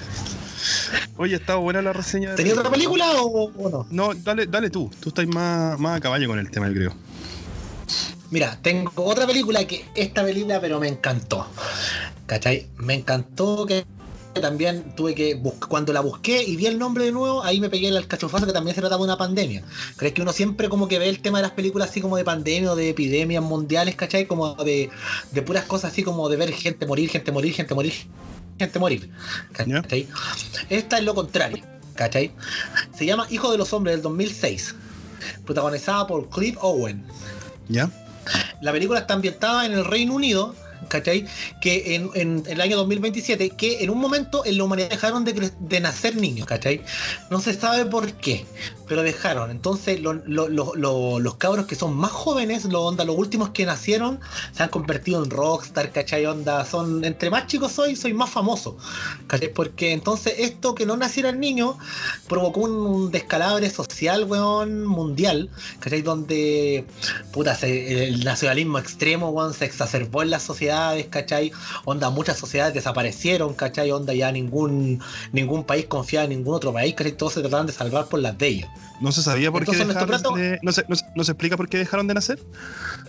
Oye, 1.16 1.36
¿estaba 1.36 1.58
buena 1.58 1.80
la 1.82 1.92
reseña? 1.92 2.30
de- 2.30 2.36
¿Tenía 2.36 2.54
otra 2.54 2.70
película 2.70 3.06
o, 3.22 3.50
o 3.50 3.70
no? 3.70 3.86
No, 3.90 4.14
dale, 4.14 4.46
dale 4.46 4.68
tú. 4.70 4.90
Tú 5.00 5.08
estás 5.10 5.26
más, 5.26 5.78
más 5.78 5.96
a 5.96 6.00
caballo 6.00 6.28
con 6.28 6.38
el 6.38 6.50
tema, 6.50 6.68
yo 6.68 6.74
creo. 6.74 6.94
Mira, 8.30 8.58
tengo 8.62 8.92
otra 9.04 9.26
película 9.26 9.66
que 9.66 9.84
esta 9.94 10.22
película, 10.22 10.60
pero 10.60 10.78
me 10.80 10.88
encantó. 10.88 11.46
¿Cachai? 12.26 12.68
Me 12.76 12.94
encantó 12.94 13.66
que 13.66 13.84
también 14.34 14.94
tuve 14.94 15.14
que 15.14 15.34
buscar, 15.34 15.68
cuando 15.68 15.92
la 15.92 16.00
busqué 16.00 16.42
y 16.42 16.56
vi 16.56 16.66
el 16.66 16.78
nombre 16.78 17.04
de 17.04 17.12
nuevo, 17.12 17.42
ahí 17.42 17.60
me 17.60 17.68
pegué 17.68 17.88
el 17.88 18.06
cachofazo 18.06 18.46
que 18.46 18.52
también 18.52 18.74
se 18.74 18.80
trataba 18.80 19.00
de 19.00 19.04
una 19.04 19.16
pandemia. 19.16 19.62
¿Crees 19.96 20.14
que 20.14 20.22
uno 20.22 20.32
siempre 20.32 20.68
como 20.68 20.88
que 20.88 20.98
ve 20.98 21.08
el 21.08 21.20
tema 21.20 21.38
de 21.38 21.42
las 21.42 21.52
películas 21.52 21.90
así 21.90 22.00
como 22.00 22.16
de 22.16 22.24
pandemia 22.24 22.72
o 22.72 22.76
de 22.76 22.90
epidemias 22.90 23.42
mundiales, 23.42 23.96
¿cachai? 23.96 24.26
Como 24.26 24.54
de, 24.54 24.90
de 25.32 25.42
puras 25.42 25.64
cosas 25.64 25.92
así 25.92 26.02
como 26.02 26.28
de 26.28 26.36
ver 26.36 26.52
gente 26.52 26.86
morir, 26.86 27.10
gente 27.10 27.32
morir, 27.32 27.52
gente 27.54 27.74
morir, 27.74 27.92
gente 28.58 28.78
morir. 28.78 29.10
¿Cachai? 29.52 30.08
Esta 30.68 30.98
es 30.98 31.04
lo 31.04 31.14
contrario, 31.14 31.64
¿cachai? 31.94 32.32
Se 32.96 33.06
llama 33.06 33.26
Hijo 33.30 33.50
de 33.50 33.58
los 33.58 33.72
Hombres 33.72 33.96
del 33.96 34.02
2006, 34.02 34.74
protagonizada 35.44 36.06
por 36.06 36.28
Cliff 36.28 36.56
Owen. 36.60 37.04
¿Ya? 37.68 37.90
La 38.60 38.72
película 38.72 39.00
está 39.00 39.14
ambientada 39.14 39.66
en 39.66 39.72
el 39.72 39.84
Reino 39.84 40.14
Unido 40.14 40.54
¿cachai? 40.88 41.26
Que 41.60 41.94
en, 41.94 42.42
el 42.46 42.60
año 42.60 42.76
2027, 42.78 43.50
que 43.50 43.82
en 43.84 43.90
un 43.90 43.98
momento 43.98 44.44
en 44.44 44.58
la 44.58 44.64
humanidad 44.64 44.90
dejaron 44.90 45.24
de, 45.24 45.80
nacer 45.80 46.16
niños, 46.16 46.46
¿cachai? 46.46 46.82
No 47.30 47.40
se 47.40 47.54
sabe 47.54 47.86
por 47.86 48.12
qué, 48.14 48.44
pero 48.86 49.02
dejaron. 49.02 49.50
Entonces 49.50 50.00
lo- 50.00 50.14
lo- 50.14 50.48
lo- 50.48 50.74
lo- 50.74 51.18
los 51.20 51.34
cabros 51.36 51.66
que 51.66 51.74
son 51.76 51.94
más 51.96 52.10
jóvenes, 52.10 52.64
los 52.64 52.82
onda, 52.82 53.04
los 53.04 53.16
últimos 53.16 53.50
que 53.50 53.64
nacieron, 53.66 54.20
se 54.52 54.62
han 54.62 54.68
convertido 54.68 55.22
en 55.22 55.30
rockstar, 55.30 55.92
¿cachai? 55.92 56.26
Onda, 56.26 56.64
son, 56.64 57.04
entre 57.04 57.30
más 57.30 57.46
chicos 57.46 57.72
soy, 57.72 57.96
soy 57.96 58.12
más 58.14 58.30
famoso, 58.30 58.76
¿cachai? 59.26 59.52
Porque 59.52 59.92
entonces 59.92 60.34
esto 60.38 60.74
que 60.74 60.86
no 60.86 60.96
naciera 60.96 61.30
el 61.30 61.40
niño 61.40 61.78
provocó 62.28 62.60
un, 62.60 62.72
un 62.72 63.10
descalabre 63.10 63.70
social, 63.70 64.24
weón, 64.24 64.84
mundial, 64.86 65.50
¿cachai? 65.80 66.02
Donde, 66.02 66.84
puta, 67.32 67.56
el 67.62 68.24
nacionalismo 68.24 68.78
extremo, 68.78 69.30
weón, 69.30 69.54
se 69.54 69.64
exacerbó 69.64 70.22
en 70.22 70.30
las 70.30 70.42
sociedades, 70.70 71.06
¿cachai? 71.06 71.52
Onda, 71.84 72.10
muchas 72.10 72.38
sociedades 72.38 72.74
desaparecieron, 72.74 73.54
¿cachai? 73.54 73.90
Onda, 73.90 74.14
ya 74.14 74.30
ningún, 74.32 75.00
ningún 75.32 75.64
país 75.64 75.86
confiaba 75.86 76.24
en 76.24 76.30
ningún 76.30 76.54
otro 76.54 76.72
país, 76.72 76.94
¿cachai? 76.94 77.12
Todos 77.12 77.34
se 77.34 77.40
trataban 77.40 77.66
de 77.66 77.72
salvar 77.72 78.06
por 78.06 78.20
las 78.20 78.36
de 78.38 78.46
ellos. 78.46 78.70
No 79.00 79.12
se 79.12 79.22
sabía 79.22 79.50
por 79.50 79.64
qué 79.64 79.72
Entonces, 79.72 79.86
nuestro 79.86 80.06
dejaron 80.06 80.22
plato- 80.34 80.36
de- 80.36 80.58
no, 80.62 80.72
se, 80.72 80.84
no, 80.88 80.96
se- 80.96 81.04
no 81.16 81.24
se 81.24 81.32
explica 81.32 81.56
por 81.56 81.68
qué 81.68 81.78
dejaron 81.78 82.06
de 82.06 82.14
nacer. 82.14 82.38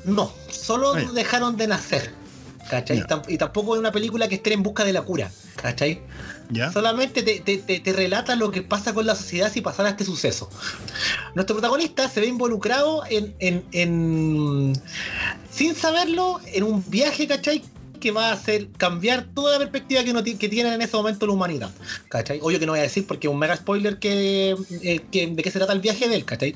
No, 0.06 0.32
solo 0.50 0.94
Ah, 0.96 1.02
dejaron 1.14 1.58
de 1.58 1.68
nacer. 1.68 2.22
¿Cachai? 2.70 3.04
Y 3.28 3.38
tampoco 3.38 3.74
es 3.76 3.80
una 3.80 3.92
película 3.92 4.30
que 4.30 4.36
esté 4.36 4.54
en 4.54 4.64
busca 4.64 4.86
de 4.86 4.94
la 4.94 5.02
cura. 5.02 5.30
¿Cachai? 5.58 6.02
¿Ya? 6.52 6.72
Solamente 6.72 7.22
te, 7.22 7.42
te- 7.42 7.58
te- 7.58 7.80
te 7.82 7.92
relata 7.94 8.36
lo 8.38 8.50
que 8.52 8.62
pasa 8.62 8.94
con 8.94 9.06
la 9.06 9.16
sociedad 9.16 9.52
si 9.52 9.60
pasara 9.62 9.90
este 9.90 10.06
suceso. 10.06 10.50
Nuestro 11.36 11.56
protagonista 11.58 12.08
se 12.08 12.22
ve 12.22 12.28
involucrado 12.28 13.04
en, 13.10 13.36
en- 13.40 13.66
en- 13.74 14.74
sin 15.62 15.76
saberlo, 15.76 16.40
en 16.54 16.64
un 16.64 16.84
viaje, 16.90 17.28
¿cachai? 17.28 17.62
que 18.00 18.10
va 18.10 18.30
a 18.30 18.32
hacer 18.34 18.68
cambiar 18.78 19.28
toda 19.36 19.52
la 19.52 19.60
perspectiva 19.60 20.04
que, 20.04 20.12
no 20.12 20.24
ti- 20.24 20.34
que 20.34 20.50
tiene 20.50 20.74
en 20.74 20.82
ese 20.82 20.98
momento 20.98 21.28
la 21.28 21.34
humanidad. 21.34 21.70
¿Cachai? 22.10 22.40
Obvio 22.42 22.58
que 22.60 22.66
no 22.66 22.72
voy 22.72 22.80
a 22.80 22.82
decir 22.82 23.06
porque 23.06 23.28
es 23.28 23.32
un 23.32 23.38
mega 23.38 23.56
spoiler 23.56 24.00
que, 24.00 24.56
eh, 24.82 25.02
de 25.12 25.44
qué 25.44 25.52
se 25.52 25.60
trata 25.60 25.72
el 25.74 25.82
viaje 25.82 26.10
de 26.10 26.16
él, 26.16 26.26
¿cachai? 26.26 26.56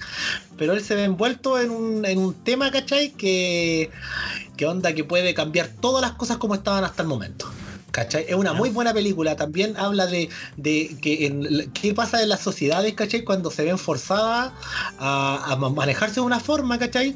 Pero 0.58 0.74
él 0.74 0.84
se 0.84 0.96
ve 0.96 1.04
envuelto 1.04 1.60
en 1.60 1.70
un, 1.70 2.34
tema, 2.44 2.72
¿cachai? 2.72 3.12
Que 3.12 3.92
onda 4.66 4.96
que 4.96 5.04
puede 5.04 5.36
cambiar 5.36 5.68
todas 5.68 6.02
las 6.02 6.14
cosas 6.14 6.38
como 6.38 6.56
estaban 6.56 6.84
hasta 6.84 7.04
el 7.04 7.08
momento. 7.08 7.48
¿Cachai? 7.96 8.26
Es 8.28 8.36
una 8.36 8.52
muy 8.52 8.72
buena 8.72 8.94
película. 8.94 9.38
También 9.38 9.78
habla 9.78 10.06
de, 10.06 10.28
de 10.58 10.98
que 11.02 11.28
en, 11.28 11.72
qué 11.72 11.94
pasa 11.94 12.22
en 12.22 12.28
las 12.28 12.42
sociedades, 12.42 12.94
¿cachai? 12.94 13.24
Cuando 13.24 13.50
se 13.52 13.64
ven 13.64 13.78
forzadas 13.78 14.52
a, 15.00 15.46
a 15.54 15.56
ma- 15.56 15.70
manejarse 15.70 16.16
de 16.16 16.22
una 16.22 16.42
forma, 16.42 16.78
¿cachai? 16.78 17.16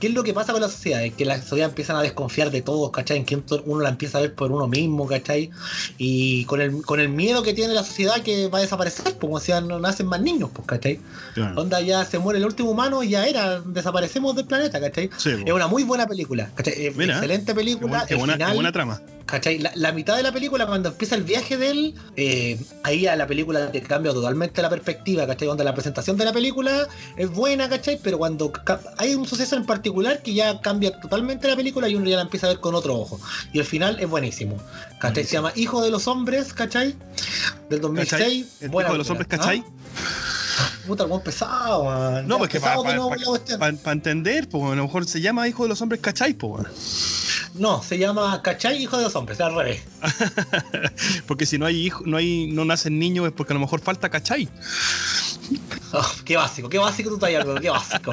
¿Qué 0.00 0.08
es 0.08 0.14
lo 0.14 0.24
que 0.24 0.34
pasa 0.34 0.50
con 0.52 0.60
las 0.62 0.72
sociedades? 0.72 1.14
Que 1.14 1.24
las 1.24 1.42
sociedades 1.44 1.70
empiezan 1.70 1.94
a 1.94 2.02
desconfiar 2.02 2.50
de 2.50 2.60
todos, 2.60 2.90
¿cachai? 2.90 3.18
En 3.18 3.24
que 3.24 3.40
uno 3.66 3.80
la 3.82 3.88
empieza 3.90 4.18
a 4.18 4.22
ver 4.22 4.34
por 4.34 4.50
uno 4.50 4.66
mismo, 4.66 5.06
¿cachai? 5.06 5.50
Y 5.96 6.44
con 6.46 6.60
el, 6.60 6.82
con 6.82 6.98
el 6.98 7.08
miedo 7.08 7.44
que 7.44 7.54
tiene 7.54 7.72
la 7.72 7.84
sociedad 7.84 8.20
que 8.22 8.48
va 8.48 8.58
a 8.58 8.62
desaparecer, 8.62 9.04
pues 9.04 9.14
como 9.20 9.38
si 9.38 9.48
ya 9.52 9.60
no 9.60 9.78
nacen 9.78 10.06
más 10.08 10.20
niños, 10.20 10.50
pues, 10.52 10.66
¿cachai? 10.66 10.98
Claro. 11.34 11.60
Onda 11.62 11.80
ya 11.82 12.04
se 12.04 12.18
muere 12.18 12.40
el 12.40 12.46
último 12.46 12.72
humano 12.72 13.00
y 13.04 13.10
ya 13.10 13.26
era, 13.28 13.60
desaparecemos 13.60 14.34
del 14.34 14.46
planeta, 14.46 14.80
¿cachai? 14.80 15.08
Sí, 15.18 15.30
Es 15.46 15.52
una 15.52 15.68
muy 15.68 15.84
buena 15.84 16.04
película, 16.08 16.50
¿cachai? 16.56 16.92
Mira, 16.96 17.14
excelente 17.14 17.52
Qué, 17.52 17.54
película. 17.54 17.88
buena, 17.88 18.06
qué 18.06 18.14
el 18.14 18.18
buena- 18.18 18.36
qué 18.48 18.54
buena 18.54 18.72
trama. 18.72 19.00
¿Cachai? 19.26 19.58
La, 19.58 19.72
la 19.74 19.92
mitad 19.92 20.16
de 20.16 20.22
la 20.22 20.32
película, 20.32 20.66
cuando 20.66 20.90
empieza 20.90 21.16
el 21.16 21.24
viaje 21.24 21.56
de 21.56 21.70
él, 21.70 21.94
eh, 22.16 22.58
ahí 22.84 23.06
a 23.06 23.16
la 23.16 23.26
película 23.26 23.72
te 23.72 23.82
cambia 23.82 24.12
totalmente 24.12 24.62
la 24.62 24.70
perspectiva, 24.70 25.26
¿cachai? 25.26 25.48
Donde 25.48 25.64
la 25.64 25.74
presentación 25.74 26.16
de 26.16 26.24
la 26.24 26.32
película 26.32 26.86
es 27.16 27.30
buena, 27.30 27.68
¿cachai? 27.68 27.98
Pero 28.02 28.18
cuando 28.18 28.52
hay 28.98 29.14
un 29.16 29.26
suceso 29.26 29.56
en 29.56 29.66
particular 29.66 30.22
que 30.22 30.32
ya 30.32 30.60
cambia 30.60 30.98
totalmente 31.00 31.48
la 31.48 31.56
película 31.56 31.88
y 31.88 31.96
uno 31.96 32.08
ya 32.08 32.16
la 32.16 32.22
empieza 32.22 32.46
a 32.46 32.50
ver 32.50 32.60
con 32.60 32.76
otro 32.76 32.94
ojo. 32.94 33.20
Y 33.52 33.58
el 33.58 33.64
final 33.64 33.98
es 33.98 34.08
buenísimo, 34.08 34.56
¿cachai? 35.00 35.24
Se 35.24 35.32
llama 35.32 35.52
Hijo 35.56 35.82
de 35.82 35.90
los 35.90 36.06
Hombres, 36.06 36.52
¿cachai? 36.52 36.94
Del 37.68 37.80
2006. 37.80 38.10
¿Cachai? 38.10 38.68
Buena 38.68 38.88
hijo 38.88 38.92
de 38.92 38.98
los 38.98 39.10
hombres. 39.10 39.28
¿cachai? 39.28 39.64
¿Ah? 39.66 40.45
Puta, 40.86 41.04
el 41.04 41.08
buen 41.08 41.22
pesado, 41.22 41.84
man. 41.84 42.26
No, 42.26 42.38
pues 42.38 42.50
que 42.50 42.60
para 42.60 43.92
entender, 43.92 44.48
pues 44.48 44.64
a 44.64 44.74
lo 44.74 44.84
mejor 44.84 45.06
se 45.06 45.20
llama 45.20 45.48
hijo 45.48 45.64
de 45.64 45.68
los 45.70 45.82
hombres, 45.82 46.00
¿cachai? 46.00 46.34
Pues. 46.34 46.66
No, 47.58 47.82
se 47.82 47.98
llama 47.98 48.42
¿cachai? 48.42 48.82
Hijo 48.82 48.98
de 48.98 49.04
los 49.04 49.16
Hombres, 49.16 49.40
al 49.40 49.54
revés. 49.54 49.82
Porque 51.26 51.46
si 51.46 51.58
no 51.58 51.66
hay 51.66 51.86
hijo, 51.86 52.02
no 52.04 52.16
hay, 52.16 52.48
no 52.48 52.64
nacen 52.64 52.98
niños 52.98 53.26
es 53.26 53.32
porque 53.32 53.52
a 53.52 53.54
lo 53.54 53.60
mejor 53.60 53.80
falta 53.80 54.08
¿cachai? 54.08 54.48
Oh, 55.92 56.12
qué 56.24 56.36
básico, 56.36 56.68
qué 56.68 56.78
básico 56.78 57.08
tú 57.08 57.18
tallas, 57.18 57.46
qué 57.60 57.70
básico. 57.70 58.12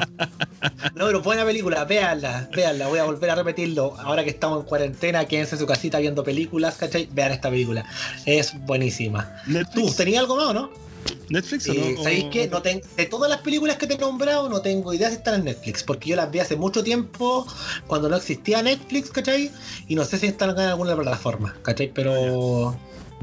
No, 0.94 1.06
pero 1.06 1.20
buena 1.20 1.44
película, 1.44 1.84
véanla, 1.84 2.48
véanla, 2.54 2.86
voy 2.86 2.98
a 3.00 3.04
volver 3.04 3.30
a 3.30 3.34
repetirlo. 3.34 3.96
Ahora 3.98 4.24
que 4.24 4.30
estamos 4.30 4.60
en 4.60 4.66
cuarentena, 4.66 5.24
quédense 5.26 5.56
en 5.56 5.58
su 5.58 5.66
casita 5.66 5.98
viendo 5.98 6.22
películas, 6.24 6.76
¿cachai? 6.76 7.08
Vean 7.12 7.32
esta 7.32 7.50
película. 7.50 7.84
Es 8.24 8.54
buenísima. 8.64 9.30
¿Tú 9.74 9.92
tenías 9.92 10.20
algo 10.20 10.36
más 10.36 10.46
o 10.46 10.54
no? 10.54 10.83
Netflix 11.28 11.68
o 11.68 11.72
Eh, 11.72 11.94
no? 11.96 12.02
¿Sabéis 12.02 12.24
qué? 12.30 12.48
No 12.48 12.62
ten- 12.62 12.82
de 12.96 13.06
todas 13.06 13.30
las 13.30 13.40
películas 13.40 13.76
que 13.76 13.86
te 13.86 13.94
he 13.94 13.98
nombrado, 13.98 14.48
no 14.48 14.60
tengo 14.60 14.92
idea 14.92 15.08
si 15.08 15.16
están 15.16 15.34
en 15.36 15.44
Netflix, 15.44 15.82
porque 15.82 16.10
yo 16.10 16.16
las 16.16 16.30
vi 16.30 16.38
hace 16.40 16.56
mucho 16.56 16.82
tiempo, 16.84 17.46
cuando 17.86 18.08
no 18.08 18.16
existía 18.16 18.62
Netflix, 18.62 19.10
¿cachai? 19.10 19.50
Y 19.88 19.94
no 19.94 20.04
sé 20.04 20.18
si 20.18 20.26
están 20.26 20.50
en 20.50 20.58
alguna 20.60 20.94
plataforma, 20.94 21.56
¿cachai? 21.62 21.90
Pero... 21.94 22.12
bus- 22.14 22.76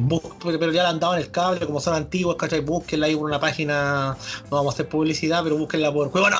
pero 0.09 0.59
pero 0.59 0.71
ya 0.71 0.83
la 0.83 0.89
han 0.89 0.99
dado 0.99 1.15
en 1.15 1.21
el 1.21 1.31
cable, 1.31 1.65
como 1.65 1.79
son 1.79 1.95
antiguos, 1.95 2.35
¿cachai? 2.35 2.61
Búsquenla 2.61 3.07
ahí 3.07 3.15
por 3.15 3.25
una 3.25 3.39
página, 3.39 4.15
no 4.49 4.57
vamos 4.57 4.73
a 4.73 4.75
hacer 4.75 4.87
publicidad, 4.89 5.43
pero 5.43 5.57
búsquenla 5.57 5.91
por 5.93 6.11
Cuevana. 6.11 6.39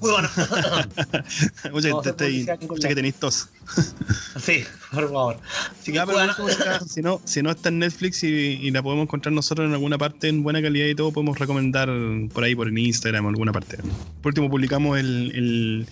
Cuevana. 0.00 0.30
Oye, 1.72 1.90
no 1.90 2.00
te- 2.02 2.12
te- 2.12 2.40
en 2.50 2.58
que 2.58 2.94
tenéis 2.94 3.14
tos. 3.16 3.48
sí, 4.40 4.64
por 4.92 5.04
favor. 5.04 5.36
Así 5.80 5.92
que 5.92 5.96
Ya, 5.96 6.06
pero 6.06 6.18
si, 6.86 7.00
no, 7.02 7.20
si 7.24 7.42
no 7.42 7.50
está 7.50 7.68
en 7.70 7.78
Netflix 7.78 8.22
y, 8.24 8.26
y 8.28 8.70
la 8.70 8.82
podemos 8.82 9.04
encontrar 9.04 9.32
nosotros 9.32 9.66
en 9.66 9.72
alguna 9.72 9.98
parte 9.98 10.28
en 10.28 10.42
buena 10.42 10.60
calidad 10.62 10.86
y 10.86 10.94
todo, 10.94 11.12
podemos 11.12 11.38
recomendar 11.38 11.88
por 12.32 12.44
ahí, 12.44 12.54
por 12.54 12.68
el 12.68 12.76
Instagram 12.78 13.26
alguna 13.26 13.52
parte. 13.52 13.78
Por 14.22 14.30
último, 14.30 14.50
publicamos 14.50 14.98
el, 14.98 15.32
el, 15.34 15.86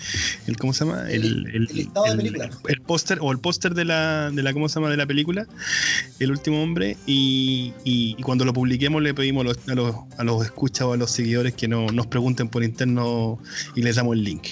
el- 0.47 0.57
¿cómo 0.59 0.73
se 0.73 0.85
llama? 0.85 1.11
El, 1.11 1.25
El- 1.25 1.55
el 1.55 1.65
listado 1.73 2.05
de 2.07 2.11
el- 2.13 2.17
películas. 2.19 2.59
el 2.69 2.81
póster 2.83 3.19
o 3.21 3.33
el 3.33 3.39
póster 3.39 3.75
de 3.75 3.85
la, 3.85 4.31
de 4.31 4.43
la, 4.43 4.53
¿cómo 4.53 4.69
se 4.69 4.77
llama? 4.77 4.91
De 4.91 4.97
la 4.97 5.07
película, 5.07 5.47
El 6.19 6.31
último 6.31 6.63
hombre. 6.63 6.82
Y, 7.07 7.73
y- 7.85 8.17
y 8.19 8.23
cuando 8.23 8.45
lo 8.45 8.53
publiquemos, 8.53 9.03
le 9.03 9.15
pedimos 9.15 9.43
a 9.45 9.49
los, 9.49 9.59
a 9.69 9.75
los, 9.75 9.95
a 10.19 10.25
los 10.25 10.45
escuchas 10.45 10.83
o 10.83 10.93
a 10.93 10.97
los 10.97 11.11
seguidores 11.11 11.55
que 11.55 11.69
no, 11.69 11.87
nos 11.89 12.07
pregunten 12.07 12.49
por 12.49 12.63
interno 12.65 13.39
y 13.75 13.83
les 13.83 13.97
damos 13.97 14.15
el 14.17 14.25
link. 14.25 14.49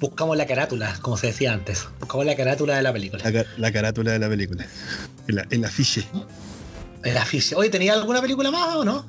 buscamos 0.00 0.36
la 0.36 0.46
carátula, 0.46 0.96
como 1.02 1.16
se 1.16 1.28
decía 1.28 1.52
antes. 1.52 1.86
Buscamos 2.00 2.24
la 2.26 2.36
carátula 2.36 2.76
de 2.76 2.82
la 2.82 2.92
película. 2.92 3.44
La 3.58 3.72
carátula 3.72 4.12
de 4.12 4.18
la 4.18 4.28
película. 4.28 4.66
El, 5.28 5.44
el 5.50 5.64
afiche. 5.64 6.06
El 7.02 7.16
afiche. 7.18 7.54
Oye, 7.54 7.68
¿tenía 7.70 7.92
alguna 7.94 8.20
película 8.22 8.50
más 8.50 8.76
o 8.76 8.84
no? 8.84 9.04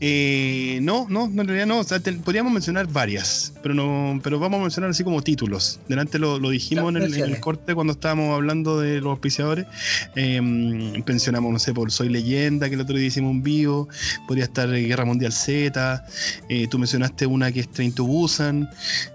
Eh, 0.00 0.78
no, 0.82 1.06
no, 1.08 1.26
no, 1.28 1.42
en 1.42 1.48
realidad 1.48 1.66
no. 1.66 1.80
O 1.80 1.84
sea, 1.84 1.98
te- 2.00 2.12
podríamos 2.12 2.52
mencionar 2.52 2.86
varias, 2.86 3.52
pero 3.62 3.74
no, 3.74 4.20
pero 4.22 4.38
vamos 4.38 4.60
a 4.60 4.62
mencionar 4.62 4.90
así 4.90 5.02
como 5.04 5.22
títulos. 5.22 5.80
Delante 5.88 6.18
lo, 6.18 6.38
lo 6.38 6.50
dijimos 6.50 6.90
en 6.90 6.96
el, 6.96 7.02
en 7.02 7.04
el 7.06 7.10
Menciones. 7.10 7.40
corte 7.40 7.74
cuando 7.74 7.92
estábamos 7.94 8.34
hablando 8.34 8.78
de 8.80 9.00
los 9.00 9.10
auspiciadores. 9.10 9.66
Eh, 10.14 11.02
pensionamos, 11.04 11.52
no 11.52 11.58
sé, 11.58 11.74
por 11.74 11.90
Soy 11.90 12.08
Leyenda, 12.08 12.68
que 12.68 12.76
el 12.76 12.80
otro 12.80 12.96
día 12.96 13.06
hicimos 13.08 13.30
un 13.30 13.42
vivo. 13.42 13.88
Podría 14.26 14.44
estar 14.44 14.72
eh, 14.72 14.82
Guerra 14.82 15.04
Mundial 15.04 15.32
Z. 15.32 16.04
Eh, 16.48 16.68
tú 16.68 16.78
mencionaste 16.78 17.26
una 17.26 17.50
que 17.50 17.60
es 17.60 17.68
Train 17.70 17.92
to 17.92 18.04
Busan, 18.04 18.68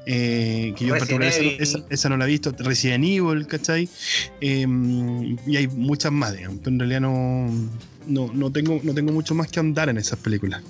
eh, 0.05 0.73
que 0.77 0.85
yo 0.85 0.95
en 0.95 1.23
esa, 1.23 1.79
esa- 1.89 2.09
no 2.09 2.17
la 2.17 2.25
he 2.25 2.27
visto. 2.27 2.53
Resident 2.59 3.05
Evil, 3.05 3.47
¿cachai? 3.47 3.87
Eh, 4.41 4.67
y 5.47 5.55
hay 5.57 5.67
muchas 5.67 6.11
más, 6.11 6.35
digamos, 6.35 6.59
pero 6.63 6.71
en 6.73 6.79
realidad 6.79 7.01
no. 7.01 7.49
No, 8.07 8.29
no, 8.33 8.51
tengo, 8.51 8.79
no 8.83 8.93
tengo 8.93 9.11
mucho 9.11 9.33
más 9.35 9.47
que 9.49 9.59
andar 9.59 9.89
en 9.89 9.97
esas 9.97 10.19
películas. 10.19 10.61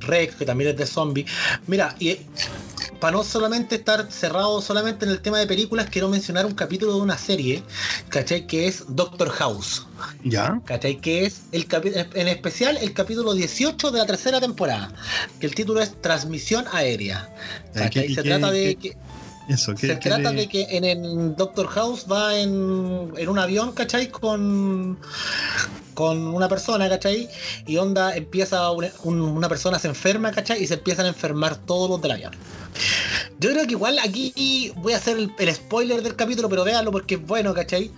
Rex, 0.00 0.34
que 0.34 0.44
también 0.44 0.70
es 0.70 0.76
de 0.76 0.86
zombie. 0.86 1.24
Mira, 1.66 1.94
y 1.98 2.18
para 3.00 3.16
no 3.16 3.24
solamente 3.24 3.76
estar 3.76 4.10
cerrado 4.10 4.60
solamente 4.60 5.04
en 5.06 5.10
el 5.12 5.20
tema 5.20 5.38
de 5.38 5.46
películas, 5.46 5.88
quiero 5.90 6.08
mencionar 6.08 6.44
un 6.44 6.54
capítulo 6.54 6.94
de 6.96 7.00
una 7.00 7.16
serie, 7.16 7.62
¿cachai? 8.08 8.46
Que 8.46 8.66
es 8.66 8.84
Doctor 8.88 9.30
House, 9.30 9.86
¿Ya? 10.24 10.60
¿cachai? 10.64 11.00
Que 11.00 11.24
es 11.24 11.42
el 11.52 11.66
capi- 11.68 11.92
en 12.14 12.28
especial 12.28 12.76
el 12.78 12.92
capítulo 12.92 13.32
18 13.32 13.90
de 13.90 13.98
la 13.98 14.06
tercera 14.06 14.40
temporada, 14.40 14.92
que 15.40 15.46
el 15.46 15.54
título 15.54 15.80
es 15.80 16.00
Transmisión 16.02 16.64
Aérea. 16.72 17.28
Eh, 17.38 17.70
¿qué- 17.74 17.80
¿cachai? 17.80 18.14
Se 18.14 18.22
trata 18.22 18.50
de 18.50 18.76
qué- 18.76 18.90
que 18.90 18.96
Eso, 19.48 19.76
se 19.76 19.96
trata 19.96 20.30
de 20.32 20.48
que 20.48 20.66
en 20.70 20.84
el 20.84 21.36
Doctor 21.36 21.66
House 21.68 22.06
va 22.10 22.36
en, 22.38 23.12
en 23.16 23.28
un 23.28 23.38
avión, 23.38 23.72
¿cachai? 23.72 24.08
Con, 24.10 24.98
con 25.92 26.18
una 26.28 26.48
persona, 26.48 26.88
¿cachai? 26.88 27.28
Y 27.66 27.76
onda 27.76 28.16
empieza 28.16 28.70
una, 28.70 28.90
un- 29.02 29.20
una 29.20 29.48
persona 29.48 29.78
se 29.78 29.88
enferma, 29.88 30.30
¿cachai? 30.32 30.62
Y 30.62 30.66
se 30.66 30.74
empiezan 30.74 31.04
a 31.06 31.08
enfermar 31.08 31.56
todos 31.56 31.90
los 31.90 32.00
del 32.00 32.12
avión. 32.12 32.32
Yo 33.38 33.50
creo 33.50 33.66
que 33.66 33.72
igual 33.72 33.98
aquí 33.98 34.72
voy 34.76 34.94
a 34.94 34.96
hacer 34.96 35.18
el, 35.18 35.30
el 35.38 35.54
spoiler 35.54 36.02
del 36.02 36.16
capítulo, 36.16 36.48
pero 36.48 36.64
véanlo 36.64 36.90
porque 36.90 37.16
es 37.16 37.26
bueno, 37.26 37.52
¿cachai? 37.52 37.90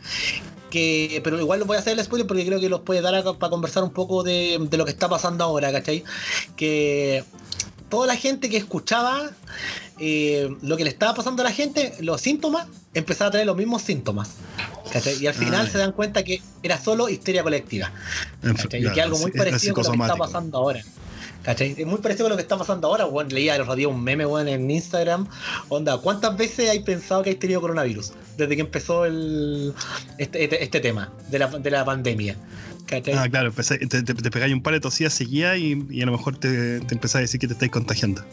Que, 0.70 1.20
pero 1.22 1.38
igual 1.38 1.62
voy 1.62 1.76
a 1.76 1.80
hacer 1.80 1.96
el 1.96 2.04
spoiler 2.04 2.26
porque 2.26 2.44
creo 2.44 2.58
que 2.58 2.68
los 2.68 2.80
puede 2.80 3.00
dar 3.00 3.22
para 3.38 3.50
conversar 3.50 3.84
un 3.84 3.90
poco 3.92 4.24
de, 4.24 4.58
de 4.68 4.76
lo 4.76 4.84
que 4.84 4.90
está 4.90 5.08
pasando 5.08 5.44
ahora, 5.44 5.70
¿cachai? 5.70 6.02
Que 6.56 7.22
toda 7.88 8.06
la 8.06 8.16
gente 8.16 8.48
que 8.48 8.56
escuchaba 8.56 9.30
eh, 9.98 10.54
lo 10.62 10.76
que 10.76 10.84
le 10.84 10.90
estaba 10.90 11.14
pasando 11.14 11.42
a 11.42 11.44
la 11.44 11.52
gente, 11.52 11.94
los 12.00 12.20
síntomas, 12.20 12.66
empezaba 12.94 13.28
a 13.28 13.30
tener 13.32 13.46
los 13.46 13.56
mismos 13.56 13.82
síntomas. 13.82 14.32
¿cachai? 14.92 15.16
Y 15.22 15.26
al 15.26 15.34
final 15.34 15.66
Ah, 15.66 15.70
se 15.70 15.78
dan 15.78 15.92
cuenta 15.92 16.22
que 16.22 16.42
era 16.62 16.78
solo 16.78 17.08
histeria 17.08 17.42
colectiva. 17.42 17.90
¿cachai? 18.42 18.86
Y 18.86 18.92
que 18.92 19.02
algo 19.02 19.18
muy 19.18 19.30
parecido 19.32 19.74
con 19.74 19.84
lo 19.84 19.92
que 19.92 19.98
está 19.98 20.16
pasando 20.16 20.58
ahora. 20.58 20.82
¿Cachai? 21.42 21.76
Es 21.78 21.86
muy 21.86 21.98
parecido 21.98 22.26
a 22.26 22.30
lo 22.30 22.36
que 22.36 22.42
está 22.42 22.58
pasando 22.58 22.88
ahora, 22.88 23.06
weón. 23.06 23.28
Leía 23.28 23.54
el 23.54 23.62
otro 23.62 23.76
día 23.76 23.88
un 23.88 24.02
meme, 24.02 24.26
weón, 24.26 24.48
en 24.48 24.70
Instagram. 24.70 25.28
Onda, 25.68 25.96
¿cuántas 25.98 26.36
veces 26.36 26.68
hay 26.68 26.80
pensado 26.80 27.22
que 27.22 27.30
hay 27.30 27.36
tenido 27.36 27.60
coronavirus? 27.60 28.12
Desde 28.36 28.54
que 28.56 28.62
empezó 28.62 29.04
el 29.04 29.72
este, 30.18 30.44
este, 30.44 30.62
este 30.62 30.80
tema 30.80 31.12
de 31.30 31.38
la, 31.38 31.46
de 31.46 31.70
la 31.70 31.84
pandemia. 31.84 32.36
Ah, 33.18 33.28
claro, 33.28 33.48
empecé- 33.48 33.78
te, 33.78 34.02
te, 34.02 34.14
te 34.14 34.30
pegáis 34.30 34.54
un 34.54 34.62
par 34.62 34.74
de 34.74 34.80
tosías 34.80 35.12
seguidas 35.12 35.58
y, 35.58 35.84
y 35.90 36.02
a 36.02 36.06
lo 36.06 36.12
mejor 36.12 36.36
te, 36.38 36.80
te 36.80 36.94
empezás 36.94 37.16
a 37.16 37.20
decir 37.20 37.40
que 37.40 37.46
te 37.48 37.52
estáis 37.54 37.72
contagiando. 37.72 38.24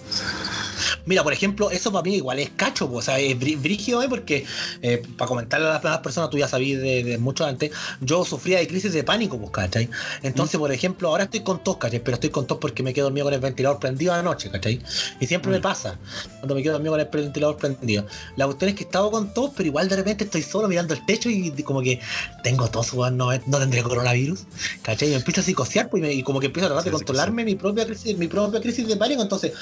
Mira, 1.05 1.23
por 1.23 1.33
ejemplo, 1.33 1.69
eso 1.71 1.91
para 1.91 2.03
mí 2.03 2.15
igual 2.15 2.39
es 2.39 2.49
cacho, 2.55 2.89
po, 2.89 2.97
o 2.97 3.01
sea, 3.01 3.19
es 3.19 3.37
brí- 3.37 3.59
brígido, 3.61 4.01
¿eh? 4.03 4.07
porque 4.09 4.45
eh, 4.81 5.01
para 5.17 5.27
comentarle 5.27 5.67
a 5.67 5.73
las 5.73 5.83
demás 5.83 5.99
personas, 5.99 6.29
tú 6.29 6.37
ya 6.37 6.47
sabías 6.47 6.81
de, 6.81 7.03
de 7.03 7.17
mucho 7.17 7.45
antes, 7.45 7.71
yo 8.01 8.23
sufría 8.25 8.59
de 8.59 8.67
crisis 8.67 8.93
de 8.93 9.03
pánico, 9.03 9.37
pues, 9.39 9.51
¿cachai? 9.51 9.89
Entonces, 10.21 10.59
por 10.59 10.71
ejemplo, 10.71 11.09
ahora 11.09 11.25
estoy 11.25 11.41
con 11.41 11.63
tos, 11.63 11.77
¿cachai? 11.77 11.99
Pero 11.99 12.15
estoy 12.15 12.29
con 12.29 12.47
tos 12.47 12.57
porque 12.59 12.83
me 12.83 12.93
quedo 12.93 13.05
dormido 13.05 13.25
con 13.25 13.33
el 13.33 13.39
ventilador 13.39 13.79
prendido 13.79 14.13
anoche, 14.13 14.49
¿cachai? 14.49 14.81
Y 15.19 15.27
siempre 15.27 15.51
me 15.51 15.59
Mm. 15.59 15.61
pasa, 15.61 15.99
cuando 16.39 16.55
me 16.55 16.63
quedo 16.63 16.73
dormido 16.73 16.93
con 16.93 16.99
el 17.01 17.07
ventilador 17.07 17.57
prendido. 17.57 18.05
La 18.35 18.45
cuestión 18.45 18.69
es 18.69 18.75
que 18.75 18.83
he 18.83 18.85
estado 18.87 19.11
con 19.11 19.33
tos, 19.33 19.51
pero 19.55 19.67
igual 19.67 19.87
de 19.89 19.95
repente 19.95 20.23
estoy 20.25 20.41
solo 20.41 20.67
mirando 20.67 20.93
el 20.93 21.05
techo 21.05 21.29
y 21.29 21.51
como 21.63 21.81
que 21.81 21.99
tengo 22.43 22.69
tos, 22.69 22.93
no, 22.93 23.11
no 23.11 23.59
tendré 23.59 23.83
coronavirus, 23.83 24.41
¿cachai? 24.81 25.07
Y 25.09 25.11
me 25.11 25.17
empiezo 25.17 25.41
a 25.41 25.43
psicosear 25.43 25.89
pues, 25.89 26.01
y, 26.01 26.05
me- 26.05 26.13
y 26.13 26.23
como 26.23 26.39
que 26.39 26.47
empiezo 26.47 26.67
a 26.67 26.69
tratar 26.69 26.83
de 26.85 26.89
Sí, 26.91 26.95
controlarme 26.97 27.45
mi 27.45 27.55
propia 27.55 27.85
crisis, 27.85 28.17
mi 28.17 28.27
propia 28.27 28.59
crisis 28.61 28.87
de 28.87 28.97
pánico, 28.97 29.21
entonces 29.21 29.53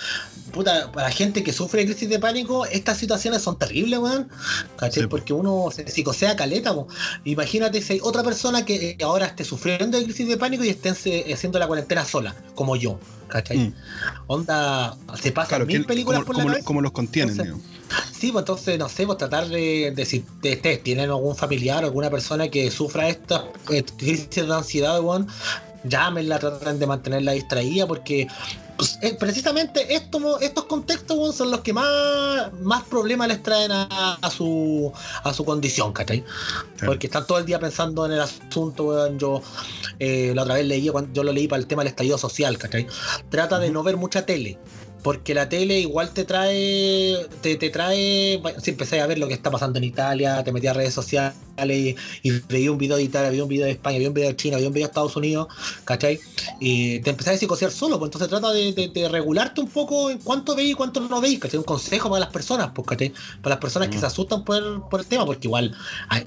puta, 0.51 0.91
para 0.91 1.10
gente 1.11 1.43
que 1.43 1.53
sufre 1.53 1.81
de 1.81 1.87
crisis 1.91 2.09
de 2.09 2.19
pánico, 2.19 2.65
estas 2.65 2.97
situaciones 2.97 3.41
son 3.41 3.57
terribles, 3.57 3.99
weón. 3.99 4.29
¿Cachai? 4.77 5.03
Sí, 5.03 5.07
po. 5.07 5.09
Porque 5.17 5.33
uno 5.33 5.69
se 5.73 5.87
psicosea 5.87 6.35
caleta, 6.35 6.73
po. 6.73 6.87
Imagínate 7.25 7.81
si 7.81 7.93
hay 7.93 7.99
otra 8.01 8.23
persona 8.23 8.65
que 8.65 8.91
eh, 8.91 8.97
ahora 9.03 9.27
esté 9.27 9.43
sufriendo 9.43 9.97
de 9.97 10.03
crisis 10.05 10.27
de 10.27 10.37
pánico 10.37 10.63
y 10.63 10.69
estén 10.69 10.95
se- 10.95 11.33
haciendo 11.33 11.59
la 11.59 11.67
cuarentena 11.67 12.05
sola, 12.05 12.35
como 12.55 12.75
yo. 12.75 12.99
¿Cachai? 13.27 13.57
Mm. 13.59 13.73
Onda, 14.27 14.97
se 15.21 15.31
pasan 15.31 15.47
Claro, 15.49 15.65
mil 15.65 15.77
¿quién- 15.77 15.87
películas 15.87 16.23
cómo, 16.25 16.43
por 16.43 16.51
la 16.51 16.63
cómo 16.63 16.81
los 16.81 16.91
contienen? 16.91 17.39
Entonces? 17.39 17.65
Sí, 18.17 18.31
pues 18.31 18.41
entonces, 18.43 18.77
no 18.77 18.87
sé, 18.89 19.05
pues 19.05 19.17
tratar 19.17 19.47
de, 19.47 19.91
de 19.95 20.05
si 20.05 20.19
ustedes 20.19 20.83
tienen 20.83 21.09
algún 21.09 21.35
familiar 21.35 21.83
o 21.83 21.87
alguna 21.87 22.09
persona 22.09 22.49
que 22.49 22.69
sufra 22.71 23.07
estas 23.09 23.43
eh, 23.69 23.83
crisis 23.97 24.29
de 24.29 24.53
ansiedad, 24.53 24.99
weón, 25.01 25.27
llámenla, 25.85 26.39
traten 26.39 26.77
de 26.77 26.87
mantenerla 26.87 27.31
distraída 27.31 27.87
porque 27.87 28.27
pues, 28.81 28.97
eh, 29.03 29.13
precisamente 29.13 29.93
esto, 29.93 30.39
estos 30.39 30.65
contextos 30.65 31.35
son 31.35 31.51
los 31.51 31.61
que 31.61 31.71
más, 31.71 32.51
más 32.61 32.81
problemas 32.85 33.27
les 33.27 33.43
traen 33.43 33.71
a, 33.71 34.17
a 34.19 34.31
su 34.31 34.91
a 35.23 35.31
su 35.35 35.45
condición, 35.45 35.93
¿cachai? 35.93 36.23
Porque 36.83 37.05
están 37.05 37.27
todo 37.27 37.37
el 37.37 37.45
día 37.45 37.59
pensando 37.59 38.07
en 38.07 38.13
el 38.13 38.21
asunto, 38.21 38.85
weón. 38.85 39.19
Yo 39.19 39.43
eh, 39.99 40.31
la 40.33 40.41
otra 40.41 40.55
vez 40.55 40.65
leí, 40.65 40.89
yo 41.13 41.23
lo 41.23 41.31
leí 41.31 41.47
para 41.47 41.59
el 41.59 41.67
tema 41.67 41.83
del 41.83 41.89
estallido 41.89 42.17
social, 42.17 42.57
¿cachai? 42.57 42.87
Trata 43.29 43.59
de 43.59 43.69
no 43.69 43.83
ver 43.83 43.97
mucha 43.97 44.25
tele. 44.25 44.57
Porque 45.03 45.33
la 45.33 45.49
tele 45.49 45.79
igual 45.79 46.11
te 46.11 46.25
trae, 46.25 47.17
te, 47.41 47.55
te 47.55 47.69
trae, 47.71 48.39
si 48.61 48.69
empecé 48.71 49.01
a 49.01 49.07
ver 49.07 49.17
lo 49.17 49.27
que 49.27 49.33
está 49.33 49.49
pasando 49.49 49.79
en 49.79 49.83
Italia, 49.85 50.43
te 50.43 50.51
metí 50.51 50.67
a 50.67 50.73
redes 50.73 50.93
sociales 50.93 51.33
y, 51.67 51.95
y 52.21 52.31
veía 52.49 52.71
un 52.71 52.77
video 52.77 52.97
de 52.97 53.03
Italia, 53.03 53.29
veía 53.31 53.43
un 53.43 53.49
video 53.49 53.65
de 53.65 53.71
España, 53.71 53.97
veía 53.97 54.09
un 54.09 54.13
video 54.13 54.29
de 54.29 54.35
China, 54.35 54.57
veía 54.57 54.67
un 54.67 54.73
video 54.73 54.85
de 54.87 54.91
Estados 54.91 55.15
Unidos, 55.15 55.47
¿cachai? 55.85 56.19
Y 56.59 56.99
te 56.99 57.09
empezás 57.09 57.33
a 57.35 57.37
psicosear 57.37 57.71
solo, 57.71 57.97
pues 57.97 58.09
entonces 58.09 58.29
trata 58.29 58.51
de, 58.51 58.73
de- 58.73 58.89
de 58.89 59.09
regularte 59.09 59.59
un 59.61 59.69
poco 59.69 60.11
en 60.11 60.19
cuánto 60.19 60.55
veis 60.55 60.71
y 60.71 60.73
cuánto 60.75 60.99
no 60.99 61.19
veis, 61.19 61.39
¿cachai? 61.39 61.57
Un 61.57 61.63
consejo 61.63 62.09
para 62.09 62.19
las 62.19 62.29
personas, 62.29 62.69
pues, 62.75 62.87
¿cachai? 62.87 63.11
Para 63.41 63.55
las 63.55 63.59
personas 63.61 63.89
que 63.89 63.97
Mm. 63.97 64.01
se 64.01 64.05
asustan 64.05 64.43
por 64.43 64.57
el, 64.57 64.81
por 64.89 64.99
el 64.99 65.05
tema, 65.07 65.25
porque 65.25 65.47
igual 65.47 65.75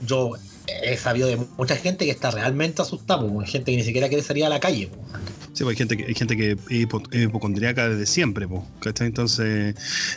yo 0.04 0.32
he 0.82 0.96
sabido 0.96 1.28
de 1.28 1.36
mucha 1.58 1.76
gente 1.76 2.04
que 2.06 2.10
está 2.10 2.30
realmente 2.32 2.82
asustada, 2.82 3.24
pues, 3.26 3.50
gente 3.50 3.70
que 3.70 3.76
ni 3.76 3.84
siquiera 3.84 4.08
quiere 4.08 4.22
salir 4.24 4.44
a 4.44 4.48
la 4.48 4.58
calle, 4.58 4.88
pues. 4.88 5.22
Sí, 5.54 5.62
pues 5.62 5.74
hay 5.74 5.76
gente 5.78 5.96
que, 5.96 6.04
hay 6.06 6.14
gente 6.14 6.36
que 6.36 6.50
es 6.50 6.58
hipo- 6.68 7.08
es 7.12 7.22
hipocondríaca 7.24 7.88
desde 7.88 8.06
siempre, 8.06 8.48
po, 8.48 8.66
¿cachai? 8.80 9.06
Entonces, 9.06 9.76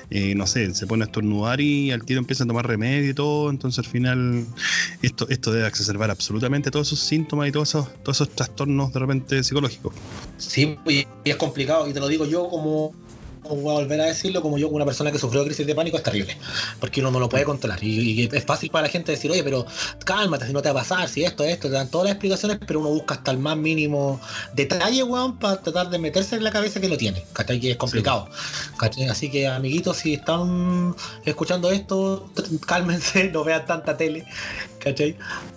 eh, 0.10 0.34
no 0.36 0.48
sé, 0.48 0.74
se 0.74 0.88
pone 0.88 1.04
a 1.04 1.06
estornudar 1.06 1.62
y 1.62 1.92
al 1.92 2.04
tiro 2.04 2.20
empieza 2.20 2.44
a 2.44 2.48
tomar 2.48 2.66
remedio 2.66 3.12
y 3.12 3.14
todo, 3.14 3.52
entonces 3.52 3.78
al 3.80 3.86
final 3.86 4.46
esto, 5.04 5.30
esto 5.30 5.52
debe 5.52 5.68
exacerbar 5.68 6.10
absolutamente 6.10 6.72
todos 6.72 6.88
esos 6.88 7.00
síntomas 7.02 7.48
y 7.50 7.52
todos 7.52 7.70
esos, 7.70 7.88
todos 8.04 8.18
esos 8.18 8.30
trastornos 8.36 8.92
de 8.92 9.00
repente 9.00 9.44
psicológicos. 9.44 9.94
Sí, 10.38 10.76
y 10.88 11.06
es 11.24 11.36
complicado, 11.36 11.88
y 11.88 11.94
te 11.94 12.00
lo 12.00 12.08
digo 12.08 12.26
yo 12.26 12.50
como 12.50 12.96
voy 13.56 13.76
a 13.76 13.80
volver 13.80 14.02
a 14.02 14.06
decirlo, 14.06 14.42
como 14.42 14.58
yo, 14.58 14.68
como 14.68 14.78
una 14.78 14.86
persona 14.86 15.12
que 15.12 15.20
sufrió 15.20 15.44
crisis 15.44 15.66
de 15.66 15.76
pánico, 15.76 15.98
es 15.98 16.04
terrible, 16.04 16.38
porque 16.80 17.02
uno 17.02 17.12
no 17.12 17.20
lo 17.20 17.30
puede 17.30 17.44
controlar. 17.44 17.84
Y, 17.84 18.22
y 18.22 18.30
es 18.32 18.46
fácil 18.46 18.70
para 18.70 18.84
la 18.84 18.90
gente 18.90 19.12
decir, 19.12 19.32
oye, 19.32 19.44
pero 19.44 19.66
cálmate, 20.06 20.48
si 20.48 20.54
no 20.54 20.62
te 20.62 20.72
va 20.72 20.82
a 20.82 20.84
pasar, 20.84 21.08
si 21.10 21.24
esto, 21.24 21.44
esto, 21.44 21.68
te 21.68 21.76
dan 21.76 21.90
todas 21.90 22.06
las 22.06 22.14
explicaciones, 22.14 22.60
pero 22.66 22.80
uno 22.80 22.90
busca 22.90 23.16
hasta 23.16 23.32
el 23.32 23.38
más 23.38 23.58
mínimo 23.58 24.20
detalle, 24.54 25.04
weón, 25.04 25.38
para 25.38 25.62
tratar 25.62 25.90
de 25.90 26.00
meterse 26.00 26.36
en 26.36 26.44
la 26.44 26.52
cabeza 26.52 26.80
que 26.80 26.90
lo 26.90 26.98
tiene, 26.98 27.24
¿cachai? 27.34 27.60
Que 27.60 27.72
es 27.72 27.78
complicado. 27.78 28.30
¿cachai? 28.78 29.08
Así 29.08 29.30
que, 29.30 29.48
amiguitos, 29.48 29.98
si 29.98 30.14
están 30.14 30.96
escuchando 31.26 31.72
esto, 31.72 32.30
cálmense, 32.66 33.30
no 33.34 33.44
vean 33.44 33.66
tanta 33.66 33.98
tele, 33.98 34.26
¿cachai? 34.90 35.16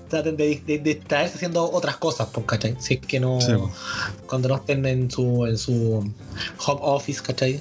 Traten 0.08 0.36
de, 0.36 0.60
de- 0.66 0.78
de 0.78 0.94
distraerse 0.94 1.36
haciendo 1.36 1.70
otras 1.70 1.96
cosas, 1.96 2.28
pues, 2.32 2.44
¿cachai? 2.46 2.76
Si 2.80 2.94
es 2.94 3.00
que 3.00 3.20
no 3.20 3.40
Sí, 3.40 3.52
po. 3.52 3.70
cuando 4.26 4.48
no 4.48 4.56
estén 4.56 4.84
en 4.86 5.10
su, 5.10 5.46
en 5.46 5.56
su 5.58 5.98
home 6.66 6.80
office, 6.82 7.22
¿cachai? 7.22 7.60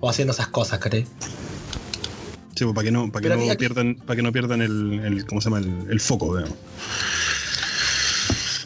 O 0.00 0.08
haciendo 0.08 0.32
esas 0.32 0.48
cosas, 0.48 0.78
¿cachai? 0.78 1.04
Sí, 2.54 2.64
pues, 2.64 2.74
para 2.74 2.84
que 2.84 2.90
no, 2.90 3.10
para 3.12 3.22
que 3.22 3.28
no 3.36 3.44
aquí- 3.50 3.56
pierdan, 3.56 3.94
para 3.96 4.16
que 4.16 4.22
no 4.22 4.32
pierdan 4.32 4.62
el, 4.62 5.00
el- 5.04 5.26
¿cómo 5.26 5.40
se 5.40 5.46
llama? 5.50 5.58
El, 5.58 5.90
el 5.90 6.00
foco, 6.00 6.36
digamos. 6.36 6.56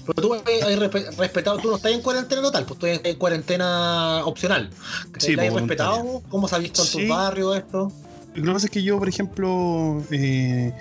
Pero 0.05 0.21
tú 0.21 0.35
has 0.35 0.43
respe- 0.45 1.17
respetado, 1.17 1.59
tú 1.59 1.71
no 1.71 1.77
estás 1.77 1.93
en 1.93 2.03
cuarentena 2.03 2.43
total, 2.43 2.65
pues 2.67 2.81
tú 2.81 2.87
estás 2.87 3.13
en 3.13 3.17
cuarentena 3.19 4.23
opcional. 4.25 4.69
Sí, 5.19 5.37
¿La 5.37 5.45
has 5.45 5.51
pues, 5.51 5.61
respetado? 5.63 6.23
¿Cómo 6.29 6.49
se 6.49 6.57
ha 6.57 6.59
visto 6.59 6.83
en 6.83 6.89
Sí. 6.89 6.99
tus 6.99 7.09
barrios 7.09 7.57
esto? 7.57 7.93
Lo 8.35 8.45
que 8.45 8.53
pasa 8.53 8.67
es 8.67 8.73
que 8.73 8.83
yo, 8.83 8.99
por 8.99 9.09
ejemplo, 9.09 10.03
eh, 10.11 10.73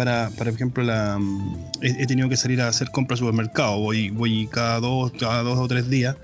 para, 0.00 0.30
por 0.30 0.48
ejemplo, 0.48 0.82
la, 0.82 1.18
mm, 1.18 1.72
he, 1.82 2.06
tenido 2.06 2.30
que 2.30 2.36
salir 2.38 2.62
a 2.62 2.68
hacer 2.68 2.90
compras 2.90 3.20
al 3.20 3.26
supermercado. 3.26 3.76
Voy, 3.80 4.08
voy 4.08 4.46
cada 4.46 4.80
dos, 4.80 5.12
cada 5.20 5.42
dos 5.42 5.58
o 5.58 5.68
tres 5.68 5.90
días. 5.90 6.16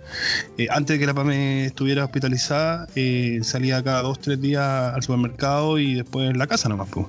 Eh, 0.57 0.69
antes 0.71 0.95
de 0.95 0.99
que 0.99 1.07
la 1.07 1.13
PAME 1.13 1.67
estuviera 1.67 2.07
hospitalizada, 2.07 2.89
eh, 2.95 3.41
salía 3.43 3.83
cada 3.83 4.01
dos 4.01 4.17
o 4.17 4.21
tres 4.23 4.41
días 4.41 4.95
al 4.95 5.03
supermercado 5.03 5.79
y 5.79 5.97
después 5.97 6.31
en 6.31 6.39
la 6.39 6.47
casa 6.47 6.71
nomás, 6.71 6.89
pues. 6.91 7.07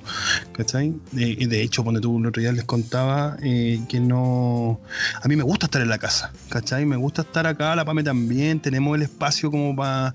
¿Cachai? 0.51 0.93
Eh, 1.17 1.47
de 1.47 1.61
hecho, 1.61 1.83
cuando 1.83 2.01
tú 2.01 2.19
el 2.19 2.25
otro 2.25 2.41
día 2.41 2.51
les 2.51 2.65
contaba 2.65 3.37
eh, 3.41 3.79
que 3.87 4.01
no. 4.01 4.81
A 5.23 5.27
mí 5.29 5.37
me 5.37 5.43
gusta 5.43 5.67
estar 5.67 5.81
en 5.81 5.87
la 5.87 5.99
casa, 5.99 6.33
¿cachai? 6.49 6.85
Me 6.85 6.97
gusta 6.97 7.21
estar 7.21 7.47
acá, 7.47 7.77
la 7.77 7.85
PAME 7.85 8.03
también. 8.03 8.59
Tenemos 8.59 8.93
el 8.97 9.03
espacio 9.03 9.49
como 9.49 9.73
para 9.73 10.13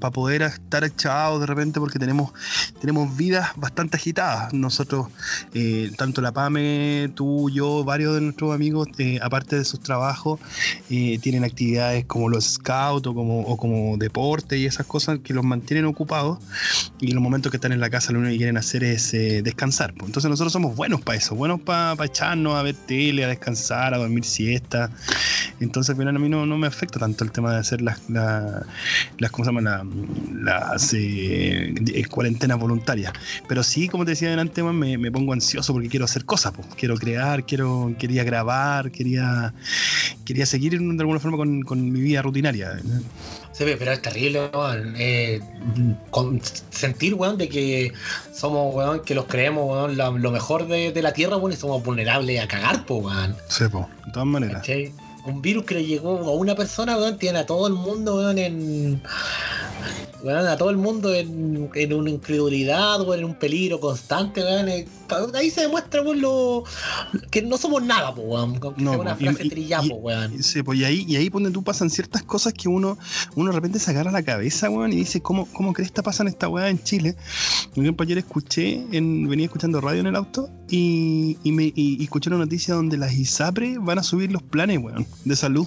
para 0.00 0.12
poder 0.12 0.42
estar 0.42 0.82
echados 0.82 1.40
de 1.40 1.46
repente 1.46 1.78
porque 1.78 1.98
tenemos 1.98 2.32
tenemos 2.80 3.14
vidas 3.16 3.50
bastante 3.56 3.98
agitadas. 3.98 4.52
Nosotros, 4.54 5.08
tanto 5.96 6.20
la 6.20 6.32
PAME, 6.32 7.10
tú, 7.14 7.50
yo, 7.50 7.84
varios 7.84 8.14
de 8.14 8.20
nuestros 8.20 8.54
amigos, 8.54 8.88
eh, 8.98 9.18
aparte 9.22 9.56
de 9.56 9.64
sus 9.64 9.80
trabajos, 9.80 10.40
eh, 10.90 11.18
tienen 11.20 11.44
actividades 11.44 12.04
como 12.06 12.28
los 12.28 12.44
scouts 12.54 13.06
o 13.06 13.14
como, 13.14 13.56
como 13.56 13.96
deporte 13.96 14.58
y 14.58 14.66
esas 14.66 14.86
cosas 14.86 15.18
que 15.22 15.32
los 15.34 15.44
mantienen 15.44 15.84
ocupados. 15.86 16.38
Y 17.00 17.08
en 17.08 17.14
los 17.14 17.22
momentos 17.22 17.50
que 17.50 17.56
están 17.58 17.72
en 17.72 17.80
la 17.80 17.90
casa, 17.90 18.12
lo 18.12 18.18
único 18.18 18.32
que 18.32 18.38
quieren 18.38 18.56
hacer 18.56 18.84
es 18.84 19.12
eh, 19.14 19.42
descansar. 19.42 19.92
pues. 19.94 20.08
Entonces, 20.08 20.30
nosotros 20.30 20.52
somos 20.52 20.74
buenos 20.76 21.00
para 21.02 21.18
eso, 21.18 21.34
buenos 21.34 21.60
para 21.60 22.02
echarnos 22.04 22.54
a 22.56 22.62
ver 22.62 22.74
tele, 22.74 23.24
a 23.24 23.28
descansar, 23.28 23.94
a 23.94 23.98
dormir 23.98 24.24
siesta. 24.24 24.90
Entonces, 25.60 25.90
al 25.90 25.96
final, 25.96 26.16
a 26.16 26.18
mí 26.18 26.28
no, 26.28 26.46
no 26.46 26.56
me 26.58 26.66
afecta 26.66 26.98
tanto 26.98 27.24
el 27.24 27.30
tema 27.32 27.52
de 27.52 27.58
hacer 27.58 27.80
las, 27.82 28.00
las, 28.08 29.30
¿cómo 29.30 29.44
se 29.44 29.50
llama? 29.52 29.60
La- 29.60 29.84
las 30.64 30.92
eh, 30.94 31.74
eh, 31.94 32.04
cuarentenas 32.06 32.58
voluntarias. 32.58 33.12
Pero 33.48 33.62
sí, 33.62 33.88
como 33.88 34.04
te 34.04 34.12
decía 34.12 34.30
delante, 34.30 34.62
me, 34.62 34.98
me 34.98 35.10
pongo 35.12 35.32
ansioso 35.32 35.53
porque 35.62 35.88
quiero 35.88 36.04
hacer 36.04 36.24
cosas. 36.24 36.52
pues. 36.54 36.66
Quiero 36.76 36.96
crear, 36.96 37.44
quiero, 37.44 37.94
quería 37.98 38.24
grabar, 38.24 38.90
quería, 38.90 39.54
quería 40.24 40.46
seguir 40.46 40.78
de 40.78 41.00
alguna 41.00 41.20
forma 41.20 41.36
con, 41.36 41.62
con 41.62 41.90
mi 41.92 42.00
vida 42.00 42.22
rutinaria. 42.22 42.80
Se 43.52 43.64
ve, 43.64 43.76
pero 43.76 43.92
es 43.92 44.02
terrible, 44.02 44.50
weón. 44.52 44.94
Eh, 44.98 45.40
con- 46.10 46.40
sentir, 46.70 47.14
weón, 47.14 47.38
de 47.38 47.48
que 47.48 47.92
somos, 48.34 48.74
weón, 48.74 49.00
que 49.04 49.14
los 49.14 49.26
creemos, 49.26 49.64
weón, 49.70 50.22
lo 50.22 50.30
mejor 50.32 50.66
de, 50.66 50.90
de 50.92 51.02
la 51.02 51.12
tierra, 51.12 51.36
weón, 51.36 51.52
y 51.52 51.56
somos 51.56 51.82
vulnerables 51.84 52.40
a 52.42 52.48
cagar, 52.48 52.84
po, 52.84 52.96
weón. 52.96 53.36
Sí, 53.48 53.64
po, 53.70 53.88
de 54.06 54.12
todas 54.12 54.26
maneras. 54.26 54.56
¿Cachai? 54.56 54.92
Un 55.26 55.40
virus 55.40 55.64
que 55.64 55.74
le 55.76 55.84
llegó 55.86 56.18
a 56.18 56.32
una 56.34 56.54
persona, 56.54 56.96
weón, 56.96 57.16
tiene 57.16 57.38
a 57.38 57.46
todo 57.46 57.66
el 57.68 57.74
mundo, 57.74 58.16
weón, 58.16 58.38
en. 58.38 59.00
weón, 60.22 60.46
a 60.46 60.56
todo 60.56 60.70
el 60.70 60.76
mundo 60.76 61.14
en, 61.14 61.70
en 61.74 61.92
una 61.92 62.10
incredulidad, 62.10 63.00
weón, 63.02 63.20
en 63.20 63.24
un 63.26 63.34
peligro 63.34 63.78
constante, 63.80 64.42
weón. 64.42 64.68
eh, 64.68 64.86
Ahí 65.34 65.50
se 65.50 65.62
demuestra, 65.62 66.02
weón, 66.02 66.20
lo, 66.20 66.64
que 67.30 67.42
no 67.42 67.56
somos 67.58 67.82
nada, 67.82 68.14
po, 68.14 68.22
weón. 68.22 68.60
No, 68.76 68.90
sea 68.92 69.00
una 69.00 69.16
y- 69.18 69.24
frase 69.24 69.46
y- 69.46 69.48
trillada, 69.48 69.84
y- 69.84 69.88
po, 69.90 69.96
weón. 69.96 70.42
Sí, 70.42 70.62
pues 70.62 70.78
y 70.78 70.84
ahí, 70.84 71.04
y 71.08 71.16
ahí 71.16 71.28
donde 71.28 71.50
tú 71.50 71.62
pasan 71.62 71.90
ciertas 71.90 72.22
cosas 72.22 72.52
que 72.52 72.68
uno, 72.68 72.98
uno 73.34 73.50
de 73.50 73.56
repente 73.56 73.78
se 73.78 73.90
agarra 73.90 74.10
la 74.10 74.22
cabeza, 74.22 74.70
weón, 74.70 74.92
y 74.92 74.96
dice, 74.96 75.20
¿cómo, 75.20 75.46
cómo 75.52 75.72
crees 75.72 75.90
que 75.90 76.02
pasan 76.02 76.28
esta 76.28 76.48
weá 76.48 76.68
en 76.68 76.82
Chile? 76.82 77.16
Por 77.74 77.82
ejemplo, 77.84 78.04
ayer 78.04 78.18
escuché, 78.18 78.84
en, 78.92 79.28
venía 79.28 79.46
escuchando 79.46 79.80
radio 79.80 80.00
en 80.00 80.06
el 80.06 80.16
auto 80.16 80.48
y, 80.68 81.36
y 81.42 81.52
me, 81.52 81.72
y, 81.74 82.02
escuché 82.02 82.30
una 82.30 82.38
noticia 82.38 82.74
donde 82.74 82.96
las 82.96 83.12
ISAPRE 83.12 83.78
van 83.78 83.98
a 83.98 84.02
subir 84.02 84.32
los 84.32 84.42
planes, 84.42 84.78
weón, 84.78 85.06
de 85.24 85.36
salud. 85.36 85.66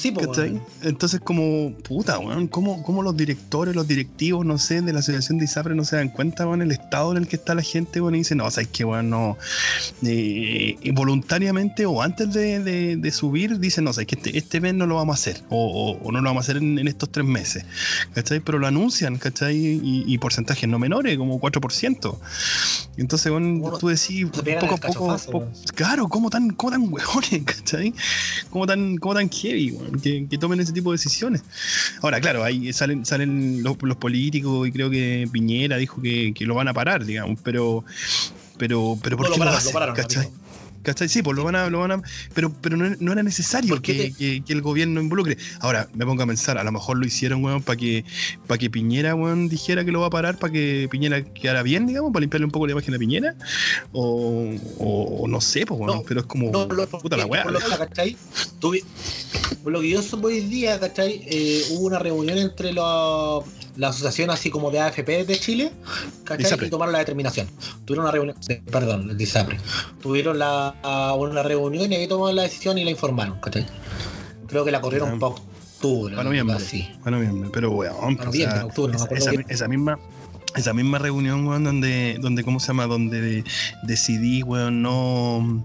Sí, 0.00 0.12
po, 0.12 0.20
¿Cachai? 0.20 0.50
weón. 0.52 0.62
Entonces, 0.82 1.20
como, 1.20 1.72
puta, 1.78 2.18
weón, 2.18 2.46
¿cómo, 2.48 2.82
cómo 2.82 3.02
los 3.02 3.16
directores, 3.16 3.74
los 3.74 3.88
directivos, 3.88 4.44
no 4.44 4.58
sé, 4.58 4.82
de 4.82 4.92
la 4.92 4.98
asociación 4.98 5.38
de 5.38 5.44
ISAPRE 5.46 5.74
no 5.74 5.84
se 5.84 5.96
dan 5.96 6.08
cuenta, 6.10 6.46
weón, 6.46 6.60
el 6.62 6.72
estado 6.72 7.12
en 7.12 7.18
el 7.18 7.28
que 7.28 7.36
está 7.36 7.54
la 7.54 7.62
gente, 7.62 8.00
weón, 8.00 8.14
y 8.16 8.24
dicen, 8.34 8.38
no, 8.38 8.50
sabes 8.50 8.68
que, 8.68 8.84
weón, 8.84 9.10
no, 9.10 9.38
eh, 10.02 10.76
voluntariamente 10.92 11.86
o 11.86 12.02
antes 12.02 12.32
de, 12.32 12.60
de- 12.60 12.96
de 12.96 13.10
subir, 13.10 13.58
dicen, 13.58 13.84
no, 13.84 13.92
sabes 13.92 14.06
que 14.08 14.16
este, 14.16 14.36
este 14.36 14.60
mes 14.60 14.74
no 14.74 14.86
lo 14.86 14.96
vamos 14.96 15.14
a 15.16 15.18
hacer, 15.20 15.42
o, 15.48 15.56
o- 16.00 16.08
o 16.08 16.12
no 16.12 16.20
lo 16.20 16.28
vamos 16.30 16.42
a 16.42 16.44
hacer 16.44 16.56
en, 16.62 16.78
en 16.78 16.88
estos 16.88 17.10
tres 17.10 17.24
meses, 17.26 17.64
¿cachai? 18.14 18.40
Pero 18.40 18.58
lo 18.58 18.66
anuncian, 18.66 19.18
¿cachai? 19.18 19.56
Y, 19.56 20.04
y 20.06 20.18
porcentajes 20.18 20.68
no 20.68 20.78
menores, 20.78 21.16
como 21.18 21.40
4%. 21.40 22.18
Entonces, 22.96 23.30
Bueno, 23.32 23.76
tú 23.78 23.88
decís, 23.88 24.26
poco 24.26 24.40
a 24.50 24.58
poco, 24.60 24.78
cachofazo, 24.80 25.30
po- 25.30 25.48
claro, 25.74 26.08
¿cómo 26.08 26.30
tan, 26.30 26.50
cómo 26.50 26.70
tan 26.72 26.92
hueones, 26.92 27.42
¿cachai? 27.44 27.94
¿Cómo 28.50 28.66
tan, 28.66 28.96
cómo 28.98 29.14
tan 29.14 29.28
heavy, 29.30 29.72
weón, 29.72 30.00
que, 30.00 30.26
que 30.28 30.38
tomen 30.38 30.60
ese 30.60 30.72
tipo 30.72 30.90
de 30.92 30.96
decisiones? 30.98 31.42
Ahora, 32.02 32.20
claro, 32.20 32.44
ahí 32.44 32.72
salen, 32.72 33.04
salen 33.04 33.62
los, 33.62 33.76
los 33.82 33.96
políticos 33.96 34.68
y 34.68 34.72
creo 34.72 34.90
que 34.90 35.28
Piñera 35.32 35.76
dijo 35.76 36.00
que, 36.02 36.32
que 36.34 36.44
lo 36.46 36.54
van 36.54 36.68
a 36.68 36.74
parar, 36.74 37.04
digamos, 37.04 37.38
pero, 37.42 37.84
pero, 38.58 38.98
pero 39.02 39.16
¿por 39.16 39.26
No, 39.26 39.32
qué 39.32 39.38
lo 39.38 39.44
pararon, 39.44 39.58
hacen, 39.58 39.68
lo 39.68 39.72
pararon, 39.74 39.96
¿cachai? 39.96 40.28
¿Cachai? 40.82 41.08
Sí, 41.08 41.22
pues 41.22 41.34
lo 41.34 41.44
van 41.44 41.56
a, 41.56 41.70
lo 41.70 41.80
van 41.80 41.92
a, 41.92 42.02
pero, 42.34 42.52
pero 42.60 42.76
no, 42.76 42.94
no 43.00 43.12
era 43.12 43.22
necesario 43.22 43.70
¿Por 43.70 43.80
qué 43.80 43.96
que, 43.96 44.02
te- 44.02 44.12
que- 44.12 44.44
que 44.44 44.52
el 44.52 44.60
gobierno 44.60 45.00
involucre. 45.00 45.38
Ahora, 45.60 45.88
me 45.94 46.04
pongo 46.04 46.22
a 46.22 46.26
pensar, 46.26 46.58
a 46.58 46.64
lo 46.64 46.72
mejor 46.72 46.98
lo 46.98 47.06
hicieron, 47.06 47.42
weón, 47.42 47.62
para 47.62 47.78
que, 47.78 48.04
para 48.46 48.58
que 48.58 48.68
Piñera, 48.68 49.14
weón, 49.14 49.48
dijera 49.48 49.82
que 49.86 49.92
lo 49.92 50.00
va 50.00 50.08
a 50.08 50.10
parar, 50.10 50.38
para 50.38 50.52
que 50.52 50.86
Piñera 50.90 51.24
quedara 51.24 51.62
bien, 51.62 51.86
digamos, 51.86 52.12
para 52.12 52.20
limpiarle 52.20 52.44
un 52.44 52.50
poco 52.50 52.66
la 52.66 52.72
imagen 52.72 52.94
a 52.94 52.98
Piñera. 52.98 53.34
O, 53.92 54.50
o, 54.78 55.26
no 55.26 55.40
sé, 55.40 55.64
pues, 55.64 55.80
weón, 55.80 55.96
No, 55.96 56.02
pero 56.02 56.20
es 56.20 56.26
como, 56.26 56.50
No, 56.50 56.66
lo, 56.66 56.86
puta 56.86 57.16
la 57.16 57.24
weá. 57.24 57.44
por 57.44 57.52
por 59.62 59.72
lo 59.72 59.80
que 59.80 59.88
yo 59.88 60.02
supe 60.02 60.26
hoy 60.26 60.40
día, 60.40 60.78
¿cachai? 60.78 61.22
Eh, 61.26 61.62
hubo 61.70 61.86
una 61.86 61.98
reunión 61.98 62.36
entre 62.36 62.74
la, 62.74 63.38
la 63.76 63.88
asociación 63.88 64.30
así 64.30 64.50
como 64.50 64.70
de 64.70 64.80
AFP 64.80 65.24
de 65.24 65.38
Chile, 65.38 65.72
¿cachai? 66.24 66.66
Y 66.66 66.70
tomaron 66.70 66.92
la 66.92 67.00
determinación. 67.00 67.48
Tuvieron 67.84 68.04
una 68.04 68.12
reunión, 68.12 68.36
perdón, 68.70 69.10
el 69.10 69.20
ISAPRE. 69.20 69.58
Tuvieron 70.00 70.38
la, 70.38 70.74
una 71.18 71.42
reunión 71.42 71.92
y 71.92 71.96
ahí 71.96 72.06
tomaron 72.08 72.36
la 72.36 72.42
decisión 72.42 72.78
y 72.78 72.84
la 72.84 72.90
informaron, 72.90 73.40
¿cachai? 73.40 73.66
Creo 74.46 74.64
que 74.64 74.70
la 74.70 74.80
corrieron 74.80 75.14
Ya. 75.14 75.18
para 75.18 75.34
octubre. 75.34 76.14
Para 76.14 76.28
noviembre. 76.28 76.56
Así. 76.56 76.88
Bueno, 77.02 77.20
bien, 77.20 77.50
pero 77.52 77.70
weón, 77.72 78.16
Para 78.16 78.30
o 78.30 78.32
sea, 78.32 78.46
noviembre, 78.46 78.60
octubre, 78.62 78.92
no 78.92 78.96
esa, 78.96 79.04
acuerdo 79.06 79.30
esa- 79.30 79.52
esa 79.52 79.68
misma 79.68 79.98
esa 80.56 80.72
misma 80.72 80.98
reunión, 80.98 81.44
weón, 81.48 81.64
donde, 81.64 82.16
donde, 82.20 82.44
¿cómo 82.44 82.60
se 82.60 82.68
llama? 82.68 82.86
Donde 82.86 83.42
decidí, 83.82 84.44
weón, 84.44 84.82
no, 84.82 85.64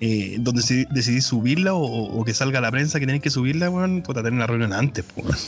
eh, 0.00 0.36
donde 0.40 0.62
decidí, 0.62 0.86
decidí 0.90 1.20
subirla 1.20 1.74
o, 1.74 1.82
o 1.84 2.24
que 2.24 2.32
salga 2.32 2.58
a 2.58 2.62
la 2.62 2.70
prensa 2.70 2.98
que 2.98 3.04
tienen 3.04 3.20
que 3.20 3.28
subirla, 3.28 3.68
weón, 3.68 4.00
puta, 4.00 4.22
tener 4.22 4.40
la 4.40 4.46
reunión 4.46 4.72
antes, 4.72 5.04
pues, 5.14 5.26
weón. 5.26 5.38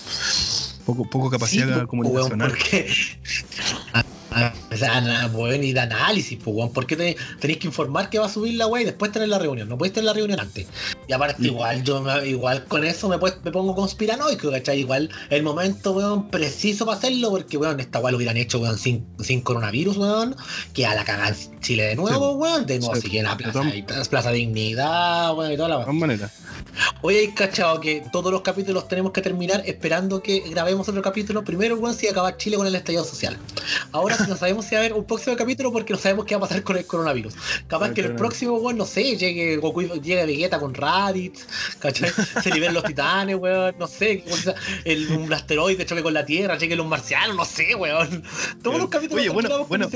Poco, 0.86 1.08
poco 1.08 1.30
capacidad 1.30 1.66
Sí, 1.66 1.72
pues, 1.74 1.86
comunicacional. 1.86 2.48
weón, 2.48 2.58
porque. 2.60 2.90
Ah, 3.94 4.04
ah, 4.30 4.54
o 4.72 4.76
sea, 4.76 5.00
na- 5.02 5.26
weón, 5.26 5.62
y 5.62 5.72
de 5.74 5.80
análisis, 5.80 6.38
pues, 6.42 6.56
weón. 6.56 6.72
¿Por 6.72 6.86
qué 6.86 6.96
te- 6.96 7.16
tenéis 7.38 7.58
que 7.60 7.66
informar 7.66 8.08
que 8.08 8.18
va 8.18 8.26
a 8.26 8.28
subir 8.30 8.54
la 8.54 8.66
weá 8.66 8.80
y 8.82 8.86
después 8.86 9.12
tener 9.12 9.28
la 9.28 9.38
reunión? 9.38 9.68
No 9.68 9.76
podéis 9.76 9.92
tener 9.92 10.06
la 10.06 10.14
reunión 10.14 10.40
antes. 10.40 10.66
Y 11.12 11.14
aparte, 11.14 11.44
igual, 11.46 11.82
yo 11.84 12.00
me- 12.00 12.26
igual 12.26 12.64
con 12.64 12.84
eso 12.84 13.06
me, 13.06 13.18
pues- 13.18 13.36
me 13.44 13.50
pongo 13.52 13.74
conspiranoico, 13.74 14.50
¿cachai? 14.50 14.78
Igual 14.80 15.10
el 15.28 15.42
momento, 15.42 15.92
weón, 15.92 16.30
preciso 16.30 16.86
para 16.86 16.96
hacerlo, 16.96 17.28
porque, 17.28 17.58
weón, 17.58 17.78
esta 17.80 17.98
weá 18.00 18.12
lo 18.12 18.16
hubieran 18.16 18.38
hecho, 18.38 18.58
weón, 18.60 18.78
sin, 18.78 19.06
sin 19.20 19.42
coronavirus, 19.42 19.98
weón. 19.98 20.34
Que 20.72 20.86
a 20.86 20.94
la 20.94 21.04
cagada 21.04 21.28
en 21.50 21.60
Chile 21.60 21.82
de 21.82 21.96
nuevo, 21.96 22.30
Sí, 22.30 22.36
weón. 22.38 22.64
De 22.66 22.78
nuevo, 22.78 22.94
sí, 22.94 23.02
si 23.02 23.10
quieren 23.10 23.30
a 23.30 23.34
de 23.36 23.44
Plaza, 23.44 23.76
y- 23.76 23.82
Plaza 24.08 24.30
Dignidad, 24.32 25.36
weón, 25.36 25.52
y 25.52 25.56
toda 25.56 25.68
la 25.68 25.74
De 25.74 25.78
weá. 25.80 25.84
todas 25.86 26.00
maneras. 26.00 26.32
Oye, 27.02 27.34
cachado 27.34 27.78
que 27.80 28.02
todos 28.10 28.32
los 28.32 28.40
capítulos 28.40 28.88
tenemos 28.88 29.12
que 29.12 29.20
terminar 29.20 29.62
esperando 29.66 30.22
que 30.22 30.40
grabemos 30.48 30.88
otro 30.88 31.02
capítulo. 31.02 31.44
Primero, 31.44 31.76
weón, 31.76 31.94
si 31.94 32.08
acabar 32.08 32.38
Chile 32.38 32.56
con 32.56 32.66
el 32.66 32.74
estallido 32.74 33.04
social. 33.04 33.36
Ahora 33.90 34.16
sí 34.16 34.24
no 34.28 34.36
sabemos 34.36 34.64
si 34.64 34.74
va 34.74 34.80
a 34.80 34.84
haber 34.84 34.94
un 34.94 35.04
próximo 35.04 35.36
capítulo 35.36 35.70
porque 35.72 35.92
no 35.92 35.98
sabemos 35.98 36.24
qué 36.24 36.34
va 36.34 36.46
a 36.46 36.48
pasar 36.48 36.62
con 36.62 36.78
el 36.78 36.86
coronavirus. 36.86 37.34
Capaz 37.66 37.88
El 37.88 37.94
que 37.94 38.00
el 38.00 38.14
próximo, 38.14 38.54
weón, 38.54 38.78
no 38.78 38.86
sé, 38.86 39.16
llegue 39.18 39.56
Goku, 39.58 39.82
llegue 39.82 40.24
Vegeta 40.24 40.58
con 40.60 40.72
Raditz, 41.06 41.46
¿cachai? 41.78 42.10
Se 42.42 42.50
liberen 42.50 42.74
los 42.74 42.84
titanes, 42.84 43.36
weón, 43.36 43.74
no 43.78 43.86
sé, 43.86 44.24
el, 44.84 45.10
un 45.12 45.32
asteroide 45.32 45.84
choque 45.84 46.02
con 46.02 46.14
la 46.14 46.24
Tierra, 46.24 46.56
llegue 46.58 46.76
los 46.76 46.86
marcianos, 46.86 47.36
no 47.36 47.44
sé, 47.44 47.74
weón. 47.74 48.22
Todos 48.62 48.78
los 48.78 48.88
capítulos 48.88 49.20
Oye, 49.20 49.28
bueno, 49.30 49.48
bueno, 49.66 49.88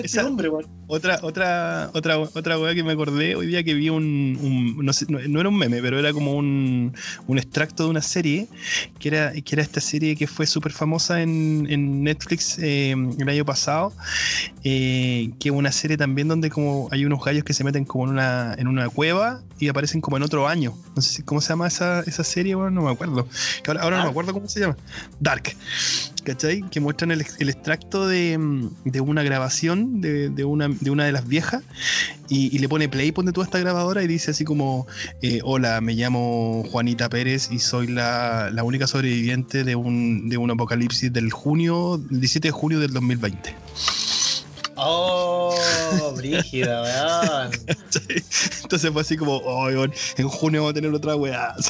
weón. 0.50 0.66
Otra, 0.88 1.18
otra, 1.22 1.90
otra, 1.94 2.18
otra 2.18 2.58
weá 2.58 2.74
que 2.74 2.82
me 2.84 2.92
acordé 2.92 3.34
hoy 3.36 3.46
día 3.46 3.62
que 3.64 3.74
vi 3.74 3.88
un, 3.88 4.38
un- 4.40 4.84
no, 4.84 4.92
sé, 4.92 5.06
no, 5.08 5.18
no 5.28 5.40
era 5.40 5.48
un 5.48 5.56
meme, 5.56 5.80
pero 5.82 5.98
era 5.98 6.12
como 6.12 6.32
un, 6.34 6.94
un 7.26 7.38
extracto 7.38 7.84
de 7.84 7.90
una 7.90 8.02
serie, 8.02 8.48
que 8.98 9.08
era, 9.08 9.32
que 9.32 9.54
era 9.54 9.62
esta 9.62 9.80
serie 9.80 10.16
que 10.16 10.26
fue 10.26 10.46
súper 10.46 10.72
famosa 10.72 11.22
en, 11.22 11.66
en 11.70 12.02
Netflix 12.02 12.58
eh, 12.58 12.92
el 13.18 13.28
año 13.28 13.44
pasado, 13.44 13.92
eh, 14.64 15.30
que 15.40 15.48
es 15.48 15.54
una 15.54 15.72
serie 15.72 15.96
también 15.96 16.28
donde 16.28 16.50
como 16.50 16.88
hay 16.90 17.04
unos 17.04 17.24
gallos 17.24 17.44
que 17.44 17.52
se 17.52 17.64
meten 17.64 17.84
como 17.84 18.04
en 18.04 18.10
una, 18.10 18.54
en 18.58 18.68
una 18.68 18.88
cueva 18.88 19.42
y 19.58 19.68
aparecen 19.68 20.00
como 20.00 20.16
en 20.16 20.22
otro 20.22 20.46
año. 20.48 20.74
No 20.94 21.02
sé 21.02 21.10
si- 21.16 21.22
cómo 21.22 21.40
se 21.40 21.48
llama 21.50 21.66
esa, 21.68 22.00
esa 22.00 22.24
serie, 22.24 22.54
bueno, 22.54 22.70
no 22.70 22.82
me 22.82 22.90
acuerdo. 22.90 23.26
Que 23.62 23.70
ahora, 23.70 23.82
ahora 23.82 23.96
no 23.98 24.04
me 24.04 24.10
acuerdo 24.10 24.32
cómo 24.32 24.48
se 24.48 24.60
llama. 24.60 24.76
Dark. 25.20 25.54
¿Cachai? 26.24 26.62
Que 26.70 26.80
muestran 26.80 27.12
el, 27.12 27.24
el 27.38 27.48
extracto 27.48 28.08
de, 28.08 28.36
de 28.84 29.00
una 29.00 29.22
grabación 29.22 30.00
de, 30.00 30.28
de 30.28 30.44
una, 30.44 30.66
de 30.68 30.90
una 30.90 31.04
de 31.04 31.12
las 31.12 31.28
viejas 31.28 31.62
y, 32.28 32.54
y 32.54 32.58
le 32.58 32.68
pone 32.68 32.88
play, 32.88 33.12
pone 33.12 33.30
toda 33.30 33.44
esta 33.44 33.60
grabadora 33.60 34.02
y 34.02 34.08
dice 34.08 34.32
así 34.32 34.44
como, 34.44 34.88
eh, 35.22 35.38
hola, 35.44 35.80
me 35.80 35.94
llamo 35.94 36.64
Juanita 36.72 37.08
Pérez 37.08 37.48
y 37.52 37.60
soy 37.60 37.86
la, 37.86 38.50
la 38.52 38.64
única 38.64 38.88
sobreviviente 38.88 39.62
de 39.62 39.76
un, 39.76 40.28
de 40.28 40.36
un 40.36 40.50
apocalipsis 40.50 41.12
del 41.12 41.30
junio, 41.30 41.94
el 42.10 42.18
17 42.20 42.48
de 42.48 42.52
junio 42.52 42.80
del 42.80 42.92
2020. 42.92 43.54
Oh, 44.76 45.54
brígida, 46.16 46.82
weón. 46.82 47.50
Entonces 48.62 48.92
fue 48.92 49.02
así 49.02 49.16
como, 49.16 49.36
oh, 49.36 49.66
weón, 49.66 49.92
en 50.16 50.28
junio 50.28 50.60
vamos 50.60 50.72
a 50.72 50.74
tener 50.74 50.92
otra 50.92 51.16
weá. 51.16 51.54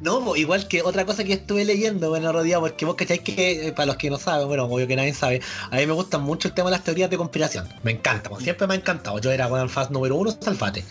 No, 0.00 0.34
igual 0.36 0.66
que 0.68 0.82
otra 0.82 1.04
cosa 1.04 1.24
que 1.24 1.34
estuve 1.34 1.64
leyendo, 1.64 2.08
bueno, 2.08 2.32
Rodía, 2.32 2.58
porque 2.58 2.84
vos 2.84 2.96
cacháis 2.96 3.20
que, 3.20 3.68
eh, 3.68 3.72
para 3.72 3.86
los 3.86 3.96
que 3.96 4.10
no 4.10 4.18
saben, 4.18 4.48
bueno, 4.48 4.64
obvio 4.64 4.86
que 4.86 4.96
nadie 4.96 5.14
sabe, 5.14 5.40
a 5.70 5.76
mí 5.76 5.86
me 5.86 5.92
gustan 5.92 6.22
mucho 6.22 6.48
el 6.48 6.54
tema 6.54 6.70
de 6.70 6.76
las 6.76 6.84
teorías 6.84 7.08
de 7.10 7.16
conspiración. 7.16 7.68
Me 7.82 7.92
encanta, 7.92 8.28
mo, 8.28 8.40
siempre 8.40 8.66
me 8.66 8.74
ha 8.74 8.76
encantado. 8.76 9.18
Yo 9.20 9.30
era 9.30 9.48
con 9.48 9.68
fan 9.68 9.88
número 9.90 10.16
uno, 10.16 10.36
Salfate. 10.38 10.84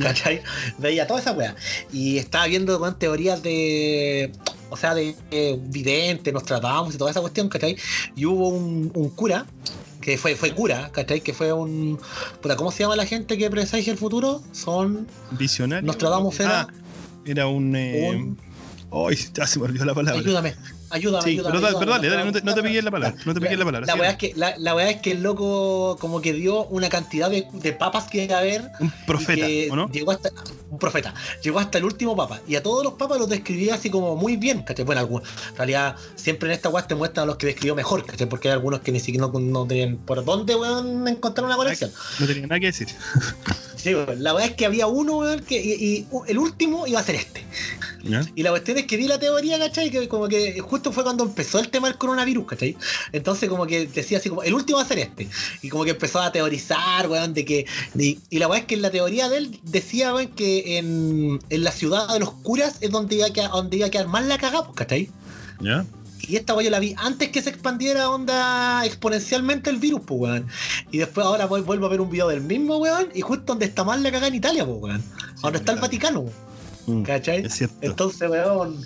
¿Cachai? 0.00 0.42
Veía 0.78 1.06
toda 1.06 1.20
esa 1.20 1.32
weá. 1.32 1.54
Y 1.92 2.18
estaba 2.18 2.46
viendo 2.46 2.78
con 2.78 2.98
teorías 2.98 3.42
de. 3.42 4.32
O 4.70 4.76
sea, 4.76 4.94
de 4.94 5.14
eh, 5.30 5.58
vidente, 5.60 6.32
nos 6.32 6.44
tratamos 6.44 6.94
y 6.94 6.98
toda 6.98 7.10
esa 7.10 7.20
cuestión, 7.20 7.48
¿cachai? 7.48 7.76
Y 8.16 8.24
hubo 8.24 8.48
un, 8.48 8.90
un 8.94 9.10
cura, 9.10 9.46
que 10.04 10.18
fue, 10.18 10.36
fue 10.36 10.52
cura, 10.54 10.90
¿cachai? 10.92 11.22
Que 11.22 11.32
fue 11.32 11.50
un. 11.52 11.98
Puta, 12.42 12.56
¿Cómo 12.56 12.70
se 12.70 12.80
llama 12.82 12.94
la 12.94 13.06
gente 13.06 13.38
que 13.38 13.48
presagia 13.48 13.90
el 13.90 13.98
futuro? 13.98 14.42
Son. 14.52 15.06
Visionario. 15.30 15.86
Nostradamus 15.86 16.38
era- 16.40 16.60
Ah, 16.62 16.68
era 17.24 17.46
un... 17.46 17.74
eh, 17.74 18.10
Un- 18.14 18.38
ya 19.34 19.46
se 19.46 19.58
me 19.58 19.64
olvidó 19.64 19.84
la 19.86 19.94
palabra. 19.94 20.20
Ayúdame, 20.20 20.54
ayúdame, 20.94 21.24
Sí, 21.24 21.30
ayúdame. 21.30 21.50
pero, 21.50 21.60
dale, 21.60 21.66
ayúdame, 21.66 21.78
pero 21.78 21.92
dale, 21.92 22.08
dale, 22.08 22.24
no 22.24 22.32
te, 22.32 22.42
no 22.42 22.54
te 22.54 22.62
piques 22.62 22.84
la 22.84 22.90
palabra. 22.90 23.16
No 23.24 23.34
te 23.34 23.40
piques 23.40 23.58
la 23.58 23.64
palabra. 23.64 23.86
La 23.86 23.92
sí. 23.92 24.00
weá 24.00 24.10
es 24.10 24.16
que, 24.16 24.32
la, 24.36 24.54
la 24.58 24.74
weá 24.74 24.90
es 24.90 25.00
que 25.00 25.10
el 25.12 25.22
loco 25.22 25.96
como 26.00 26.20
que 26.20 26.32
dio 26.32 26.64
una 26.66 26.88
cantidad 26.88 27.30
de, 27.30 27.46
de 27.52 27.72
papas 27.72 28.04
que 28.10 28.24
iba 28.24 28.36
a 28.36 28.40
haber. 28.40 28.70
Un 28.80 28.92
profeta, 29.06 29.46
¿o 29.70 29.76
no? 29.76 29.90
Llegó 29.90 30.12
hasta, 30.12 30.30
un 30.70 30.78
profeta. 30.78 31.14
Llegó 31.42 31.58
hasta 31.58 31.78
el 31.78 31.84
último 31.84 32.16
papa. 32.16 32.40
Y 32.46 32.56
a 32.56 32.62
todos 32.62 32.84
los 32.84 32.94
papas 32.94 33.18
los 33.18 33.28
describía 33.28 33.74
así 33.74 33.90
como 33.90 34.16
muy 34.16 34.36
bien, 34.36 34.62
¿cachai? 34.62 34.84
Bueno, 34.84 35.00
algunos, 35.00 35.28
en 35.50 35.56
realidad 35.56 35.96
siempre 36.14 36.48
en 36.48 36.54
esta 36.54 36.68
weá 36.68 36.86
te 36.86 36.94
muestran 36.94 37.24
a 37.24 37.26
los 37.26 37.36
que 37.36 37.46
describió 37.46 37.74
mejor, 37.74 38.04
¿cachai? 38.06 38.28
Porque 38.28 38.48
hay 38.48 38.54
algunos 38.54 38.80
que 38.80 38.92
ni 38.92 39.00
siquiera 39.00 39.26
no, 39.26 39.38
no 39.38 39.66
tenían 39.66 39.96
por 39.98 40.24
dónde, 40.24 40.54
weón, 40.54 41.06
encontrar 41.08 41.46
una 41.46 41.56
conexión. 41.56 41.90
No 42.20 42.26
tenía 42.26 42.46
nada 42.46 42.60
que 42.60 42.66
decir. 42.66 42.88
Sí. 43.84 43.94
La 44.18 44.34
weá 44.34 44.46
es 44.46 44.52
que 44.52 44.64
había 44.64 44.86
uno, 44.86 45.18
weón, 45.18 45.40
que, 45.40 45.60
y, 45.60 45.72
y 45.72 46.06
el 46.26 46.38
último 46.38 46.86
iba 46.86 47.00
a 47.00 47.02
ser 47.02 47.16
este. 47.16 47.44
¿Ya? 48.02 48.22
Y 48.34 48.42
la 48.42 48.50
cuestión 48.50 48.78
es 48.78 48.86
que 48.86 48.96
vi 48.96 49.06
la 49.06 49.18
teoría, 49.18 49.58
¿cachai? 49.58 49.90
Que 49.90 50.08
como 50.08 50.26
que 50.26 50.58
justo 50.60 50.90
fue 50.90 51.04
cuando 51.04 51.24
empezó 51.24 51.58
el 51.58 51.68
tema 51.68 51.88
del 51.88 51.98
coronavirus, 51.98 52.46
¿cachai? 52.46 52.76
Entonces 53.12 53.48
como 53.48 53.66
que 53.66 53.86
decía 53.86 54.18
así 54.18 54.30
como, 54.30 54.42
el 54.42 54.54
último 54.54 54.78
va 54.78 54.84
a 54.84 54.88
ser 54.88 55.00
este. 55.00 55.28
Y 55.60 55.68
como 55.68 55.84
que 55.84 55.90
empezó 55.90 56.20
a 56.20 56.32
teorizar, 56.32 57.08
weón, 57.08 57.34
de 57.34 57.44
que... 57.44 57.66
Y, 57.98 58.20
y 58.30 58.38
la 58.38 58.48
weá 58.48 58.60
es 58.60 58.64
que 58.66 58.74
en 58.74 58.82
la 58.82 58.90
teoría 58.90 59.28
de 59.28 59.36
él 59.36 59.60
decía, 59.64 60.14
weón, 60.14 60.28
que 60.28 60.78
en, 60.78 61.40
en 61.50 61.64
la 61.64 61.70
ciudad 61.70 62.08
de 62.08 62.20
los 62.20 62.32
curas 62.32 62.78
es 62.80 62.90
donde 62.90 63.16
iba 63.16 63.26
a 63.26 63.32
quedar, 63.34 63.50
donde 63.50 63.76
iba 63.76 63.86
a 63.86 63.90
quedar 63.90 64.08
más 64.08 64.24
la 64.24 64.38
cagada, 64.38 64.64
pues, 64.64 64.76
¿cachai? 64.76 65.10
¿Ya? 65.60 65.84
Y 66.28 66.36
esta 66.36 66.54
weá 66.54 66.64
yo 66.64 66.70
la 66.70 66.78
vi 66.80 66.94
antes 66.98 67.28
que 67.30 67.42
se 67.42 67.50
expandiera 67.50 68.08
onda 68.10 68.84
exponencialmente 68.84 69.70
el 69.70 69.76
virus, 69.78 70.00
pues 70.06 70.20
weón. 70.20 70.46
Y 70.90 70.98
después 70.98 71.26
ahora 71.26 71.46
voy- 71.46 71.62
vuelvo 71.62 71.86
a 71.86 71.88
ver 71.88 72.00
un 72.00 72.10
video 72.10 72.28
del 72.28 72.40
mismo 72.42 72.78
weón. 72.78 73.08
Y 73.14 73.20
justo 73.20 73.44
donde 73.46 73.66
está 73.66 73.84
mal 73.84 74.02
la 74.02 74.10
cagada 74.10 74.28
en 74.28 74.34
Italia, 74.36 74.64
pues 74.64 74.78
weón. 74.80 75.02
Donde 75.42 75.58
está 75.58 75.72
el. 75.72 75.78
Vaticano, 75.80 76.24
Mm, 76.86 77.02
¿cachai? 77.02 77.44
Es. 77.46 77.62
Entonces, 77.80 78.28
weón. 78.30 78.78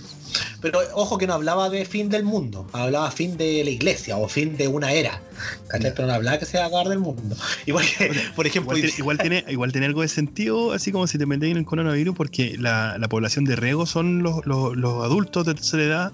Pero 0.60 0.80
ojo 0.94 1.18
que 1.18 1.26
no 1.26 1.34
hablaba 1.34 1.68
de 1.70 1.84
fin 1.84 2.08
del 2.08 2.24
mundo, 2.24 2.66
hablaba 2.72 3.10
fin 3.10 3.36
de 3.36 3.62
la 3.64 3.70
iglesia 3.70 4.16
o 4.16 4.28
fin 4.28 4.56
de 4.56 4.66
una 4.68 4.92
era. 4.92 5.20
¿Cachai? 5.68 5.92
Pero 5.94 6.08
no 6.08 6.14
hablaba 6.14 6.38
que 6.38 6.46
se 6.46 6.58
va 6.58 6.64
a 6.64 6.66
acabar 6.66 6.88
del 6.88 6.98
mundo. 6.98 7.36
Igual 7.66 7.84
que, 7.86 8.12
por 8.34 8.46
ejemplo, 8.46 8.76
Igual, 8.76 8.82
tiene- 8.90 8.98
igual 8.98 9.18
tiene, 9.42 9.44
igual 9.48 9.72
tiene 9.72 9.86
algo 9.86 10.02
de 10.02 10.08
sentido, 10.08 10.72
así 10.72 10.90
como 10.92 11.06
si 11.06 11.16
te 11.18 11.26
metes 11.26 11.50
en 11.50 11.56
el 11.58 11.64
coronavirus, 11.64 12.14
porque 12.16 12.56
la, 12.58 12.98
la 12.98 13.08
población 13.08 13.44
de 13.44 13.56
riesgo 13.56 13.86
son 13.86 14.22
los, 14.22 14.44
los- 14.46 14.76
los 14.76 15.04
adultos 15.04 15.46
de 15.46 15.54
tercera 15.54 15.82
edad 15.84 16.12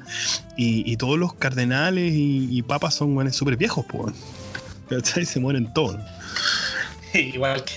y, 0.57 0.91
y 0.91 0.97
todos 0.97 1.19
los 1.19 1.35
cardenales 1.35 2.13
y, 2.13 2.49
y 2.51 2.63
papas 2.63 2.95
son 2.95 3.33
súper 3.33 3.57
viejos, 3.57 3.85
pues. 3.89 4.15
¿Cachai? 4.91 5.25
Se 5.25 5.41
mueren 5.41 5.73
todos. 5.73 5.97
Igual 7.15 7.63
que 7.65 7.73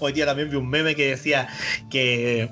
hoy 0.00 0.12
día 0.12 0.26
también 0.26 0.50
vi 0.50 0.56
un 0.56 0.68
meme 0.68 0.94
que 0.94 1.08
decía 1.08 1.48
que 1.90 2.50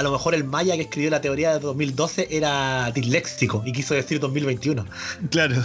a 0.00 0.02
lo 0.02 0.10
mejor 0.12 0.34
el 0.34 0.44
maya 0.44 0.74
que 0.76 0.82
escribió 0.82 1.10
la 1.10 1.20
teoría 1.20 1.52
de 1.52 1.60
2012 1.60 2.28
era 2.30 2.90
disléxico 2.92 3.62
y 3.66 3.72
quiso 3.72 3.94
decir 3.94 4.18
2021. 4.20 4.84
Claro. 5.30 5.56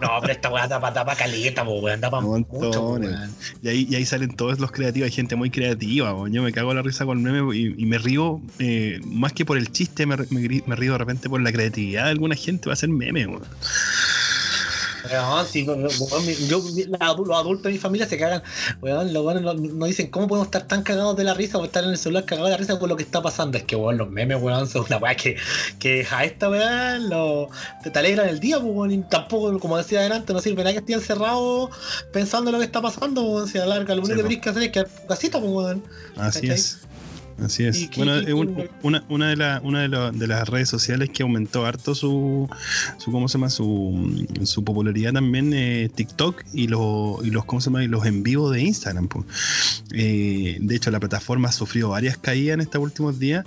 No, 0.00 0.08
pero 0.20 0.32
esta 0.32 0.50
weá 0.50 0.68
tapa, 0.68 0.92
tapa 0.92 1.14
caleta, 1.16 1.62
weón, 1.64 2.00
tapa 2.00 2.20
mucho, 2.20 2.48
weón. 3.08 3.34
Y 3.62 3.68
ahí, 3.68 3.86
y 3.90 3.94
ahí 3.96 4.04
salen 4.06 4.34
todos 4.34 4.58
los 4.58 4.70
creativos, 4.72 5.06
hay 5.06 5.12
gente 5.12 5.36
muy 5.36 5.50
creativa, 5.50 6.14
weón. 6.14 6.32
yo 6.32 6.42
me 6.42 6.52
cago 6.52 6.72
la 6.74 6.82
risa 6.82 7.04
con 7.04 7.18
el 7.18 7.24
meme 7.32 7.56
y, 7.56 7.74
y 7.76 7.86
me 7.86 7.98
río, 7.98 8.40
eh, 8.58 9.00
más 9.04 9.32
que 9.32 9.44
por 9.44 9.56
el 9.58 9.70
chiste, 9.72 10.06
me, 10.06 10.16
me 10.16 10.40
gri- 10.40 10.62
me 10.66 10.76
río 10.76 10.92
de 10.92 10.98
repente 10.98 11.28
por 11.28 11.40
la 11.42 11.52
creatividad 11.52 12.04
de 12.04 12.10
alguna 12.10 12.34
gente 12.34 12.68
va 12.68 12.72
a 12.72 12.74
hacer 12.74 12.88
meme, 12.88 13.26
weón. 13.26 13.42
Weón, 15.08 16.26
mi- 16.26 16.34
yo- 16.48 16.62
los 17.26 17.36
adultos 17.38 17.64
de 17.64 17.70
mi 17.72 17.78
familia 17.78 18.06
se 18.06 18.18
cagan. 18.18 18.42
Weón, 18.82 19.12
los 19.12 19.24
weones 19.24 19.42
no, 19.42 19.86
dicen 19.86 20.08
cómo 20.10 20.28
podemos 20.28 20.46
estar 20.48 20.66
tan 20.66 20.82
cagados 20.82 21.16
de 21.16 21.24
la 21.24 21.34
risa 21.34 21.58
o 21.58 21.64
estar 21.64 21.84
en 21.84 21.90
el 21.90 21.98
celular 21.98 22.24
cagados 22.24 22.48
de 22.48 22.52
la 22.52 22.56
risa 22.58 22.78
por 22.78 22.88
lo 22.88 22.96
que 22.96 23.02
está 23.02 23.22
pasando. 23.22 23.56
Es 23.58 23.64
que, 23.64 23.76
weón, 23.76 23.96
los 23.98 24.10
memes, 24.10 24.40
weón, 24.42 24.68
son 24.68 24.84
una 24.86 24.98
weá 24.98 25.14
que, 25.14 25.36
que 25.78 26.06
a 26.10 26.24
esta 26.24 26.50
weá 26.50 26.98
lo, 26.98 27.48
te, 27.82 27.90
te 27.90 27.98
alegran 27.98 28.28
el 28.28 28.40
día, 28.40 28.58
pues, 28.60 28.72
weón, 28.74 28.90
y 28.92 28.98
tampoco, 29.02 29.58
como 29.58 29.76
decía 29.76 30.00
adelante, 30.00 30.32
no 30.32 30.40
sirve 30.40 30.62
nada 30.62 30.72
que 30.72 30.78
esté 30.80 30.92
encerrado 30.94 31.70
pensando 32.12 32.50
en 32.50 32.52
lo 32.54 32.58
que 32.58 32.66
está 32.66 32.80
pasando, 32.82 33.22
weón. 33.22 33.48
Si 33.48 33.58
a 33.58 33.62
la 33.66 33.76
larga 33.76 33.94
lo 33.94 34.02
único 34.02 34.14
Sí, 34.14 34.16
que 34.16 34.22
po. 34.22 34.28
tenéis 34.28 34.70
que 34.72 34.80
hacer 34.80 34.94
es 34.94 35.00
tu 35.02 35.06
casita, 35.06 35.40
pues, 35.40 35.52
weón. 35.52 35.84
Así 36.16 36.40
¿Cachai? 36.40 36.54
es. 36.56 36.78
Así 37.44 37.64
es. 37.64 37.88
Bueno, 37.96 38.14
un- 38.36 38.68
una, 38.82 39.04
una, 39.08 39.28
de, 39.30 39.36
la- 39.36 39.60
una 39.64 39.80
de, 39.82 39.88
la- 39.88 40.10
de 40.10 40.26
las 40.26 40.48
redes 40.48 40.68
sociales 40.68 41.10
que 41.10 41.22
aumentó 41.22 41.64
harto 41.66 41.94
su, 41.94 42.48
su 42.98 43.10
¿cómo 43.10 43.28
se 43.28 43.38
llama? 43.38 43.50
Su, 43.50 44.26
su 44.44 44.62
popularidad 44.64 45.12
también, 45.12 45.52
eh, 45.54 45.90
TikTok 45.94 46.42
y, 46.52 46.66
los 46.68 47.24
y 47.24 47.30
los, 47.30 47.44
¿cómo 47.46 47.60
se 47.60 47.66
llama? 47.70 47.82
Y 47.84 47.88
los 47.88 48.04
en 48.06 48.22
vivo 48.22 48.50
de 48.50 48.60
Instagram. 48.62 49.08
Eh, 49.92 50.58
de 50.60 50.76
hecho, 50.76 50.90
la 50.90 51.00
plataforma 51.00 51.48
ha 51.48 51.52
sufrido 51.52 51.88
varias 51.90 52.18
caídas 52.18 52.54
en 52.54 52.60
estos 52.60 52.80
últimos 52.82 53.18
días, 53.18 53.44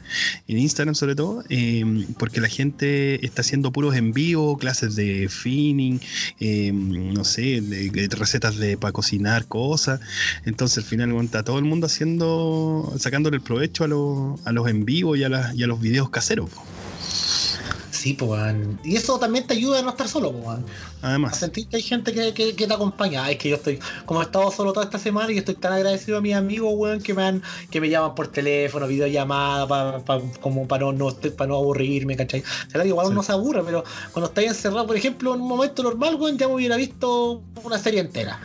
en 0.47 0.57
Instagram 0.59 0.95
sobre 0.95 1.15
todo, 1.15 1.43
eh, 1.49 2.05
porque 2.17 2.41
la 2.41 2.49
gente 2.49 3.25
está 3.25 3.41
haciendo 3.41 3.71
puros 3.71 3.95
en 3.95 4.11
vivo, 4.11 4.57
clases 4.57 4.95
de 4.95 5.29
finning, 5.29 5.99
eh, 6.39 6.71
no 6.73 7.23
sé, 7.23 7.61
de, 7.61 7.89
de 7.89 8.07
recetas 8.15 8.57
de 8.57 8.77
para 8.77 8.91
cocinar 8.91 9.45
cosas. 9.47 9.99
Entonces 10.45 10.79
al 10.79 10.83
final 10.83 11.13
está 11.23 11.43
todo 11.43 11.59
el 11.59 11.65
mundo 11.65 11.85
haciendo, 11.87 12.91
sacándole 12.97 13.37
el 13.37 13.43
provecho 13.43 13.82
a, 13.83 13.87
los- 13.87 14.39
a 14.45 14.51
los 14.51 14.67
en 14.67 14.85
vivo 14.85 15.15
y 15.15 15.23
a, 15.23 15.29
las- 15.29 15.55
y 15.55 15.63
a 15.63 15.67
los 15.67 15.79
videos 15.79 16.09
caseros. 16.09 16.49
po. 16.49 16.61
Sí, 17.91 18.17
weón. 18.19 18.79
Y 18.83 18.95
eso 18.97 19.17
también 19.17 19.47
te 19.47 19.53
ayuda 19.53 19.79
a 19.79 19.81
no 19.81 19.89
estar 19.89 20.07
solo. 20.09 20.33
Además, 21.03 21.43
hay 21.73 21.81
gente 21.81 22.13
que, 22.13 22.33
que, 22.33 22.55
que 22.55 22.65
te 22.65 22.73
acompaña. 22.73 23.25
Ay, 23.25 23.33
es 23.33 23.39
que 23.39 23.49
yo 23.49 23.57
estoy, 23.57 23.77
como 24.05 24.21
he 24.21 24.23
estado 24.23 24.49
solo 24.51 24.71
toda 24.71 24.85
esta 24.85 24.97
semana 24.97 25.33
y 25.33 25.37
estoy 25.37 25.55
tan 25.55 25.73
agradecido 25.73 26.17
a 26.17 26.21
mis 26.21 26.33
amigos, 26.33 26.71
weón, 26.77 27.01
que 27.01 27.13
me 27.13 27.23
han, 27.23 27.43
que 27.69 27.81
me 27.81 27.89
llaman 27.89 28.15
por 28.15 28.29
teléfono, 28.29 28.87
videollamada, 28.87 29.67
pa, 29.67 29.99
pa- 29.99 30.21
como 30.39 30.65
para 30.65 30.85
no, 30.85 30.93
no, 30.93 31.11
no 31.47 31.55
aburrirme, 31.57 32.15
¿cachai? 32.15 32.39
O 32.41 32.71
sea, 32.71 32.85
igual 32.85 33.07
uno 33.07 33.21
se 33.21 33.33
aburre, 33.33 33.63
pero 33.65 33.83
cuando 34.13 34.29
estáis 34.29 34.47
encerrado, 34.47 34.87
por 34.87 34.95
ejemplo, 34.95 35.35
en 35.35 35.41
un 35.41 35.47
momento 35.49 35.83
normal, 35.83 36.15
weón, 36.15 36.37
ya 36.37 36.47
me 36.47 36.53
hubiera 36.55 36.77
visto 36.77 37.41
una 37.63 37.77
serie 37.77 37.99
entera. 37.99 38.39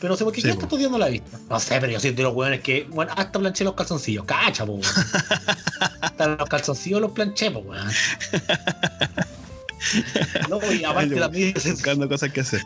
Pero 0.00 0.12
no 0.12 0.16
sé 0.16 0.24
por 0.24 0.32
qué 0.32 0.40
Sí, 0.40 0.48
¿qué 0.48 0.66
po. 0.66 0.78
no 0.78 0.98
la 0.98 1.06
he 1.08 1.12
visto. 1.12 1.38
No 1.48 1.60
sé, 1.60 1.78
pero 1.80 1.92
yo 1.92 2.00
soy 2.00 2.10
de 2.10 2.22
los 2.24 2.34
weones 2.34 2.60
que, 2.60 2.88
bueno, 2.90 3.12
hasta 3.16 3.38
planché 3.38 3.62
los 3.62 3.74
calzoncillos, 3.74 4.24
cacha, 4.24 4.66
po, 4.66 4.72
weón. 4.72 4.84
Hasta 6.00 6.26
los 6.26 6.48
calzoncillos 6.48 7.00
los 7.00 7.12
planché, 7.12 7.50
po, 7.52 7.60
weón. 7.60 7.86
No, 10.48 10.58
y 10.72 10.84
aparte 10.84 11.16
también 11.16 11.54
buscando 11.54 12.08
cosas 12.08 12.30
que 12.32 12.40
hacer. 12.40 12.62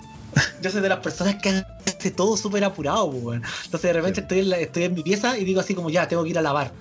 yo 0.60 0.70
soy 0.70 0.80
de 0.80 0.88
las 0.88 0.98
personas 0.98 1.36
que 1.36 1.62
hace 1.86 2.10
todo 2.10 2.36
súper 2.36 2.64
apurado, 2.64 3.04
weón. 3.06 3.42
Entonces 3.64 3.82
de 3.88 3.92
repente 3.92 4.20
estoy 4.22 4.40
en, 4.40 4.50
la- 4.50 4.58
estoy 4.58 4.84
en 4.84 4.94
mi 4.94 5.02
pieza 5.02 5.38
y 5.38 5.44
digo 5.44 5.60
así 5.60 5.74
como, 5.74 5.90
ya, 5.90 6.08
tengo 6.08 6.24
que 6.24 6.30
ir 6.30 6.38
a 6.38 6.42
lavar. 6.42 6.72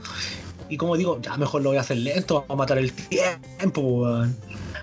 Y 0.69 0.77
como 0.77 0.97
digo, 0.97 1.19
ya, 1.21 1.37
mejor 1.37 1.61
lo 1.61 1.69
voy 1.69 1.77
a 1.77 1.81
hacer 1.81 1.97
lento, 1.97 2.35
vamos 2.47 2.49
a 2.49 2.55
matar 2.55 2.77
el 2.79 2.91
tiempo, 2.93 3.81
weón. 3.81 4.35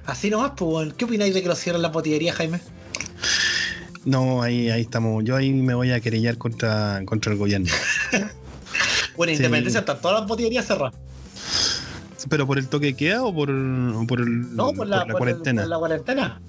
Así 0.07 0.31
nomás, 0.31 0.53
pues, 0.57 0.71
weón. 0.73 0.93
¿Qué 0.93 1.05
opináis 1.05 1.35
de 1.35 1.43
que 1.43 1.49
lo 1.49 1.55
cierren 1.57 1.83
las 1.83 1.93
botillerías, 1.93 2.37
Jaime? 2.37 2.61
No, 4.05 4.43
ahí, 4.43 4.71
ahí 4.71 4.83
estamos. 4.83 5.25
Yo 5.25 5.37
ahí 5.37 5.53
me 5.53 5.75
voy 5.75 5.91
a 5.93 6.01
querellar 6.01 6.39
contra, 6.39 7.03
contra 7.05 7.33
el 7.33 7.39
gobierno. 7.39 7.69
Bueno, 9.17 9.33
en 9.33 9.37
Sí. 9.39 9.45
Independencia 9.45 9.81
están 9.81 10.01
todas 10.01 10.21
las 10.21 10.29
botillerías 10.29 10.67
cerradas. 10.67 10.95
¿Pero 12.29 12.47
por 12.47 12.59
el 12.59 12.69
toque 12.69 12.87
de 12.87 12.95
queda 12.95 13.23
o 13.25 13.35
por, 13.35 13.51
o 13.51 14.07
por, 14.07 14.21
el- 14.21 14.55
No, 14.55 14.73
por 14.73 14.87
la, 14.87 15.05
por 15.07 15.19
cuarentena? 15.19 15.63
por 15.63 15.71
la 15.71 15.79
cuarentena. 15.79 16.41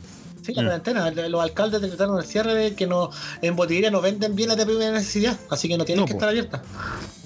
Sí, 0.46 0.54
la 0.54 0.64
Mm. 0.64 0.66
cuarentena. 0.66 1.12
Los 1.30 1.42
alcaldes 1.42 1.82
decretaron 1.82 2.18
el 2.20 2.26
cierre 2.26 2.54
de 2.56 2.76
que 2.76 2.88
no 2.88 3.10
en 3.42 3.56
botillería 3.56 3.92
no 3.92 4.02
venden 4.02 4.36
bienes 4.36 4.58
de 4.58 4.66
primera 4.66 4.92
necesidad, 4.92 5.38
así 5.50 5.68
que 5.68 5.78
no 5.78 5.86
tienen 5.86 6.02
No, 6.02 6.06
que 6.08 6.14
po. 6.14 6.18
estar 6.18 6.30
abiertas. 6.30 6.62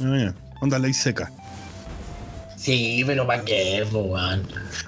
Ah. 0.02 0.34
Onda 0.62 0.80
ley 0.80 0.94
seca. 0.94 1.32
Sí, 2.58 3.04
pero 3.06 3.28
¿para 3.28 3.44
qué? 3.46 3.86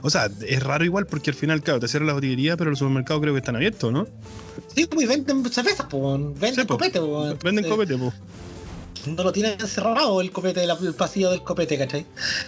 O 0.01 0.09
sea, 0.09 0.29
es 0.47 0.63
raro 0.63 0.83
igual 0.83 1.05
porque 1.05 1.29
al 1.29 1.35
final, 1.35 1.61
claro, 1.61 1.79
te 1.79 1.87
cierran 1.87 2.07
las 2.07 2.15
botillerías, 2.15 2.57
pero 2.57 2.69
los 2.71 2.79
supermercados 2.79 3.21
creo 3.21 3.33
que 3.33 3.39
están 3.39 3.55
abiertos, 3.55 3.91
¿no? 3.93 4.07
Sí, 4.73 4.87
pues 4.87 5.07
venden 5.07 5.45
cervezas, 5.51 5.85
pues, 5.89 6.19
venden 6.39 6.55
Sí, 6.61 6.65
copete, 6.65 6.99
pues. 6.99 7.37
Venden 7.43 7.65
Sí. 7.65 7.69
copete, 7.69 7.97
pues. 7.97 8.13
No 9.05 9.23
lo 9.23 9.31
tienen 9.31 9.59
cerrado 9.67 10.19
el 10.21 10.31
copete, 10.31 10.63
el 10.63 10.93
pasillo 10.95 11.29
del 11.29 11.43
copete, 11.43 11.77
¿cachai? 11.77 12.05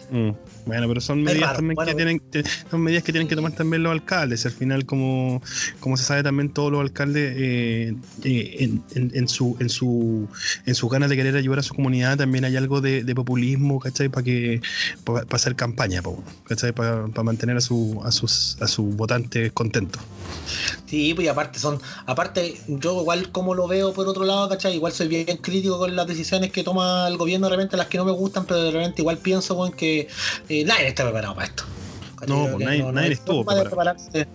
Mm. 0.10 0.32
Bueno, 0.66 0.88
pero 0.88 1.02
son 1.02 1.24
medidas 1.24 1.48
raro, 1.50 1.56
también 1.58 1.76
bueno, 1.76 1.90
que 1.92 1.96
tienen, 1.96 2.22
son 2.70 2.82
medidas 2.82 3.04
que 3.04 3.12
tienen 3.12 3.28
que 3.28 3.36
tomar 3.36 3.52
también 3.54 3.82
los 3.84 3.92
alcaldes. 3.92 4.46
Al 4.46 4.52
final, 4.52 4.86
como, 4.86 5.42
como 5.80 5.98
se 5.98 6.04
sabe 6.04 6.22
también 6.24 6.50
todos 6.50 6.72
los 6.72 6.82
alcaldes 6.82 7.34
eh, 7.38 7.96
eh, 8.24 8.56
en, 8.60 8.84
en- 8.96 9.12
en 9.16 9.28
su, 9.28 9.58
en 9.60 9.70
su, 9.70 10.28
en 10.66 10.76
sus 10.76 10.90
ganas 10.90 11.10
de 11.10 11.16
querer 11.16 11.36
ayudar 11.36 11.60
a 11.60 11.64
su 11.64 11.74
comunidad 11.74 12.18
también 12.18 12.46
hay 12.46 12.56
algo 12.56 12.82
de, 12.82 13.04
de 13.04 13.16
populismo, 13.16 13.80
¿cachai? 13.80 14.10
Para 14.10 14.24
que, 14.24 14.62
para 15.04 15.26
hacer 15.32 15.56
campaña, 15.56 16.02
¿cachai? 16.46 16.72
Para 16.72 17.08
mantener 17.24 17.58
a 17.58 17.62
su, 17.62 18.00
a 18.04 18.12
sus, 18.12 18.58
a 18.62 18.68
sus 18.68 18.96
votantes 18.96 19.52
contentos. 19.54 20.02
Sí, 20.86 21.14
pues 21.14 21.26
y 21.26 21.28
aparte 21.30 21.60
son, 21.60 21.80
aparte, 22.06 22.56
yo 22.68 23.02
igual 23.02 23.32
como 23.32 23.54
lo 23.56 23.68
veo 23.68 23.94
por 23.94 24.08
otro 24.08 24.24
lado, 24.26 24.50
¿cachai? 24.50 24.76
Igual 24.76 24.92
soy 24.94 25.08
bien 25.08 25.26
crítico 25.38 25.78
con 25.78 25.96
las 25.96 26.08
decisiones 26.08 26.52
que 26.52 26.64
toma 26.64 27.08
el 27.08 27.18
gobierno 27.18 27.48
de 27.48 27.56
repente, 27.56 27.78
las 27.78 27.88
que 27.88 27.98
no 27.98 28.06
me 28.06 28.12
gustan, 28.12 28.46
pero 28.46 28.64
de 28.64 28.72
repente 28.72 29.02
igual 29.02 29.18
pienso, 29.20 29.56
weón, 29.56 29.72
que 29.74 30.08
eh, 30.50 30.64
nadie 30.66 30.88
está 30.88 31.04
preparado 31.04 31.36
para 31.36 31.48
esto. 31.48 31.64
No, 32.28 32.48
pues 32.52 32.66
nadie- 32.66 32.84
nadie 32.92 33.08
hay 33.08 33.14
estuvo 33.14 33.44
de 33.54 33.62
prepararse. 33.62 34.28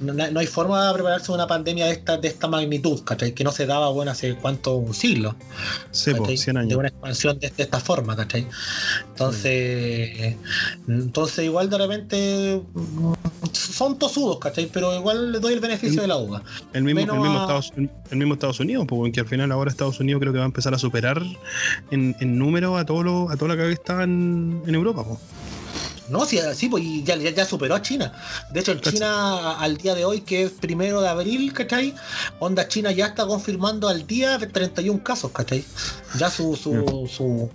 No, 0.00 0.12
no- 0.12 0.30
no 0.30 0.38
hay 0.38 0.46
forma 0.46 0.86
de 0.86 0.94
prepararse 0.94 1.32
una 1.32 1.46
pandemia 1.48 1.86
de 1.86 1.92
esta, 1.92 2.16
de 2.16 2.28
esta 2.28 2.46
magnitud, 2.46 3.02
¿cachai? 3.02 3.32
Que 3.34 3.42
no 3.42 3.50
se 3.50 3.66
daba, 3.66 3.88
bueno, 3.90 4.12
hace 4.12 4.36
cuánto, 4.36 4.76
un 4.76 4.94
siglo. 4.94 5.34
Sí, 5.90 6.12
po, 6.14 6.22
¿cachai? 6.22 6.36
100 6.36 6.54
de 6.54 6.60
años. 6.60 6.78
una 6.78 6.88
expansión 6.88 7.38
de, 7.40 7.50
de 7.50 7.62
esta 7.64 7.80
forma, 7.80 8.14
¿cachai? 8.14 8.46
Entonces, 9.08 10.36
entonces 10.86 11.44
igual 11.44 11.68
de 11.68 11.78
repente 11.78 12.62
mm, 12.74 13.12
son 13.52 13.98
tosudos, 13.98 14.38
¿cachai? 14.38 14.68
Pero 14.72 14.94
igual 14.96 15.32
le 15.32 15.40
doy 15.40 15.54
el 15.54 15.60
beneficio 15.60 16.00
de 16.02 16.06
la 16.08 16.14
duda. 16.14 16.42
El 16.72 16.84
mismo, 16.84 17.00
menos 17.00 17.16
el, 17.16 17.22
mismo 17.22 17.38
a- 17.38 17.42
Estados, 17.42 17.72
el 18.10 18.16
mismo 18.16 18.34
Estados 18.34 18.60
Unidos, 18.60 18.86
porque 18.88 19.10
que 19.12 19.20
al 19.20 19.26
final 19.26 19.50
ahora 19.52 19.68
Estados 19.70 19.98
Unidos 20.00 20.20
creo 20.20 20.32
que 20.32 20.38
va 20.38 20.44
a 20.44 20.46
empezar 20.46 20.72
a 20.74 20.78
superar 20.78 21.20
en, 21.90 22.14
en 22.20 22.38
número 22.38 22.76
a 22.76 22.84
todo 22.86 23.02
lo, 23.02 23.30
a 23.30 23.36
toda 23.36 23.56
la 23.56 23.62
que 23.62 23.72
está 23.72 24.04
en, 24.04 24.62
en 24.66 24.74
Europa. 24.74 25.04
po. 25.04 25.18
No, 26.08 26.24
sí, 26.24 26.38
sí 26.54 26.68
pues 26.68 26.82
y 26.84 27.02
ya, 27.02 27.16
ya, 27.16 27.30
ya 27.30 27.44
superó 27.44 27.74
a 27.74 27.82
China. 27.82 28.12
De 28.50 28.60
hecho, 28.60 28.72
en. 28.72 28.80
China, 28.80 29.58
al 29.58 29.76
día 29.76 29.94
de 29.94 30.04
hoy, 30.04 30.22
que 30.22 30.42
es 30.44 30.52
primero 30.52 31.00
de 31.00 31.08
abril, 31.08 31.52
¿cachai? 31.52 31.94
Onda 32.38 32.66
China 32.68 32.90
ya 32.92 33.06
está 33.06 33.26
confirmando 33.26 33.88
al 33.88 34.06
día 34.06 34.38
31 34.38 35.02
casos, 35.02 35.30
¿cachai? 35.32 35.64
Ya 36.18 36.30
su, 36.30 36.56
su, 36.56 37.08
su, 37.14 37.50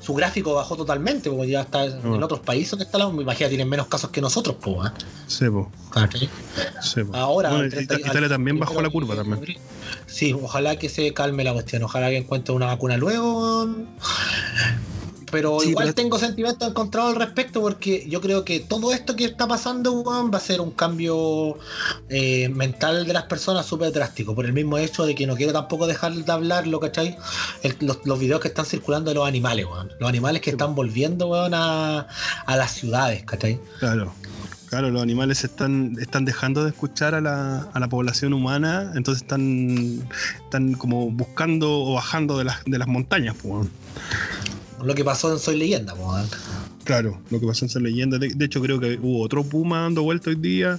su 0.00 0.14
gráfico 0.14 0.54
bajó 0.54 0.76
totalmente, 0.76 1.30
porque 1.30 1.48
ya 1.50 1.62
está 1.62 1.84
en 1.86 1.94
Mm. 2.04 2.22
otros 2.22 2.40
países 2.40 2.76
que 2.76 2.82
está 2.84 2.98
la, 2.98 3.08
me 3.08 3.22
imagino 3.22 3.48
tienen 3.48 3.68
menos 3.68 3.86
casos 3.86 4.10
que 4.10 4.20
nosotros, 4.20 4.56
pues, 4.60 4.76
¿eh? 4.88 4.90
Sí, 5.26 5.48
po, 5.48 5.70
¿cachai? 5.90 6.28
sí, 6.82 7.02
po. 7.04 7.16
Ahora, 7.16 7.48
Bueno, 7.50 7.64
al 7.64 7.70
30 7.70 7.94
Ita- 7.94 8.00
Italia 8.08 8.22
al 8.24 8.28
también 8.28 8.58
bajó 8.58 8.82
la 8.82 8.90
curva 8.90 9.14
también. 9.16 9.38
abril. 9.38 9.58
Sí, 10.06 10.32
ojalá 10.34 10.76
que 10.76 10.88
se 10.88 11.12
calme 11.14 11.42
la 11.44 11.52
cuestión, 11.54 11.82
ojalá 11.82 12.10
que 12.10 12.18
encuentre 12.18 12.54
una 12.54 12.66
vacuna 12.66 12.96
luego. 12.98 13.66
Pero 15.34 15.58
Sí, 15.60 15.70
igual 15.70 15.86
pero- 15.86 15.94
tengo 15.96 16.18
sentimientos 16.18 16.68
encontrados 16.68 17.14
al 17.14 17.20
respecto 17.20 17.60
porque 17.60 18.06
yo 18.08 18.20
creo 18.20 18.44
que 18.44 18.60
todo 18.60 18.92
esto 18.92 19.16
que 19.16 19.24
está 19.24 19.48
pasando, 19.48 19.90
weón, 19.92 20.30
va 20.32 20.38
a 20.38 20.40
ser 20.40 20.60
un 20.60 20.70
cambio 20.70 21.58
eh, 22.08 22.48
mental 22.50 23.04
de 23.04 23.12
las 23.12 23.24
personas 23.24 23.66
súper 23.66 23.90
drástico. 23.92 24.34
Por 24.34 24.46
el 24.46 24.52
mismo 24.52 24.78
hecho 24.78 25.04
de 25.04 25.16
que 25.16 25.26
no 25.26 25.34
quiero 25.34 25.52
tampoco 25.52 25.88
dejar 25.88 26.14
de 26.14 26.30
hablarlo, 26.32 26.78
¿cachai? 26.78 27.16
El- 27.64 27.76
los, 27.80 27.98
los 28.04 28.18
videos 28.20 28.40
que 28.40 28.46
están 28.48 28.64
circulando 28.64 29.10
de 29.10 29.16
los 29.16 29.26
animales, 29.26 29.66
weón. 29.66 29.90
Los 29.98 30.08
animales 30.08 30.40
que 30.40 30.50
están 30.50 30.74
volviendo, 30.76 31.26
weón, 31.26 31.52
a, 31.52 32.06
a 32.46 32.56
las 32.56 32.70
ciudades, 32.72 33.24
¿cachai? 33.24 33.58
Claro. 33.80 34.12
Claro, 34.70 34.90
los 34.90 35.02
animales 35.02 35.44
están, 35.44 35.96
están 36.00 36.24
dejando 36.24 36.64
de 36.64 36.70
escuchar 36.70 37.14
a 37.14 37.20
la, 37.20 37.68
a 37.72 37.78
la 37.80 37.88
población 37.88 38.32
humana, 38.32 38.90
entonces 38.96 39.22
están, 39.22 40.08
están 40.44 40.72
como 40.74 41.10
buscando 41.10 41.70
o 41.82 41.94
bajando 41.94 42.38
de 42.38 42.44
las, 42.44 42.64
de 42.64 42.78
las 42.78 42.88
montañas. 42.88 43.36
pues. 43.40 43.68
Lo 44.84 44.94
que 44.94 45.04
pasó 45.04 45.32
en 45.32 45.38
Soy 45.38 45.56
Leyenda, 45.56 45.94
weón. 45.94 46.26
Claro, 46.84 47.18
lo 47.30 47.40
que 47.40 47.46
pasó 47.46 47.64
en 47.64 47.70
ser 47.70 47.80
leyenda. 47.80 48.18
De, 48.18 48.28
de 48.28 48.44
hecho, 48.44 48.60
creo 48.60 48.78
que 48.78 48.98
hubo 49.00 49.22
otro 49.22 49.42
puma 49.42 49.80
dando 49.80 50.02
vuelta 50.02 50.28
hoy 50.28 50.36
día. 50.36 50.78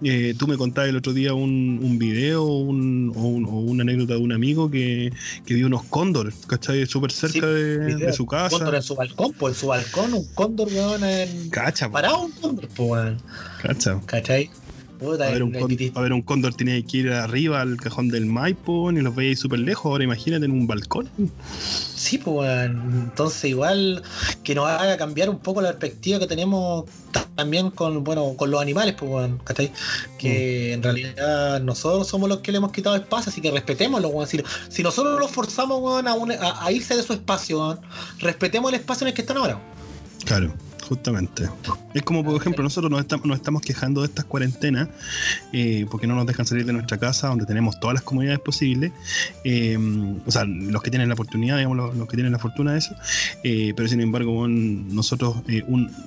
Eh, 0.00 0.32
tú 0.38 0.46
me 0.46 0.56
contabas 0.56 0.90
el 0.90 0.96
otro 0.96 1.12
día 1.12 1.34
un, 1.34 1.80
un 1.82 1.98
video 1.98 2.44
un- 2.44 3.12
o, 3.16 3.20
un- 3.22 3.44
o 3.46 3.58
una 3.58 3.82
anécdota 3.82 4.14
de 4.14 4.20
un 4.20 4.30
amigo 4.32 4.70
que, 4.70 5.12
que 5.44 5.54
vio 5.54 5.66
unos 5.66 5.82
cóndores, 5.84 6.34
¿cachai? 6.46 6.86
Súper 6.86 7.10
cerca 7.10 7.40
Sí, 7.48 7.94
de, 7.96 8.12
su 8.12 8.26
casa. 8.26 8.50
Cóndor 8.56 8.76
en 8.76 8.82
su 8.82 8.94
balcón, 8.94 9.32
pues 9.32 9.54
en 9.56 9.60
su 9.60 9.66
balcón, 9.66 10.14
un 10.14 10.24
cóndor, 10.34 10.68
weón, 10.68 11.02
en... 11.02 11.50
Cacha, 11.50 11.88
po, 11.88 11.94
parado 11.94 12.22
un 12.26 12.30
cóndor, 12.32 12.68
pues, 12.68 12.88
weón. 12.90 13.22
cacha. 13.60 14.00
¿Cachai? 14.06 14.50
Puta, 15.04 15.26
A 15.28 15.30
ver, 15.30 15.42
un 15.42 15.52
cóndor, 15.52 15.78
a 15.94 16.00
ver, 16.00 16.12
un 16.12 16.22
cóndor 16.22 16.54
tiene 16.54 16.82
que 16.84 16.96
ir 16.98 17.12
arriba 17.12 17.60
al 17.60 17.76
cajón 17.76 18.08
del 18.08 18.26
Maipo 18.26 18.90
y 18.90 19.00
los 19.00 19.14
veis 19.14 19.38
súper 19.38 19.58
lejos. 19.60 19.86
Ahora 19.86 20.04
imagínate 20.04 20.44
en 20.46 20.50
un 20.52 20.66
balcón. 20.66 21.08
Sí, 21.58 22.18
pues, 22.18 22.70
entonces 22.70 23.44
igual 23.44 24.02
que 24.42 24.54
nos 24.54 24.66
haga 24.68 24.96
cambiar 24.96 25.30
un 25.30 25.38
poco 25.38 25.60
la 25.62 25.70
perspectiva 25.70 26.18
que 26.18 26.26
tenemos 26.26 26.84
ta- 27.12 27.26
también 27.34 27.70
con, 27.70 28.04
bueno, 28.04 28.34
con 28.36 28.50
los 28.50 28.60
animales, 28.60 28.94
pues, 28.98 29.30
¿cachai? 29.44 29.72
Que 30.18 30.70
Mm. 30.70 30.74
en 30.74 30.82
realidad 30.82 31.60
nosotros 31.62 32.06
somos 32.08 32.28
los 32.28 32.38
que 32.40 32.52
le 32.52 32.58
hemos 32.58 32.72
quitado 32.72 32.94
espacio, 32.96 33.30
así 33.30 33.40
que 33.40 33.50
respetémoslo, 33.50 34.08
weón. 34.08 34.26
Si, 34.28 34.40
si 34.68 34.82
nosotros 34.82 35.18
los 35.18 35.30
forzamos, 35.30 36.04
a, 36.04 36.14
un- 36.14 36.32
a- 36.32 36.64
a 36.64 36.72
irse 36.72 36.96
de 36.96 37.02
su 37.02 37.12
espacio, 37.12 37.78
respetemos 38.20 38.72
el 38.72 38.80
espacio 38.80 39.04
en 39.04 39.08
el 39.08 39.14
que 39.14 39.22
están 39.22 39.36
ahora. 39.38 39.58
Claro, 40.24 40.54
justamente. 40.88 41.48
Es 41.94 42.02
como, 42.02 42.24
por 42.24 42.40
ejemplo, 42.40 42.62
nosotros 42.62 42.90
nos 42.90 43.00
estamos, 43.00 43.26
nos 43.26 43.36
estamos 43.36 43.62
quejando 43.62 44.00
de 44.02 44.08
estas 44.08 44.24
cuarentenas 44.24 44.88
eh, 45.52 45.86
porque 45.90 46.06
no 46.06 46.14
nos 46.14 46.26
dejan 46.26 46.46
salir 46.46 46.64
de 46.66 46.72
nuestra 46.72 46.98
casa 46.98 47.28
donde 47.28 47.46
tenemos 47.46 47.78
todas 47.80 47.94
las 47.94 48.02
comodidades 48.02 48.40
posibles. 48.40 48.92
eh, 49.44 49.76
o 50.26 50.30
sea, 50.30 50.44
los 50.44 50.82
que 50.82 50.90
tienen 50.90 51.08
la 51.08 51.14
oportunidad, 51.14 51.56
digamos, 51.56 51.96
los, 51.96 52.08
que 52.08 52.16
tienen 52.16 52.32
la 52.32 52.38
fortuna 52.38 52.72
de 52.72 52.78
eso. 52.78 52.94
eh, 53.42 53.72
pero 53.76 53.88
sin 53.88 54.00
embargo, 54.00 54.46
nosotros 54.48 55.36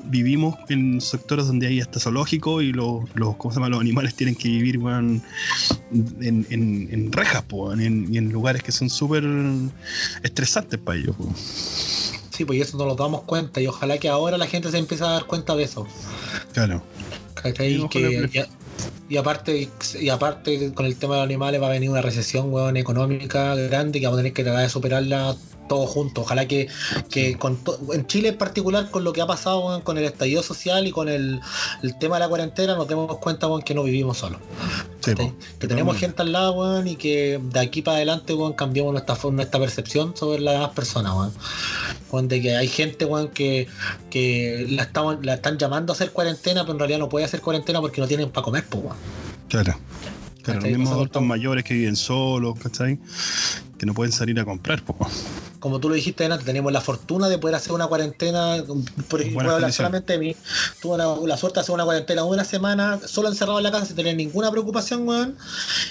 vivimos 0.06 0.56
en 0.70 1.02
sectores 1.02 1.48
donde 1.48 1.68
hay 1.68 1.80
hasta 1.82 2.00
zoológico 2.00 2.62
y 2.62 2.72
los, 2.74 3.04
los, 3.16 3.36
¿cómo 3.38 3.54
se 3.54 3.60
llama? 3.60 3.70
los 3.70 3.82
animales 3.82 4.16
tienen 4.16 4.36
que 4.36 4.50
vivir 4.50 4.76
en, 4.76 5.22
en, 6.50 7.12
rejas 7.12 7.44
po, 7.44 7.74
en- 7.74 8.32
lugares 8.32 8.62
que 8.64 8.72
son 8.72 8.90
súper 8.90 9.24
estresantes 10.24 10.80
para 10.80 10.98
ellos. 11.00 11.16
Sí, 12.38 12.46
pues 12.46 12.60
y 12.60 12.62
eso 12.62 12.78
nos 12.78 12.86
lo 12.86 12.96
damos 12.96 13.24
cuenta 13.24 13.60
y 13.62 13.66
ojalá 13.66 13.98
que 13.98 14.10
ahora 14.10 14.38
la 14.38 14.46
gente 14.46 14.70
se 14.70 14.78
empiece 14.78 15.04
a 15.04 15.08
dar 15.08 15.26
cuenta 15.26 15.56
de 15.56 15.64
eso. 15.64 15.88
Claro. 16.54 16.84
Sí, 17.64 17.80
Que- 17.90 18.46
y, 19.10 19.14
y 19.16 19.18
aparte, 19.18 19.70
y 20.00 20.10
aparte 20.10 20.72
con 20.76 20.86
el 20.86 20.96
tema 20.98 21.16
de 21.16 21.22
los 21.22 21.26
animales 21.26 21.60
va 21.60 21.66
a 21.66 21.72
venir 21.72 21.90
una 21.90 22.04
recesión 22.04 22.54
weón, 22.54 22.78
económica 22.78 23.56
grande 23.56 24.00
que 24.00 24.06
vamos 24.06 24.20
a 24.20 24.22
tener 24.22 24.34
que 24.34 24.44
tratar 24.44 24.62
de 24.62 24.70
superarla 24.70 25.36
todos 25.68 25.90
juntos. 25.90 26.24
Ojalá 26.26 26.48
que, 26.48 26.68
que 27.10 27.38
con 27.38 27.60
en 27.94 28.08
Chile 28.08 28.30
en 28.30 28.38
particular 28.38 28.90
con 28.90 29.04
lo 29.04 29.14
que 29.14 29.22
ha 29.22 29.28
pasado 29.28 29.84
con 29.84 29.98
el 29.98 30.06
estallido 30.06 30.44
social 30.44 30.88
y 30.88 30.92
con 30.92 31.10
el, 31.10 31.40
el 31.84 31.98
tema 32.00 32.16
de 32.16 32.22
la 32.22 32.30
cuarentena 32.30 32.76
nos 32.76 32.88
demos 32.88 33.18
cuenta 33.18 33.48
weón, 33.48 33.62
que 33.62 33.74
no 33.74 33.84
vivimos 33.84 34.18
solos. 34.18 34.40
Que 35.02 35.16
tenemos 35.16 35.36
Totalmente. 35.60 36.00
gente 36.00 36.22
al 36.22 36.32
lado 36.32 36.54
weón, 36.54 36.88
y 36.88 36.96
que 36.96 37.40
de 37.42 37.60
aquí 37.60 37.82
para 37.82 37.98
adelante 37.98 38.34
weón, 38.34 38.54
cambiamos 38.54 38.92
nuestra, 38.94 39.16
forma- 39.16 39.38
nuestra 39.38 39.60
percepción 39.60 40.16
sobre 40.16 40.42
las 40.42 40.70
personas. 40.70 41.34
De 42.12 42.42
que 42.42 42.56
hay 42.56 42.68
gente 42.68 43.08
que, 43.34 43.68
que 44.10 44.66
la, 44.70 44.84
estamos, 44.84 45.18
la 45.24 45.36
están 45.36 45.58
llamando 45.58 45.92
a 45.92 45.96
hacer 45.96 46.12
cuarentena, 46.12 46.62
pero 46.62 46.74
en 46.74 46.80
realidad 46.80 47.00
no 47.00 47.10
puede 47.10 47.26
hacer 47.26 47.42
cuarentena 47.42 47.82
porque 47.82 48.02
no 48.02 48.08
tienen 48.08 48.30
para 48.32 48.44
comer. 48.46 48.66
Pues, 48.70 48.84
weón. 48.84 48.96
Claro. 49.50 49.76
Claro, 50.54 50.62
los 50.62 50.70
mismos 50.70 50.94
adultos 50.94 51.22
mayores 51.24 51.64
que 51.66 51.74
viven 51.74 51.98
solos, 51.98 52.58
¿cachai? 52.58 53.00
Que 53.78 53.86
no 53.86 53.94
pueden 53.94 54.14
salir 54.14 54.40
a 54.40 54.46
comprar, 54.46 54.82
po. 54.82 54.98
Como 55.60 55.80
tú 55.80 55.90
lo 55.90 55.96
dijiste 55.96 56.24
antes, 56.24 56.46
tenemos 56.46 56.72
la 56.72 56.80
fortuna 56.80 57.28
de 57.28 57.38
poder 57.38 57.56
hacer 57.56 57.74
una 57.74 57.88
cuarentena. 57.88 58.64
Por 59.10 59.22
ejemplo, 59.22 59.52
hablar 59.52 59.74
solamente 59.74 60.14
de 60.14 60.20
mí. 60.20 60.36
Tuve 60.82 60.98
la, 60.98 61.16
la 61.16 61.36
suerte 61.36 61.56
de 61.56 61.62
hacer 61.62 61.76
una 61.76 61.84
cuarentena 61.84 62.24
una 62.24 62.46
semana 62.46 62.98
solo 63.06 63.28
encerrado 63.28 63.58
en 63.60 63.64
la 63.64 63.72
casa 63.72 63.88
sin 63.88 63.98
tener 63.98 64.16
ninguna 64.16 64.50
preocupación, 64.52 65.06
weón. 65.08 65.36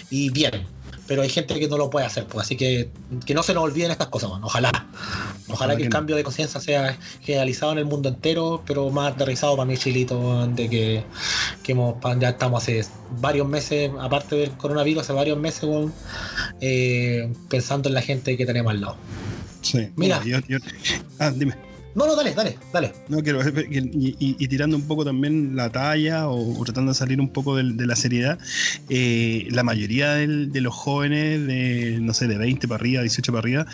Y 0.08 0.30
bien. 0.30 0.66
Pero 1.06 1.22
hay 1.22 1.28
gente 1.28 1.58
que 1.58 1.68
no 1.68 1.76
lo 1.78 1.88
puede 1.90 2.04
hacer, 2.06 2.26
pues. 2.26 2.46
Así 2.46 2.56
que 2.56 2.90
que 3.24 3.34
no 3.34 3.42
se 3.42 3.54
nos 3.54 3.62
olviden 3.64 3.90
estas 3.90 4.08
cosas. 4.08 4.30
Ojalá. 4.42 4.70
Ojalá, 4.70 5.54
Ojalá 5.54 5.72
que 5.74 5.78
que 5.78 5.82
el 5.84 5.88
no. 5.90 5.92
cambio 5.96 6.16
de 6.16 6.24
conciencia 6.24 6.60
sea 6.60 6.98
generalizado 7.22 7.72
en 7.72 7.78
el 7.78 7.84
mundo 7.84 8.08
entero, 8.08 8.62
pero 8.66 8.90
más 8.90 9.12
aterrizado 9.12 9.56
para 9.56 9.66
mí, 9.66 9.76
Chilito, 9.76 10.46
de 10.48 10.68
que, 10.68 11.04
que 11.62 11.72
hemos, 11.72 11.94
ya 12.18 12.30
estamos 12.30 12.62
hace 12.62 12.84
varios 13.20 13.46
meses, 13.48 13.90
aparte 14.00 14.34
del 14.36 14.50
coronavirus, 14.56 15.02
hace 15.04 15.12
varios 15.12 15.38
meses, 15.38 15.68
eh, 16.60 17.32
pensando 17.48 17.88
en 17.88 17.94
la 17.94 18.02
gente 18.02 18.36
que 18.36 18.44
tenemos 18.46 18.72
al 18.72 18.80
lado. 18.80 18.96
Sí. 19.62 19.88
Mira. 19.96 20.22
Yo- 20.24 20.38
ah, 21.18 21.30
dime. 21.30 21.54
No, 21.96 22.06
no, 22.06 22.14
dale, 22.14 22.34
dale, 22.34 22.58
dale. 22.72 22.92
No, 23.08 23.22
quiero 23.22 23.40
y, 23.48 23.78
y- 24.18 24.36
y 24.38 24.48
tirando 24.48 24.76
un 24.76 24.82
poco 24.86 25.02
también 25.04 25.56
la 25.56 25.70
talla 25.70 26.28
o, 26.28 26.60
o 26.60 26.64
tratando 26.64 26.92
de 26.92 26.94
salir 26.98 27.20
un 27.20 27.30
poco 27.30 27.56
de, 27.56 27.64
la 27.86 27.96
seriedad, 27.96 28.38
eh, 28.90 29.48
la 29.50 29.62
mayoría 29.62 30.12
del- 30.12 30.52
de 30.52 30.60
los 30.60 30.74
jóvenes 30.74 31.46
de, 31.46 31.98
no 32.02 32.12
sé, 32.12 32.26
de 32.28 32.36
20 32.36 32.68
para 32.68 32.76
arriba, 32.80 33.00
18 33.02 33.32
para 33.32 33.40
arriba, 33.40 33.66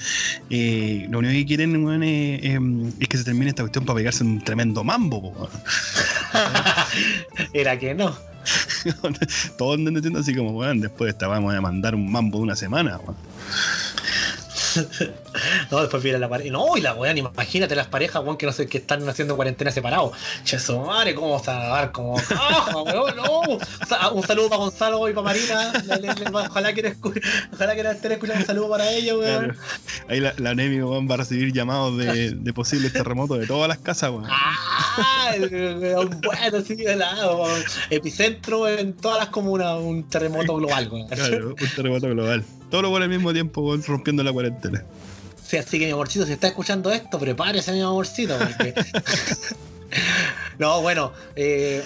eh, 0.51 1.07
lo 1.11 1.19
único 1.19 1.33
que 1.35 1.47
quieren 1.47 1.75
es, 2.05 2.59
es 3.01 3.09
que 3.09 3.19
se 3.19 3.25
termine 3.25 3.49
esta 3.51 3.65
cuestión 3.65 3.85
para 3.85 3.97
pegarse 3.97 4.23
un 4.23 4.41
tremendo 4.41 4.85
mambo. 4.85 5.35
po. 5.35 5.49
Era 7.53 7.79
que 7.79 7.95
no. 7.95 8.15
Todos 9.59 9.79
andan 9.79 9.95
diciendo 9.95 10.21
así 10.21 10.35
como, 10.35 10.51
weón, 10.53 10.81
después 10.81 11.07
de 11.07 11.11
esta 11.11 11.27
vamos 11.29 11.55
a 11.55 11.61
mandar 11.61 11.95
un 11.95 12.11
mambo 12.11 12.39
de 12.39 12.45
una 12.45 12.57
semana. 12.57 12.99
weón. 12.99 13.17
No, 15.71 15.81
después 15.81 16.03
viene 16.03 16.19
la 16.19 16.29
pareja. 16.29 16.51
No, 16.51 16.77
y 16.77 16.81
la 16.81 16.95
weón, 16.95 17.17
imagínate 17.19 17.75
las 17.75 17.87
parejas, 17.87 18.23
weón, 18.23 18.37
que 18.37 18.47
no 18.47 18.53
sé, 18.53 18.67
que 18.67 18.79
están 18.79 19.09
haciendo 19.09 19.37
cuarentena 19.37 19.71
separados. 19.71 20.13
Che, 20.45 20.59
su 20.59 20.79
madre, 20.79 21.15
¿cómo 21.15 21.33
vas 21.33 21.49
a 21.49 21.53
dar? 21.55 21.93
Como, 21.93 22.17
¡ah, 22.37 22.83
weón, 22.85 23.17
no! 23.17 23.43
Sea, 23.87 24.09
un 24.11 24.23
saludo 24.27 24.49
para 24.51 24.59
Gonzalo 24.63 25.09
y 25.09 25.13
para 25.15 25.25
Marina. 25.25 25.73
Ojalá 26.51 26.73
que, 26.75 26.95
ojalá 27.53 27.75
que 27.75 27.81
estén 27.81 28.13
escuchando 28.13 28.41
un 28.41 28.47
saludo 28.47 28.69
para 28.71 28.91
ellos, 28.91 29.19
weón. 29.19 29.45
Claro. 29.49 29.61
Ahí 30.09 30.21
la, 30.21 30.35
la 30.37 30.55
NEMI 30.55 30.83
weón, 30.83 31.09
va 31.11 31.15
a 31.15 31.19
recibir 31.19 31.53
llamados 31.53 31.97
de, 31.97 32.33
de 32.33 32.53
posibles 32.53 32.93
terremotos 32.93 33.39
de 33.39 33.47
todas 33.47 33.69
las 33.69 33.79
casas, 33.79 34.11
weón. 34.11 34.27
¡Ah! 34.29 35.33
weón, 35.41 36.21
Bueno, 36.23 36.61
sí, 36.67 36.77
de 36.77 36.97
lado. 36.97 37.43
weón. 37.43 37.63
Epicentro 37.91 38.69
en 38.69 38.95
todas 38.95 39.19
las 39.19 39.29
comunas, 39.29 39.79
un 39.79 40.09
terremoto 40.09 40.57
global, 40.57 40.89
weón. 40.91 41.09
Claro, 41.09 41.49
un 41.59 41.69
terremoto 41.75 42.09
global. 42.09 42.45
Todo 42.73 42.83
lo 42.83 42.91
bueno 42.91 43.05
al 43.05 43.11
mismo 43.11 43.33
tiempo, 43.35 43.77
rompiendo 43.87 44.23
la 44.25 44.33
cuarentena. 44.33 44.83
Sí, 45.47 45.59
así 45.59 45.79
que 45.79 45.85
mi 45.85 45.93
amorcito, 45.93 46.25
si 46.25 46.33
está 46.33 46.47
escuchando 46.49 46.91
esto, 46.91 47.19
prepárese, 47.19 47.71
mi 47.73 47.83
amorcito, 47.83 48.35
porque. 48.39 48.73
no, 50.59 50.81
bueno, 50.81 51.13
eh, 51.37 51.85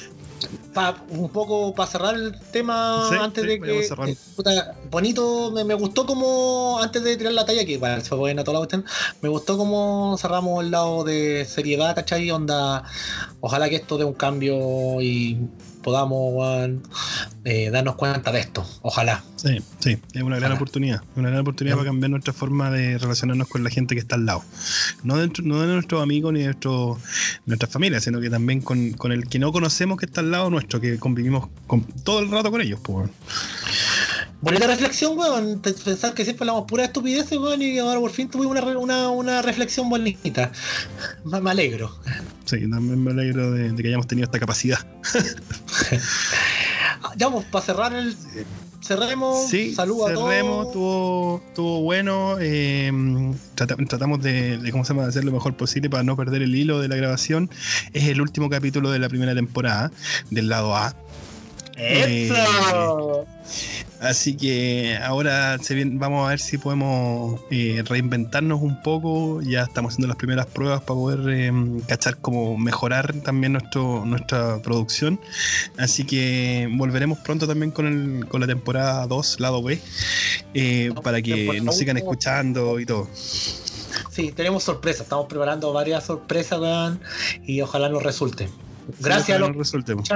pa- 0.72 1.02
un 1.08 1.28
poco 1.30 1.74
para 1.74 1.90
cerrar 1.90 2.14
el 2.14 2.38
tema 2.52 3.08
Sí, 3.10 3.16
antes 3.20 3.42
sí, 3.42 3.48
de 3.50 3.60
que. 3.60 3.80
eh, 3.80 4.16
puta, 4.36 4.76
bonito, 4.90 5.50
me, 5.50 5.64
me 5.64 5.74
gustó 5.74 6.06
como. 6.06 6.78
Antes 6.80 7.02
de 7.02 7.16
tirar 7.16 7.32
la 7.32 7.44
talla, 7.44 7.64
que 7.64 7.78
bueno, 7.78 8.00
se 8.00 8.08
fue 8.08 8.18
buena 8.18 8.44
toda 8.44 8.54
la 8.54 8.58
cuestión. 8.60 8.84
Me 9.22 9.28
gustó 9.28 9.56
como 9.58 10.16
cerramos 10.18 10.62
el 10.64 10.70
lado 10.70 11.02
de 11.02 11.44
seriedad, 11.48 11.94
¿cachai? 11.96 12.30
Onda. 12.30 12.84
Ojalá 13.40 13.68
que 13.68 13.74
esto 13.76 13.98
dé 13.98 14.04
un 14.04 14.14
cambio 14.14 15.00
y 15.00 15.36
podamos, 15.86 16.34
eh, 17.44 17.70
darnos 17.70 17.94
cuenta 17.94 18.32
de 18.32 18.40
esto. 18.40 18.66
Ojalá. 18.82 19.22
Sí, 19.36 19.62
sí, 19.78 19.98
es 20.14 20.22
una 20.22 20.34
gran 20.34 20.50
Ojalá. 20.50 20.54
oportunidad. 20.56 21.02
Una 21.14 21.28
gran 21.28 21.42
oportunidad 21.42 21.76
para 21.76 21.86
cambiar 21.86 22.10
nuestra 22.10 22.32
forma 22.32 22.72
de 22.72 22.98
relacionarnos 22.98 23.46
con 23.46 23.62
la 23.62 23.70
gente 23.70 23.94
que 23.94 24.00
está 24.00 24.16
al 24.16 24.26
lado. 24.26 24.42
No, 25.04 25.16
dentro, 25.16 25.44
no 25.44 25.60
de 25.60 25.72
nuestros 25.72 26.02
amigos 26.02 26.32
ni 26.32 26.40
de 26.40 26.46
nuestro, 26.46 26.98
nuestra 27.44 27.68
familia, 27.68 28.00
sino 28.00 28.20
que 28.20 28.28
también 28.28 28.62
con, 28.62 28.94
con 28.94 29.12
el 29.12 29.28
que 29.28 29.38
no 29.38 29.52
conocemos 29.52 29.96
que 29.96 30.06
está 30.06 30.22
al 30.22 30.32
lado 30.32 30.50
nuestro, 30.50 30.80
que 30.80 30.98
convivimos 30.98 31.46
con, 31.68 31.84
todo 31.84 32.18
el 32.18 32.32
rato 32.32 32.50
con 32.50 32.60
ellos. 32.60 32.80
Pues. 32.82 33.08
Bonita 34.40 34.66
reflexión, 34.66 35.18
weón. 35.18 35.60
Pe- 35.60 35.72
Pensar 35.72 36.12
que 36.14 36.24
siempre 36.24 36.44
hablamos 36.44 36.64
pura 36.68 36.84
estupideces, 36.84 37.38
weón, 37.38 37.62
y 37.62 37.78
ahora 37.78 37.98
por 38.00 38.10
fin 38.10 38.28
tuvimos 38.28 38.56
una, 38.60 38.78
una, 38.78 39.08
una 39.10 39.42
reflexión 39.42 39.88
bonita. 39.88 40.52
Me, 41.24 41.40
me 41.40 41.50
alegro. 41.50 41.96
Sí, 42.44 42.60
también 42.70 43.02
me 43.02 43.10
alegro 43.12 43.50
de, 43.52 43.72
de 43.72 43.82
que 43.82 43.88
hayamos 43.88 44.06
tenido 44.06 44.26
esta 44.26 44.38
capacidad. 44.38 44.78
Ya 47.16 47.26
vamos, 47.28 47.44
para 47.46 47.64
cerrar 47.64 47.94
el. 47.94 48.14
Cerremos. 48.82 49.48
Sí, 49.48 49.74
Saludos 49.74 50.10
a 50.10 50.14
cerremos, 50.16 50.54
todos. 50.56 50.66
estuvo, 50.66 51.42
estuvo 51.48 51.80
bueno. 51.82 52.36
eh, 52.40 52.92
trata- 53.54 53.76
tratamos 53.88 54.22
de, 54.22 54.58
de, 54.58 54.70
¿cómo 54.70 54.84
se 54.84 54.90
llama? 54.92 55.02
de 55.04 55.08
hacer 55.08 55.24
lo 55.24 55.32
mejor 55.32 55.56
posible 55.56 55.88
para 55.90 56.02
no 56.04 56.14
perder 56.16 56.42
el 56.42 56.54
hilo 56.54 56.78
de 56.80 56.88
la 56.88 56.96
grabación. 56.96 57.50
Es 57.94 58.04
el 58.08 58.20
último 58.20 58.48
capítulo 58.50 58.90
de 58.90 58.98
la 58.98 59.08
primera 59.08 59.34
temporada, 59.34 59.90
del 60.30 60.48
lado 60.48 60.76
A. 60.76 60.94
¡Eso! 61.76 63.26
Así 63.98 64.36
que 64.36 64.98
ahora 65.02 65.56
se 65.58 65.74
viene- 65.74 65.92
vamos 65.98 66.26
a 66.26 66.28
ver 66.30 66.38
si 66.38 66.58
podemos 66.58 67.40
eh, 67.50 67.82
reinventarnos 67.86 68.60
un 68.60 68.82
poco. 68.82 69.40
Ya 69.40 69.62
estamos 69.62 69.92
haciendo 69.94 70.08
las 70.08 70.18
primeras 70.18 70.44
pruebas 70.46 70.80
para 70.82 70.94
poder 70.98 71.20
eh, 71.34 71.50
cachar 71.88 72.18
cómo 72.18 72.58
mejorar 72.58 73.14
también 73.24 73.52
nuestro, 73.54 74.04
nuestra 74.04 74.60
producción. 74.62 75.18
Así 75.78 76.04
que 76.04 76.68
volveremos 76.72 77.18
pronto 77.20 77.46
también 77.46 77.70
con, 77.70 77.86
el, 77.86 78.26
con 78.28 78.42
la 78.42 78.46
temporada 78.46 79.06
2, 79.06 79.40
lado 79.40 79.62
B, 79.62 79.80
eh, 80.52 80.92
para 81.02 81.22
que 81.22 81.60
nos 81.62 81.78
sigan 81.78 81.96
escuchando 81.96 82.78
y 82.78 82.84
todo. 82.86 83.08
Sí, 84.10 84.30
tenemos 84.32 84.62
sorpresas. 84.64 85.02
Estamos 85.02 85.26
preparando 85.26 85.72
varias 85.72 86.04
sorpresas, 86.04 86.58
weón. 86.60 87.00
Y 87.46 87.62
ojalá 87.62 87.88
nos 87.88 88.02
resulte. 88.02 88.48
Gracias 89.00 89.36
a 89.36 89.40
los 89.40 89.48
nos 89.50 89.58
resultemos. 89.58 90.08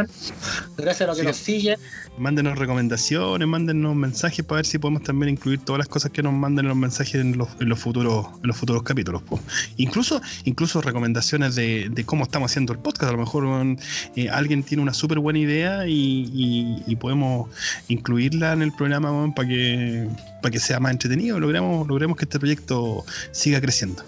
gracias 0.76 1.00
a 1.02 1.06
los 1.06 1.16
que 1.16 1.22
Sí. 1.22 1.26
nos 1.28 1.36
siguen. 1.36 1.76
Mándenos 2.18 2.58
recomendaciones, 2.58 3.46
mándenos 3.48 3.94
mensajes 3.96 4.44
para 4.44 4.56
ver 4.58 4.66
si 4.66 4.78
podemos 4.78 5.02
también 5.02 5.30
incluir 5.30 5.60
todas 5.60 5.78
las 5.78 5.88
cosas 5.88 6.10
que 6.12 6.22
nos 6.22 6.32
manden 6.32 6.64
en 6.66 6.68
los 6.68 6.76
mensajes 6.78 7.14
en 7.16 7.36
los, 7.38 7.48
en 7.60 7.68
los 7.68 7.78
futuros 7.78 8.26
en 8.42 8.46
los 8.48 8.56
futuros 8.56 8.82
capítulos. 8.82 9.22
po. 9.22 9.40
Incluso 9.76 10.20
incluso 10.44 10.80
recomendaciones 10.80 11.54
de, 11.54 11.88
de 11.90 12.04
cómo 12.04 12.24
estamos 12.24 12.50
haciendo 12.50 12.72
el 12.72 12.78
podcast. 12.78 13.10
A 13.10 13.12
lo 13.12 13.18
mejor 13.18 13.46
eh, 14.16 14.28
alguien 14.30 14.62
tiene 14.62 14.82
una 14.82 14.94
súper 14.94 15.18
buena 15.18 15.38
idea 15.38 15.86
y, 15.86 16.30
y- 16.32 16.82
y 16.86 16.96
podemos 16.96 17.50
incluirla 17.88 18.52
en 18.52 18.62
el 18.62 18.72
programa 18.72 19.34
para 19.34 19.48
que 19.48 20.08
para 20.42 20.50
que 20.52 20.58
sea 20.60 20.80
más 20.80 20.92
entretenido 20.92 21.36
y 21.36 21.40
logremos, 21.40 21.86
logremos 21.86 22.16
que 22.16 22.24
este 22.24 22.38
proyecto 22.38 23.04
siga 23.32 23.60
creciendo. 23.60 24.02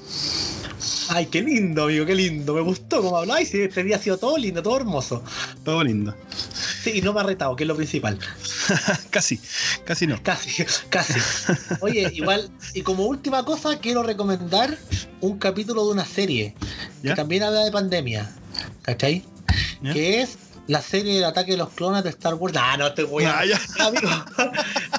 Ay, 1.08 1.26
qué 1.26 1.42
lindo, 1.42 1.84
amigo, 1.84 2.06
qué 2.06 2.14
lindo. 2.14 2.54
Me 2.54 2.60
gustó 2.60 3.02
como 3.02 3.18
habláis. 3.18 3.50
Sí, 3.50 3.60
este 3.60 3.84
día 3.84 3.96
ha 3.96 3.98
sido 3.98 4.18
todo 4.18 4.36
lindo, 4.38 4.62
todo 4.62 4.76
hermoso. 4.76 5.22
Todo 5.64 5.82
lindo. 5.84 6.14
Sí, 6.82 6.92
y 6.94 7.02
no 7.02 7.12
me 7.12 7.20
ha 7.20 7.22
retado, 7.24 7.54
que 7.54 7.64
es 7.64 7.68
lo 7.68 7.76
principal. 7.76 8.18
casi, 9.10 9.40
casi 9.84 10.06
no. 10.06 10.22
Casi, 10.22 10.64
casi. 10.88 11.20
Oye, 11.80 12.10
igual, 12.14 12.50
y 12.74 12.82
como 12.82 13.04
última 13.04 13.44
cosa, 13.44 13.78
quiero 13.78 14.02
recomendar 14.02 14.76
un 15.20 15.38
capítulo 15.38 15.86
de 15.86 15.92
una 15.92 16.04
serie 16.04 16.54
¿Ya? 17.02 17.10
que 17.10 17.16
también 17.16 17.42
habla 17.42 17.64
de 17.64 17.72
pandemia. 17.72 18.30
¿Cachai? 18.82 19.24
¿Ya? 19.82 19.92
Que 19.92 20.22
es 20.22 20.38
la 20.66 20.80
serie 20.80 21.14
del 21.16 21.24
ataque 21.24 21.52
de 21.52 21.58
los 21.58 21.70
clones 21.70 22.04
de 22.04 22.10
Star 22.10 22.34
Wars. 22.34 22.56
Ah, 22.58 22.76
no 22.76 22.92
te 22.94 23.02
voy 23.04 23.24
a. 23.24 23.40
Ah. 23.40 23.42
Amigo. 23.86 24.08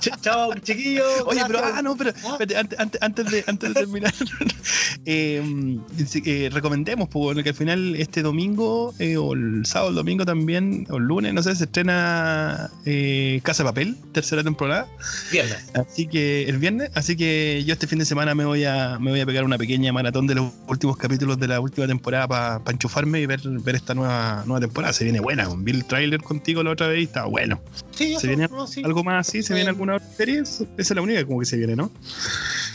Ch- 0.04 0.22
Chao, 0.22 0.54
chiquillos. 0.62 1.06
Oye, 1.26 1.42
pero, 1.48 1.60
ah, 1.64 1.82
no, 1.82 1.96
pero 1.96 2.12
Ah. 2.26 2.32
espérate, 2.40 2.58
antes, 2.58 2.80
antes, 2.80 3.02
antes 3.02 3.32
de, 3.32 3.44
antes 3.48 3.70
de 3.74 3.80
terminar, 3.82 4.14
eh, 5.06 5.78
dice 5.96 6.22
que 6.22 6.50
recomendemos, 6.50 7.10
pues, 7.10 7.42
que 7.44 7.50
al 7.50 7.56
final 7.56 7.96
este 7.96 8.22
domingo, 8.22 8.94
eh, 9.00 9.18
o 9.18 9.34
el 9.34 9.66
sábado, 9.66 9.90
el 9.90 9.96
domingo 9.96 10.26
también, 10.26 10.86
o 10.90 10.98
el 10.98 11.04
lunes, 11.04 11.34
no 11.34 11.42
sé, 11.44 11.56
se 11.56 11.66
estrena 11.66 12.70
eh, 12.86 13.40
Casa 13.44 13.64
de 13.64 13.70
Papel, 13.70 13.98
tercera 14.12 14.44
temporada. 14.44 14.88
Viernes. 15.32 15.58
Así 15.74 16.08
que 16.08 16.44
el 16.50 16.58
viernes, 16.58 16.92
así 16.96 17.16
que 17.16 17.64
yo 17.66 17.74
este 17.74 17.88
fin 17.88 18.00
de 18.00 18.06
semana 18.06 18.36
me 18.36 18.46
voy 18.46 18.66
a, 18.66 18.98
me 19.00 19.12
voy 19.12 19.22
a 19.22 19.26
pegar 19.26 19.44
una 19.44 19.58
pequeña 19.58 19.92
maratón 19.94 20.28
de 20.28 20.36
los 20.36 20.52
últimos 20.68 20.98
capítulos 20.98 21.40
de 21.40 21.48
la 21.48 21.60
última 21.60 21.88
temporada 21.88 22.28
para 22.28 22.62
enchufarme 22.72 23.22
y 23.22 23.26
ver, 23.26 23.42
ver 23.44 23.76
esta 23.76 23.94
nueva, 23.94 24.44
nueva 24.46 24.60
temporada. 24.62 24.94
Se 24.94 25.04
viene 25.04 25.20
buena, 25.20 25.48
vi 25.58 25.72
el 25.72 25.86
tráiler 25.86 26.22
contigo 26.22 26.64
la 26.64 26.72
otra 26.72 26.88
vez 26.88 27.00
y 27.02 27.04
estaba 27.04 27.28
bueno. 27.28 27.62
Sí, 27.92 28.16
¿Se 28.20 28.28
viene 28.28 28.48
no, 28.48 28.68
sí. 28.68 28.82
¿Algo 28.84 29.04
más 29.04 29.28
así? 29.28 29.44
¿Se 29.44 29.54
viene 29.54 29.68
Eh, 29.68 29.70
alguna 29.70 29.93
serie? 30.00 30.42
Esa 30.42 30.66
es 30.78 30.92
la 30.92 31.02
única 31.02 31.26
como 31.26 31.40
que 31.40 31.46
se 31.46 31.58
viene, 31.58 31.76
¿no? 31.76 31.92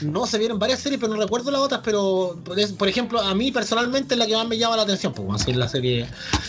No, 0.03 0.27
se 0.27 0.39
vieron 0.39 0.59
varias 0.59 0.81
series, 0.81 1.01
pero 1.01 1.15
no 1.15 1.21
recuerdo 1.21 1.51
las 1.51 1.61
otras. 1.61 1.81
Pero, 1.85 2.39
por 2.79 2.89
ejemplo, 2.89 3.21
a 3.21 3.35
mí 3.35 3.51
personalmente 3.53 4.15
es 4.15 4.19
la 4.19 4.27
que 4.27 4.35
más 4.35 4.47
me 4.47 4.59
llama 4.59 4.77
la 4.77 4.83
atención. 4.83 5.13
Pues, 5.13 5.47
es 5.47 5.57
la 5.57 5.69
serie, 5.69 6.07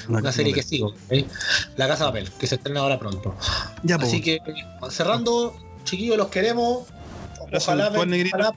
la 0.07 0.31
serie 0.31 0.53
que 0.53 0.63
sigo. 0.63 0.93
¿eh? 1.09 1.25
La 1.77 1.87
Casa 1.87 2.05
de 2.05 2.09
Papel, 2.09 2.31
que 2.39 2.47
se 2.47 2.55
estrena 2.55 2.81
ahora 2.81 2.99
pronto. 2.99 3.35
Ya, 3.83 3.97
pues. 3.97 4.09
Así 4.09 4.21
que, 4.21 4.39
cerrando, 4.89 5.55
chiquillos, 5.83 6.17
los 6.17 6.27
queremos. 6.27 6.87
Ojalá, 7.51 7.89
ojalá, 7.89 8.53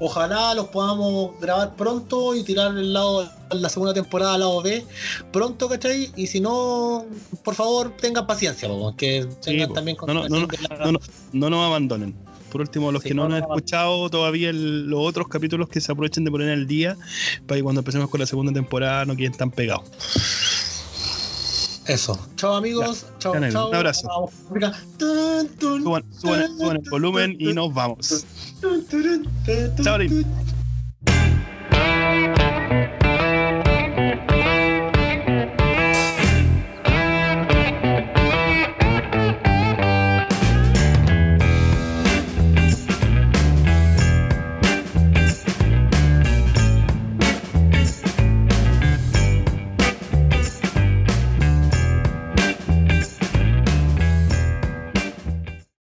ojalá 0.00 0.54
los 0.54 0.66
podamos 0.68 1.38
grabar 1.40 1.74
pronto 1.76 2.34
y 2.34 2.42
tirar 2.42 2.72
el 2.76 2.92
lado, 2.92 3.28
la 3.50 3.68
segunda 3.68 3.94
temporada 3.94 4.34
al 4.34 4.40
lado 4.40 4.62
B 4.62 4.84
pronto, 5.32 5.68
¿cachai? 5.68 6.10
Y 6.16 6.26
si 6.26 6.40
no, 6.40 7.04
por 7.42 7.54
favor, 7.54 7.94
tengan 7.96 8.26
paciencia, 8.26 8.68
po, 8.68 8.94
que 8.96 9.26
tengan 9.42 9.72
también 9.72 9.96
No, 10.06 10.14
no, 10.14 10.28
no, 10.28 10.46
la- 10.68 10.76
no, 10.86 10.92
no, 10.92 10.98
no 11.32 11.50
nos 11.50 11.66
abandonen. 11.66 12.14
Por 12.50 12.60
último, 12.60 12.92
los 12.92 13.02
Sí, 13.02 13.08
que 13.08 13.14
no 13.16 13.24
han 13.24 13.32
escuchado 13.34 14.08
todavía 14.10 14.50
el- 14.50 14.86
los 14.86 15.00
otros 15.00 15.26
capítulos 15.26 15.68
que 15.68 15.80
se 15.80 15.90
aprovechen 15.90 16.24
de 16.24 16.30
poner 16.30 16.50
al 16.50 16.68
día 16.68 16.96
para 17.46 17.58
que 17.58 17.62
cuando 17.64 17.80
empecemos 17.80 18.08
con 18.08 18.20
la 18.20 18.26
segunda 18.26 18.52
temporada 18.52 19.04
no 19.04 19.16
queden 19.16 19.32
tan 19.32 19.50
pegados. 19.50 19.90
Eso. 21.86 22.18
Chao 22.36 22.54
amigos. 22.56 23.06
Chao. 23.18 23.32
Un 23.32 23.56
abrazo. 23.56 24.30
Suban, 24.98 26.04
el 26.76 26.90
volumen 26.90 27.36
y 27.38 27.52
nos 27.52 27.72
vamos. 27.74 28.24
Chao. 29.82 29.98